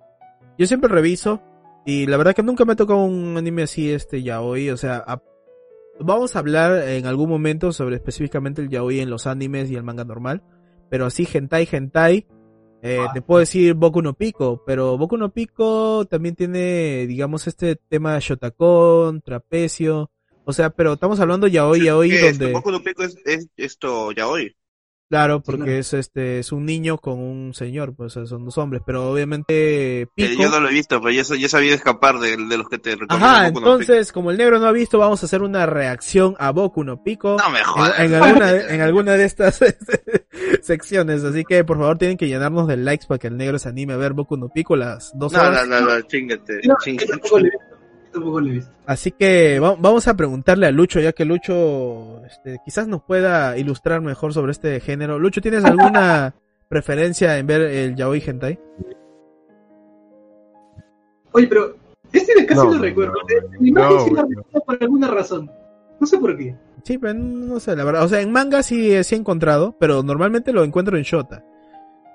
yo 0.58 0.66
siempre 0.66 0.90
reviso 0.90 1.40
y 1.86 2.08
la 2.08 2.18
verdad 2.18 2.34
que 2.36 2.42
nunca 2.44 2.66
me 2.66 2.74
ha 2.74 2.76
tocado 2.76 3.00
un 3.04 3.38
anime 3.38 3.62
así 3.64 3.92
este 3.92 4.24
yaoi, 4.24 4.72
o 4.72 4.78
sea, 4.78 5.04
a- 5.06 5.22
vamos 6.00 6.36
a 6.36 6.40
hablar 6.40 6.88
en 6.90 7.06
algún 7.06 7.30
momento 7.30 7.72
sobre 7.74 7.96
específicamente 7.98 8.64
el 8.64 8.70
yaoi 8.70 9.02
en 9.02 9.10
los 9.12 9.28
animes 9.28 9.70
y 9.70 9.76
el 9.76 9.84
manga 9.84 10.04
normal, 10.04 10.42
pero 10.92 11.06
así 11.06 11.26
hentai 11.34 11.68
hentai 11.72 12.28
eh, 12.84 12.98
Ah. 13.00 13.12
te 13.14 13.22
puedo 13.22 13.40
decir 13.40 13.76
Boku 13.76 14.02
no 14.02 14.14
Pico, 14.14 14.64
pero 14.66 14.98
Boku 14.98 15.16
no 15.16 15.32
Pico 15.32 16.06
también 16.06 16.36
tiene, 16.36 17.06
digamos, 17.08 17.48
este 17.48 17.76
tema 17.76 18.18
Shotakon, 18.20 19.22
trapecio, 19.22 20.10
o 20.46 20.52
sea, 20.52 20.72
pero 20.72 20.94
estamos 20.94 21.20
hablando 21.20 21.48
yaoi 21.48 21.80
¿Qué 22.10 22.28
es? 22.28 22.40
donde... 22.40 22.54
Boku 22.54 22.72
no 22.72 22.84
Pico 22.84 23.04
es, 23.04 23.16
es 23.24 23.48
esto 23.56 24.12
ya 24.12 24.28
hoy. 24.28 24.56
Claro, 25.12 25.42
porque 25.44 25.64
claro. 25.66 25.78
es 25.80 25.94
este 25.94 26.40
es 26.40 26.54
un 26.54 26.66
niño 26.66 26.98
con 26.98 27.20
un 27.20 27.54
señor, 27.54 27.94
pues 27.94 28.14
son 28.14 28.46
dos 28.46 28.58
hombres, 28.58 28.82
pero 28.86 29.12
obviamente 29.12 30.08
Pico. 30.16 30.42
yo 30.44 30.50
no 30.50 30.62
lo 30.62 30.70
he 30.70 30.72
visto, 30.72 31.02
pero 31.02 31.12
yo, 31.12 31.24
sa- 31.26 31.36
yo 31.36 31.50
sabía 31.50 31.76
escapar 31.76 32.18
de, 32.20 32.38
de 32.38 32.58
los 32.58 32.70
que 32.70 32.78
te 32.80 32.92
recomiendo. 32.96 33.26
Ajá, 33.28 33.50
Boku 33.50 33.60
no 33.60 33.72
entonces, 33.74 34.14
como 34.14 34.32
el 34.32 34.38
negro 34.38 34.58
no 34.60 34.68
ha 34.68 34.72
visto, 34.72 34.98
vamos 35.00 35.22
a 35.22 35.26
hacer 35.26 35.42
una 35.42 35.66
reacción 35.66 36.36
a 36.40 36.52
Boku 36.52 36.86
no 36.86 37.04
Pico 37.04 37.36
No 37.38 37.50
me 37.52 37.60
en, 37.60 37.66
jodas. 37.66 38.00
en 38.00 38.14
alguna 38.16 38.52
de, 38.54 38.74
en 38.76 38.82
alguna 38.82 39.12
de 39.18 39.26
estas 39.26 39.60
secciones, 40.62 41.24
así 41.26 41.44
que 41.44 41.64
por 41.66 41.78
favor 41.78 41.98
tienen 41.98 42.18
que 42.18 42.28
llenarnos 42.30 42.68
de 42.68 42.78
likes 42.78 43.06
para 43.06 43.20
que 43.20 43.28
el 43.28 43.36
negro 43.38 43.60
se 43.60 43.68
anime 43.70 43.92
a 43.94 43.98
ver 43.98 44.14
Boku 44.14 44.38
no 44.38 44.48
Pico 44.48 44.76
las 44.78 45.12
dos 45.16 45.34
No, 45.34 45.40
horas. 45.42 45.68
no, 45.68 45.82
no, 45.82 45.88
no, 45.94 46.02
chingate, 46.04 46.62
yo 46.64 46.74
chingate. 46.84 47.12
Tampoco 48.12 48.42
lo 48.42 48.48
he 48.48 48.52
visto. 48.52 48.72
Así 48.86 49.12
que 49.12 49.60
va- 49.60 49.76
vamos 49.80 50.08
a 50.08 50.16
preguntarle 50.16 50.68
a 50.68 50.72
Lucho, 50.72 51.00
ya 51.00 51.14
que 51.14 51.26
Lucho 51.26 52.24
este, 52.26 52.60
quizás 52.66 52.88
nos 52.88 53.02
pueda 53.04 53.58
ilustrar 53.58 54.02
mejor 54.02 54.34
sobre 54.34 54.52
este 54.52 54.80
género. 54.80 55.18
Lucho, 55.20 55.42
¿tienes 55.42 55.64
alguna 55.66 56.34
preferencia 56.70 57.38
en 57.38 57.48
ver 57.48 57.62
el 57.62 57.96
yaoi 57.96 58.22
hentai? 58.26 58.60
Oye, 61.34 61.48
pero 61.48 61.76
este 62.12 62.36
de 62.40 62.46
casi 62.46 62.60
No, 62.62 62.74
lo 62.74 62.82
recuerdo. 62.82 63.14
no, 63.14 63.58
En 63.60 63.68
imagen 63.68 63.96
no, 63.98 64.04
sí 64.04 64.10
lo 64.12 64.16
no. 64.24 64.28
recuerdo 64.28 64.66
por 64.66 64.78
alguna 64.82 65.08
razón. 65.08 65.52
No 66.00 66.08
sé 66.08 66.18
por 66.18 66.38
qué. 66.38 66.56
Sí, 66.84 66.98
pero 66.98 67.14
no 67.14 67.60
sé, 67.60 67.76
la 67.76 67.84
verdad. 67.84 68.04
O 68.04 68.08
sea, 68.08 68.22
en 68.22 68.32
manga 68.32 68.64
sí, 68.64 69.04
sí 69.04 69.16
he 69.16 69.18
encontrado, 69.18 69.76
pero 69.80 70.02
normalmente 70.04 70.52
lo 70.52 70.64
encuentro 70.64 70.98
en 70.98 71.04
Shota. 71.04 71.44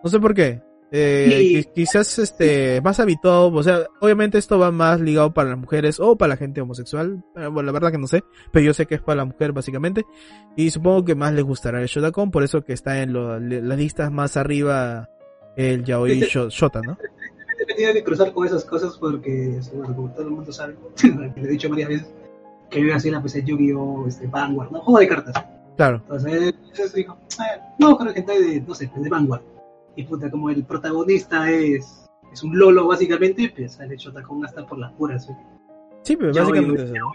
No 0.02 0.10
sé 0.10 0.18
por 0.20 0.34
qué. 0.34 0.60
Eh, 0.92 1.64
qui- 1.66 1.72
quizás 1.74 2.18
este 2.20 2.80
más 2.80 3.00
habituado, 3.00 3.48
o 3.52 3.62
sea, 3.62 3.80
obviamente 4.00 4.38
esto 4.38 4.56
va 4.58 4.70
más 4.70 5.00
ligado 5.00 5.34
para 5.34 5.50
las 5.50 5.58
mujeres 5.58 5.98
o 5.98 6.16
para 6.16 6.30
la 6.30 6.36
gente 6.36 6.60
homosexual, 6.60 7.24
bueno, 7.34 7.62
la 7.62 7.72
verdad 7.72 7.90
que 7.90 7.98
no 7.98 8.06
sé, 8.06 8.22
pero 8.52 8.64
yo 8.66 8.72
sé 8.72 8.86
que 8.86 8.94
es 8.94 9.00
para 9.02 9.16
la 9.16 9.24
mujer 9.24 9.52
básicamente, 9.52 10.04
y 10.54 10.70
supongo 10.70 11.04
que 11.04 11.16
más 11.16 11.32
les 11.34 11.42
gustará 11.44 11.80
el 11.82 11.88
Shotacon, 11.88 12.30
por 12.30 12.44
eso 12.44 12.62
que 12.62 12.72
está 12.72 13.02
en 13.02 13.12
lo- 13.12 13.40
las 13.40 13.76
listas 13.78 14.12
más 14.12 14.36
arriba 14.36 15.08
el 15.56 15.84
yaoi 15.84 16.20
sho- 16.20 16.50
Shota, 16.50 16.80
¿no? 16.82 16.96
Tenía 17.66 17.92
que 17.92 18.04
cruzar 18.04 18.32
con 18.32 18.46
esas 18.46 18.64
cosas 18.64 18.96
porque, 18.98 19.58
bueno, 19.74 19.94
como 19.96 20.10
todo 20.12 20.22
el 20.22 20.30
mundo 20.30 20.52
sabe, 20.52 20.76
que 21.34 21.40
le 21.40 21.48
he 21.48 21.50
dicho 21.52 21.68
varias 21.68 21.88
veces, 21.88 22.06
que 22.70 22.86
yo 22.86 22.94
así 22.94 23.10
la 23.10 23.20
PC 23.22 23.42
Yu-Gi-Oh! 23.44 24.06
Este, 24.06 24.26
Vanguard, 24.28 24.70
¿no? 24.70 24.80
Juego 24.82 25.00
de 25.00 25.08
cartas. 25.08 25.44
Claro. 25.76 25.96
Entonces, 26.02 26.54
entonces 26.62 26.94
dijo, 26.94 27.16
eh, 27.40 27.60
no, 27.80 27.96
creo 27.98 28.12
que 28.14 28.20
hentai 28.20 28.40
de, 28.42 28.60
no 28.60 28.74
sé, 28.74 28.88
de 28.94 29.08
Vanguard. 29.08 29.42
Y 29.96 30.04
puta, 30.04 30.30
como 30.30 30.50
el 30.50 30.64
protagonista 30.64 31.50
es, 31.50 32.06
es 32.32 32.42
un 32.42 32.58
lolo 32.58 32.86
básicamente, 32.86 33.52
pues 33.56 33.72
sale 33.74 33.96
Shotacon 33.96 34.44
hasta 34.44 34.66
por 34.66 34.78
las 34.78 34.92
puras. 34.92 35.28
¿eh? 35.28 35.36
Sí, 36.02 36.16
pero 36.16 36.32
Yaoi, 36.32 36.50
básicamente. 36.50 36.98
¿no? 36.98 37.12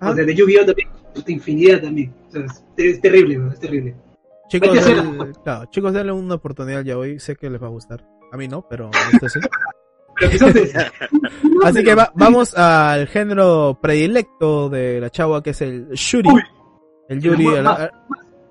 Ah. 0.00 0.10
O 0.10 0.14
sea, 0.14 0.24
de 0.24 0.34
Yu-Gi-Oh! 0.34 0.66
también, 0.66 0.88
puta 1.14 1.32
infinidad 1.32 1.80
también. 1.80 2.12
O 2.28 2.30
sea, 2.30 2.44
es, 2.44 2.64
es 2.76 3.00
terrible, 3.00 3.38
bro, 3.38 3.50
es 3.52 3.60
terrible. 3.60 3.94
Chicos, 4.48 4.78
claro, 5.42 5.64
chicos, 5.70 5.92
denle 5.92 6.12
una 6.12 6.34
oportunidad 6.36 6.78
al 6.80 6.84
yaoi, 6.84 7.18
sé 7.18 7.34
que 7.34 7.50
les 7.50 7.60
va 7.60 7.66
a 7.66 7.70
gustar. 7.70 8.06
A 8.30 8.36
mí 8.36 8.46
no, 8.46 8.64
pero 8.68 8.86
a 8.86 9.10
ustedes 9.12 9.32
sí. 9.32 9.40
Así 11.64 11.82
que 11.84 11.94
va- 11.94 12.12
vamos 12.14 12.54
al 12.56 13.06
género 13.08 13.78
predilecto 13.80 14.68
de 14.68 15.00
la 15.00 15.10
chava, 15.10 15.42
que 15.42 15.50
es 15.50 15.60
el 15.62 15.88
Shuri. 15.90 16.28
Uy. 16.30 16.42
el 17.08 17.20
Yuri. 17.20 17.46
El 17.46 17.54
el- 17.56 17.62
más- 17.64 17.90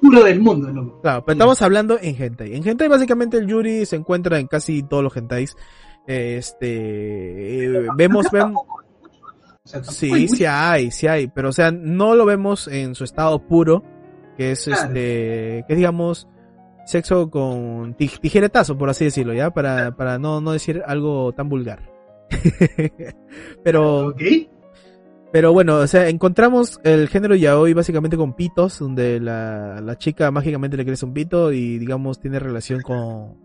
puro 0.10 0.24
del 0.24 0.40
mundo, 0.40 0.70
loco. 0.70 1.02
claro, 1.02 1.24
pero 1.26 1.34
estamos 1.34 1.62
hablando 1.62 1.98
en 2.02 2.16
hentai. 2.22 2.56
En 2.56 2.68
hentai 2.68 2.88
básicamente 2.88 3.38
el 3.38 3.48
Yuri 3.48 3.86
se 3.86 3.96
encuentra 3.96 4.40
en 4.40 4.48
casi 4.48 4.84
todos 4.84 5.04
los 5.04 5.16
hentais. 5.16 5.56
Este, 6.08 7.66
eh, 7.66 7.88
vemos, 7.98 8.28
vemos, 8.32 8.62
O 8.68 9.68
sea, 9.68 9.84
sí, 9.84 10.28
sí 10.28 10.46
hay, 10.46 10.92
sí 10.92 11.08
hay, 11.08 11.28
pero 11.28 11.50
o 11.50 11.52
sea, 11.52 11.72
no 11.72 12.16
lo 12.16 12.26
vemos 12.26 12.68
en 12.68 12.94
su 12.96 13.04
estado 13.04 13.40
puro, 13.48 13.84
que 14.38 14.52
es 14.52 14.66
Claro. 14.66 14.88
este, 14.88 15.66
que 15.68 15.76
digamos, 15.76 16.28
sexo 16.86 17.30
con 17.32 17.96
ti- 17.96 18.12
tijeretazo, 18.22 18.78
por 18.78 18.90
así 18.90 19.06
decirlo, 19.06 19.34
¿ya? 19.34 19.50
Para, 19.52 19.96
para 19.96 20.20
no, 20.20 20.40
no 20.42 20.52
decir 20.52 20.84
algo 20.86 21.32
tan 21.34 21.50
vulgar. 21.50 21.92
pero, 23.64 24.08
Ok. 24.10 24.22
Pero 25.36 25.52
bueno, 25.52 25.80
o 25.80 25.88
sea, 25.88 26.08
encontramos 26.08 26.80
el 26.86 27.10
género 27.10 27.36
yaoi 27.36 27.74
básicamente 27.74 28.16
con 28.16 28.36
pitos, 28.36 28.80
donde 28.80 29.20
la, 29.20 29.82
la 29.82 29.98
chica 29.98 30.32
mágicamente 30.32 30.78
le 30.78 30.86
crece 30.86 31.06
un 31.06 31.14
pito 31.14 31.52
y 31.52 31.78
digamos 31.78 32.22
tiene 32.22 32.40
relación 32.40 32.80
con, 32.80 33.36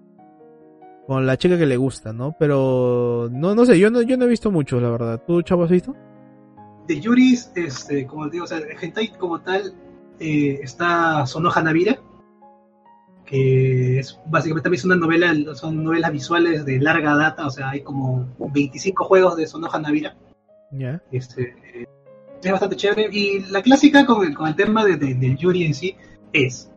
con 1.09 1.27
la 1.27 1.37
chica 1.37 1.59
que 1.59 1.67
le 1.67 1.77
gusta, 1.77 2.13
¿no? 2.13 2.37
Pero, 2.39 3.29
no, 3.33 3.57
no 3.57 3.67
sé, 3.67 3.77
yo 3.77 3.91
no, 3.91 4.03
yo 4.03 4.17
no 4.17 4.27
he 4.27 4.29
visto 4.29 4.53
mucho, 4.53 4.81
la 4.81 4.89
verdad. 4.89 5.21
¿Tú, 5.27 5.43
chavo, 5.43 5.65
has 5.65 5.71
visto? 5.71 5.97
De 6.87 7.01
Yuris, 7.01 7.51
este, 7.57 8.07
como 8.07 8.27
te 8.27 8.35
digo, 8.35 8.45
o 8.45 8.47
sea, 8.47 8.59
el 8.59 8.77
hentai 8.81 9.09
como 9.19 9.41
tal, 9.41 9.75
eh, 10.21 10.61
está 10.63 11.27
Sonoha 11.27 11.61
Navira, 11.61 11.99
que 13.27 13.99
es 13.99 14.17
básicamente 14.27 14.63
también 14.63 14.79
es 14.79 14.85
una 14.85 14.95
novela, 14.95 15.35
son 15.57 15.83
novelas 15.83 16.13
visuales 16.13 16.65
de 16.65 16.79
larga 16.79 17.17
data, 17.17 17.49
o 17.49 17.51
sea, 17.51 17.71
hay 17.71 17.83
como 17.83 18.29
25 18.39 19.05
juegos 19.05 19.37
de 19.37 19.49
Sonoha 19.49 19.81
Navira. 19.81 20.15
Ya. 20.71 21.03
Este, 21.11 21.55
es 22.43 22.51
bastante 22.53 22.77
chévere. 22.77 23.09
Y 23.13 23.41
la 23.51 23.63
clásica 23.63 24.07
con 24.07 24.27
el, 24.27 24.35
con 24.35 24.49
el 24.49 24.57
tema 24.57 24.85
de, 24.85 24.97
de- 24.97 25.15
del 25.15 25.37
Yuri 25.37 25.65
en 25.65 25.75
sí 25.75 25.97
es 26.33 26.71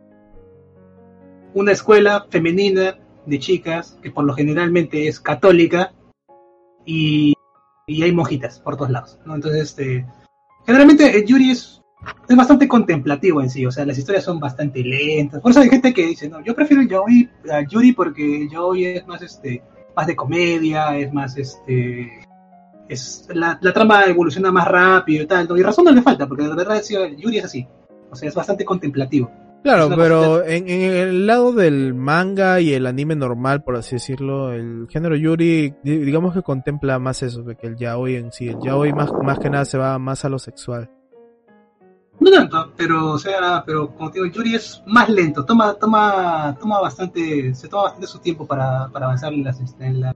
una 1.54 1.72
escuela 1.72 2.26
femenina 2.30 2.98
de 3.26 3.38
chicas 3.38 3.98
que 4.02 4.10
por 4.10 4.24
lo 4.24 4.34
generalmente 4.34 5.06
es 5.08 5.20
católica 5.20 5.92
y, 6.84 7.32
y 7.86 8.02
hay 8.02 8.12
monjitas 8.12 8.58
por 8.60 8.76
todos 8.76 8.90
lados. 8.90 9.18
¿no? 9.24 9.34
Entonces, 9.36 9.62
este, 9.62 10.04
generalmente 10.66 11.16
el 11.16 11.24
Yuri 11.24 11.50
es, 11.52 11.80
es 12.28 12.36
bastante 12.36 12.66
contemplativo 12.68 13.40
en 13.40 13.48
sí, 13.48 13.64
o 13.64 13.70
sea, 13.70 13.86
las 13.86 13.96
historias 13.96 14.24
son 14.24 14.40
bastante 14.40 14.80
lentas. 14.82 15.40
Por 15.40 15.52
eso 15.52 15.60
hay 15.60 15.70
gente 15.70 15.94
que 15.94 16.06
dice, 16.06 16.28
no, 16.28 16.42
yo 16.44 16.54
prefiero 16.54 16.82
el 16.82 17.68
Yuri 17.68 17.92
porque 17.92 18.42
el 18.42 18.50
Yaoi 18.50 18.84
es 18.86 19.06
más, 19.06 19.22
este, 19.22 19.62
más 19.96 20.06
de 20.08 20.16
comedia, 20.16 20.98
es 20.98 21.12
más, 21.12 21.38
este, 21.38 22.10
es 22.88 23.28
la, 23.32 23.58
la 23.60 23.72
trama 23.72 24.04
evoluciona 24.04 24.50
más 24.52 24.66
rápido 24.68 25.22
y 25.24 25.26
tal. 25.26 25.48
¿no? 25.48 25.56
Y 25.56 25.62
razón 25.62 25.84
no 25.86 25.92
le 25.92 26.02
falta, 26.02 26.26
porque 26.26 26.44
de 26.44 26.54
verdad 26.54 26.80
sí, 26.82 26.94
el 26.94 27.16
Yuri 27.16 27.38
es 27.38 27.44
así. 27.46 27.66
O 28.10 28.16
sea, 28.16 28.28
es 28.28 28.34
bastante 28.34 28.64
contemplativo. 28.64 29.30
Claro, 29.62 29.88
Es 29.90 29.96
pero 29.96 30.44
en, 30.44 30.68
en 30.68 30.92
el 30.92 31.26
lado 31.26 31.52
del 31.52 31.94
manga 31.94 32.60
y 32.60 32.74
el 32.74 32.86
anime 32.86 33.16
normal, 33.16 33.62
por 33.62 33.76
así 33.76 33.96
decirlo, 33.96 34.52
el 34.52 34.86
género 34.90 35.16
Yuri, 35.16 35.74
di- 35.82 35.98
digamos 36.00 36.34
que 36.34 36.42
contempla 36.42 36.98
más 36.98 37.22
eso 37.22 37.42
de 37.42 37.56
que 37.56 37.68
el 37.68 37.76
yaoi 37.76 38.16
en 38.16 38.30
sí. 38.30 38.48
El 38.48 38.58
yaoi 38.60 38.92
más, 38.92 39.10
más 39.22 39.38
que 39.38 39.48
nada 39.48 39.64
se 39.64 39.78
va 39.78 39.98
más 39.98 40.22
a 40.26 40.28
lo 40.28 40.38
sexual. 40.38 40.90
No 42.20 42.30
tanto, 42.30 42.72
pero 42.76 43.12
o 43.12 43.18
sea, 43.18 43.62
pero 43.66 43.88
como 43.96 44.10
te 44.10 44.20
digo, 44.22 44.32
Yuri 44.32 44.54
es 44.54 44.82
más 44.86 45.08
lento, 45.08 45.44
toma, 45.44 45.74
toma, 45.74 46.54
toma 46.60 46.80
bastante, 46.80 47.52
se 47.54 47.66
toma 47.68 47.84
bastante 47.84 48.06
su 48.06 48.18
tiempo 48.20 48.46
para, 48.46 48.88
para 48.92 49.06
avanzar 49.06 49.32
en 49.32 49.42
las, 49.44 49.58
en 49.80 50.00
la- 50.00 50.14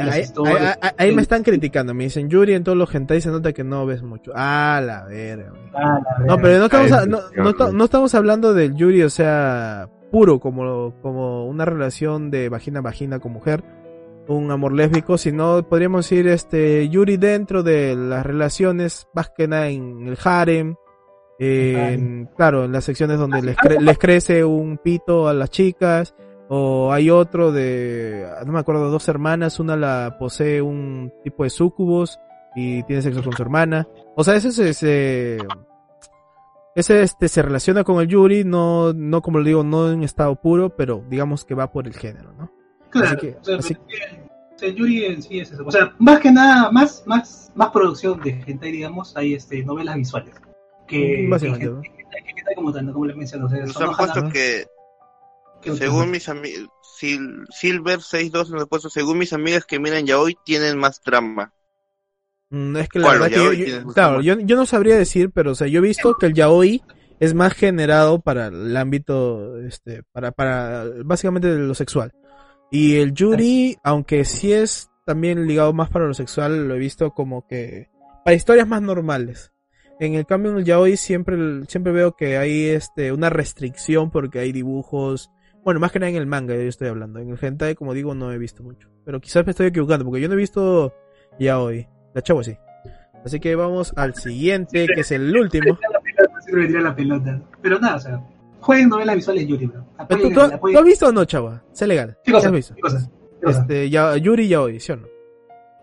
Ahí, 0.00 0.20
historias. 0.22 0.60
ahí- 0.60 0.74
ahí- 0.82 1.08
ahí 1.08 1.14
me 1.14 1.22
están 1.22 1.42
criticando, 1.42 1.94
me 1.94 2.04
dicen 2.04 2.28
Yuri 2.28 2.54
en 2.54 2.64
todos 2.64 2.76
los 2.78 2.94
hentai 2.94 3.20
se 3.20 3.30
nota 3.30 3.52
que 3.52 3.64
no 3.64 3.86
ves 3.86 4.02
mucho. 4.02 4.32
Ah, 4.34 4.80
la 4.84 5.04
verga. 5.04 5.52
Ah, 5.74 5.98
No, 6.26 6.36
pero 6.38 6.58
no 6.58 6.64
estamos, 6.66 6.92
a- 6.92 7.06
no, 7.72 7.84
estamos 7.84 8.14
hablando 8.14 8.54
del 8.54 8.74
Yuri, 8.74 9.02
o 9.02 9.10
sea, 9.10 9.88
puro, 10.10 10.38
como, 10.40 10.94
como 11.02 11.46
una 11.46 11.64
relación 11.64 12.30
de 12.30 12.48
vagina 12.48 12.78
a 12.78 12.82
vagina 12.82 13.18
con 13.18 13.32
mujer, 13.32 13.64
un 14.28 14.50
amor 14.50 14.72
lésbico, 14.72 15.18
sino 15.18 15.62
podríamos 15.68 16.04
decir 16.08 16.26
este 16.28 16.88
Yuri 16.88 17.16
dentro 17.16 17.62
de 17.62 17.94
las 17.94 18.26
relaciones, 18.26 19.06
más 19.14 19.30
que 19.36 19.46
nada 19.48 19.68
en 19.68 20.06
el 20.08 20.18
harem, 20.24 20.74
en, 21.38 22.28
claro, 22.36 22.64
en 22.64 22.72
las 22.72 22.84
secciones 22.84 23.18
donde 23.18 23.42
les, 23.42 23.56
cre- 23.56 23.80
les 23.80 23.98
crece 23.98 24.44
un 24.44 24.78
pito 24.78 25.28
a 25.28 25.34
las 25.34 25.50
chicas, 25.50 26.14
o 26.48 26.92
hay 26.92 27.10
otro 27.10 27.50
de, 27.52 28.26
no 28.46 28.52
me 28.52 28.58
acuerdo, 28.60 28.90
dos 28.90 29.08
hermanas, 29.08 29.58
una 29.60 29.76
la 29.76 30.16
posee 30.18 30.62
un 30.62 31.12
tipo 31.24 31.44
de 31.44 31.50
sucubos 31.50 32.18
y 32.54 32.82
tiene 32.84 33.02
sexo 33.02 33.22
con 33.22 33.32
su 33.32 33.42
hermana. 33.42 33.86
O 34.16 34.22
sea, 34.24 34.36
ese 34.36 34.48
es 34.48 34.58
ese, 34.58 35.38
ese 36.74 37.02
este 37.02 37.28
se 37.28 37.42
relaciona 37.42 37.84
con 37.84 38.00
el 38.00 38.08
Yuri, 38.08 38.44
no, 38.44 38.92
no 38.92 39.22
como 39.22 39.38
lo 39.38 39.44
digo, 39.44 39.64
no 39.64 39.90
en 39.90 40.02
estado 40.02 40.34
puro, 40.36 40.70
pero 40.76 41.04
digamos 41.08 41.44
que 41.44 41.54
va 41.54 41.72
por 41.72 41.86
el 41.86 41.94
género, 41.94 42.32
¿no? 42.34 42.50
Claro, 42.90 43.08
Así 43.08 43.16
que- 43.18 43.36
o 43.40 43.44
sea, 43.44 43.56
así- 43.58 43.76
el 44.62 44.74
Yuri 44.74 45.04
en 45.04 45.22
sí 45.22 45.40
es 45.40 45.52
eso. 45.52 45.64
O 45.66 45.70
sea, 45.70 45.92
más 45.98 46.20
que 46.20 46.30
nada, 46.32 46.70
más, 46.70 47.02
más, 47.06 47.52
más 47.54 47.70
producción 47.70 48.20
de 48.22 48.42
hentai, 48.46 48.72
digamos, 48.72 49.14
hay 49.16 49.34
este, 49.34 49.62
novelas 49.64 49.96
visuales. 49.96 50.34
Que, 50.86 51.26
básicamente, 51.28 51.66
que, 51.66 52.24
que, 52.24 52.34
que 52.34 52.54
como 52.92 53.04
les 53.04 53.16
menciono. 53.16 53.46
O 53.46 53.48
sea, 53.50 53.66
son 53.66 54.30
que- 54.30 54.64
según 55.62 56.10
mis 56.10 56.28
amigos, 56.28 56.68
Silver 57.50 58.00
62 58.00 58.50
nos 58.50 58.68
puesto, 58.68 58.88
según 58.90 59.18
mis 59.18 59.32
amigas 59.32 59.64
que 59.66 59.78
miran 59.78 60.06
ya 60.06 60.18
hoy, 60.18 60.36
tienen 60.44 60.78
más 60.78 61.00
trama. 61.02 61.52
Mm, 62.50 62.76
Es 62.76 62.88
que 62.88 62.98
la 62.98 63.06
Bueno, 63.08 63.20
verdad 63.24 63.50
que 63.50 63.56
yo- 63.58 63.86
claro, 63.92 64.20
yo, 64.20 64.38
yo 64.40 64.56
no 64.56 64.66
sabría 64.66 64.96
decir, 64.96 65.30
pero 65.32 65.52
o 65.52 65.54
sea, 65.54 65.66
yo 65.66 65.78
he 65.78 65.82
visto 65.82 66.14
que 66.14 66.26
el 66.26 66.34
yaoi 66.34 66.82
es 67.18 67.34
más 67.34 67.54
generado 67.54 68.20
para 68.20 68.46
el 68.48 68.76
ámbito, 68.76 69.58
este, 69.60 70.02
para, 70.12 70.32
para, 70.32 70.84
básicamente 71.04 71.48
de 71.48 71.58
lo 71.58 71.74
sexual. 71.74 72.12
Y 72.70 72.96
el 72.96 73.12
yuri, 73.14 73.76
aunque 73.82 74.24
sí 74.24 74.52
es 74.52 74.90
también 75.06 75.46
ligado 75.46 75.72
más 75.72 75.88
para 75.90 76.06
lo 76.06 76.14
sexual, 76.14 76.66
lo 76.68 76.74
he 76.74 76.78
visto 76.78 77.10
como 77.12 77.46
que 77.46 77.88
para 78.24 78.34
historias 78.34 78.66
más 78.68 78.82
normales. 78.82 79.52
En 79.98 80.14
el 80.14 80.26
cambio 80.26 80.50
en 80.52 80.58
el 80.58 80.64
yaoi 80.64 80.96
siempre, 80.96 81.36
siempre 81.68 81.92
veo 81.92 82.16
que 82.16 82.36
hay 82.36 82.66
este, 82.66 83.12
una 83.12 83.30
restricción 83.30 84.10
porque 84.10 84.40
hay 84.40 84.52
dibujos, 84.52 85.30
bueno, 85.66 85.80
más 85.80 85.90
que 85.90 85.98
nada 85.98 86.10
en 86.10 86.16
el 86.16 86.26
manga 86.26 86.54
yo 86.54 86.60
estoy 86.62 86.86
hablando. 86.88 87.18
En 87.18 87.28
el 87.28 87.38
hentai, 87.42 87.74
como 87.74 87.92
digo, 87.92 88.14
no 88.14 88.30
he 88.32 88.38
visto 88.38 88.62
mucho. 88.62 88.88
Pero 89.04 89.20
quizás 89.20 89.44
me 89.44 89.50
estoy 89.50 89.66
equivocando 89.66 90.04
porque 90.04 90.20
yo 90.20 90.28
no 90.28 90.34
he 90.34 90.38
visto 90.38 90.94
yaoi. 91.40 91.86
La 92.14 92.22
chavo 92.22 92.42
sí. 92.44 92.56
Así 93.24 93.40
que 93.40 93.56
vamos 93.56 93.92
al 93.96 94.14
siguiente, 94.14 94.86
que 94.86 95.00
es 95.00 95.10
el 95.10 95.36
último. 95.36 95.76
Siempre 96.40 96.62
me 96.62 96.66
tira 96.68 96.80
la 96.82 96.94
pelota. 96.94 97.42
Pero 97.60 97.80
nada, 97.80 97.96
o 97.96 98.00
sea, 98.00 98.24
jueguen 98.60 98.88
novelas 98.88 99.16
visuales 99.16 99.44
Yuri, 99.48 99.66
bro. 99.66 99.80
¿Tú, 99.82 99.88
Apoyen, 99.98 100.32
tú- 100.34 100.40
apoyen- 100.40 100.72
tú 100.74 100.78
has 100.78 100.84
visto 100.84 101.08
o 101.08 101.12
no, 101.12 101.24
chava? 101.24 101.62
Sé 101.72 101.86
legal. 101.88 102.16
¿Qué 102.24 102.30
cosa? 102.30 102.46
has 102.46 102.52
visto? 102.54 102.74
¿Qué 102.76 102.80
cosa? 102.82 103.10
¿Qué 103.40 103.46
cosa? 103.46 103.60
Este, 103.62 103.90
ya, 103.90 104.16
Yuri 104.16 104.46
Yaoi, 104.46 104.78
¿sí 104.78 104.92
o 104.92 104.96
no? 104.96 105.08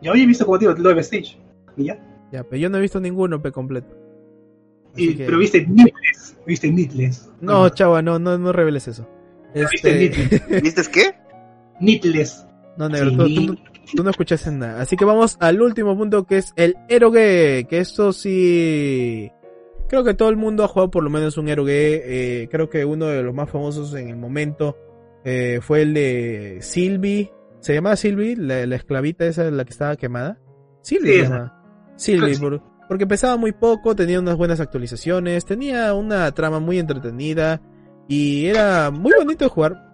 Yo 0.01 0.11
había 0.11 0.25
visto 0.25 0.45
como 0.45 0.57
digo, 0.57 0.71
Love 0.73 0.99
Stage. 0.99 1.37
¿Y 1.75 1.83
ya? 1.85 1.99
Ya, 2.31 2.43
pero 2.45 2.55
yo 2.57 2.69
no 2.69 2.77
he 2.77 2.81
visto 2.81 3.01
ninguno 3.01 3.41
pe 3.41 3.51
completo. 3.51 3.93
Y, 4.95 5.15
que- 5.15 5.25
Pero 5.25 5.37
viste 5.39 5.67
Needless. 5.67 6.37
Viste 6.47 6.71
Needless. 6.71 7.29
No, 7.41 7.67
chava, 7.69 8.01
no, 8.01 8.19
no, 8.19 8.37
no 8.37 8.51
reveles 8.53 8.87
eso. 8.87 9.05
¿Viste 9.53 10.05
Este... 10.05 10.61
¿Viste 10.61 10.81
qué? 10.91 11.15
Needless. 11.79 12.45
No, 12.77 12.89
negro, 12.89 13.25
Sí. 13.27 13.35
tú, 13.47 13.55
tú- 13.55 13.61
tú 13.95 14.03
no 14.03 14.09
escuchaste 14.09 14.51
nada. 14.51 14.81
Así 14.81 14.95
que 14.95 15.05
vamos 15.05 15.37
al 15.39 15.61
último 15.61 15.95
punto 15.97 16.25
que 16.25 16.37
es 16.37 16.53
el 16.55 16.75
erogue. 16.89 17.65
Que 17.69 17.79
esto 17.79 18.13
sí. 18.13 19.31
Creo 19.89 20.03
que 20.03 20.13
todo 20.13 20.29
el 20.29 20.37
mundo 20.37 20.63
ha 20.63 20.67
jugado 20.67 20.89
por 20.89 21.03
lo 21.03 21.09
menos 21.09 21.37
un 21.37 21.49
erogue. 21.49 22.01
Eh, 22.43 22.47
creo 22.49 22.69
que 22.69 22.85
uno 22.85 23.05
de 23.07 23.21
los 23.21 23.33
más 23.33 23.49
famosos 23.49 23.93
en 23.93 24.09
el 24.09 24.15
momento 24.17 24.77
eh, 25.23 25.59
fue 25.61 25.81
el 25.83 25.93
de 25.93 26.57
Sylvie. 26.61 27.31
¿Se 27.59 27.73
llamaba 27.75 27.95
Sylvie? 27.95 28.35
La, 28.35 28.65
la 28.65 28.75
esclavita 28.75 29.25
esa, 29.25 29.43
la 29.51 29.63
que 29.65 29.71
estaba 29.71 29.95
quemada. 29.95 30.39
Sylvie 30.81 31.11
Sí, 31.13 31.17
se 31.19 31.23
esa. 31.25 31.33
llama. 31.35 31.93
Sylvie, 31.95 32.35
Creo 32.37 32.51
que 32.51 32.57
por- 32.59 32.73
porque 32.87 33.07
pesaba 33.07 33.37
muy 33.37 33.51
poco, 33.53 33.95
tenía 33.95 34.19
unas 34.19 34.35
buenas 34.35 34.59
actualizaciones, 34.59 35.45
tenía 35.45 35.93
una 35.93 36.29
trama 36.33 36.59
muy 36.59 36.79
entretenida 36.79 37.61
y 38.07 38.45
era 38.47 38.91
muy 38.91 39.11
bonito 39.17 39.45
de 39.45 39.49
jugar. 39.49 39.91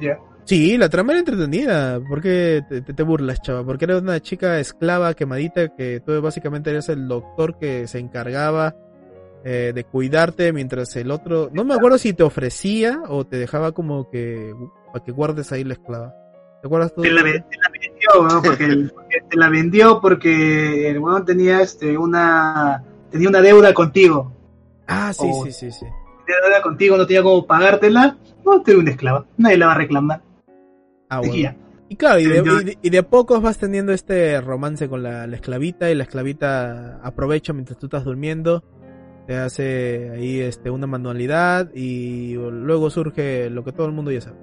Ya. 0.00 0.18
Sí, 0.44 0.78
la 0.78 0.88
trama 0.88 1.12
era 1.12 1.18
entretenida. 1.20 2.00
¿Por 2.08 2.22
qué 2.22 2.62
te, 2.68 2.80
te- 2.80 2.94
te 2.94 3.02
burlas, 3.02 3.42
chava? 3.42 3.64
Porque 3.64 3.84
era 3.84 3.98
una 3.98 4.20
chica 4.20 4.58
esclava 4.58 5.12
quemadita 5.14 5.68
que 5.74 6.00
tú 6.00 6.20
básicamente 6.22 6.70
eres 6.70 6.88
el 6.88 7.06
doctor 7.06 7.58
que 7.58 7.86
se 7.86 7.98
encargaba 7.98 8.74
eh, 9.44 9.72
de 9.74 9.84
cuidarte 9.84 10.52
mientras 10.52 10.96
el 10.96 11.10
otro... 11.10 11.50
No 11.52 11.64
me 11.64 11.74
acuerdo 11.74 11.98
si 11.98 12.12
te 12.14 12.22
ofrecía 12.22 13.02
o 13.08 13.26
te 13.26 13.36
dejaba 13.36 13.72
como 13.72 14.08
que 14.10 14.54
para 14.92 15.04
que 15.04 15.12
guardes 15.12 15.52
ahí 15.52 15.64
la 15.64 15.74
esclava. 15.74 16.14
¿Te 16.62 16.66
acuerdas 16.66 16.94
tú? 16.94 17.02
Te 17.02 17.10
la, 17.10 17.22
ve- 17.22 17.44
te 17.50 17.56
la 17.56 17.70
vendió, 17.70 18.22
weón, 18.28 18.42
porque, 18.42 18.88
te 19.28 19.36
la 19.36 19.48
vendió 19.50 20.00
porque 20.00 20.88
el 20.88 20.98
weón 20.98 21.24
tenía 21.26 21.60
este 21.60 21.96
una 21.98 22.82
tenía 23.10 23.28
una 23.28 23.40
deuda 23.42 23.72
contigo. 23.74 24.32
Ah, 24.86 25.12
sí, 25.12 25.30
sí, 25.44 25.52
sí, 25.52 25.70
sí. 25.72 25.86
Tenía 26.28 26.42
deuda 26.48 26.62
contigo, 26.62 26.96
no 26.98 27.06
tenía 27.06 27.22
cómo 27.22 27.46
pagártela. 27.46 28.18
No, 28.44 28.62
te 28.62 28.76
una 28.76 28.90
esclava. 28.90 29.24
Nadie 29.38 29.56
la 29.56 29.66
va 29.66 29.72
a 29.72 29.78
reclamar. 29.78 30.20
Ah, 31.08 31.20
Y 31.24 31.28
bueno. 31.28 31.54
Y 31.88 31.96
claro, 31.96 32.18
y 32.20 32.26
de, 32.26 32.36
y 32.60 32.64
de- 32.64 32.78
y 32.82 32.90
de 32.90 32.98
a 32.98 33.02
pocos 33.02 33.40
vas 33.40 33.56
teniendo 33.56 33.92
este 33.94 34.38
romance 34.42 34.90
con 34.90 35.02
la, 35.02 35.26
la 35.26 35.36
esclavita 35.36 35.90
y 35.90 35.94
la 35.94 36.02
esclavita 36.04 37.00
aprovecha 37.02 37.54
mientras 37.54 37.78
tú 37.78 37.86
estás 37.86 38.04
durmiendo, 38.04 38.62
te 39.26 39.34
hace 39.36 40.10
ahí 40.14 40.38
este 40.40 40.68
una 40.68 40.86
manualidad 40.86 41.70
y 41.74 42.34
luego 42.34 42.90
surge 42.90 43.48
lo 43.48 43.64
que 43.64 43.72
todo 43.72 43.86
el 43.86 43.92
mundo 43.92 44.10
ya 44.10 44.20
sabe. 44.20 44.36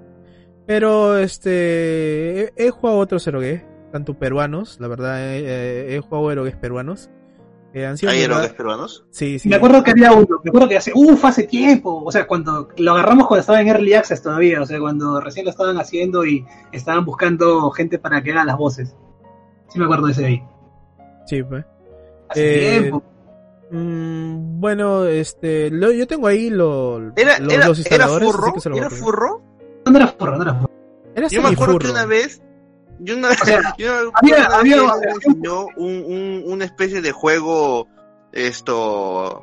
Pero 0.66 1.16
este 1.18 2.46
he, 2.46 2.52
he 2.56 2.70
jugado 2.70 2.98
otros 2.98 3.24
erogues, 3.28 3.62
tanto 3.92 4.14
peruanos, 4.14 4.78
la 4.80 4.88
verdad 4.88 5.24
he, 5.32 5.38
he- 5.46 5.94
he 5.96 6.00
jugado 6.00 6.32
erogues 6.32 6.56
peruanos. 6.56 7.10
Que 7.76 7.84
han 7.84 7.98
sido 7.98 8.10
¿Hay 8.10 8.26
peruanos? 8.56 9.04
Sí, 9.10 9.38
sí. 9.38 9.50
Me 9.50 9.56
acuerdo 9.56 9.82
que 9.84 9.90
había 9.90 10.10
uno, 10.10 10.40
me 10.42 10.48
acuerdo 10.48 10.66
que 10.66 10.78
hace, 10.78 10.92
uff, 10.94 11.22
hace 11.26 11.42
tiempo, 11.42 12.02
o 12.02 12.10
sea, 12.10 12.26
cuando 12.26 12.70
lo 12.78 12.92
agarramos 12.92 13.26
cuando 13.26 13.40
estaba 13.42 13.60
en 13.60 13.68
Early 13.68 13.92
Access 13.92 14.22
todavía, 14.22 14.62
o 14.62 14.64
sea, 14.64 14.80
cuando 14.80 15.20
recién 15.20 15.44
lo 15.44 15.50
estaban 15.50 15.76
haciendo 15.76 16.24
y 16.24 16.46
estaban 16.72 17.04
buscando 17.04 17.70
gente 17.72 17.98
para 17.98 18.22
que 18.22 18.32
haga 18.32 18.46
las 18.46 18.56
voces. 18.56 18.96
Sí 19.68 19.78
me 19.78 19.84
acuerdo 19.84 20.06
de 20.06 20.12
ese 20.12 20.20
de 20.22 20.26
ahí. 20.28 20.42
Sí, 21.26 21.42
pues. 21.42 21.66
Hace 22.30 22.76
Eh, 22.76 22.80
tiempo. 22.80 23.02
Mm, 23.70 24.58
bueno, 24.58 25.04
este, 25.04 25.70
lo- 25.70 25.92
yo 25.92 26.06
tengo 26.06 26.28
ahí 26.28 26.48
lo- 26.48 27.12
¿Era, 27.14 27.38
los, 27.40 27.52
era, 27.52 27.66
los 27.68 27.78
era 27.80 27.88
instaladores, 27.96 28.28
así 28.28 28.36
furro? 28.38 28.70
lo 28.70 28.76
¿Era 28.78 28.88
furro? 28.90 29.42
No 29.84 29.96
era 29.98 30.06
furro, 30.08 30.36
no 30.36 30.42
era 30.44 30.54
furro. 30.54 30.70
Era 31.14 31.28
Yo 31.28 31.42
me 31.42 31.48
acuerdo 31.50 31.78
que 31.78 31.90
una 31.90 32.06
vez. 32.06 32.40
Yo 33.00 33.16
una, 33.16 33.30
O 33.30 33.34
sea, 33.34 33.74
yo 33.78 34.12
me 34.22 34.32
había- 34.32 34.48
sea, 34.48 34.62
me 34.62 35.10
enseñó 35.12 35.66
un, 35.76 36.04
un, 36.04 36.42
una 36.46 36.64
especie 36.64 37.00
de 37.02 37.12
juego. 37.12 37.88
Esto. 38.32 39.42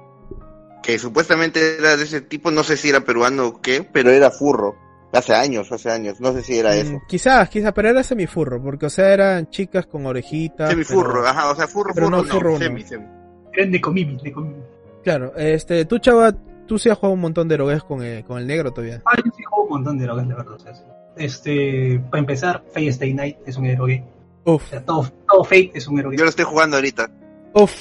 Que 0.81 0.99
supuestamente 0.99 1.77
era 1.77 1.95
de 1.97 2.03
ese 2.03 2.21
tipo. 2.21 2.51
No 2.51 2.63
sé 2.63 2.77
si 2.77 2.89
era 2.89 3.01
peruano 3.01 3.47
o 3.47 3.61
qué. 3.61 3.87
Pero 3.91 4.09
era 4.11 4.31
furro. 4.31 4.75
Hace 5.13 5.33
años, 5.35 5.71
hace 5.71 5.91
años. 5.91 6.19
No 6.19 6.33
sé 6.33 6.41
si 6.41 6.57
era 6.57 6.71
Mm, 6.71 6.79
eso. 6.79 7.01
Quizás, 7.07 7.47
quizás, 7.49 7.71
pero 7.73 7.89
era 7.89 8.03
semifurro, 8.03 8.61
porque 8.61 8.87
o 8.87 8.89
sea, 8.89 9.13
eran 9.13 9.47
chicas 9.49 9.85
con 9.85 10.05
orejitas. 10.07 10.69
Semifurro, 10.71 11.13
pero- 11.21 11.27
ajá. 11.27 11.51
O 11.51 11.55
sea, 11.55 11.67
furro, 11.67 11.91
pero 11.93 12.07
furro, 12.07 12.17
no 12.17 12.23
no. 12.23 12.33
furro, 12.33 12.51
no. 12.53 12.57
semi, 12.57 12.81
semi. 12.83 13.05
Era 13.53 13.65
Necomimi, 13.67 14.17
Necomimi. 14.23 14.63
Claro, 15.03 15.33
este, 15.37 15.85
tú 15.85 15.99
chava, 15.99 16.33
tú 16.65 16.79
sí 16.79 16.89
has 16.89 16.97
jugado 16.97 17.13
un 17.13 17.21
montón 17.21 17.47
de 17.47 17.55
erogues 17.55 17.83
con 17.83 18.01
el, 18.01 18.23
con 18.23 18.39
el 18.39 18.47
negro 18.47 18.71
todavía. 18.71 19.01
Ah, 19.05 19.15
yo 19.23 19.31
sí 19.37 19.43
juego 19.43 19.65
un 19.65 19.69
montón 19.71 19.97
de 19.99 20.05
erogues, 20.05 20.27
la 20.27 20.35
verdad. 20.35 20.53
o 20.53 20.59
sea, 20.59 20.73
sí. 20.73 20.81
Este, 21.17 21.99
para 22.09 22.19
empezar, 22.19 22.63
Fate 22.73 22.87
Stay 22.87 23.13
Night 23.13 23.37
es 23.45 23.57
un 23.57 23.65
erogue. 23.65 24.03
Uf, 24.45 24.63
O 24.65 24.69
sea, 24.69 24.83
todo, 24.83 25.11
todo 25.29 25.43
Fate 25.43 25.71
es 25.75 25.87
un 25.87 25.99
erogue. 25.99 26.17
Yo 26.17 26.23
lo 26.23 26.29
estoy 26.29 26.45
jugando 26.45 26.77
ahorita. 26.77 27.09
uf. 27.53 27.71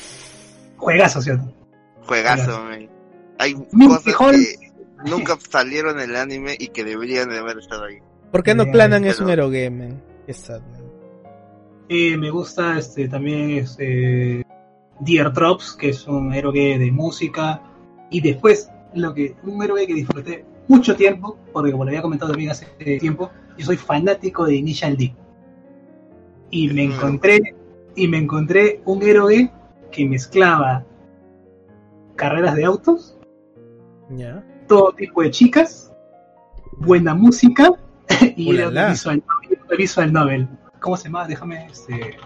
Juegazo, 0.76 1.22
¿cierto? 1.22 1.52
Juegazo, 2.06 2.60
man. 2.64 2.88
Hay 3.38 3.54
Minty 3.72 4.12
cosas 4.12 4.14
Hall. 4.20 4.34
que 4.34 5.10
nunca 5.10 5.38
salieron 5.48 6.00
en 6.00 6.10
el 6.10 6.16
anime 6.16 6.56
y 6.58 6.68
que 6.68 6.82
deberían 6.84 7.28
de 7.30 7.38
haber 7.38 7.58
estado 7.58 7.84
ahí. 7.84 7.98
¿Por 8.32 8.42
qué 8.42 8.54
no 8.54 8.64
Bien, 8.64 8.72
Clanan 8.72 9.04
es 9.04 9.20
un 9.20 9.26
pero- 9.26 9.44
erogue, 9.44 9.70
man? 9.70 10.02
Qué 10.26 10.32
sad, 10.34 10.60
man. 10.60 10.82
Eh, 11.88 12.16
me 12.16 12.30
gusta 12.30 12.78
este 12.78 13.08
también 13.08 13.50
este 13.50 14.44
Dear 15.00 15.32
Drops, 15.32 15.72
que 15.74 15.90
es 15.90 16.06
un 16.08 16.32
erogue 16.34 16.78
de 16.78 16.90
música. 16.90 17.60
Y 18.10 18.20
después, 18.20 18.68
lo 18.94 19.12
que 19.14 19.34
un 19.44 19.62
erogue 19.62 19.86
que 19.86 19.94
disfruté 19.94 20.44
mucho 20.72 20.96
tiempo, 20.96 21.38
porque 21.52 21.70
como 21.70 21.84
le 21.84 21.90
había 21.90 22.02
comentado 22.02 22.32
también 22.32 22.50
hace 22.50 22.66
tiempo, 22.98 23.30
yo 23.58 23.66
soy 23.66 23.76
fanático 23.76 24.46
de 24.46 24.56
Initial 24.56 24.96
D. 24.96 25.14
Y 26.50 26.68
me 26.68 26.84
encontré, 26.84 27.54
y 27.94 28.08
me 28.08 28.18
encontré 28.18 28.80
un 28.86 29.02
erogue 29.02 29.50
que 29.90 30.06
mezclaba 30.06 30.84
carreras 32.16 32.54
de 32.54 32.64
autos, 32.64 33.18
todo 34.66 34.92
tipo 34.92 35.22
de 35.22 35.30
chicas, 35.30 35.92
buena 36.78 37.14
música 37.14 37.70
y 38.36 38.54
era 38.56 38.68
Ulala. 38.68 38.90
visual, 38.90 39.22
visual 39.76 40.12
novel. 40.12 40.48
¿Cómo 40.80 40.96
se 40.96 41.04
llama? 41.04 41.26
Déjame, 41.26 41.66
este, 41.66 42.16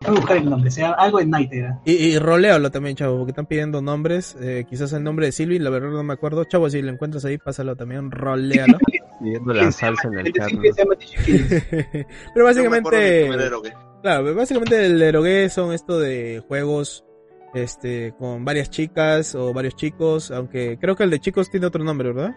déjame 0.00 0.18
buscar 0.18 0.36
el 0.38 0.48
nombre. 0.50 0.70
sea 0.70 0.92
algo 0.92 1.18
de 1.18 1.26
Night 1.26 1.52
era. 1.52 1.80
Y, 1.84 1.92
y 1.92 2.18
rolealo 2.18 2.70
también, 2.70 2.96
chavo, 2.96 3.18
porque 3.18 3.30
están 3.32 3.46
pidiendo 3.46 3.80
nombres. 3.82 4.36
eh, 4.40 4.64
quizás 4.68 4.92
el 4.92 5.04
nombre 5.04 5.26
de 5.26 5.32
Silvi, 5.32 5.58
la 5.58 5.70
verdad 5.70 5.90
no 5.90 6.02
me 6.02 6.14
acuerdo. 6.14 6.44
Chavo, 6.44 6.68
si 6.70 6.80
lo 6.82 6.90
encuentras 6.90 7.24
ahí, 7.24 7.38
pásalo 7.38 7.76
también, 7.76 8.10
rolealo. 8.10 8.78
Pidiendo 9.20 9.52
la 9.52 9.70
salsa 9.72 10.08
en 10.08 10.18
el 10.18 10.32
chat. 10.32 10.48
Pero 12.34 12.44
básicamente, 12.44 13.28
claro, 14.02 14.34
básicamente 14.34 14.86
el 14.86 15.00
erogue 15.02 15.48
son 15.50 15.72
esto 15.74 15.98
de 15.98 16.42
juegos 16.48 17.04
este 17.52 18.14
con 18.18 18.44
varias 18.44 18.70
chicas 18.70 19.34
o 19.34 19.52
varios 19.52 19.74
chicos, 19.76 20.30
aunque 20.30 20.78
creo 20.80 20.94
que 20.96 21.02
el 21.02 21.10
de 21.10 21.18
chicos 21.20 21.50
tiene 21.50 21.66
otro 21.66 21.82
nombre, 21.84 22.12
¿verdad? 22.12 22.34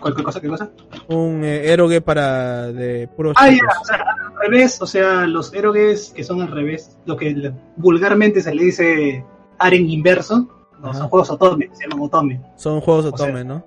Cualquier 0.00 0.24
cosa, 0.24 0.40
¿qué 0.40 0.48
cosa? 0.48 0.70
Un 1.08 1.42
eh, 1.44 1.72
erogue 1.72 2.00
para 2.00 2.68
de 2.72 3.08
puros 3.08 3.34
Ah, 3.36 3.48
ya, 3.48 3.54
chicos. 3.54 3.76
o 3.82 3.84
sea, 3.84 4.04
al 4.40 4.50
revés, 4.50 4.80
o 4.82 4.86
sea, 4.86 5.26
los 5.26 5.52
erogues 5.54 6.12
que 6.14 6.24
son 6.24 6.40
al 6.42 6.50
revés, 6.50 6.96
lo 7.06 7.16
que 7.16 7.30
le- 7.30 7.52
vulgarmente 7.76 8.40
se 8.40 8.54
le 8.54 8.64
dice 8.64 9.24
aren 9.58 9.88
inverso, 9.90 10.48
no, 10.80 10.88
Ajá. 10.90 10.98
son 10.98 11.08
juegos 11.08 11.30
otome, 11.30 11.68
se 11.72 11.84
llaman 11.88 12.06
otome. 12.06 12.40
Son 12.56 12.80
juegos 12.80 13.06
o 13.06 13.16
sea, 13.16 13.26
otome, 13.26 13.44
¿no? 13.44 13.64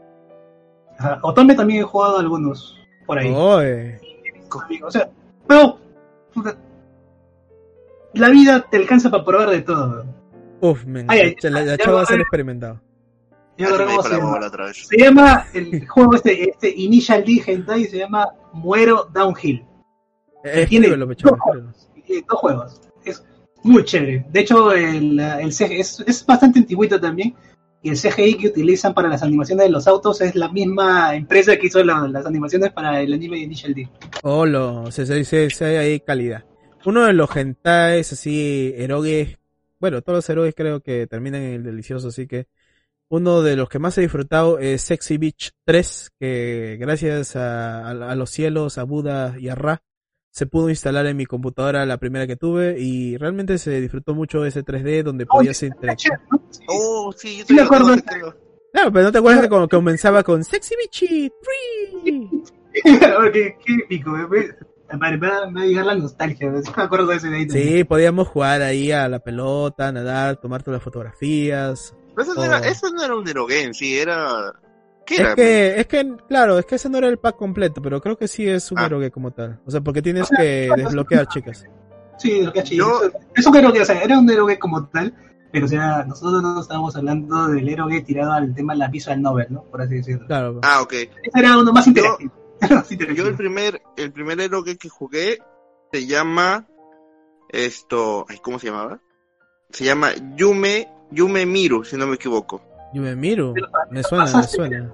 Ajá, 0.97 1.19
Otome 1.23 1.55
también 1.55 1.81
he 1.81 1.83
jugado 1.83 2.17
algunos 2.19 2.77
por 3.05 3.17
ahí. 3.17 3.31
Oye. 3.33 3.99
O 4.83 4.91
sea, 4.91 5.09
pero 5.47 5.77
la 8.13 8.29
vida 8.29 8.65
te 8.69 8.77
alcanza 8.77 9.09
para 9.09 9.23
probar 9.25 9.49
de 9.49 9.61
todo. 9.61 10.05
Uf, 10.59 10.85
men, 10.85 11.07
Ay, 11.09 11.19
ay, 11.19 11.35
la, 11.49 11.61
la 11.61 11.65
ya 11.65 11.77
chava 11.77 11.97
va 11.97 12.01
a 12.03 12.05
ser 12.05 12.17
se 12.17 12.23
otra 14.47 14.65
vez. 14.65 14.87
Se 14.87 14.97
llama 14.97 15.45
el 15.53 15.87
juego 15.87 16.15
este, 16.15 16.49
este 16.49 16.69
Initial 16.69 17.23
D 17.25 17.41
Hentai 17.45 17.85
se 17.85 17.97
llama 17.97 18.29
Muero 18.53 19.07
Downhill. 19.13 19.65
Eh, 20.43 20.65
Tiene 20.67 20.87
Escríbelo, 20.87 21.07
pe, 21.07 21.15
chavo, 21.15 21.31
dos 21.35 21.39
juegos. 21.41 21.89
Tiene 22.05 22.25
dos 22.29 22.39
juegos. 22.39 22.81
Es 23.05 23.23
muy 23.63 23.83
chévere. 23.85 24.25
De 24.31 24.39
hecho, 24.39 24.71
el, 24.73 25.19
el 25.19 25.51
CGI 25.53 25.79
es, 25.79 25.99
es 26.07 26.25
bastante 26.25 26.59
antiguito 26.59 26.99
también. 26.99 27.35
Y 27.83 27.89
el 27.89 27.97
CGI 27.97 28.35
que 28.37 28.47
utilizan 28.49 28.93
para 28.93 29.07
las 29.09 29.23
animaciones 29.23 29.65
de 29.65 29.71
los 29.71 29.87
autos 29.87 30.21
es 30.21 30.35
la 30.35 30.49
misma 30.49 31.15
empresa 31.15 31.57
que 31.57 31.65
hizo 31.67 31.83
la- 31.83 32.07
las 32.07 32.25
animaciones 32.27 32.71
para 32.71 33.01
el 33.01 33.11
anime 33.11 33.37
de 33.37 33.41
Initial 33.43 33.73
D. 33.73 33.89
Oh, 34.21 34.45
lo, 34.45 34.91
se, 34.91 35.05
se 35.25 35.65
hay 35.65 35.75
ahí 35.77 35.99
calidad. 35.99 36.43
Uno 36.85 37.05
de 37.05 37.13
los 37.13 37.35
hentais 37.35 38.13
así, 38.13 38.71
erogues, 38.77 39.37
bueno, 39.79 40.01
todos 40.03 40.17
los 40.17 40.29
erogues 40.29 40.53
creo 40.55 40.81
que 40.81 41.07
terminan 41.07 41.41
en 41.41 41.53
el 41.53 41.63
delicioso, 41.63 42.09
así 42.09 42.27
que 42.27 42.45
uno 43.09 43.41
de 43.41 43.55
los 43.55 43.67
que 43.67 43.79
más 43.79 43.97
he 43.97 44.01
disfrutado 44.01 44.59
es 44.59 44.83
Sexy 44.83 45.17
Beach 45.17 45.51
3, 45.65 46.11
que 46.19 46.77
gracias 46.79 47.35
a, 47.35 47.87
a- 47.87 48.11
a 48.11 48.15
los 48.15 48.29
cielos, 48.29 48.77
a 48.77 48.83
Buda 48.83 49.35
y 49.39 49.49
a 49.49 49.55
Ra, 49.55 49.81
se 50.31 50.45
pudo 50.45 50.69
instalar 50.69 51.05
en 51.07 51.17
mi 51.17 51.25
computadora 51.25 51.85
la 51.85 51.97
primera 51.97 52.25
que 52.25 52.35
tuve 52.37 52.79
y 52.79 53.17
realmente 53.17 53.57
se 53.57 53.79
disfrutó 53.81 54.15
mucho 54.15 54.45
ese 54.45 54.63
3D 54.63 55.03
donde 55.03 55.25
podías 55.25 55.61
interactuar. 55.63 56.19
Oh, 56.67 57.13
sí, 57.15 57.39
yo 57.39 57.45
Sí, 57.45 57.53
me 57.53 57.61
acuerdo. 57.63 57.95
Claro, 58.73 58.91
pero 58.93 59.03
no 59.03 59.11
te 59.11 59.17
acuerdas 59.17 59.41
de 59.41 59.49
cómo 59.49 59.67
comenzaba 59.67 60.23
con 60.23 60.43
Sexy 60.43 60.75
Beachy 60.77 61.31
3. 62.01 62.53
Porque, 63.17 63.57
qué 63.65 63.73
épico, 63.83 64.11
me- 64.11 64.27
Me 64.27 65.17
va, 65.17 65.47
me 65.47 65.59
va 65.59 65.61
a 65.61 65.65
llegar 65.65 65.85
la 65.85 65.95
nostalgia, 65.95 66.49
me 66.49 66.59
acuerdo 66.83 67.07
de 67.07 67.15
ese 67.17 67.29
de 67.29 67.35
ahí 67.37 67.47
también. 67.47 67.67
Sí, 67.69 67.83
podíamos 67.85 68.27
jugar 68.27 68.61
ahí 68.61 68.91
a 68.91 69.07
la 69.07 69.19
pelota, 69.19 69.89
nadar, 69.91 70.35
tomar 70.41 70.63
todas 70.63 70.77
las 70.79 70.83
fotografías. 70.83 71.95
Pero 72.15 72.23
Eso 72.23 72.33
no, 72.35 72.41
Oh. 72.41 72.43
era, 72.45 72.59
eso 72.67 72.89
no 72.91 73.03
era 73.03 73.15
un 73.15 73.27
erogen, 73.27 73.73
sí, 73.73 73.97
era... 73.97 74.53
¿Qué 75.05 75.15
Es 75.15 75.19
era? 75.21 75.35
que, 75.35 75.79
es 75.79 75.87
que, 75.87 76.15
claro, 76.27 76.59
es 76.59 76.65
que 76.65 76.75
ese 76.75 76.89
no 76.89 76.97
era 76.99 77.07
el 77.07 77.17
pack 77.17 77.35
completo, 77.35 77.81
pero 77.81 77.99
creo 78.01 78.17
que 78.17 78.27
sí 78.27 78.47
es 78.47 78.71
un 78.71 78.79
Ah. 78.79 78.89
como 79.11 79.31
tal. 79.31 79.59
O 79.65 79.71
sea, 79.71 79.81
porque 79.81 80.01
tienes 80.01 80.29
que 80.35 80.69
desbloquear 80.75 81.27
chicas. 81.27 81.65
Sí. 82.17 82.41
Yo- 82.43 82.51
Eso, 83.03 83.11
eso 83.35 83.51
creo 83.51 83.73
que, 83.73 83.81
o 83.81 83.85
sea, 83.85 84.01
era 84.01 84.17
un 84.19 84.29
eroge 84.29 84.59
como 84.59 84.87
tal, 84.87 85.13
pero 85.51 85.65
o 85.65 85.69
sea, 85.69 86.03
nosotros 86.05 86.41
no 86.43 86.61
estábamos 86.61 86.95
hablando 86.95 87.47
del 87.47 87.67
eroge 87.67 88.01
tirado 88.01 88.31
al 88.33 88.53
tema 88.53 88.73
de 88.73 88.79
la 88.79 88.87
visual 88.89 89.21
novel, 89.21 89.47
¿no? 89.49 89.63
Por 89.63 89.81
así 89.81 89.95
decirlo. 89.95 90.27
Claro. 90.27 90.59
Ah, 90.63 90.81
ok. 90.81 90.93
Ese 90.93 91.09
era 91.35 91.57
uno 91.57 91.73
más 91.73 91.87
interactivo. 91.87 92.31
Más 92.61 92.87
Yo 92.89 92.93
interactivo. 92.93 93.27
el 93.27 93.35
primer, 93.35 93.81
el 93.97 94.11
primer 94.11 94.39
eroge 94.39 94.77
que 94.77 94.87
jugué 94.87 95.39
se 95.91 96.05
llama... 96.05 96.67
Esto... 97.49 98.25
Ay, 98.29 98.37
¿Cómo 98.41 98.59
se 98.59 98.67
llamaba? 98.67 98.99
Se 99.71 99.83
llama 99.83 100.09
Yume, 100.35 100.87
Yume 101.11 101.45
Miru, 101.45 101.83
si 101.83 101.97
no 101.97 102.07
me 102.07 102.15
equivoco. 102.15 102.61
Yo 102.93 103.01
me 103.01 103.15
miro. 103.15 103.53
Me 103.89 104.03
suena, 104.03 104.25
me 104.25 104.43
suena. 104.43 104.91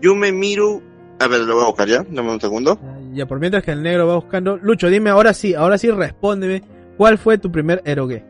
Yume 0.00 0.30
Miru... 0.32 0.82
A 1.20 1.26
ver, 1.26 1.40
lo 1.40 1.54
voy 1.56 1.64
a 1.64 1.66
buscar 1.66 1.88
ya, 1.88 2.04
dame 2.08 2.30
un 2.30 2.40
segundo. 2.40 2.78
Ya, 3.12 3.26
por 3.26 3.40
mientras 3.40 3.64
que 3.64 3.72
el 3.72 3.82
negro 3.82 4.06
va 4.06 4.14
buscando. 4.14 4.56
Lucho, 4.58 4.88
dime 4.88 5.10
ahora 5.10 5.34
sí, 5.34 5.52
ahora 5.54 5.76
sí 5.76 5.90
respóndeme. 5.90 6.62
¿Cuál 6.96 7.18
fue 7.18 7.38
tu 7.38 7.50
primer 7.50 7.82
erogue? 7.84 8.24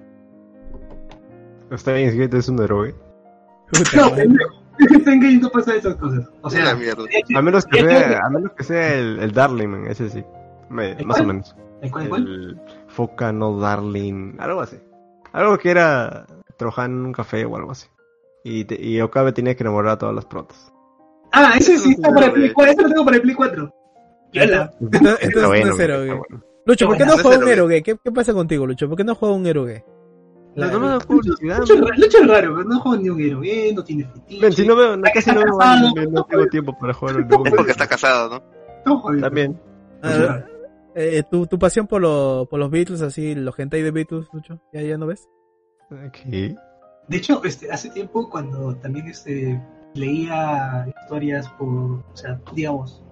Steins 1.76 2.14
Gate 2.16 2.38
es 2.38 2.48
un 2.48 2.62
héroe. 2.62 2.94
Puta 3.70 4.08
No, 4.08 5.26
y 5.28 5.36
no 5.38 5.50
pasa 5.50 5.74
esas 5.74 5.96
cosas. 5.96 6.26
O 6.40 6.48
sea, 6.48 6.74
mierda. 6.74 7.02
A 7.36 7.42
menos 7.42 7.66
que 7.66 7.78
¿Qué- 7.80 7.86
qué- 7.86 7.98
sea, 7.98 8.20
a 8.24 8.30
menos 8.30 8.52
que 8.52 8.64
sea 8.64 8.94
el, 8.94 9.18
el 9.18 9.32
Darling, 9.32 9.68
man, 9.68 9.86
ese 9.86 10.08
sí. 10.08 10.24
Me- 10.70 10.92
¿El 10.92 11.04
más 11.06 11.16
cuál? 11.18 11.24
o 11.24 11.28
menos. 11.34 11.56
¿el 11.82 11.90
cuál, 11.90 12.02
el 12.04 12.08
cuál? 12.08 12.22
El 12.26 12.60
Foca 12.86 13.32
no 13.32 13.58
Darling, 13.58 14.36
algo 14.38 14.60
así. 14.62 14.78
Algo 15.32 15.58
que 15.58 15.70
era 15.70 16.24
trabajar 16.56 16.86
en 16.88 17.04
un 17.04 17.12
café 17.12 17.44
o 17.44 17.54
algo 17.56 17.72
así. 17.72 17.86
Y, 18.48 18.64
te- 18.64 18.80
y 18.82 19.00
Okabe 19.00 19.32
tenía 19.32 19.54
que 19.54 19.62
enamorar 19.62 19.92
a 19.92 19.98
todas 19.98 20.14
las 20.14 20.24
protas. 20.24 20.72
Ah, 21.32 21.52
ese 21.58 21.76
sí 21.78 21.90
está 21.92 22.10
para 22.12 22.26
el 22.26 22.32
Play 22.32 22.44
Eroge. 22.46 22.54
4. 22.54 22.72
Ese 22.72 22.82
lo 22.82 22.88
tengo 22.88 23.04
para 23.04 23.16
el 23.16 23.22
Play 23.22 23.34
4. 23.34 23.74
Yola. 24.32 24.70
Entonces, 24.80 25.00
entonces 25.00 25.28
Está 25.28 25.40
no 25.42 25.48
bueno, 25.48 25.70
es 25.72 26.18
bueno. 26.18 26.44
Lucho, 26.66 26.86
¿por 26.86 26.96
qué 26.98 27.04
no 27.06 27.12
juega 27.18 27.38
un 27.38 27.48
erogue. 27.48 27.82
¿Qué, 27.82 27.96
¿Qué 28.02 28.12
pasa 28.12 28.32
contigo, 28.34 28.66
Lucho? 28.66 28.88
¿Por 28.88 28.96
qué 28.98 29.04
no 29.04 29.14
juega 29.14 29.34
un 29.34 29.46
erogue? 29.46 29.84
No, 30.54 30.66
no 30.70 30.80
me 30.80 30.88
da 30.88 30.98
curiosidad. 31.00 31.58
Lucho 31.60 31.74
Lucho 31.76 32.18
es 32.18 32.26
raro, 32.26 32.64
no 32.64 32.80
juega 32.80 33.02
ni 33.02 33.08
un 33.10 33.20
eroge, 33.20 33.72
no 33.74 33.84
tiene 33.84 34.04
fetiche. 34.04 34.40
Ven, 34.42 34.52
si 34.52 34.66
no 34.66 34.76
veo, 34.76 35.00
casi 35.14 35.30
no 35.30 35.42
veo 35.44 35.60
anime, 35.62 36.06
no 36.08 36.24
tengo 36.24 36.46
tiempo 36.46 36.76
para 36.78 36.92
jugar 36.92 37.16
el 37.16 37.22
Es 37.22 37.52
porque 37.54 37.70
está 37.72 37.86
casado, 37.86 38.42
¿no? 38.84 39.20
También. 39.20 39.58
Ah, 40.02 40.40
eh, 40.94 41.22
¿tu, 41.30 41.46
tu 41.46 41.58
pasión 41.58 41.86
por, 41.86 42.02
lo- 42.02 42.46
por 42.50 42.58
los 42.58 42.70
Beatles, 42.70 43.00
así, 43.02 43.34
los 43.34 43.58
hentai 43.58 43.82
de 43.82 43.90
Beatles, 43.90 44.26
Lucho, 44.32 44.60
¿ya, 44.72 44.82
ya 44.82 44.98
no 44.98 45.06
ves? 45.06 45.28
¿Qué? 46.12 46.54
De 47.08 47.16
hecho, 47.16 47.42
este, 47.44 47.70
hace 47.70 47.90
tiempo 47.90 48.28
cuando 48.28 48.74
también 48.76 49.06
este, 49.08 49.60
leía 49.94 50.86
historias 51.02 51.48
por, 51.50 51.68
o 51.68 52.02
sea, 52.14 52.38
digamos, 52.54 53.02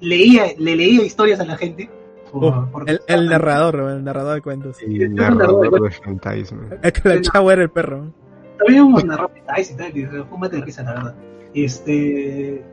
leía, 0.00 0.46
le 0.58 0.76
leía 0.76 1.04
historias 1.04 1.40
a 1.40 1.44
la 1.44 1.56
gente. 1.56 1.90
por- 2.30 2.88
el, 2.88 3.00
el 3.06 3.28
narrador, 3.28 3.90
el 3.90 4.04
narrador 4.04 4.34
de 4.34 4.40
cuentos. 4.42 4.76
Sí, 4.76 5.04
un 5.04 5.14
narrador 5.14 5.64
narrador. 5.66 5.90
de 5.92 6.52
man. 6.56 6.78
Es 6.82 6.92
que 6.92 7.08
la 7.08 7.20
chava 7.20 7.52
era 7.52 7.62
el 7.62 7.70
perro. 7.70 8.12
También 8.58 8.82
un 8.84 9.06
narrador 9.06 9.32
y 9.36 9.74
tal, 9.74 9.96
y 9.96 10.04
fue 10.06 10.20
un 10.22 10.40
mate 10.40 10.56
de 10.56 10.62
risa, 10.64 10.82
la 10.84 10.94
verdad. 10.94 11.14
Este, 11.54 12.64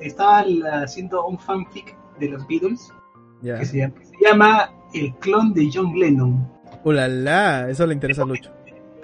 estaba 0.00 0.44
haciendo 0.82 1.26
un 1.26 1.38
fanfic 1.38 1.96
de 2.18 2.28
los 2.30 2.46
Beatles 2.46 2.92
que 3.42 3.64
se 3.64 3.78
llama, 3.78 3.94
que 3.94 4.06
se 4.06 4.16
llama 4.24 4.70
El 4.94 5.14
clon 5.16 5.52
de 5.52 5.68
John 5.72 5.92
Lennon. 5.98 6.48
Ulala, 6.84 7.68
eso 7.70 7.86
le 7.86 7.94
interesa 7.94 8.22
a 8.22 8.26
Lucho. 8.26 8.50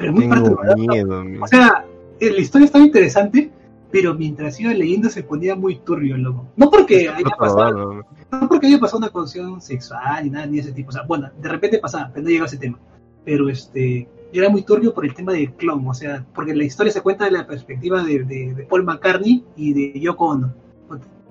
Pero 0.03 0.13
muy 0.13 0.29
Tengo 0.29 0.61
miedo. 0.77 1.25
O 1.41 1.47
sea, 1.47 1.85
eh, 2.21 2.31
la 2.31 2.41
historia 2.41 2.67
estaba 2.67 2.85
interesante, 2.85 3.51
pero 3.91 4.15
mientras 4.15 4.59
iba 4.61 4.73
leyendo 4.75 5.09
se 5.09 5.23
ponía 5.23 5.55
muy 5.57 5.77
turbio 5.81 6.15
el 6.17 6.23
loco. 6.23 6.47
No 6.57 6.71
porque 6.71 7.09
haya 7.09 7.25
pasado, 7.39 8.03
no 8.31 8.49
porque 8.49 8.67
haya 8.67 8.79
pasado 8.81 8.99
una 8.99 9.09
condición 9.11 9.61
sexual 9.61 10.25
ni 10.25 10.31
nada 10.31 10.47
ni 10.47 10.59
ese 10.59 10.73
tipo. 10.73 10.89
O 10.91 10.93
sea, 10.93 11.03
bueno, 11.03 11.31
de 11.41 11.49
repente 11.49 11.79
pasaba, 11.79 12.11
pero 12.13 12.23
no 12.25 12.29
llegaba 12.31 12.45
a 12.47 12.49
ese 12.49 12.59
tema. 12.59 12.79
Pero 13.25 13.49
este, 13.49 14.09
era 14.33 14.49
muy 14.49 14.63
turbio 14.63 14.93
por 14.95 15.05
el 15.05 15.15
tema 15.15 15.33
del 15.33 15.53
clon, 15.53 15.87
o 15.87 15.95
sea, 15.95 16.25
porque 16.35 16.55
la 16.55 16.65
historia 16.65 16.93
se 16.93 17.01
cuenta 17.03 17.25
de 17.27 17.31
la 17.33 17.47
perspectiva 17.47 18.03
de, 18.03 18.25
de- 18.25 18.55
de 18.55 18.63
Paul 18.65 18.83
McCartney 18.85 19.45
y 19.57 19.73
de 19.93 20.01
Yoko 20.01 20.27
Ono. 20.31 20.55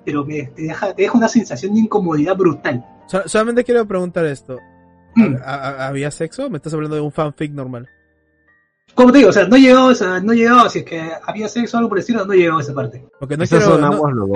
Pero 0.04 0.24
me, 0.24 0.44
te, 0.44 0.62
deja, 0.62 0.94
te 0.94 1.02
deja 1.02 1.16
una 1.16 1.28
sensación 1.28 1.74
de 1.74 1.80
incomodidad 1.80 2.36
brutal. 2.36 2.84
So- 3.06 3.22
solamente 3.28 3.62
quiero 3.64 3.86
preguntar 3.86 4.24
esto. 4.24 4.58
Mm. 5.14 5.34
¿Ha- 5.44 5.54
ha- 5.54 5.86
¿Había 5.88 6.10
sexo? 6.10 6.48
¿Me 6.48 6.56
estás 6.56 6.72
hablando 6.74 6.96
de 6.96 7.02
un 7.02 7.12
fanfic 7.12 7.52
normal? 7.52 7.88
Como 8.94 9.10
te 9.10 9.18
digo, 9.18 9.30
o 9.30 9.32
sea, 9.32 9.46
no 9.48 9.56
llegaba, 9.56 9.86
o 9.86 9.94
sea, 9.94 10.20
no 10.20 10.32
llegaba, 10.34 10.68
si 10.68 10.80
es 10.80 10.84
que 10.84 11.10
había 11.26 11.48
sexo 11.48 11.76
o 11.76 11.78
algo 11.78 11.88
por 11.88 11.98
el 11.98 12.00
estilo, 12.00 12.26
no 12.26 12.34
llegaba 12.34 12.58
a 12.58 12.62
esa 12.62 12.74
parte. 12.74 13.04
Porque 13.18 13.36
no 13.36 13.44
quiero, 13.46 13.64
son 13.64 13.80
no. 13.80 14.28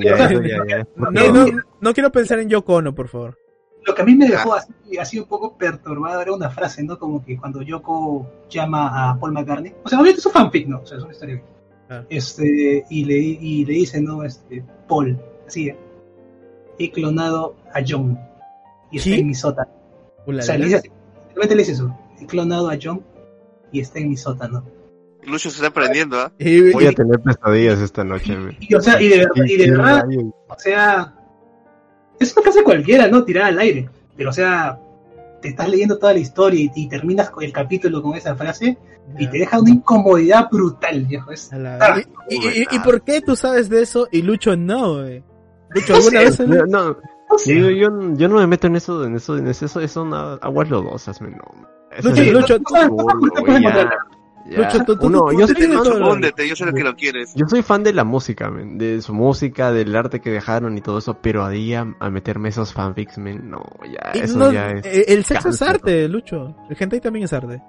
Ya, 0.00 0.30
ya, 0.30 0.64
ya. 0.68 0.86
No, 0.96 1.10
no, 1.10 1.46
no- 1.46 1.62
no 1.80 1.94
quiero 1.94 2.12
pensar 2.12 2.38
en 2.38 2.48
Yoko 2.48 2.74
Ono, 2.74 2.94
por 2.94 3.08
favor. 3.08 3.38
Lo 3.86 3.94
que 3.94 4.02
a 4.02 4.04
mí 4.04 4.14
me 4.14 4.28
dejó 4.28 4.54
así, 4.54 4.72
así 4.98 5.18
un 5.18 5.26
poco 5.26 5.58
perturbado 5.58 6.22
era 6.22 6.32
una 6.32 6.48
frase, 6.48 6.82
¿no? 6.84 6.98
Como 6.98 7.22
que 7.24 7.36
cuando 7.36 7.60
Yoko 7.60 8.26
llama 8.48 9.10
a 9.10 9.18
Paul 9.18 9.32
McCartney, 9.32 9.74
o 9.82 9.88
sea, 9.88 9.98
obviamente 9.98 10.20
es 10.20 10.26
un 10.26 10.32
fanfic, 10.32 10.68
¿no? 10.68 10.80
O 10.80 10.86
sea, 10.86 10.96
es 10.98 11.04
una 11.04 11.12
historia. 11.12 11.42
Ah. 11.90 12.02
Este, 12.08 12.84
y 12.88 13.04
le, 13.04 13.18
y 13.18 13.64
le 13.66 13.72
dice, 13.74 14.00
¿no? 14.00 14.24
Este, 14.24 14.64
Paul, 14.88 15.18
así, 15.46 15.68
¿eh? 15.68 15.76
he 16.78 16.90
clonado 16.90 17.56
a 17.74 17.80
John 17.86 18.18
y 18.90 18.96
está 18.98 19.10
¿Sí? 19.10 19.20
en 19.20 19.26
mi 19.26 19.34
sótano. 19.34 19.70
O 20.26 20.32
sea, 20.40 20.56
le 20.56 20.64
dice 20.64 20.76
así, 20.78 20.88
simplemente 21.26 21.54
le 21.54 21.60
dice 21.62 21.72
eso, 21.72 21.98
he 22.20 22.26
clonado 22.26 22.70
a 22.70 22.78
John 22.82 23.02
y 23.74 23.80
está 23.80 23.98
en 23.98 24.08
mi 24.08 24.16
sótano. 24.16 24.64
Lucho 25.26 25.50
se 25.50 25.56
está 25.56 25.68
aprendiendo, 25.68 26.18
¿ah? 26.20 26.32
Y- 26.38 26.70
Voy 26.72 26.86
a 26.86 26.92
y- 26.92 26.94
tener 26.94 27.18
pesadillas 27.20 27.80
esta 27.80 28.04
noche, 28.04 28.36
man. 28.36 28.56
Y, 28.60 28.74
o 28.74 28.80
sea, 28.80 29.00
y 29.00 29.08
de 29.08 29.18
verdad, 29.70 30.04
y 30.10 30.18
o 30.18 30.58
sea, 30.58 31.14
es 32.20 32.32
una 32.36 32.42
frase 32.42 32.62
cualquiera, 32.62 33.08
¿no? 33.08 33.24
Tirada 33.24 33.48
al 33.48 33.58
aire. 33.58 33.88
Pero, 34.16 34.30
o 34.30 34.32
sea, 34.32 34.78
te 35.42 35.48
estás 35.48 35.68
leyendo 35.68 35.98
toda 35.98 36.12
la 36.12 36.20
historia 36.20 36.60
y, 36.60 36.70
y 36.74 36.88
terminas 36.88 37.32
el 37.40 37.52
capítulo 37.52 38.02
con 38.02 38.14
esa 38.16 38.34
frase 38.36 38.78
y 39.18 39.26
te 39.26 39.38
deja 39.38 39.60
una 39.60 39.70
incomodidad 39.70 40.48
brutal, 40.50 41.04
viejo. 41.06 41.30
Es, 41.32 41.50
Ah, 41.52 42.00
¿Y, 42.28 42.34
y- 42.36 42.58
y- 42.62 42.66
y 42.70 42.78
por 42.80 43.02
qué 43.02 43.20
tú 43.20 43.34
sabes 43.34 43.68
de 43.68 43.82
eso 43.82 44.08
y 44.12 44.22
Lucho 44.22 44.56
no, 44.56 45.00
güey? 45.02 45.22
Lucho, 45.70 45.94
¿alguna 45.96 46.20
sé, 46.20 46.24
vez? 46.26 46.40
en- 46.40 46.50
No, 46.50 46.66
no, 46.66 46.96
no 47.30 47.38
sé. 47.38 47.58
yo, 47.58 47.70
yo, 47.70 47.90
yo 48.14 48.28
no 48.28 48.36
me 48.36 48.46
meto 48.46 48.66
en 48.68 48.76
eso, 48.76 49.04
en 49.04 49.16
eso, 49.16 49.36
en 49.38 49.48
eso, 49.48 49.64
eso 49.80 49.88
son 49.88 50.12
aguas 50.14 50.68
lodosas, 50.70 51.20
no. 51.20 51.28
Lucho, 52.02 52.22
es- 52.22 52.32
Lucho, 52.32 52.56
yo 55.38 55.84
lo- 56.00 56.10
Húndete, 56.12 56.46
yo 56.46 56.54
sé 56.54 56.66
lo 56.66 56.72
que 56.74 56.84
lo 56.84 56.94
quieres. 56.94 57.32
Yo 57.34 57.46
soy 57.48 57.62
fan 57.62 57.82
de 57.82 57.92
la 57.94 58.04
música, 58.04 58.50
man, 58.50 58.76
de 58.76 59.00
su 59.00 59.14
música, 59.14 59.72
del 59.72 59.94
arte 59.96 60.20
que 60.20 60.30
dejaron 60.30 60.76
y 60.76 60.82
todo 60.82 60.98
eso, 60.98 61.18
pero 61.22 61.44
ahí 61.44 61.72
a, 61.74 61.86
a 61.98 62.10
meterme 62.10 62.50
esos 62.50 62.72
fanfics, 62.74 63.16
man, 63.18 63.48
no, 63.48 63.62
ya, 63.90 64.10
eso 64.12 64.38
no- 64.38 64.52
ya 64.52 64.70
es... 64.70 64.84
eh, 64.84 65.04
el 65.08 65.24
sexo 65.24 65.48
es 65.48 65.62
arte, 65.62 66.06
Lucho. 66.08 66.54
El 66.68 66.76
hentai 66.78 67.00
también 67.00 67.24
es 67.24 67.32
arte. 67.32 67.62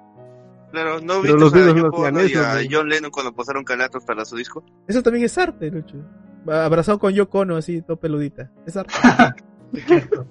Claro, 0.72 1.00
¿no 1.00 1.22
viste 1.22 1.38
los 1.38 1.54
a 1.54 2.10
no 2.10 2.20
eso, 2.20 2.40
a. 2.40 2.58
John 2.70 2.88
Lennon 2.90 3.10
cuando 3.10 3.32
pasaron 3.32 3.64
calatos 3.64 4.04
para 4.04 4.24
su 4.26 4.36
disco? 4.36 4.62
Eso 4.86 5.02
también 5.02 5.24
es 5.24 5.38
arte, 5.38 5.70
Lucho. 5.70 5.96
Abrazado 6.46 6.98
con 6.98 7.12
Yoko 7.14 7.38
Ono, 7.40 7.56
así, 7.56 7.80
todo 7.80 7.96
peludita. 7.96 8.50
Es 8.66 8.76
arte. 8.76 8.92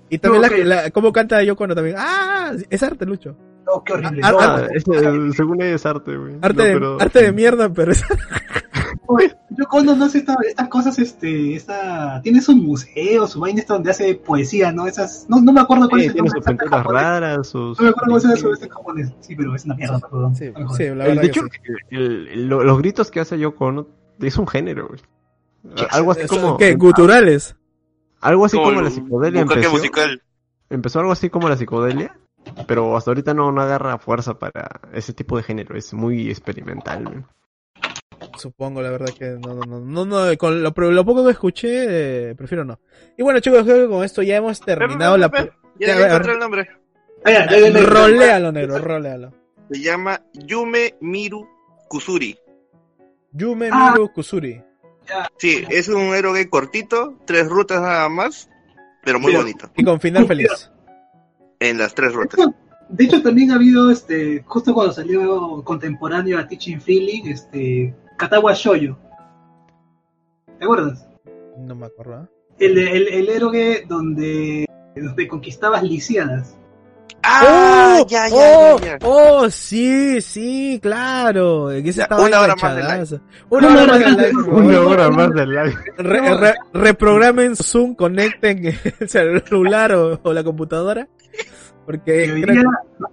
y 0.09 0.17
también 0.19 0.41
No, 0.43 0.47
la, 0.47 0.53
ok. 0.55 0.63
la- 0.63 0.91
cómo 0.91 1.11
canta 1.11 1.41
Yoko 1.41 1.63
Ono 1.63 1.73
también. 1.75 1.95
¡Ah! 1.97 2.51
Es 2.69 2.83
arte, 2.83 3.05
Lucho. 3.05 3.35
No, 3.65 3.83
qué 3.83 3.93
horrible. 3.93 4.21
Ah, 4.23 4.31
No, 4.31 4.39
Ah, 4.39 4.57
no, 4.61 4.65
ese, 4.75 5.31
según 5.35 5.61
ella 5.61 5.75
es 5.75 5.85
arte, 5.85 6.15
güey. 6.15 6.35
Arte, 6.41 6.57
No, 6.57 6.63
de, 6.63 6.73
pero- 6.73 7.01
arte 7.01 7.23
de 7.23 7.31
mierda, 7.31 7.69
pero 7.73 7.91
es 7.91 8.03
yo 9.49 9.65
cuando 9.69 9.95
no 9.95 10.09
sé 10.09 10.19
esta- 10.19 10.35
estas 10.47 10.67
cosas, 10.67 10.97
este, 10.99 11.55
esta, 11.55 12.21
tiene 12.21 12.41
su 12.41 12.55
museo, 12.55 13.27
su 13.27 13.39
vaina 13.39 13.59
esta 13.61 13.73
donde 13.75 13.91
hace 13.91 14.15
poesía, 14.15 14.71
¿no? 14.71 14.87
Esas, 14.87 15.25
no, 15.29 15.39
no 15.41 15.53
me 15.53 15.61
acuerdo 15.61 15.87
cuál 15.89 16.01
Sí, 16.01 16.07
es 16.07 16.09
el 16.09 16.13
tiene 16.15 16.29
sus 16.29 16.43
pinturas 16.43 16.85
raras, 16.85 17.47
sus... 17.47 17.77
No 17.79 17.83
me 17.85 17.89
acuerdo 17.89 18.07
cómo 18.07 18.19
se 18.19 18.27
llama 18.27 18.37
eso 18.39 18.53
este 18.53 18.69
japonés. 18.69 19.13
Sí, 19.21 19.35
pero 19.35 19.55
es 19.55 19.65
una 19.65 19.75
mierda, 19.75 19.99
perdón. 19.99 20.35
Sí, 20.35 20.45
la 20.45 20.59
El- 20.89 20.97
verdad 20.97 21.21
de 21.21 21.27
hecho, 21.27 21.41
sí. 21.51 21.71
el- 21.91 22.27
el- 22.27 22.47
lo- 22.49 22.63
los 22.63 22.77
gritos 22.79 23.11
que 23.11 23.19
hace 23.19 23.37
Yoko 23.39 23.65
Ono 23.65 23.87
es 24.19 24.37
un 24.37 24.47
género, 24.47 24.87
güey. 24.87 24.99
Algo 25.91 26.11
así 26.11 26.27
como... 26.27 26.57
¿Qué? 26.57 26.75
¿Guturales? 26.75 27.55
Algo 28.21 28.45
así 28.45 28.57
como, 28.57 28.71
la 28.81 28.87
el 28.87 28.93
psicodelia 28.93 29.41
empezó. 29.41 29.71
musical. 29.71 30.21
Empezó 30.69 30.99
algo 30.99 31.11
así 31.11 31.29
como 31.29 31.47
la 31.47 31.57
psicodelia, 31.57 32.17
pero 32.67 32.95
hasta 32.97 33.11
ahorita 33.11 33.33
no, 33.33 33.51
no 33.51 33.61
agarra 33.61 33.97
fuerza 33.97 34.37
para 34.39 34.81
ese 34.93 35.13
tipo 35.13 35.37
de 35.37 35.43
género. 35.43 35.75
Es 35.77 35.93
muy 35.93 36.29
experimental. 36.29 37.25
Supongo, 38.37 38.81
la 38.81 38.89
verdad 38.89 39.13
que 39.17 39.25
no, 39.39 39.53
no, 39.55 39.61
no, 39.65 39.79
no, 39.79 40.05
no, 40.05 40.37
con 40.37 40.61
lo, 40.61 40.73
pero 40.73 40.91
lo 40.91 41.05
poco 41.05 41.23
que 41.25 41.31
escuché, 41.31 42.29
eh, 42.29 42.35
prefiero 42.35 42.65
no. 42.65 42.79
Y 43.17 43.23
bueno, 43.23 43.39
chicos, 43.39 43.63
creo 43.63 43.83
que 43.87 43.93
con 43.93 44.03
esto 44.03 44.21
ya 44.23 44.37
hemos 44.37 44.59
terminado 44.59 45.17
la... 45.17 45.29
Ya, 45.79 46.05
encontré 46.07 46.33
el 46.33 46.39
nombre. 46.39 46.69
Ah, 47.23 47.31
ya, 47.31 47.49
ya, 47.49 47.59
ya, 47.59 47.69
ya. 47.69 47.81
Rolealo, 47.85 48.51
negro, 48.51 48.77
rolealo. 48.79 49.33
Se 49.71 49.81
llama 49.81 50.21
Yume 50.33 50.95
Miru 51.01 51.47
Kusuri. 51.87 52.37
Yume 53.31 53.69
Ah. 53.71 53.91
Miru 53.91 54.11
Kusuri. 54.13 54.61
Sí, 55.37 55.63
es 55.69 55.87
un 55.87 56.15
héroe 56.15 56.49
cortito, 56.49 57.15
tres 57.25 57.47
rutas 57.47 57.81
nada 57.81 58.09
más. 58.09 58.49
pero 59.03 59.19
muy 59.19 59.31
Pero- 59.31 59.43
bonito, 59.43 59.69
Y 59.75 59.83
con 59.83 59.99
final 59.99 60.25
feliz. 60.27 60.71
En 61.59 61.77
las 61.77 61.93
tres 61.95 62.13
rutas. 62.13 62.39
De 62.89 63.03
hecho, 63.05 63.21
también 63.21 63.51
ha 63.51 63.55
habido, 63.55 63.89
este, 63.89 64.43
justo 64.45 64.73
cuando 64.73 64.93
salió 64.93 65.63
contemporáneo 65.63 66.37
a 66.37 66.47
Teaching 66.47 66.79
Feeling, 66.79 67.23
este, 67.25 67.95
Katawa 68.17 68.53
Shoyo. 68.53 68.97
¿Te 70.59 70.65
acuerdas? 70.65 71.07
No 71.57 71.75
me 71.75 71.87
acuerdo. 71.87 72.23
¿eh? 72.23 72.27
El, 72.59 72.77
el, 72.77 73.07
el 73.07 73.29
héroe 73.29 73.85
donde, 73.87 74.65
donde 74.95 75.27
conquistabas 75.27 75.83
lisiadas. 75.83 76.55
¡Ah! 77.23 77.97
¡Oh! 78.01 78.05
ya, 78.07 78.29
ya, 78.29 78.35
¡Oh! 78.35 78.79
ya, 78.79 78.85
ya. 78.85 78.97
¡Oh! 79.01 79.49
Sí, 79.49 80.21
sí, 80.21 80.79
claro. 80.81 81.71
Ese 81.71 81.91
Ya, 81.91 82.03
estaba 82.03 82.23
una 82.23 82.39
hora 82.39 82.55
más 82.55 83.09
de 83.09 83.19
Una 83.49 83.67
Una 83.67 83.81
hora 83.81 83.87
más 83.87 83.89
hora 83.89 83.97
de 83.97 84.05
más 84.05 84.17
de- 84.17 84.31
live, 84.31 84.43
Una 84.51 84.81
hora 84.81 85.09
más 85.09 85.33
de 85.33 85.45
live. 85.47 85.75
Re- 85.97 86.35
re- 86.37 86.55
reprogramen 86.73 87.55
Zoom, 87.55 87.95
conecten 87.95 88.63
el 88.99 89.09
celular 89.09 89.93
o, 89.93 90.19
o 90.21 90.33
la 90.33 90.43
computadora. 90.43 91.07
Porque 91.85 92.25
creo 92.25 92.35
día 92.35 92.45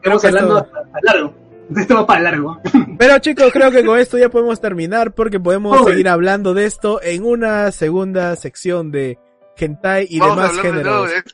que- 0.02 0.10
hablando 0.28 0.58
esto- 0.58 0.76
hasta 0.76 0.98
largo. 1.02 1.34
Esto 1.76 1.94
va 1.94 2.06
para 2.06 2.20
largo. 2.20 2.58
Pero 2.98 3.18
chicos, 3.20 3.50
creo 3.52 3.70
que 3.70 3.84
con 3.84 3.98
esto 3.98 4.18
ya 4.18 4.28
podemos 4.28 4.60
terminar 4.60 5.14
porque 5.14 5.40
podemos 5.40 5.84
seguir 5.86 6.08
hablando 6.08 6.52
de 6.54 6.66
esto 6.66 7.00
en 7.02 7.24
una 7.24 7.70
segunda 7.72 8.34
sección 8.36 8.90
de 8.90 9.18
hentai 9.56 10.06
y 10.10 10.18
Vamos 10.18 10.36
demás 10.36 10.58
géneros. 10.58 11.08
de. 11.10 11.22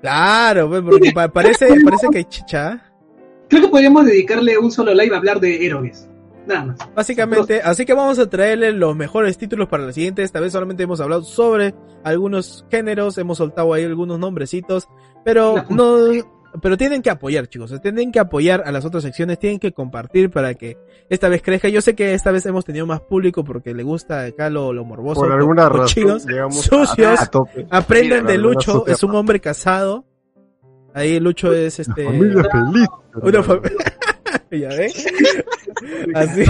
Claro, 0.00 0.68
pues, 0.68 0.82
porque 0.82 1.12
pa- 1.12 1.28
parece, 1.28 1.66
parece 1.82 2.08
que 2.10 2.18
hay 2.18 2.24
chicha. 2.24 2.92
Creo 3.48 3.62
que 3.62 3.68
podríamos 3.68 4.04
dedicarle 4.04 4.58
un 4.58 4.70
solo 4.70 4.92
live 4.92 5.14
a 5.14 5.18
hablar 5.18 5.40
de 5.40 5.64
héroes. 5.64 6.08
Nada 6.46 6.64
más. 6.66 6.78
Básicamente, 6.94 7.62
así 7.62 7.86
que 7.86 7.94
vamos 7.94 8.18
a 8.18 8.28
traerle 8.28 8.72
los 8.72 8.94
mejores 8.94 9.38
títulos 9.38 9.66
para 9.68 9.86
la 9.86 9.92
siguiente. 9.92 10.22
Esta 10.22 10.40
vez 10.40 10.52
solamente 10.52 10.82
hemos 10.82 11.00
hablado 11.00 11.22
sobre 11.22 11.74
algunos 12.02 12.66
géneros, 12.70 13.16
hemos 13.16 13.38
soltado 13.38 13.72
ahí 13.72 13.84
algunos 13.84 14.18
nombrecitos, 14.18 14.88
pero 15.24 15.64
no, 15.70 15.96
pero 16.62 16.76
tienen 16.76 17.02
que 17.02 17.10
apoyar, 17.10 17.46
chicos. 17.48 17.74
Tienen 17.80 18.12
que 18.12 18.20
apoyar 18.20 18.62
a 18.66 18.72
las 18.72 18.84
otras 18.84 19.02
secciones, 19.02 19.38
tienen 19.38 19.58
que 19.58 19.72
compartir 19.72 20.30
para 20.30 20.54
que 20.54 20.76
esta 21.08 21.28
vez 21.28 21.42
crezca. 21.42 21.68
Yo 21.68 21.80
sé 21.80 21.94
que 21.94 22.14
esta 22.14 22.30
vez 22.30 22.46
hemos 22.46 22.64
tenido 22.64 22.86
más 22.86 23.00
público 23.00 23.44
porque 23.44 23.74
le 23.74 23.82
gusta 23.82 24.24
acá 24.24 24.50
lo, 24.50 24.72
lo 24.72 24.84
morboso, 24.84 25.20
Por 25.20 25.32
alguna 25.32 25.68
razón 25.70 26.18
llegamos 26.26 26.56
sucios. 26.62 27.20
a, 27.20 27.24
a. 27.70 27.78
Aprendan 27.78 28.22
Mira, 28.22 28.32
de 28.32 28.38
Lucho, 28.38 28.86
es 28.86 29.02
un 29.02 29.14
hombre 29.14 29.40
casado. 29.40 30.04
Ahí 30.94 31.18
Lucho 31.18 31.52
es 31.52 31.80
este 31.80 32.04
Familia 32.04 32.44
feliz. 32.44 32.88
una 33.20 33.42
familia. 33.42 33.78
ya 34.52 34.68
ven. 34.68 34.90
Así, 36.14 36.44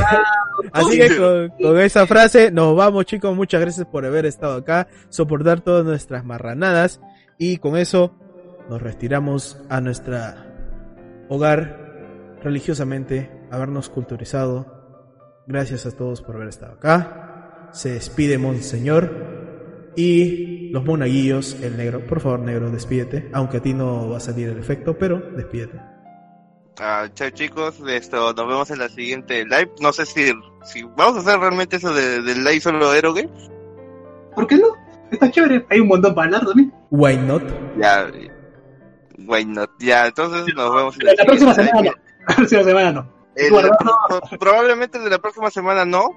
así 0.73 0.99
que 0.99 1.17
con, 1.17 1.49
con 1.61 1.81
esa 1.81 2.07
frase 2.07 2.51
nos 2.51 2.77
vamos 2.77 3.07
chicos. 3.07 3.35
Muchas 3.35 3.61
gracias 3.61 3.87
por 3.87 4.05
haber 4.05 4.27
estado 4.27 4.55
acá, 4.59 4.87
soportar 5.09 5.61
todas 5.63 5.85
nuestras 5.85 6.25
marranadas 6.25 7.01
y 7.39 7.57
con 7.57 7.77
eso 7.77 8.15
nos 8.69 8.81
retiramos 8.83 9.59
a 9.69 9.81
nuestra 9.81 10.47
hogar 11.29 12.37
religiosamente, 12.43 13.31
habernos 13.51 13.89
culturizado. 13.89 14.73
Gracias 15.47 15.87
a 15.87 15.91
todos 15.93 16.23
por 16.23 16.37
haber 16.37 16.49
estado 16.49 16.73
acá. 16.75 17.69
Se 17.73 17.91
despide 17.91 18.39
Monseñor 18.39 19.11
y 19.97 20.71
los 20.71 20.85
monaguillos, 20.85 21.61
el 21.63 21.77
negro. 21.77 22.07
Por 22.07 22.21
favor, 22.21 22.41
negro, 22.41 22.71
despídete. 22.71 23.29
Aunque 23.33 23.59
a 23.59 23.63
ti 23.63 23.75
no 23.75 24.09
va 24.11 24.17
a 24.19 24.21
salir 24.21 24.49
el 24.49 24.59
efecto, 24.59 24.97
pero 24.99 25.21
despídete. 25.37 25.81
Ah, 26.81 27.07
chao 27.15 27.31
chicos, 27.31 27.81
esto, 27.89 28.33
nos 28.35 28.49
vemos 28.49 28.71
en 28.71 28.79
la 28.81 28.89
siguiente 28.89 29.45
live. 29.45 29.71
No 29.81 29.93
sé 29.93 30.07
si, 30.07 30.33
si 30.65 30.83
vamos 30.97 31.17
a 31.17 31.21
hacer 31.21 31.39
realmente 31.39 31.77
eso 31.77 31.95
de- 31.95 32.21
del 32.23 32.43
live 32.43 32.61
solo 32.61 32.93
héroe. 32.93 33.29
¿Por 34.35 34.47
qué 34.49 34.57
no? 34.57 34.69
Está 35.13 35.31
chévere. 35.31 35.65
Hay 35.71 35.79
un 35.81 35.87
montón 35.89 36.15
para 36.15 36.27
hablar 36.27 36.47
también. 36.47 36.73
Why 36.91 37.17
not? 37.17 37.43
Ya, 37.81 38.11
why 39.27 39.45
not? 39.45 39.71
Ya, 39.81 40.07
entonces 40.07 40.55
nos 40.55 40.75
vemos 40.75 40.97
en 41.01 41.07
La, 41.07 41.15
la, 41.19 41.25
próxima 41.25 41.55
semana 41.55 41.83
no. 41.83 41.93
La 42.29 42.35
próxima 42.37 42.63
semana 42.65 42.93
no. 42.93 43.13
Guarda- 43.51 43.77
pro- 44.09 44.39
probablemente 44.39 44.99
de 44.99 45.11
la 45.11 45.19
próxima 45.19 45.51
semana 45.51 45.85
no. 45.85 46.09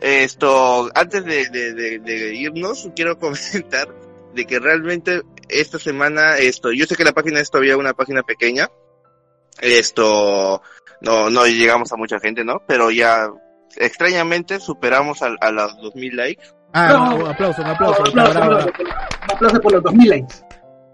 Esto, 0.00 0.90
antes 0.94 1.24
de, 1.24 1.48
de, 1.50 1.72
de- 1.74 1.98
de 2.00 2.34
irnos, 2.34 2.88
quiero 2.94 3.18
comentar 3.20 3.88
de 4.34 4.46
que 4.46 4.58
realmente 4.58 5.22
esta 5.48 5.78
semana, 5.78 6.36
esto, 6.38 6.72
yo 6.72 6.84
sé 6.86 6.96
que 6.96 7.04
la 7.04 7.12
página 7.12 7.40
es 7.40 7.50
todavía 7.50 7.76
una 7.76 7.94
página 7.94 8.22
pequeña. 8.22 8.68
Esto, 9.60 10.60
no, 11.00 11.30
no 11.30 11.46
llegamos 11.46 11.92
a 11.92 11.96
mucha 11.96 12.18
gente, 12.20 12.44
¿no? 12.44 12.62
Pero 12.66 12.90
ya, 12.90 13.28
extrañamente, 13.76 14.60
superamos 14.60 15.22
a, 15.22 15.30
a 15.40 15.50
los 15.50 15.76
2000 15.80 16.16
likes. 16.16 16.44
Ah, 16.74 16.88
No. 16.92 17.16
un 17.16 17.26
aplauso, 17.28 17.62
un 17.62 17.68
aplauso. 17.68 18.02
Un 18.02 18.08
está 18.08 18.22
aplauso, 18.22 18.48
bravo. 18.50 18.72
un 19.24 19.34
aplauso 19.34 19.60
por 19.60 19.72
los 19.72 19.82
2000 19.84 20.08
likes. 20.10 20.34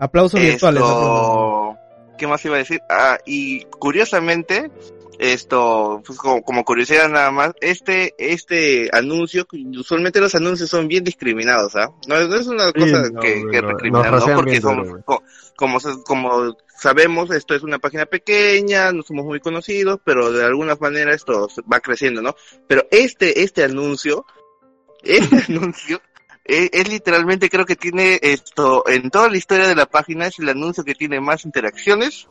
Aplausos 0.02 0.40
virtuales. 0.40 0.82
aplausos. 0.82 1.76
¿qué 2.18 2.26
más 2.26 2.44
iba 2.44 2.56
a 2.56 2.58
decir? 2.58 2.80
Ah, 2.88 3.18
y 3.26 3.64
curiosamente, 3.64 4.70
esto, 5.18 6.02
pues 6.06 6.18
como, 6.18 6.42
como 6.42 6.64
curiosidad 6.64 7.08
nada 7.08 7.30
más, 7.30 7.52
este, 7.60 8.14
este 8.18 8.88
anuncio, 8.92 9.46
usualmente 9.78 10.20
los 10.20 10.34
anuncios 10.34 10.68
son 10.70 10.88
bien 10.88 11.04
discriminados, 11.04 11.74
¿ah? 11.76 11.88
No, 12.06 12.20
no 12.28 12.36
es 12.36 12.46
una 12.46 12.66
Sí, 12.66 12.72
cosa 12.80 13.10
no, 13.12 13.20
que, 13.20 13.44
recriminar, 13.60 14.12
¿no? 14.12 14.34
Porque 14.34 14.50
bien 14.52 14.62
somos, 14.62 14.88
co- 15.04 15.22
como, 15.56 15.80
se- 15.80 16.02
como 16.04 16.56
sabemos, 16.78 17.30
esto 17.30 17.54
es 17.54 17.62
una 17.62 17.78
página 17.78 18.06
pequeña, 18.06 18.92
no 18.92 19.02
somos 19.02 19.24
muy 19.24 19.40
conocidos, 19.40 19.98
pero 20.04 20.30
de 20.32 20.44
alguna 20.44 20.76
manera 20.76 21.14
esto 21.14 21.48
va 21.72 21.80
creciendo, 21.80 22.22
¿no? 22.22 22.34
Pero 22.68 22.86
este, 22.90 23.42
este 23.42 23.64
anuncio, 23.64 24.24
este 25.02 25.36
anuncio, 25.48 26.00
es, 26.44 26.70
es 26.72 26.88
literalmente 26.88 27.48
creo 27.48 27.64
que 27.64 27.76
tiene 27.76 28.18
esto, 28.22 28.84
en 28.88 29.10
toda 29.10 29.28
la 29.28 29.36
historia 29.36 29.68
de 29.68 29.74
la 29.74 29.86
página 29.86 30.26
es 30.26 30.38
el 30.38 30.48
anuncio 30.48 30.84
que 30.84 30.94
tiene 30.94 31.20
más 31.20 31.44
interacciones. 31.44 32.28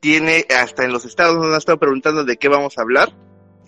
Tiene, 0.00 0.44
hasta 0.60 0.84
en 0.84 0.92
los 0.92 1.04
estados 1.04 1.36
nos 1.36 1.46
han 1.46 1.58
estado 1.58 1.78
preguntando 1.78 2.24
de 2.24 2.36
qué 2.36 2.48
vamos 2.48 2.76
a 2.76 2.82
hablar. 2.82 3.12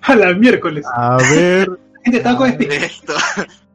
A 0.02 0.16
la 0.16 0.32
miércoles. 0.34 0.84
A 0.92 1.16
ver. 1.16 1.68
La 1.68 1.76
gente 2.04 2.18
está 2.18 2.36
con 2.36 2.50
este. 2.50 2.76
Esto, 2.76 3.14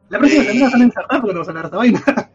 La 0.10 0.20
próxima 0.20 0.44
semana 0.44 0.70
salen 0.70 0.88
ensartados 0.88 1.22
porque 1.22 1.34
no 1.34 1.40
vamos 1.40 1.48
a 1.48 1.52
hablar 1.52 1.64
de 1.64 1.68
esta 1.68 1.78
vaina. 1.78 2.32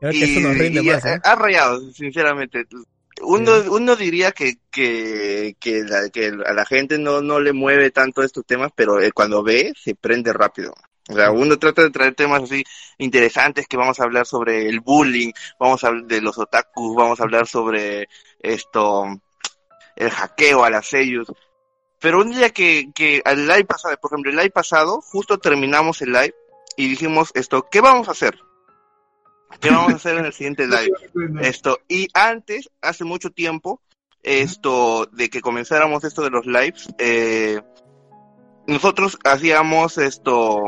Creo 0.00 0.12
que 0.12 0.24
eso 0.24 0.40
nos 0.40 0.58
rinde 0.58 0.80
y 0.80 0.86
más, 0.86 1.04
ha, 1.04 1.14
¿eh? 1.14 1.20
ha 1.22 1.34
rayado, 1.34 1.92
sinceramente. 1.92 2.66
Uno, 3.22 3.52
uno 3.70 3.96
diría 3.96 4.32
que, 4.32 4.54
que, 4.70 5.54
que, 5.60 5.82
la, 5.82 6.08
que 6.08 6.28
a 6.28 6.54
la 6.54 6.64
gente 6.64 6.98
no, 6.98 7.20
no 7.20 7.38
le 7.38 7.52
mueve 7.52 7.90
tanto 7.90 8.22
estos 8.22 8.46
temas, 8.46 8.72
pero 8.74 8.98
eh, 9.00 9.12
cuando 9.12 9.42
ve, 9.42 9.74
se 9.76 9.94
prende 9.94 10.32
rápido. 10.32 10.72
O 11.10 11.14
sea, 11.14 11.30
uno 11.32 11.58
trata 11.58 11.82
de 11.82 11.90
traer 11.90 12.14
temas 12.14 12.44
así 12.44 12.64
interesantes 12.98 13.66
que 13.66 13.76
vamos 13.76 13.98
a 13.98 14.04
hablar 14.04 14.26
sobre 14.26 14.68
el 14.68 14.80
bullying, 14.80 15.32
vamos 15.58 15.82
a 15.82 15.88
hablar 15.88 16.04
de 16.04 16.20
los 16.20 16.38
otakus, 16.38 16.96
vamos 16.96 17.20
a 17.20 17.24
hablar 17.24 17.46
sobre 17.46 18.08
esto, 18.38 19.06
el 19.96 20.10
hackeo 20.10 20.64
a 20.64 20.70
las 20.70 20.86
sellos. 20.86 21.32
Pero 22.00 22.20
un 22.20 22.30
día 22.30 22.50
que, 22.50 22.90
que 22.94 23.20
al 23.24 23.46
live 23.46 23.64
pasado, 23.64 23.96
por 24.00 24.10
ejemplo, 24.12 24.30
el 24.30 24.36
live 24.36 24.50
pasado, 24.50 25.00
justo 25.00 25.38
terminamos 25.38 26.00
el 26.02 26.12
live 26.12 26.34
y 26.76 26.88
dijimos 26.88 27.30
esto, 27.34 27.68
¿qué 27.70 27.80
vamos 27.80 28.08
a 28.08 28.12
hacer? 28.12 28.38
¿Qué 29.60 29.70
vamos 29.70 29.92
a 29.92 29.96
hacer 29.96 30.16
en 30.16 30.26
el 30.26 30.32
siguiente 30.32 30.66
live? 30.68 30.92
Esto, 31.42 31.78
y 31.88 32.08
antes, 32.14 32.70
hace 32.80 33.04
mucho 33.04 33.30
tiempo, 33.30 33.82
esto, 34.22 35.06
de 35.06 35.28
que 35.28 35.40
comenzáramos 35.40 36.04
esto 36.04 36.22
de 36.22 36.30
los 36.30 36.46
lives, 36.46 36.88
eh, 36.98 37.60
nosotros 38.66 39.18
hacíamos 39.24 39.98
esto, 39.98 40.60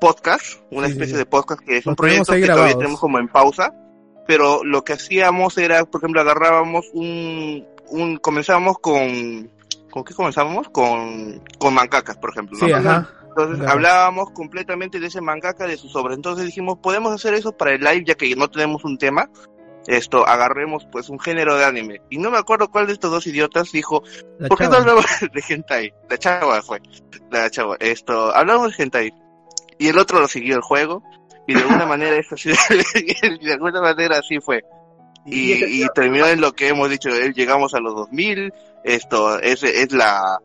podcast, 0.00 0.60
una 0.70 0.86
Sí, 0.86 0.92
especie 0.92 1.14
sí. 1.14 1.18
de 1.18 1.26
podcast 1.26 1.60
que 1.62 1.78
es 1.78 1.86
un 1.86 1.96
proyecto 1.96 2.32
que 2.32 2.46
todavía 2.46 2.76
tenemos 2.76 3.00
como 3.00 3.18
en 3.18 3.28
pausa, 3.28 3.72
pero 4.26 4.62
lo 4.64 4.84
que 4.84 4.94
hacíamos 4.94 5.56
era, 5.58 5.84
por 5.84 6.00
ejemplo, 6.00 6.20
agarrábamos 6.20 6.86
un, 6.92 7.66
un, 7.88 8.16
comenzábamos 8.18 8.78
con, 8.78 9.50
¿con 9.90 10.04
qué 10.04 10.14
comenzábamos? 10.14 10.68
Con, 10.70 11.42
con 11.58 11.74
mancacas, 11.74 12.16
por 12.18 12.30
ejemplo, 12.30 12.58
¿no? 12.60 12.66
Sí, 12.66 12.72
ajá. 12.72 13.08
Entonces 13.28 13.58
Claro. 13.58 13.72
hablábamos 13.72 14.30
completamente 14.32 14.98
de 14.98 15.06
ese 15.06 15.20
mangaka, 15.20 15.66
de 15.66 15.76
sus 15.76 15.94
obras. 15.94 16.16
Entonces 16.16 16.44
dijimos, 16.46 16.78
podemos 16.82 17.12
hacer 17.12 17.34
eso 17.34 17.52
para 17.56 17.72
el 17.72 17.80
live, 17.80 18.04
ya 18.06 18.14
que 18.16 18.34
no 18.34 18.50
tenemos 18.50 18.84
un 18.84 18.98
tema. 18.98 19.30
Esto, 19.86 20.26
agarremos 20.26 20.86
pues 20.90 21.08
un 21.08 21.18
género 21.20 21.56
de 21.56 21.64
anime. 21.64 22.02
Y 22.10 22.18
no 22.18 22.30
me 22.32 22.36
acuerdo 22.36 22.68
cuál 22.68 22.88
de 22.88 22.92
estos 22.94 23.10
dos 23.12 23.26
idiotas 23.28 23.70
dijo, 23.72 24.02
La 24.38 24.48
¿por 24.48 24.58
qué 24.58 24.66
no 24.68 24.74
hablamos 24.76 25.04
de 25.32 25.44
hentai? 25.48 25.94
La 26.10 26.18
chava 26.18 26.60
fue. 26.62 26.82
La 27.30 27.48
chava. 27.48 27.76
Esto, 27.80 28.34
hablamos 28.34 28.76
de 28.76 28.82
hentai. 28.82 29.12
Y 29.78 29.88
el 29.88 29.98
otro 29.98 30.20
lo 30.20 30.28
siguió 30.28 30.56
el 30.56 30.62
juego. 30.62 31.02
Y 31.46 31.54
de 31.54 31.60
alguna 31.60 31.86
manera 31.86 32.16
eso 32.16 32.36
sí, 32.36 32.50
de 33.42 33.52
alguna 33.52 33.80
manera 33.80 34.18
así 34.18 34.38
fue. 34.40 34.62
Y, 35.24 35.82
y 35.82 35.86
terminó 35.94 36.26
en 36.26 36.40
lo 36.40 36.52
que 36.52 36.68
hemos 36.68 36.88
dicho, 36.90 37.08
eh, 37.10 37.32
llegamos 37.34 37.74
a 37.74 37.80
los 37.80 37.94
2000, 37.94 38.52
esto 38.84 39.38
es, 39.40 39.62
es 39.62 39.92
la, 39.92 40.38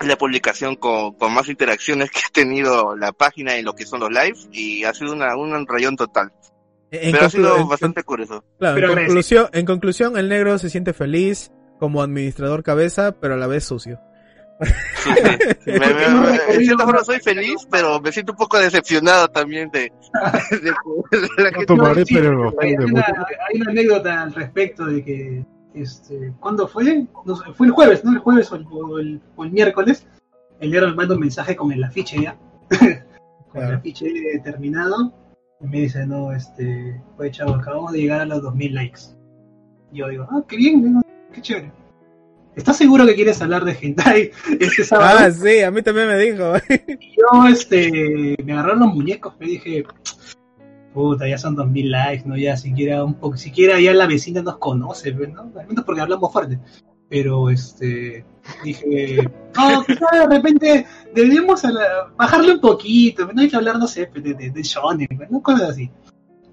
la 0.00 0.16
publicación 0.16 0.76
con, 0.76 1.14
con 1.14 1.32
más 1.32 1.48
interacciones 1.48 2.10
que 2.10 2.20
ha 2.20 2.32
tenido 2.32 2.96
la 2.96 3.12
página 3.12 3.56
en 3.56 3.64
lo 3.64 3.74
que 3.74 3.84
son 3.86 4.00
los 4.00 4.10
lives 4.10 4.48
y 4.52 4.84
ha 4.84 4.94
sido 4.94 5.12
una, 5.12 5.36
un 5.36 5.66
rayón 5.66 5.96
total. 5.96 6.32
En 6.90 7.12
Pero 7.12 7.26
ha 7.26 7.30
sido 7.30 7.56
en- 7.58 7.68
bastante 7.68 8.02
curioso. 8.02 8.44
Claro, 8.58 8.78
en 8.92 8.94
conclusión, 9.06 9.48
en 9.52 9.66
conclusión, 9.66 10.16
el 10.18 10.28
negro 10.28 10.58
se 10.58 10.70
siente 10.70 10.92
feliz 10.92 11.52
como 11.78 12.02
administrador 12.02 12.62
cabeza, 12.62 13.16
pero 13.20 13.34
a 13.34 13.36
la 13.36 13.46
vez 13.46 13.64
sucio. 13.64 14.00
Sí, 14.60 15.10
sí. 15.64 15.70
Me- 15.70 15.78
me- 15.78 16.20
me- 16.20 16.54
en 16.54 16.64
cierta 16.64 16.84
forma 16.84 17.04
soy 17.04 17.18
feliz, 17.20 17.66
pero 17.70 18.00
me 18.00 18.12
siento 18.12 18.32
un 18.32 18.38
poco 18.38 18.58
decepcionado 18.58 19.28
también 19.28 19.70
de, 19.70 19.90
de, 20.50 20.58
de 20.60 21.42
la 21.42 21.50
No 21.50 21.84
gente. 21.94 22.04
Sí, 22.04 22.14
pero 22.14 22.54
hay, 22.60 22.74
una, 22.74 23.00
hay 23.48 23.60
una 23.60 23.70
anécdota 23.70 24.22
al 24.22 24.34
respecto 24.34 24.84
de 24.86 25.04
que, 25.04 25.44
este, 25.74 26.32
¿cuándo 26.40 26.68
fue? 26.68 27.06
No 27.24 27.36
sé, 27.36 27.52
fue 27.54 27.66
el 27.68 27.72
jueves, 27.72 28.04
¿no? 28.04 28.12
El 28.12 28.18
jueves 28.18 28.52
o 28.52 28.56
el, 28.56 28.66
o 28.70 28.98
el, 28.98 29.20
o 29.36 29.44
el 29.44 29.50
miércoles. 29.52 30.06
El 30.60 30.70
me 30.70 30.94
manda 30.94 31.14
un 31.14 31.20
mensaje 31.20 31.56
con 31.56 31.72
el 31.72 31.82
afiche 31.82 32.20
ya. 32.20 32.36
con 33.52 33.62
el 33.62 33.74
afiche 33.74 34.06
terminado. 34.44 35.12
Y 35.62 35.66
me 35.66 35.80
dice, 35.80 36.06
no, 36.06 36.32
este, 36.32 37.00
oye 37.18 37.30
chavo, 37.30 37.54
acabamos 37.54 37.92
de 37.92 38.00
llegar 38.00 38.20
a 38.20 38.26
los 38.26 38.42
2000 38.42 38.74
likes. 38.74 39.00
Yo 39.92 40.08
digo, 40.08 40.26
ah, 40.30 40.42
qué 40.46 40.56
bien, 40.56 40.82
digo, 40.82 41.00
qué 41.32 41.42
chévere. 41.42 41.72
¿Estás 42.56 42.76
seguro 42.76 43.06
que 43.06 43.14
quieres 43.14 43.40
hablar 43.40 43.64
de 43.64 43.76
hentai 43.80 44.30
este 44.58 44.84
sábado? 44.84 45.18
Ah, 45.20 45.30
sí, 45.30 45.60
a 45.60 45.70
mí 45.70 45.82
también 45.82 46.08
me 46.08 46.18
dijo. 46.18 46.52
Y 47.00 47.16
yo, 47.16 47.48
este, 47.48 48.36
me 48.44 48.52
agarraron 48.52 48.80
los 48.80 48.94
muñecos, 48.94 49.34
me 49.38 49.46
dije, 49.46 49.84
puta, 50.92 51.28
ya 51.28 51.38
son 51.38 51.54
2000 51.54 51.90
likes, 51.90 52.28
¿no? 52.28 52.36
Ya 52.36 52.56
siquiera 52.56 53.04
un 53.04 53.14
poco, 53.14 53.36
siquiera 53.36 53.78
ya 53.80 53.94
la 53.94 54.06
vecina 54.06 54.42
nos 54.42 54.58
conoce, 54.58 55.12
pues, 55.12 55.32
¿no? 55.32 55.42
Al 55.58 55.66
menos 55.68 55.84
porque 55.84 56.00
hablamos 56.00 56.32
fuerte. 56.32 56.58
Pero, 57.08 57.50
este, 57.50 58.24
dije, 58.64 59.28
no, 59.56 59.84
quizá 59.84 60.06
de 60.12 60.26
repente 60.36 60.86
la- 61.14 62.12
bajarle 62.16 62.52
un 62.54 62.60
poquito, 62.60 63.28
no 63.32 63.40
hay 63.40 63.48
que 63.48 63.56
hablar, 63.56 63.78
no 63.78 63.86
sé, 63.86 64.06
pues, 64.06 64.22
de, 64.22 64.34
de, 64.34 64.50
de 64.50 64.62
shonen, 64.62 65.08
pues, 65.16 65.30
¿no? 65.30 65.42
Cosas 65.42 65.70
así. 65.70 65.90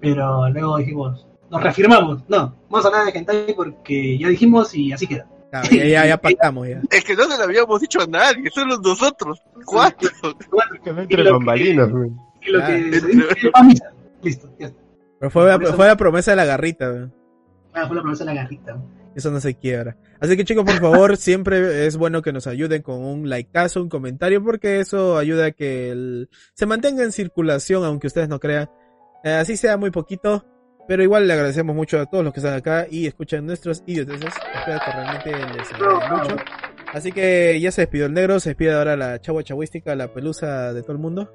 Pero 0.00 0.48
luego 0.50 0.78
dijimos, 0.78 1.26
nos 1.50 1.62
reafirmamos, 1.62 2.22
no, 2.28 2.56
vamos 2.68 2.84
a 2.84 2.88
hablar 2.88 3.12
de 3.12 3.18
hentai 3.18 3.54
porque 3.54 4.18
ya 4.18 4.28
dijimos 4.28 4.74
y 4.74 4.92
así 4.92 5.06
queda. 5.06 5.26
Claro, 5.50 5.68
ya, 5.70 5.84
ya, 5.86 6.06
ya 6.06 6.16
pactamos 6.20 6.68
ya. 6.68 6.82
Es 6.90 7.04
que 7.04 7.14
no 7.16 7.24
se 7.24 7.38
lo 7.38 7.44
habíamos 7.44 7.80
dicho 7.80 8.00
a 8.02 8.06
nadie, 8.06 8.50
solo 8.50 8.78
nosotros. 8.78 9.40
Cuatro. 9.64 10.10
Entre 10.84 11.24
lo 11.24 11.32
bambalinas. 11.34 11.88
Y 12.42 12.50
lo 12.50 12.60
listo, 14.22 14.50
ya 14.58 14.66
está. 14.66 14.80
Pero 15.18 15.30
fue, 15.30 15.86
la 15.86 15.96
promesa 15.96 16.30
de 16.32 16.36
la 16.36 16.44
garrita, 16.44 16.88
weón. 16.90 17.14
Ah, 17.72 17.86
fue 17.86 17.96
la 17.96 18.02
promesa 18.02 18.24
de 18.24 18.34
la 18.34 18.42
garrita. 18.42 18.76
Eso 19.14 19.30
no 19.32 19.40
se 19.40 19.54
quiebra. 19.54 19.96
Así 20.20 20.36
que 20.36 20.44
chicos, 20.44 20.64
por 20.64 20.78
favor, 20.80 21.16
siempre 21.16 21.86
es 21.86 21.96
bueno 21.96 22.22
que 22.22 22.32
nos 22.32 22.46
ayuden 22.46 22.82
con 22.82 23.02
un 23.02 23.28
likeazo, 23.28 23.82
un 23.82 23.88
comentario, 23.88 24.42
porque 24.44 24.78
eso 24.80 25.18
ayuda 25.18 25.46
a 25.46 25.50
que 25.50 25.90
el- 25.90 26.28
se 26.54 26.66
mantenga 26.66 27.02
en 27.02 27.10
circulación, 27.10 27.84
aunque 27.84 28.06
ustedes 28.06 28.28
no 28.28 28.38
crean. 28.38 28.70
Eh, 29.24 29.32
así 29.32 29.56
sea 29.56 29.76
muy 29.76 29.90
poquito, 29.90 30.44
pero 30.88 31.02
igual 31.04 31.28
le 31.28 31.34
agradecemos 31.34 31.76
mucho 31.76 32.00
a 32.00 32.06
todos 32.06 32.24
los 32.24 32.32
que 32.32 32.40
están 32.40 32.54
acá 32.54 32.86
y 32.90 33.06
escuchan 33.06 33.46
nuestros 33.46 33.82
idioteces. 33.86 34.32
Espero 34.58 34.80
que 34.84 34.90
realmente 34.92 35.30
les 35.56 35.72
agrade 35.72 36.22
mucho. 36.22 36.36
Así 36.92 37.12
que 37.12 37.60
ya 37.60 37.70
se 37.70 37.82
despidió 37.82 38.06
el 38.06 38.14
negro, 38.14 38.40
se 38.40 38.50
despide 38.50 38.72
ahora 38.74 38.96
la 38.96 39.20
chagua 39.20 39.42
chagüística, 39.44 39.94
la 39.94 40.08
pelusa 40.08 40.72
de 40.72 40.82
todo 40.82 40.92
el 40.92 40.98
mundo. 40.98 41.30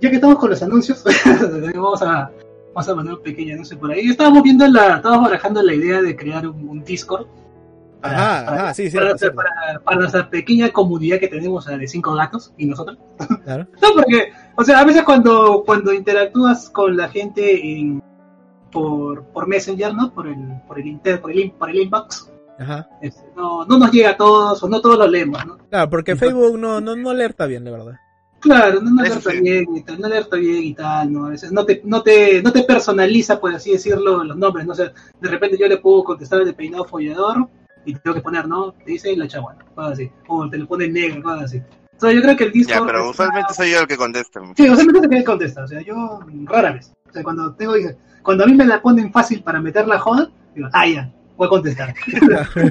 Ya 0.00 0.10
que 0.10 0.16
estamos 0.16 0.36
con 0.38 0.50
los 0.50 0.60
anuncios, 0.62 1.02
vamos 1.74 2.02
a 2.02 2.30
vamos 2.74 2.88
a 2.88 2.94
mandar 2.96 3.14
un 3.14 3.22
pequeño 3.22 3.54
anuncio 3.54 3.78
por 3.78 3.92
ahí. 3.92 4.08
Estábamos 4.10 4.42
viendo 4.42 4.66
la, 4.66 4.96
estábamos 4.96 5.30
barajando 5.30 5.62
la 5.62 5.72
idea 5.72 6.02
de 6.02 6.16
crear 6.16 6.44
un, 6.48 6.68
un 6.68 6.82
Discord. 6.84 7.26
para- 8.00 8.16
Ajá, 8.16 8.44
para- 8.46 8.62
ajá, 8.64 8.74
sí, 8.74 8.90
para, 8.90 9.14
para- 9.14 9.78
para 9.84 9.96
nuestra 9.98 10.28
pequeña 10.28 10.70
comunidad 10.70 11.20
que 11.20 11.28
tenemos 11.28 11.64
de 11.66 11.86
cinco 11.86 12.14
gatos 12.14 12.52
y 12.58 12.66
nosotros. 12.66 12.98
Claro. 13.44 13.68
No, 13.80 13.88
porque, 13.94 14.32
o 14.56 14.64
sea, 14.64 14.80
a 14.80 14.84
veces 14.84 15.04
cuando, 15.04 15.62
cuando 15.64 15.92
interactúas 15.92 16.68
con 16.70 16.96
la 16.96 17.08
gente 17.08 17.64
en, 17.64 18.02
por, 18.74 19.24
por 19.26 19.46
Messenger, 19.46 19.94
¿no? 19.94 20.12
Por 20.12 20.26
el, 20.26 20.36
por 20.68 20.78
el 20.78 20.86
inter, 20.86 21.20
por 21.20 21.30
el, 21.30 21.38
in- 21.38 21.52
por 21.52 21.70
el 21.70 21.76
inbox, 21.76 22.30
Ajá. 22.58 22.86
este, 23.00 23.22
no, 23.34 23.64
no 23.64 23.78
nos 23.78 23.90
llega 23.90 24.10
a 24.10 24.16
todos, 24.16 24.62
o 24.62 24.68
no 24.68 24.80
todos 24.82 24.98
lo 24.98 25.06
leemos, 25.06 25.46
¿no? 25.46 25.56
Claro, 25.70 25.88
porque 25.88 26.16
Facebook 26.16 26.58
no, 26.58 26.80
no, 26.80 26.94
no 26.94 27.10
alerta 27.10 27.46
bien, 27.46 27.64
la 27.64 27.70
verdad. 27.70 28.00
Claro, 28.40 28.82
no, 28.82 28.90
no 28.90 29.00
alerta 29.00 29.30
sí. 29.30 29.40
bien 29.40 29.64
y 29.74 29.82
tal, 29.82 30.00
no 30.00 30.06
alerta 30.06 30.36
bien 30.36 30.62
y 30.64 30.74
tal, 30.74 31.10
¿no? 31.10 31.26
A 31.26 31.30
veces 31.30 31.50
no 31.50 31.64
te, 31.64 31.80
no 31.84 32.02
te, 32.02 32.42
no 32.42 32.52
te 32.52 32.62
personaliza, 32.64 33.40
por 33.40 33.54
así 33.54 33.70
decirlo, 33.72 34.22
los 34.22 34.36
nombres, 34.36 34.66
¿no? 34.66 34.72
O 34.72 34.76
sea, 34.76 34.92
de 35.18 35.28
repente 35.30 35.56
yo 35.56 35.66
le 35.66 35.78
puedo 35.78 36.04
contestar 36.04 36.40
el 36.40 36.46
de 36.46 36.52
peinado 36.52 36.84
follador 36.84 37.48
y 37.86 37.94
tengo 37.94 38.14
que 38.14 38.20
poner, 38.20 38.46
¿no? 38.46 38.72
Te 38.72 38.92
dice 38.92 39.16
la 39.16 39.26
chaguana, 39.28 39.64
cosas 39.74 39.92
así. 39.92 40.10
O 40.28 40.50
te 40.50 40.58
lo 40.58 40.66
pone 40.66 40.88
negro, 40.88 41.22
cosas 41.22 41.44
así. 41.44 41.62
Entonces 41.92 42.16
yo 42.16 42.22
creo 42.22 42.36
que 42.36 42.44
el 42.44 42.52
Discord... 42.52 42.80
Ya, 42.80 42.86
pero 42.86 43.04
es 43.04 43.10
usualmente 43.12 43.54
soy 43.54 43.70
yo 43.70 43.80
el 43.80 43.86
que 43.86 43.96
contesta. 43.96 44.40
Sí, 44.56 44.68
usualmente 44.68 45.08
te 45.08 45.24
contesta, 45.24 45.64
o 45.64 45.68
sea, 45.68 45.80
yo 45.80 46.20
rara 46.44 46.72
vez. 46.72 46.92
O 47.08 47.12
sea, 47.12 47.22
cuando 47.22 47.54
tengo, 47.54 47.74
cuando 48.24 48.44
a 48.44 48.46
mí 48.46 48.54
me 48.54 48.64
la 48.64 48.80
ponen 48.80 49.12
fácil 49.12 49.42
para 49.42 49.60
meter 49.60 49.86
la 49.86 49.98
joda, 49.98 50.30
digo, 50.54 50.68
ah, 50.72 50.88
ya, 50.88 51.12
voy 51.36 51.46
a 51.46 51.50
contestar. 51.50 51.94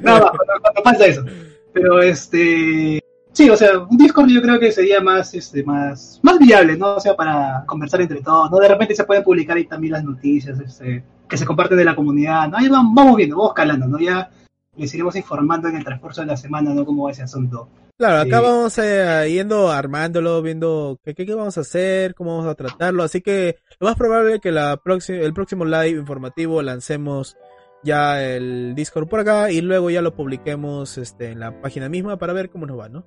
Nada 0.04 0.32
cuando, 0.32 0.54
cuando 0.62 0.84
pasa 0.84 1.06
eso. 1.06 1.24
Pero 1.72 2.02
este, 2.02 3.00
sí, 3.32 3.50
o 3.50 3.56
sea, 3.56 3.80
un 3.80 3.96
Discord 3.96 4.30
yo 4.30 4.42
creo 4.42 4.60
que 4.60 4.72
sería 4.72 5.00
más, 5.00 5.34
este, 5.36 5.64
más, 5.64 6.20
más 6.24 6.40
viable, 6.40 6.76
¿no? 6.76 6.96
O 6.96 7.00
sea, 7.00 7.16
para 7.16 7.64
conversar 7.68 8.02
entre 8.02 8.22
todos, 8.22 8.50
¿no? 8.50 8.58
De 8.58 8.68
repente 8.68 8.96
se 8.96 9.04
pueden 9.04 9.24
publicar 9.24 9.56
ahí 9.56 9.66
también 9.66 9.94
las 9.94 10.04
noticias, 10.04 10.60
este, 10.60 11.04
que 11.30 11.38
se 11.38 11.46
comparten 11.46 11.78
de 11.78 11.86
la 11.86 11.96
comunidad, 11.96 12.50
¿no? 12.50 12.58
Ahí 12.58 12.68
vamos, 12.68 12.94
vamos 12.96 13.16
viendo, 13.16 13.38
vamos 13.38 13.54
calando, 13.54 13.88
¿no? 13.88 14.00
Ya 14.00 14.30
les 14.76 14.94
iremos 14.94 15.16
informando 15.16 15.68
en 15.70 15.76
el 15.78 15.84
transcurso 15.84 16.22
de 16.22 16.28
la 16.28 16.38
semana, 16.38 16.74
¿no? 16.74 16.86
Cómo 16.86 17.06
va 17.06 17.12
ese 17.12 17.24
asunto. 17.24 17.70
Claro, 17.98 18.22
acá 18.22 18.42
vamos 18.42 18.78
eh, 18.80 19.30
yendo 19.32 19.72
armándolo, 19.72 20.42
viendo 20.42 21.00
qué, 21.04 21.14
qué, 21.14 21.26
qué 21.26 21.36
vamos 21.36 21.58
a 21.58 21.62
hacer, 21.62 22.16
cómo 22.16 22.38
vamos 22.38 22.52
a 22.52 22.56
tratarlo. 22.56 23.04
Así 23.04 23.22
que 23.22 23.58
lo 23.80 23.88
más 23.88 23.96
probable 23.96 24.36
es 24.36 24.42
que 24.42 24.52
la 24.52 24.78
próxima, 24.78 25.20
el 25.20 25.34
próximo 25.34 25.64
live 25.64 25.90
informativo 26.00 26.62
lancemos 26.64 27.38
ya 27.84 28.24
el 28.24 28.74
Discord 28.76 29.08
por 29.08 29.20
acá 29.20 29.52
y 29.52 29.62
luego 29.62 29.90
ya 29.92 30.02
lo 30.02 30.16
publiquemos 30.16 30.98
este, 30.98 31.32
en 31.32 31.40
la 31.40 31.62
página 31.62 31.88
misma 31.90 32.18
para 32.18 32.34
ver 32.34 32.50
cómo 32.50 32.66
nos 32.66 32.80
va, 32.80 32.90
¿no? 32.90 33.06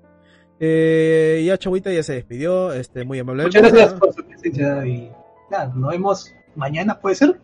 Eh, 0.61 1.43
ya 1.47 1.59
Chavita 1.59 1.91
ya 1.93 2.03
se 2.03 2.15
despidió, 2.15 2.73
este, 2.73 3.05
muy 3.05 3.19
amable. 3.19 3.43
Muchas 3.45 3.63
gracias 3.63 3.93
por 3.95 4.13
su 4.15 4.25
presencia 4.25 4.87
y 4.87 5.11
nada, 5.51 5.73
nos 5.75 5.91
vemos 5.91 6.33
mañana, 6.55 6.99
¿puede 7.01 7.17
ser? 7.17 7.41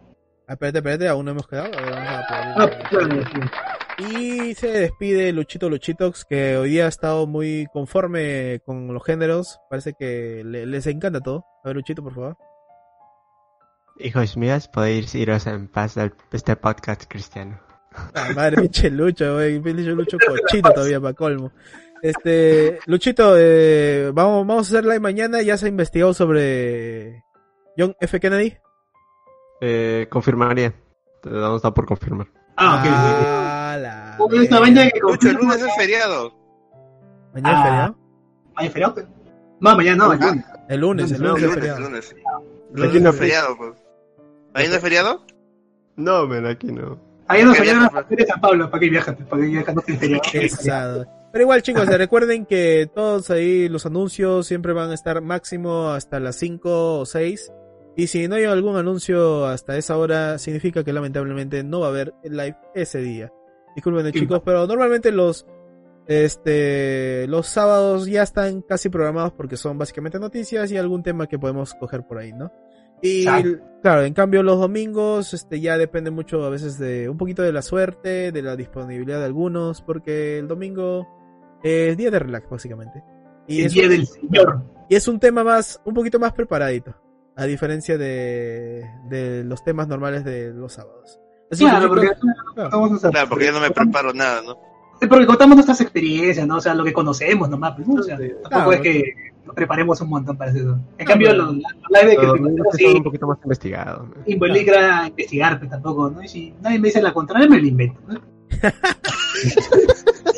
Ah, 0.47 0.55
espérate, 0.55 0.78
espérate, 0.78 1.09
aún 1.09 1.24
no 1.24 1.32
hemos 1.32 1.47
quedado. 1.49 1.66
A 1.77 1.81
ver, 1.81 1.90
vamos 1.90 2.09
a 2.09 2.20
Ah, 2.20 2.55
poner- 2.55 2.89
claro, 2.89 3.23
sí. 3.32 3.40
Y 4.10 4.54
se 4.54 4.68
despide 4.68 5.32
Luchito 5.32 5.68
Luchitox, 5.70 6.24
que 6.24 6.56
hoy 6.56 6.70
día 6.70 6.86
ha 6.86 6.88
estado 6.88 7.26
muy 7.26 7.66
conforme 7.72 8.60
con 8.64 8.92
los 8.92 9.04
géneros. 9.04 9.60
Parece 9.70 9.94
que 9.94 10.42
le- 10.44 10.66
les 10.66 10.86
encanta 10.86 11.20
todo. 11.20 11.44
A 11.64 11.68
ver, 11.68 11.76
Luchito, 11.76 12.02
por 12.02 12.14
favor. 12.14 12.36
Hijos 13.98 14.36
míos, 14.36 14.68
podéis 14.68 15.14
iros 15.14 15.46
en 15.46 15.68
paz 15.68 15.94
de 15.94 16.10
este 16.32 16.56
podcast 16.56 17.04
cristiano. 17.08 17.60
Ah, 18.14 18.28
madre, 18.34 18.56
pinche 18.62 18.90
Lucho, 18.90 19.34
güey. 19.34 19.60
Pinche 19.60 19.82
Lucho 19.90 20.16
cochito 20.26 20.72
todavía 20.72 21.00
para 21.00 21.14
colmo. 21.14 21.52
Este, 22.02 22.80
Luchito, 22.86 23.34
eh, 23.38 24.10
vamos, 24.12 24.46
vamos 24.46 24.66
a 24.66 24.70
hacer 24.78 24.84
live 24.84 24.98
mañana. 25.00 25.40
Ya 25.42 25.56
se 25.56 25.66
ha 25.66 25.68
investigado 25.68 26.12
sobre 26.14 27.22
John 27.78 27.94
F. 28.00 28.18
Kennedy. 28.18 28.56
Eh, 29.60 30.08
confirmaría. 30.10 30.72
Te 31.22 31.30
vamos 31.30 31.52
a 31.52 31.56
estar 31.56 31.74
por 31.74 31.86
confirmar. 31.86 32.26
Ah, 32.56 32.80
ok. 32.80 32.88
Ah, 32.90 33.51
la 33.77 34.16
Uy, 34.19 34.44
esta 34.44 34.61
vaina 34.61 34.89
que 34.90 35.01
Lucho, 35.01 35.28
el 35.31 35.36
lunes 35.36 35.62
es 35.62 35.74
feriado. 35.77 36.32
Mañana 37.35 37.51
es 37.53 37.59
Ah. 37.59 37.62
feriado. 37.65 37.97
¿Mañana 38.55 38.66
es 38.66 38.73
feriado? 38.73 38.94
No, 39.61 39.77
mañana 39.77 39.97
no, 39.97 40.12
el 40.12 40.19
lunes. 40.20 40.44
El 40.69 40.81
lunes, 40.81 41.11
el 41.12 41.23
No, 41.23 41.28
lunes 41.28 41.43
es 41.43 41.49
lunes, 41.49 41.59
feriado. 41.61 41.81
lunes. 41.81 42.15
Lunes 42.73 42.89
Aquí 42.90 43.01
no 43.01 43.11
Es 43.11 43.16
feriado. 43.16 43.57
feriado, 43.57 43.57
pues. 43.59 43.73
¿Ahí 44.55 44.69
no 44.69 44.74
es 44.74 44.81
feriado? 44.82 45.27
No, 45.97 46.27
men, 46.27 46.47
aquí 46.47 46.66
no. 46.73 46.99
Ahí 47.28 47.43
nos 47.44 47.53
¿Para 47.53 47.53
qué 47.53 47.59
salieron 47.59 47.78
viajas, 47.81 47.82
las 47.82 47.93
facturas 47.93 48.27
de 48.27 48.32
San 48.32 48.40
Pablo, 48.40 48.70
¿para 48.70 48.81
qué 48.81 48.90
viajas? 48.90 49.16
¿Para 49.28 49.43
qué 49.43 49.49
viajas? 49.49 49.74
No 49.74 49.82
feriado. 49.82 50.23
Pesado. 50.32 51.07
Pero 51.32 51.43
igual 51.43 51.62
chicos, 51.62 51.86
recuerden 51.86 52.44
que 52.44 52.90
todos 52.94 53.31
ahí 53.31 53.69
los 53.70 53.86
anuncios 53.86 54.47
siempre 54.47 54.73
van 54.74 54.90
a 54.90 54.94
estar 54.94 55.20
máximo 55.23 55.89
hasta 55.90 56.20
las 56.20 56.36
5 56.36 56.99
o 57.01 57.07
6. 57.07 57.51
Y 57.97 58.07
si 58.09 58.27
no 58.28 58.35
hay 58.36 58.44
algún 58.44 58.77
anuncio 58.77 59.47
hasta 59.47 59.77
esa 59.78 59.97
hora, 59.97 60.39
significa 60.39 60.82
que 60.85 60.93
lamentablemente 60.93 61.62
no 61.62 61.81
va 61.81 61.86
a 61.86 61.90
haber 61.90 62.15
el 62.23 62.36
live 62.36 62.57
ese 62.74 62.99
día. 63.01 63.31
Disculpen 63.74 64.12
Sí. 64.12 64.20
chicos, 64.20 64.43
pero 64.44 64.66
normalmente 64.66 65.11
los 65.12 65.47
este 66.07 67.27
los 67.28 67.47
sábados 67.47 68.07
ya 68.07 68.23
están 68.23 68.62
casi 68.62 68.89
programados 68.89 69.32
porque 69.32 69.57
son 69.57 69.78
básicamente 69.78 70.19
noticias 70.19 70.70
y 70.73 70.77
algún 70.77 71.03
tema 71.03 71.27
que 71.27 71.39
podemos 71.39 71.74
coger 71.74 72.07
por 72.07 72.19
ahí, 72.19 72.32
¿no? 72.32 72.53
Y 73.01 73.24
claro, 73.82 74.05
en 74.05 74.15
cambio 74.15 74.43
los 74.43 74.59
domingos 74.61 75.35
este 75.35 75.61
ya 75.61 75.77
depende 75.78 76.11
mucho 76.11 76.44
a 76.44 76.51
veces 76.51 76.78
de 76.78 77.09
un 77.09 77.16
poquito 77.19 77.43
de 77.43 77.53
la 77.53 77.62
suerte, 77.62 78.31
de 78.31 78.43
la 78.43 78.55
disponibilidad 78.57 79.19
de 79.19 79.24
algunos, 79.27 79.82
porque 79.82 80.39
el 80.39 80.47
domingo 80.49 81.09
es 81.62 81.97
día 81.97 82.11
de 82.11 82.19
relax 82.19 82.49
básicamente. 82.49 83.03
Y 83.49 83.61
El 83.61 83.66
es 83.66 83.73
día 83.73 83.85
un- 83.85 83.89
del 83.90 84.07
Señor. 84.07 84.62
y 84.89 84.94
es 84.94 85.09
un 85.09 85.19
tema 85.19 85.43
más, 85.43 85.81
un 85.85 85.94
poquito 85.94 86.20
más 86.20 86.32
preparadito, 86.32 86.94
a 87.35 87.44
diferencia 87.47 87.99
de, 87.99 88.89
de 89.09 89.43
los 89.44 89.65
temas 89.65 89.89
normales 89.89 90.24
de 90.24 90.53
los 90.53 90.73
sábados. 90.74 91.19
Así 91.52 91.64
Claro, 91.64 91.88
porque 91.88 92.08
Claro, 92.54 93.28
porque 93.28 93.46
yo 93.46 93.52
no 93.52 93.60
me 93.60 93.70
preparo 93.70 94.12
nada, 94.12 94.42
¿no? 94.42 94.56
Sí, 95.00 95.06
porque 95.08 95.26
contamos 95.26 95.56
nuestras 95.56 95.80
experiencias, 95.80 96.46
¿no? 96.46 96.56
O 96.56 96.60
sea, 96.60 96.74
lo 96.74 96.84
que 96.84 96.92
conocemos 96.92 97.48
nomás. 97.48 97.74
Pues, 97.76 97.86
¿no? 97.88 97.94
O 98.00 98.02
sea, 98.02 98.16
tampoco 98.16 98.48
Claro. 98.48 98.72
es 98.72 98.80
que 98.80 99.02
nos 99.44 99.54
preparemos 99.56 100.00
un 100.00 100.08
montón 100.10 100.36
para 100.36 100.50
eso. 100.52 100.60
En 100.60 100.76
No, 100.98 101.04
cambio, 101.04 101.32
los, 101.34 101.54
los 101.56 101.62
live 101.90 102.16
que 102.16 102.26
son 102.26 102.56
sí 102.72 102.84
un 102.86 103.02
poquito 103.02 103.26
más 103.26 103.38
investigados. 103.42 104.08
men. 104.08 104.18
involucra 104.26 105.06
investigar, 105.08 105.58
pues 105.58 105.70
tampoco, 105.70 106.08
¿no? 106.10 106.22
Y 106.22 106.28
si 106.28 106.54
nadie 106.62 106.78
me 106.78 106.88
dice 106.88 107.02
la 107.02 107.12
contraria, 107.12 107.48
me 107.48 107.58
lo 107.60 107.66
invento. 107.66 108.00
¿no? 108.08 108.20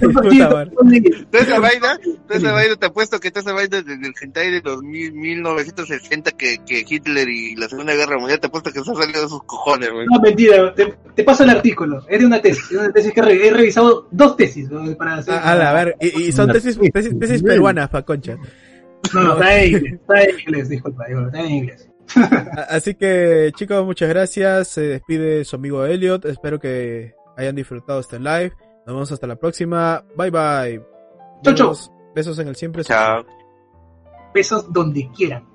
Toda 0.00 1.42
esa 1.42 1.58
vaina, 1.58 1.98
toda 2.28 2.38
esa 2.38 2.52
vaina, 2.52 2.76
te 2.76 2.86
apuesto 2.86 3.18
que 3.18 3.30
toda 3.30 3.40
esa 3.40 3.52
vaina 3.52 3.82
desde 3.82 4.06
el 4.06 4.14
hentai 4.20 4.50
de 4.50 4.60
los 4.62 4.82
mil, 4.82 5.12
1960 5.12 6.30
que, 6.32 6.58
que 6.64 6.84
Hitler 6.88 7.28
y 7.28 7.56
la 7.56 7.68
Segunda 7.68 7.94
Guerra 7.94 8.18
Mundial, 8.18 8.40
te 8.40 8.46
apuesto 8.46 8.70
que 8.72 8.82
se 8.82 8.90
ha 8.90 8.94
salido 8.94 9.22
de 9.22 9.28
sus 9.28 9.42
cojones, 9.44 9.90
güey. 9.90 10.06
No, 10.06 10.20
mentira, 10.20 10.74
te, 10.74 10.94
te 11.14 11.24
paso 11.24 11.44
el 11.44 11.50
artículo. 11.50 12.04
Es 12.08 12.20
de 12.20 12.26
una 12.26 12.40
tesis. 12.40 12.64
Es 12.70 12.78
una 12.78 12.92
tesis 12.92 13.12
que 13.12 13.20
he 13.20 13.50
revisado 13.50 14.08
dos 14.10 14.36
tesis 14.36 14.70
¿no? 14.70 14.96
para 14.96 15.16
hacer. 15.16 15.34
Ah, 15.34 15.70
a 15.70 15.72
ver, 15.72 15.96
y, 16.00 16.24
y 16.24 16.32
son 16.32 16.52
tesis, 16.52 16.78
tesis, 16.92 17.18
tesis 17.18 17.42
peruanas, 17.42 17.88
pa' 17.88 18.02
concha. 18.02 18.36
No, 19.12 19.22
no, 19.22 19.32
está 19.34 19.58
en 19.58 19.74
inglés. 19.74 19.94
Está 19.94 20.22
en 20.22 20.40
inglés, 20.40 20.68
disculpa, 20.68 21.04
está 21.06 21.40
en 21.40 21.50
inglés. 21.50 21.88
Así 22.68 22.94
que, 22.94 23.52
chicos, 23.56 23.84
muchas 23.84 24.08
gracias. 24.08 24.68
Se 24.68 24.82
despide 24.82 25.44
su 25.44 25.56
amigo 25.56 25.84
Elliot. 25.84 26.24
Espero 26.26 26.58
que 26.58 27.14
hayan 27.36 27.54
disfrutado 27.54 28.00
este 28.00 28.18
live. 28.18 28.52
Nos 28.86 28.94
vemos 28.94 29.12
hasta 29.12 29.26
la 29.26 29.36
próxima. 29.36 30.04
Bye 30.16 30.30
bye. 30.30 30.82
Chau, 31.42 31.54
chau. 31.54 31.68
Besos- 31.70 31.90
Besos 32.14 32.38
en 32.38 32.48
el 32.48 32.56
siempre. 32.56 32.84
Chao. 32.84 33.24
Besos 34.34 34.72
donde 34.72 35.10
quieran. 35.14 35.46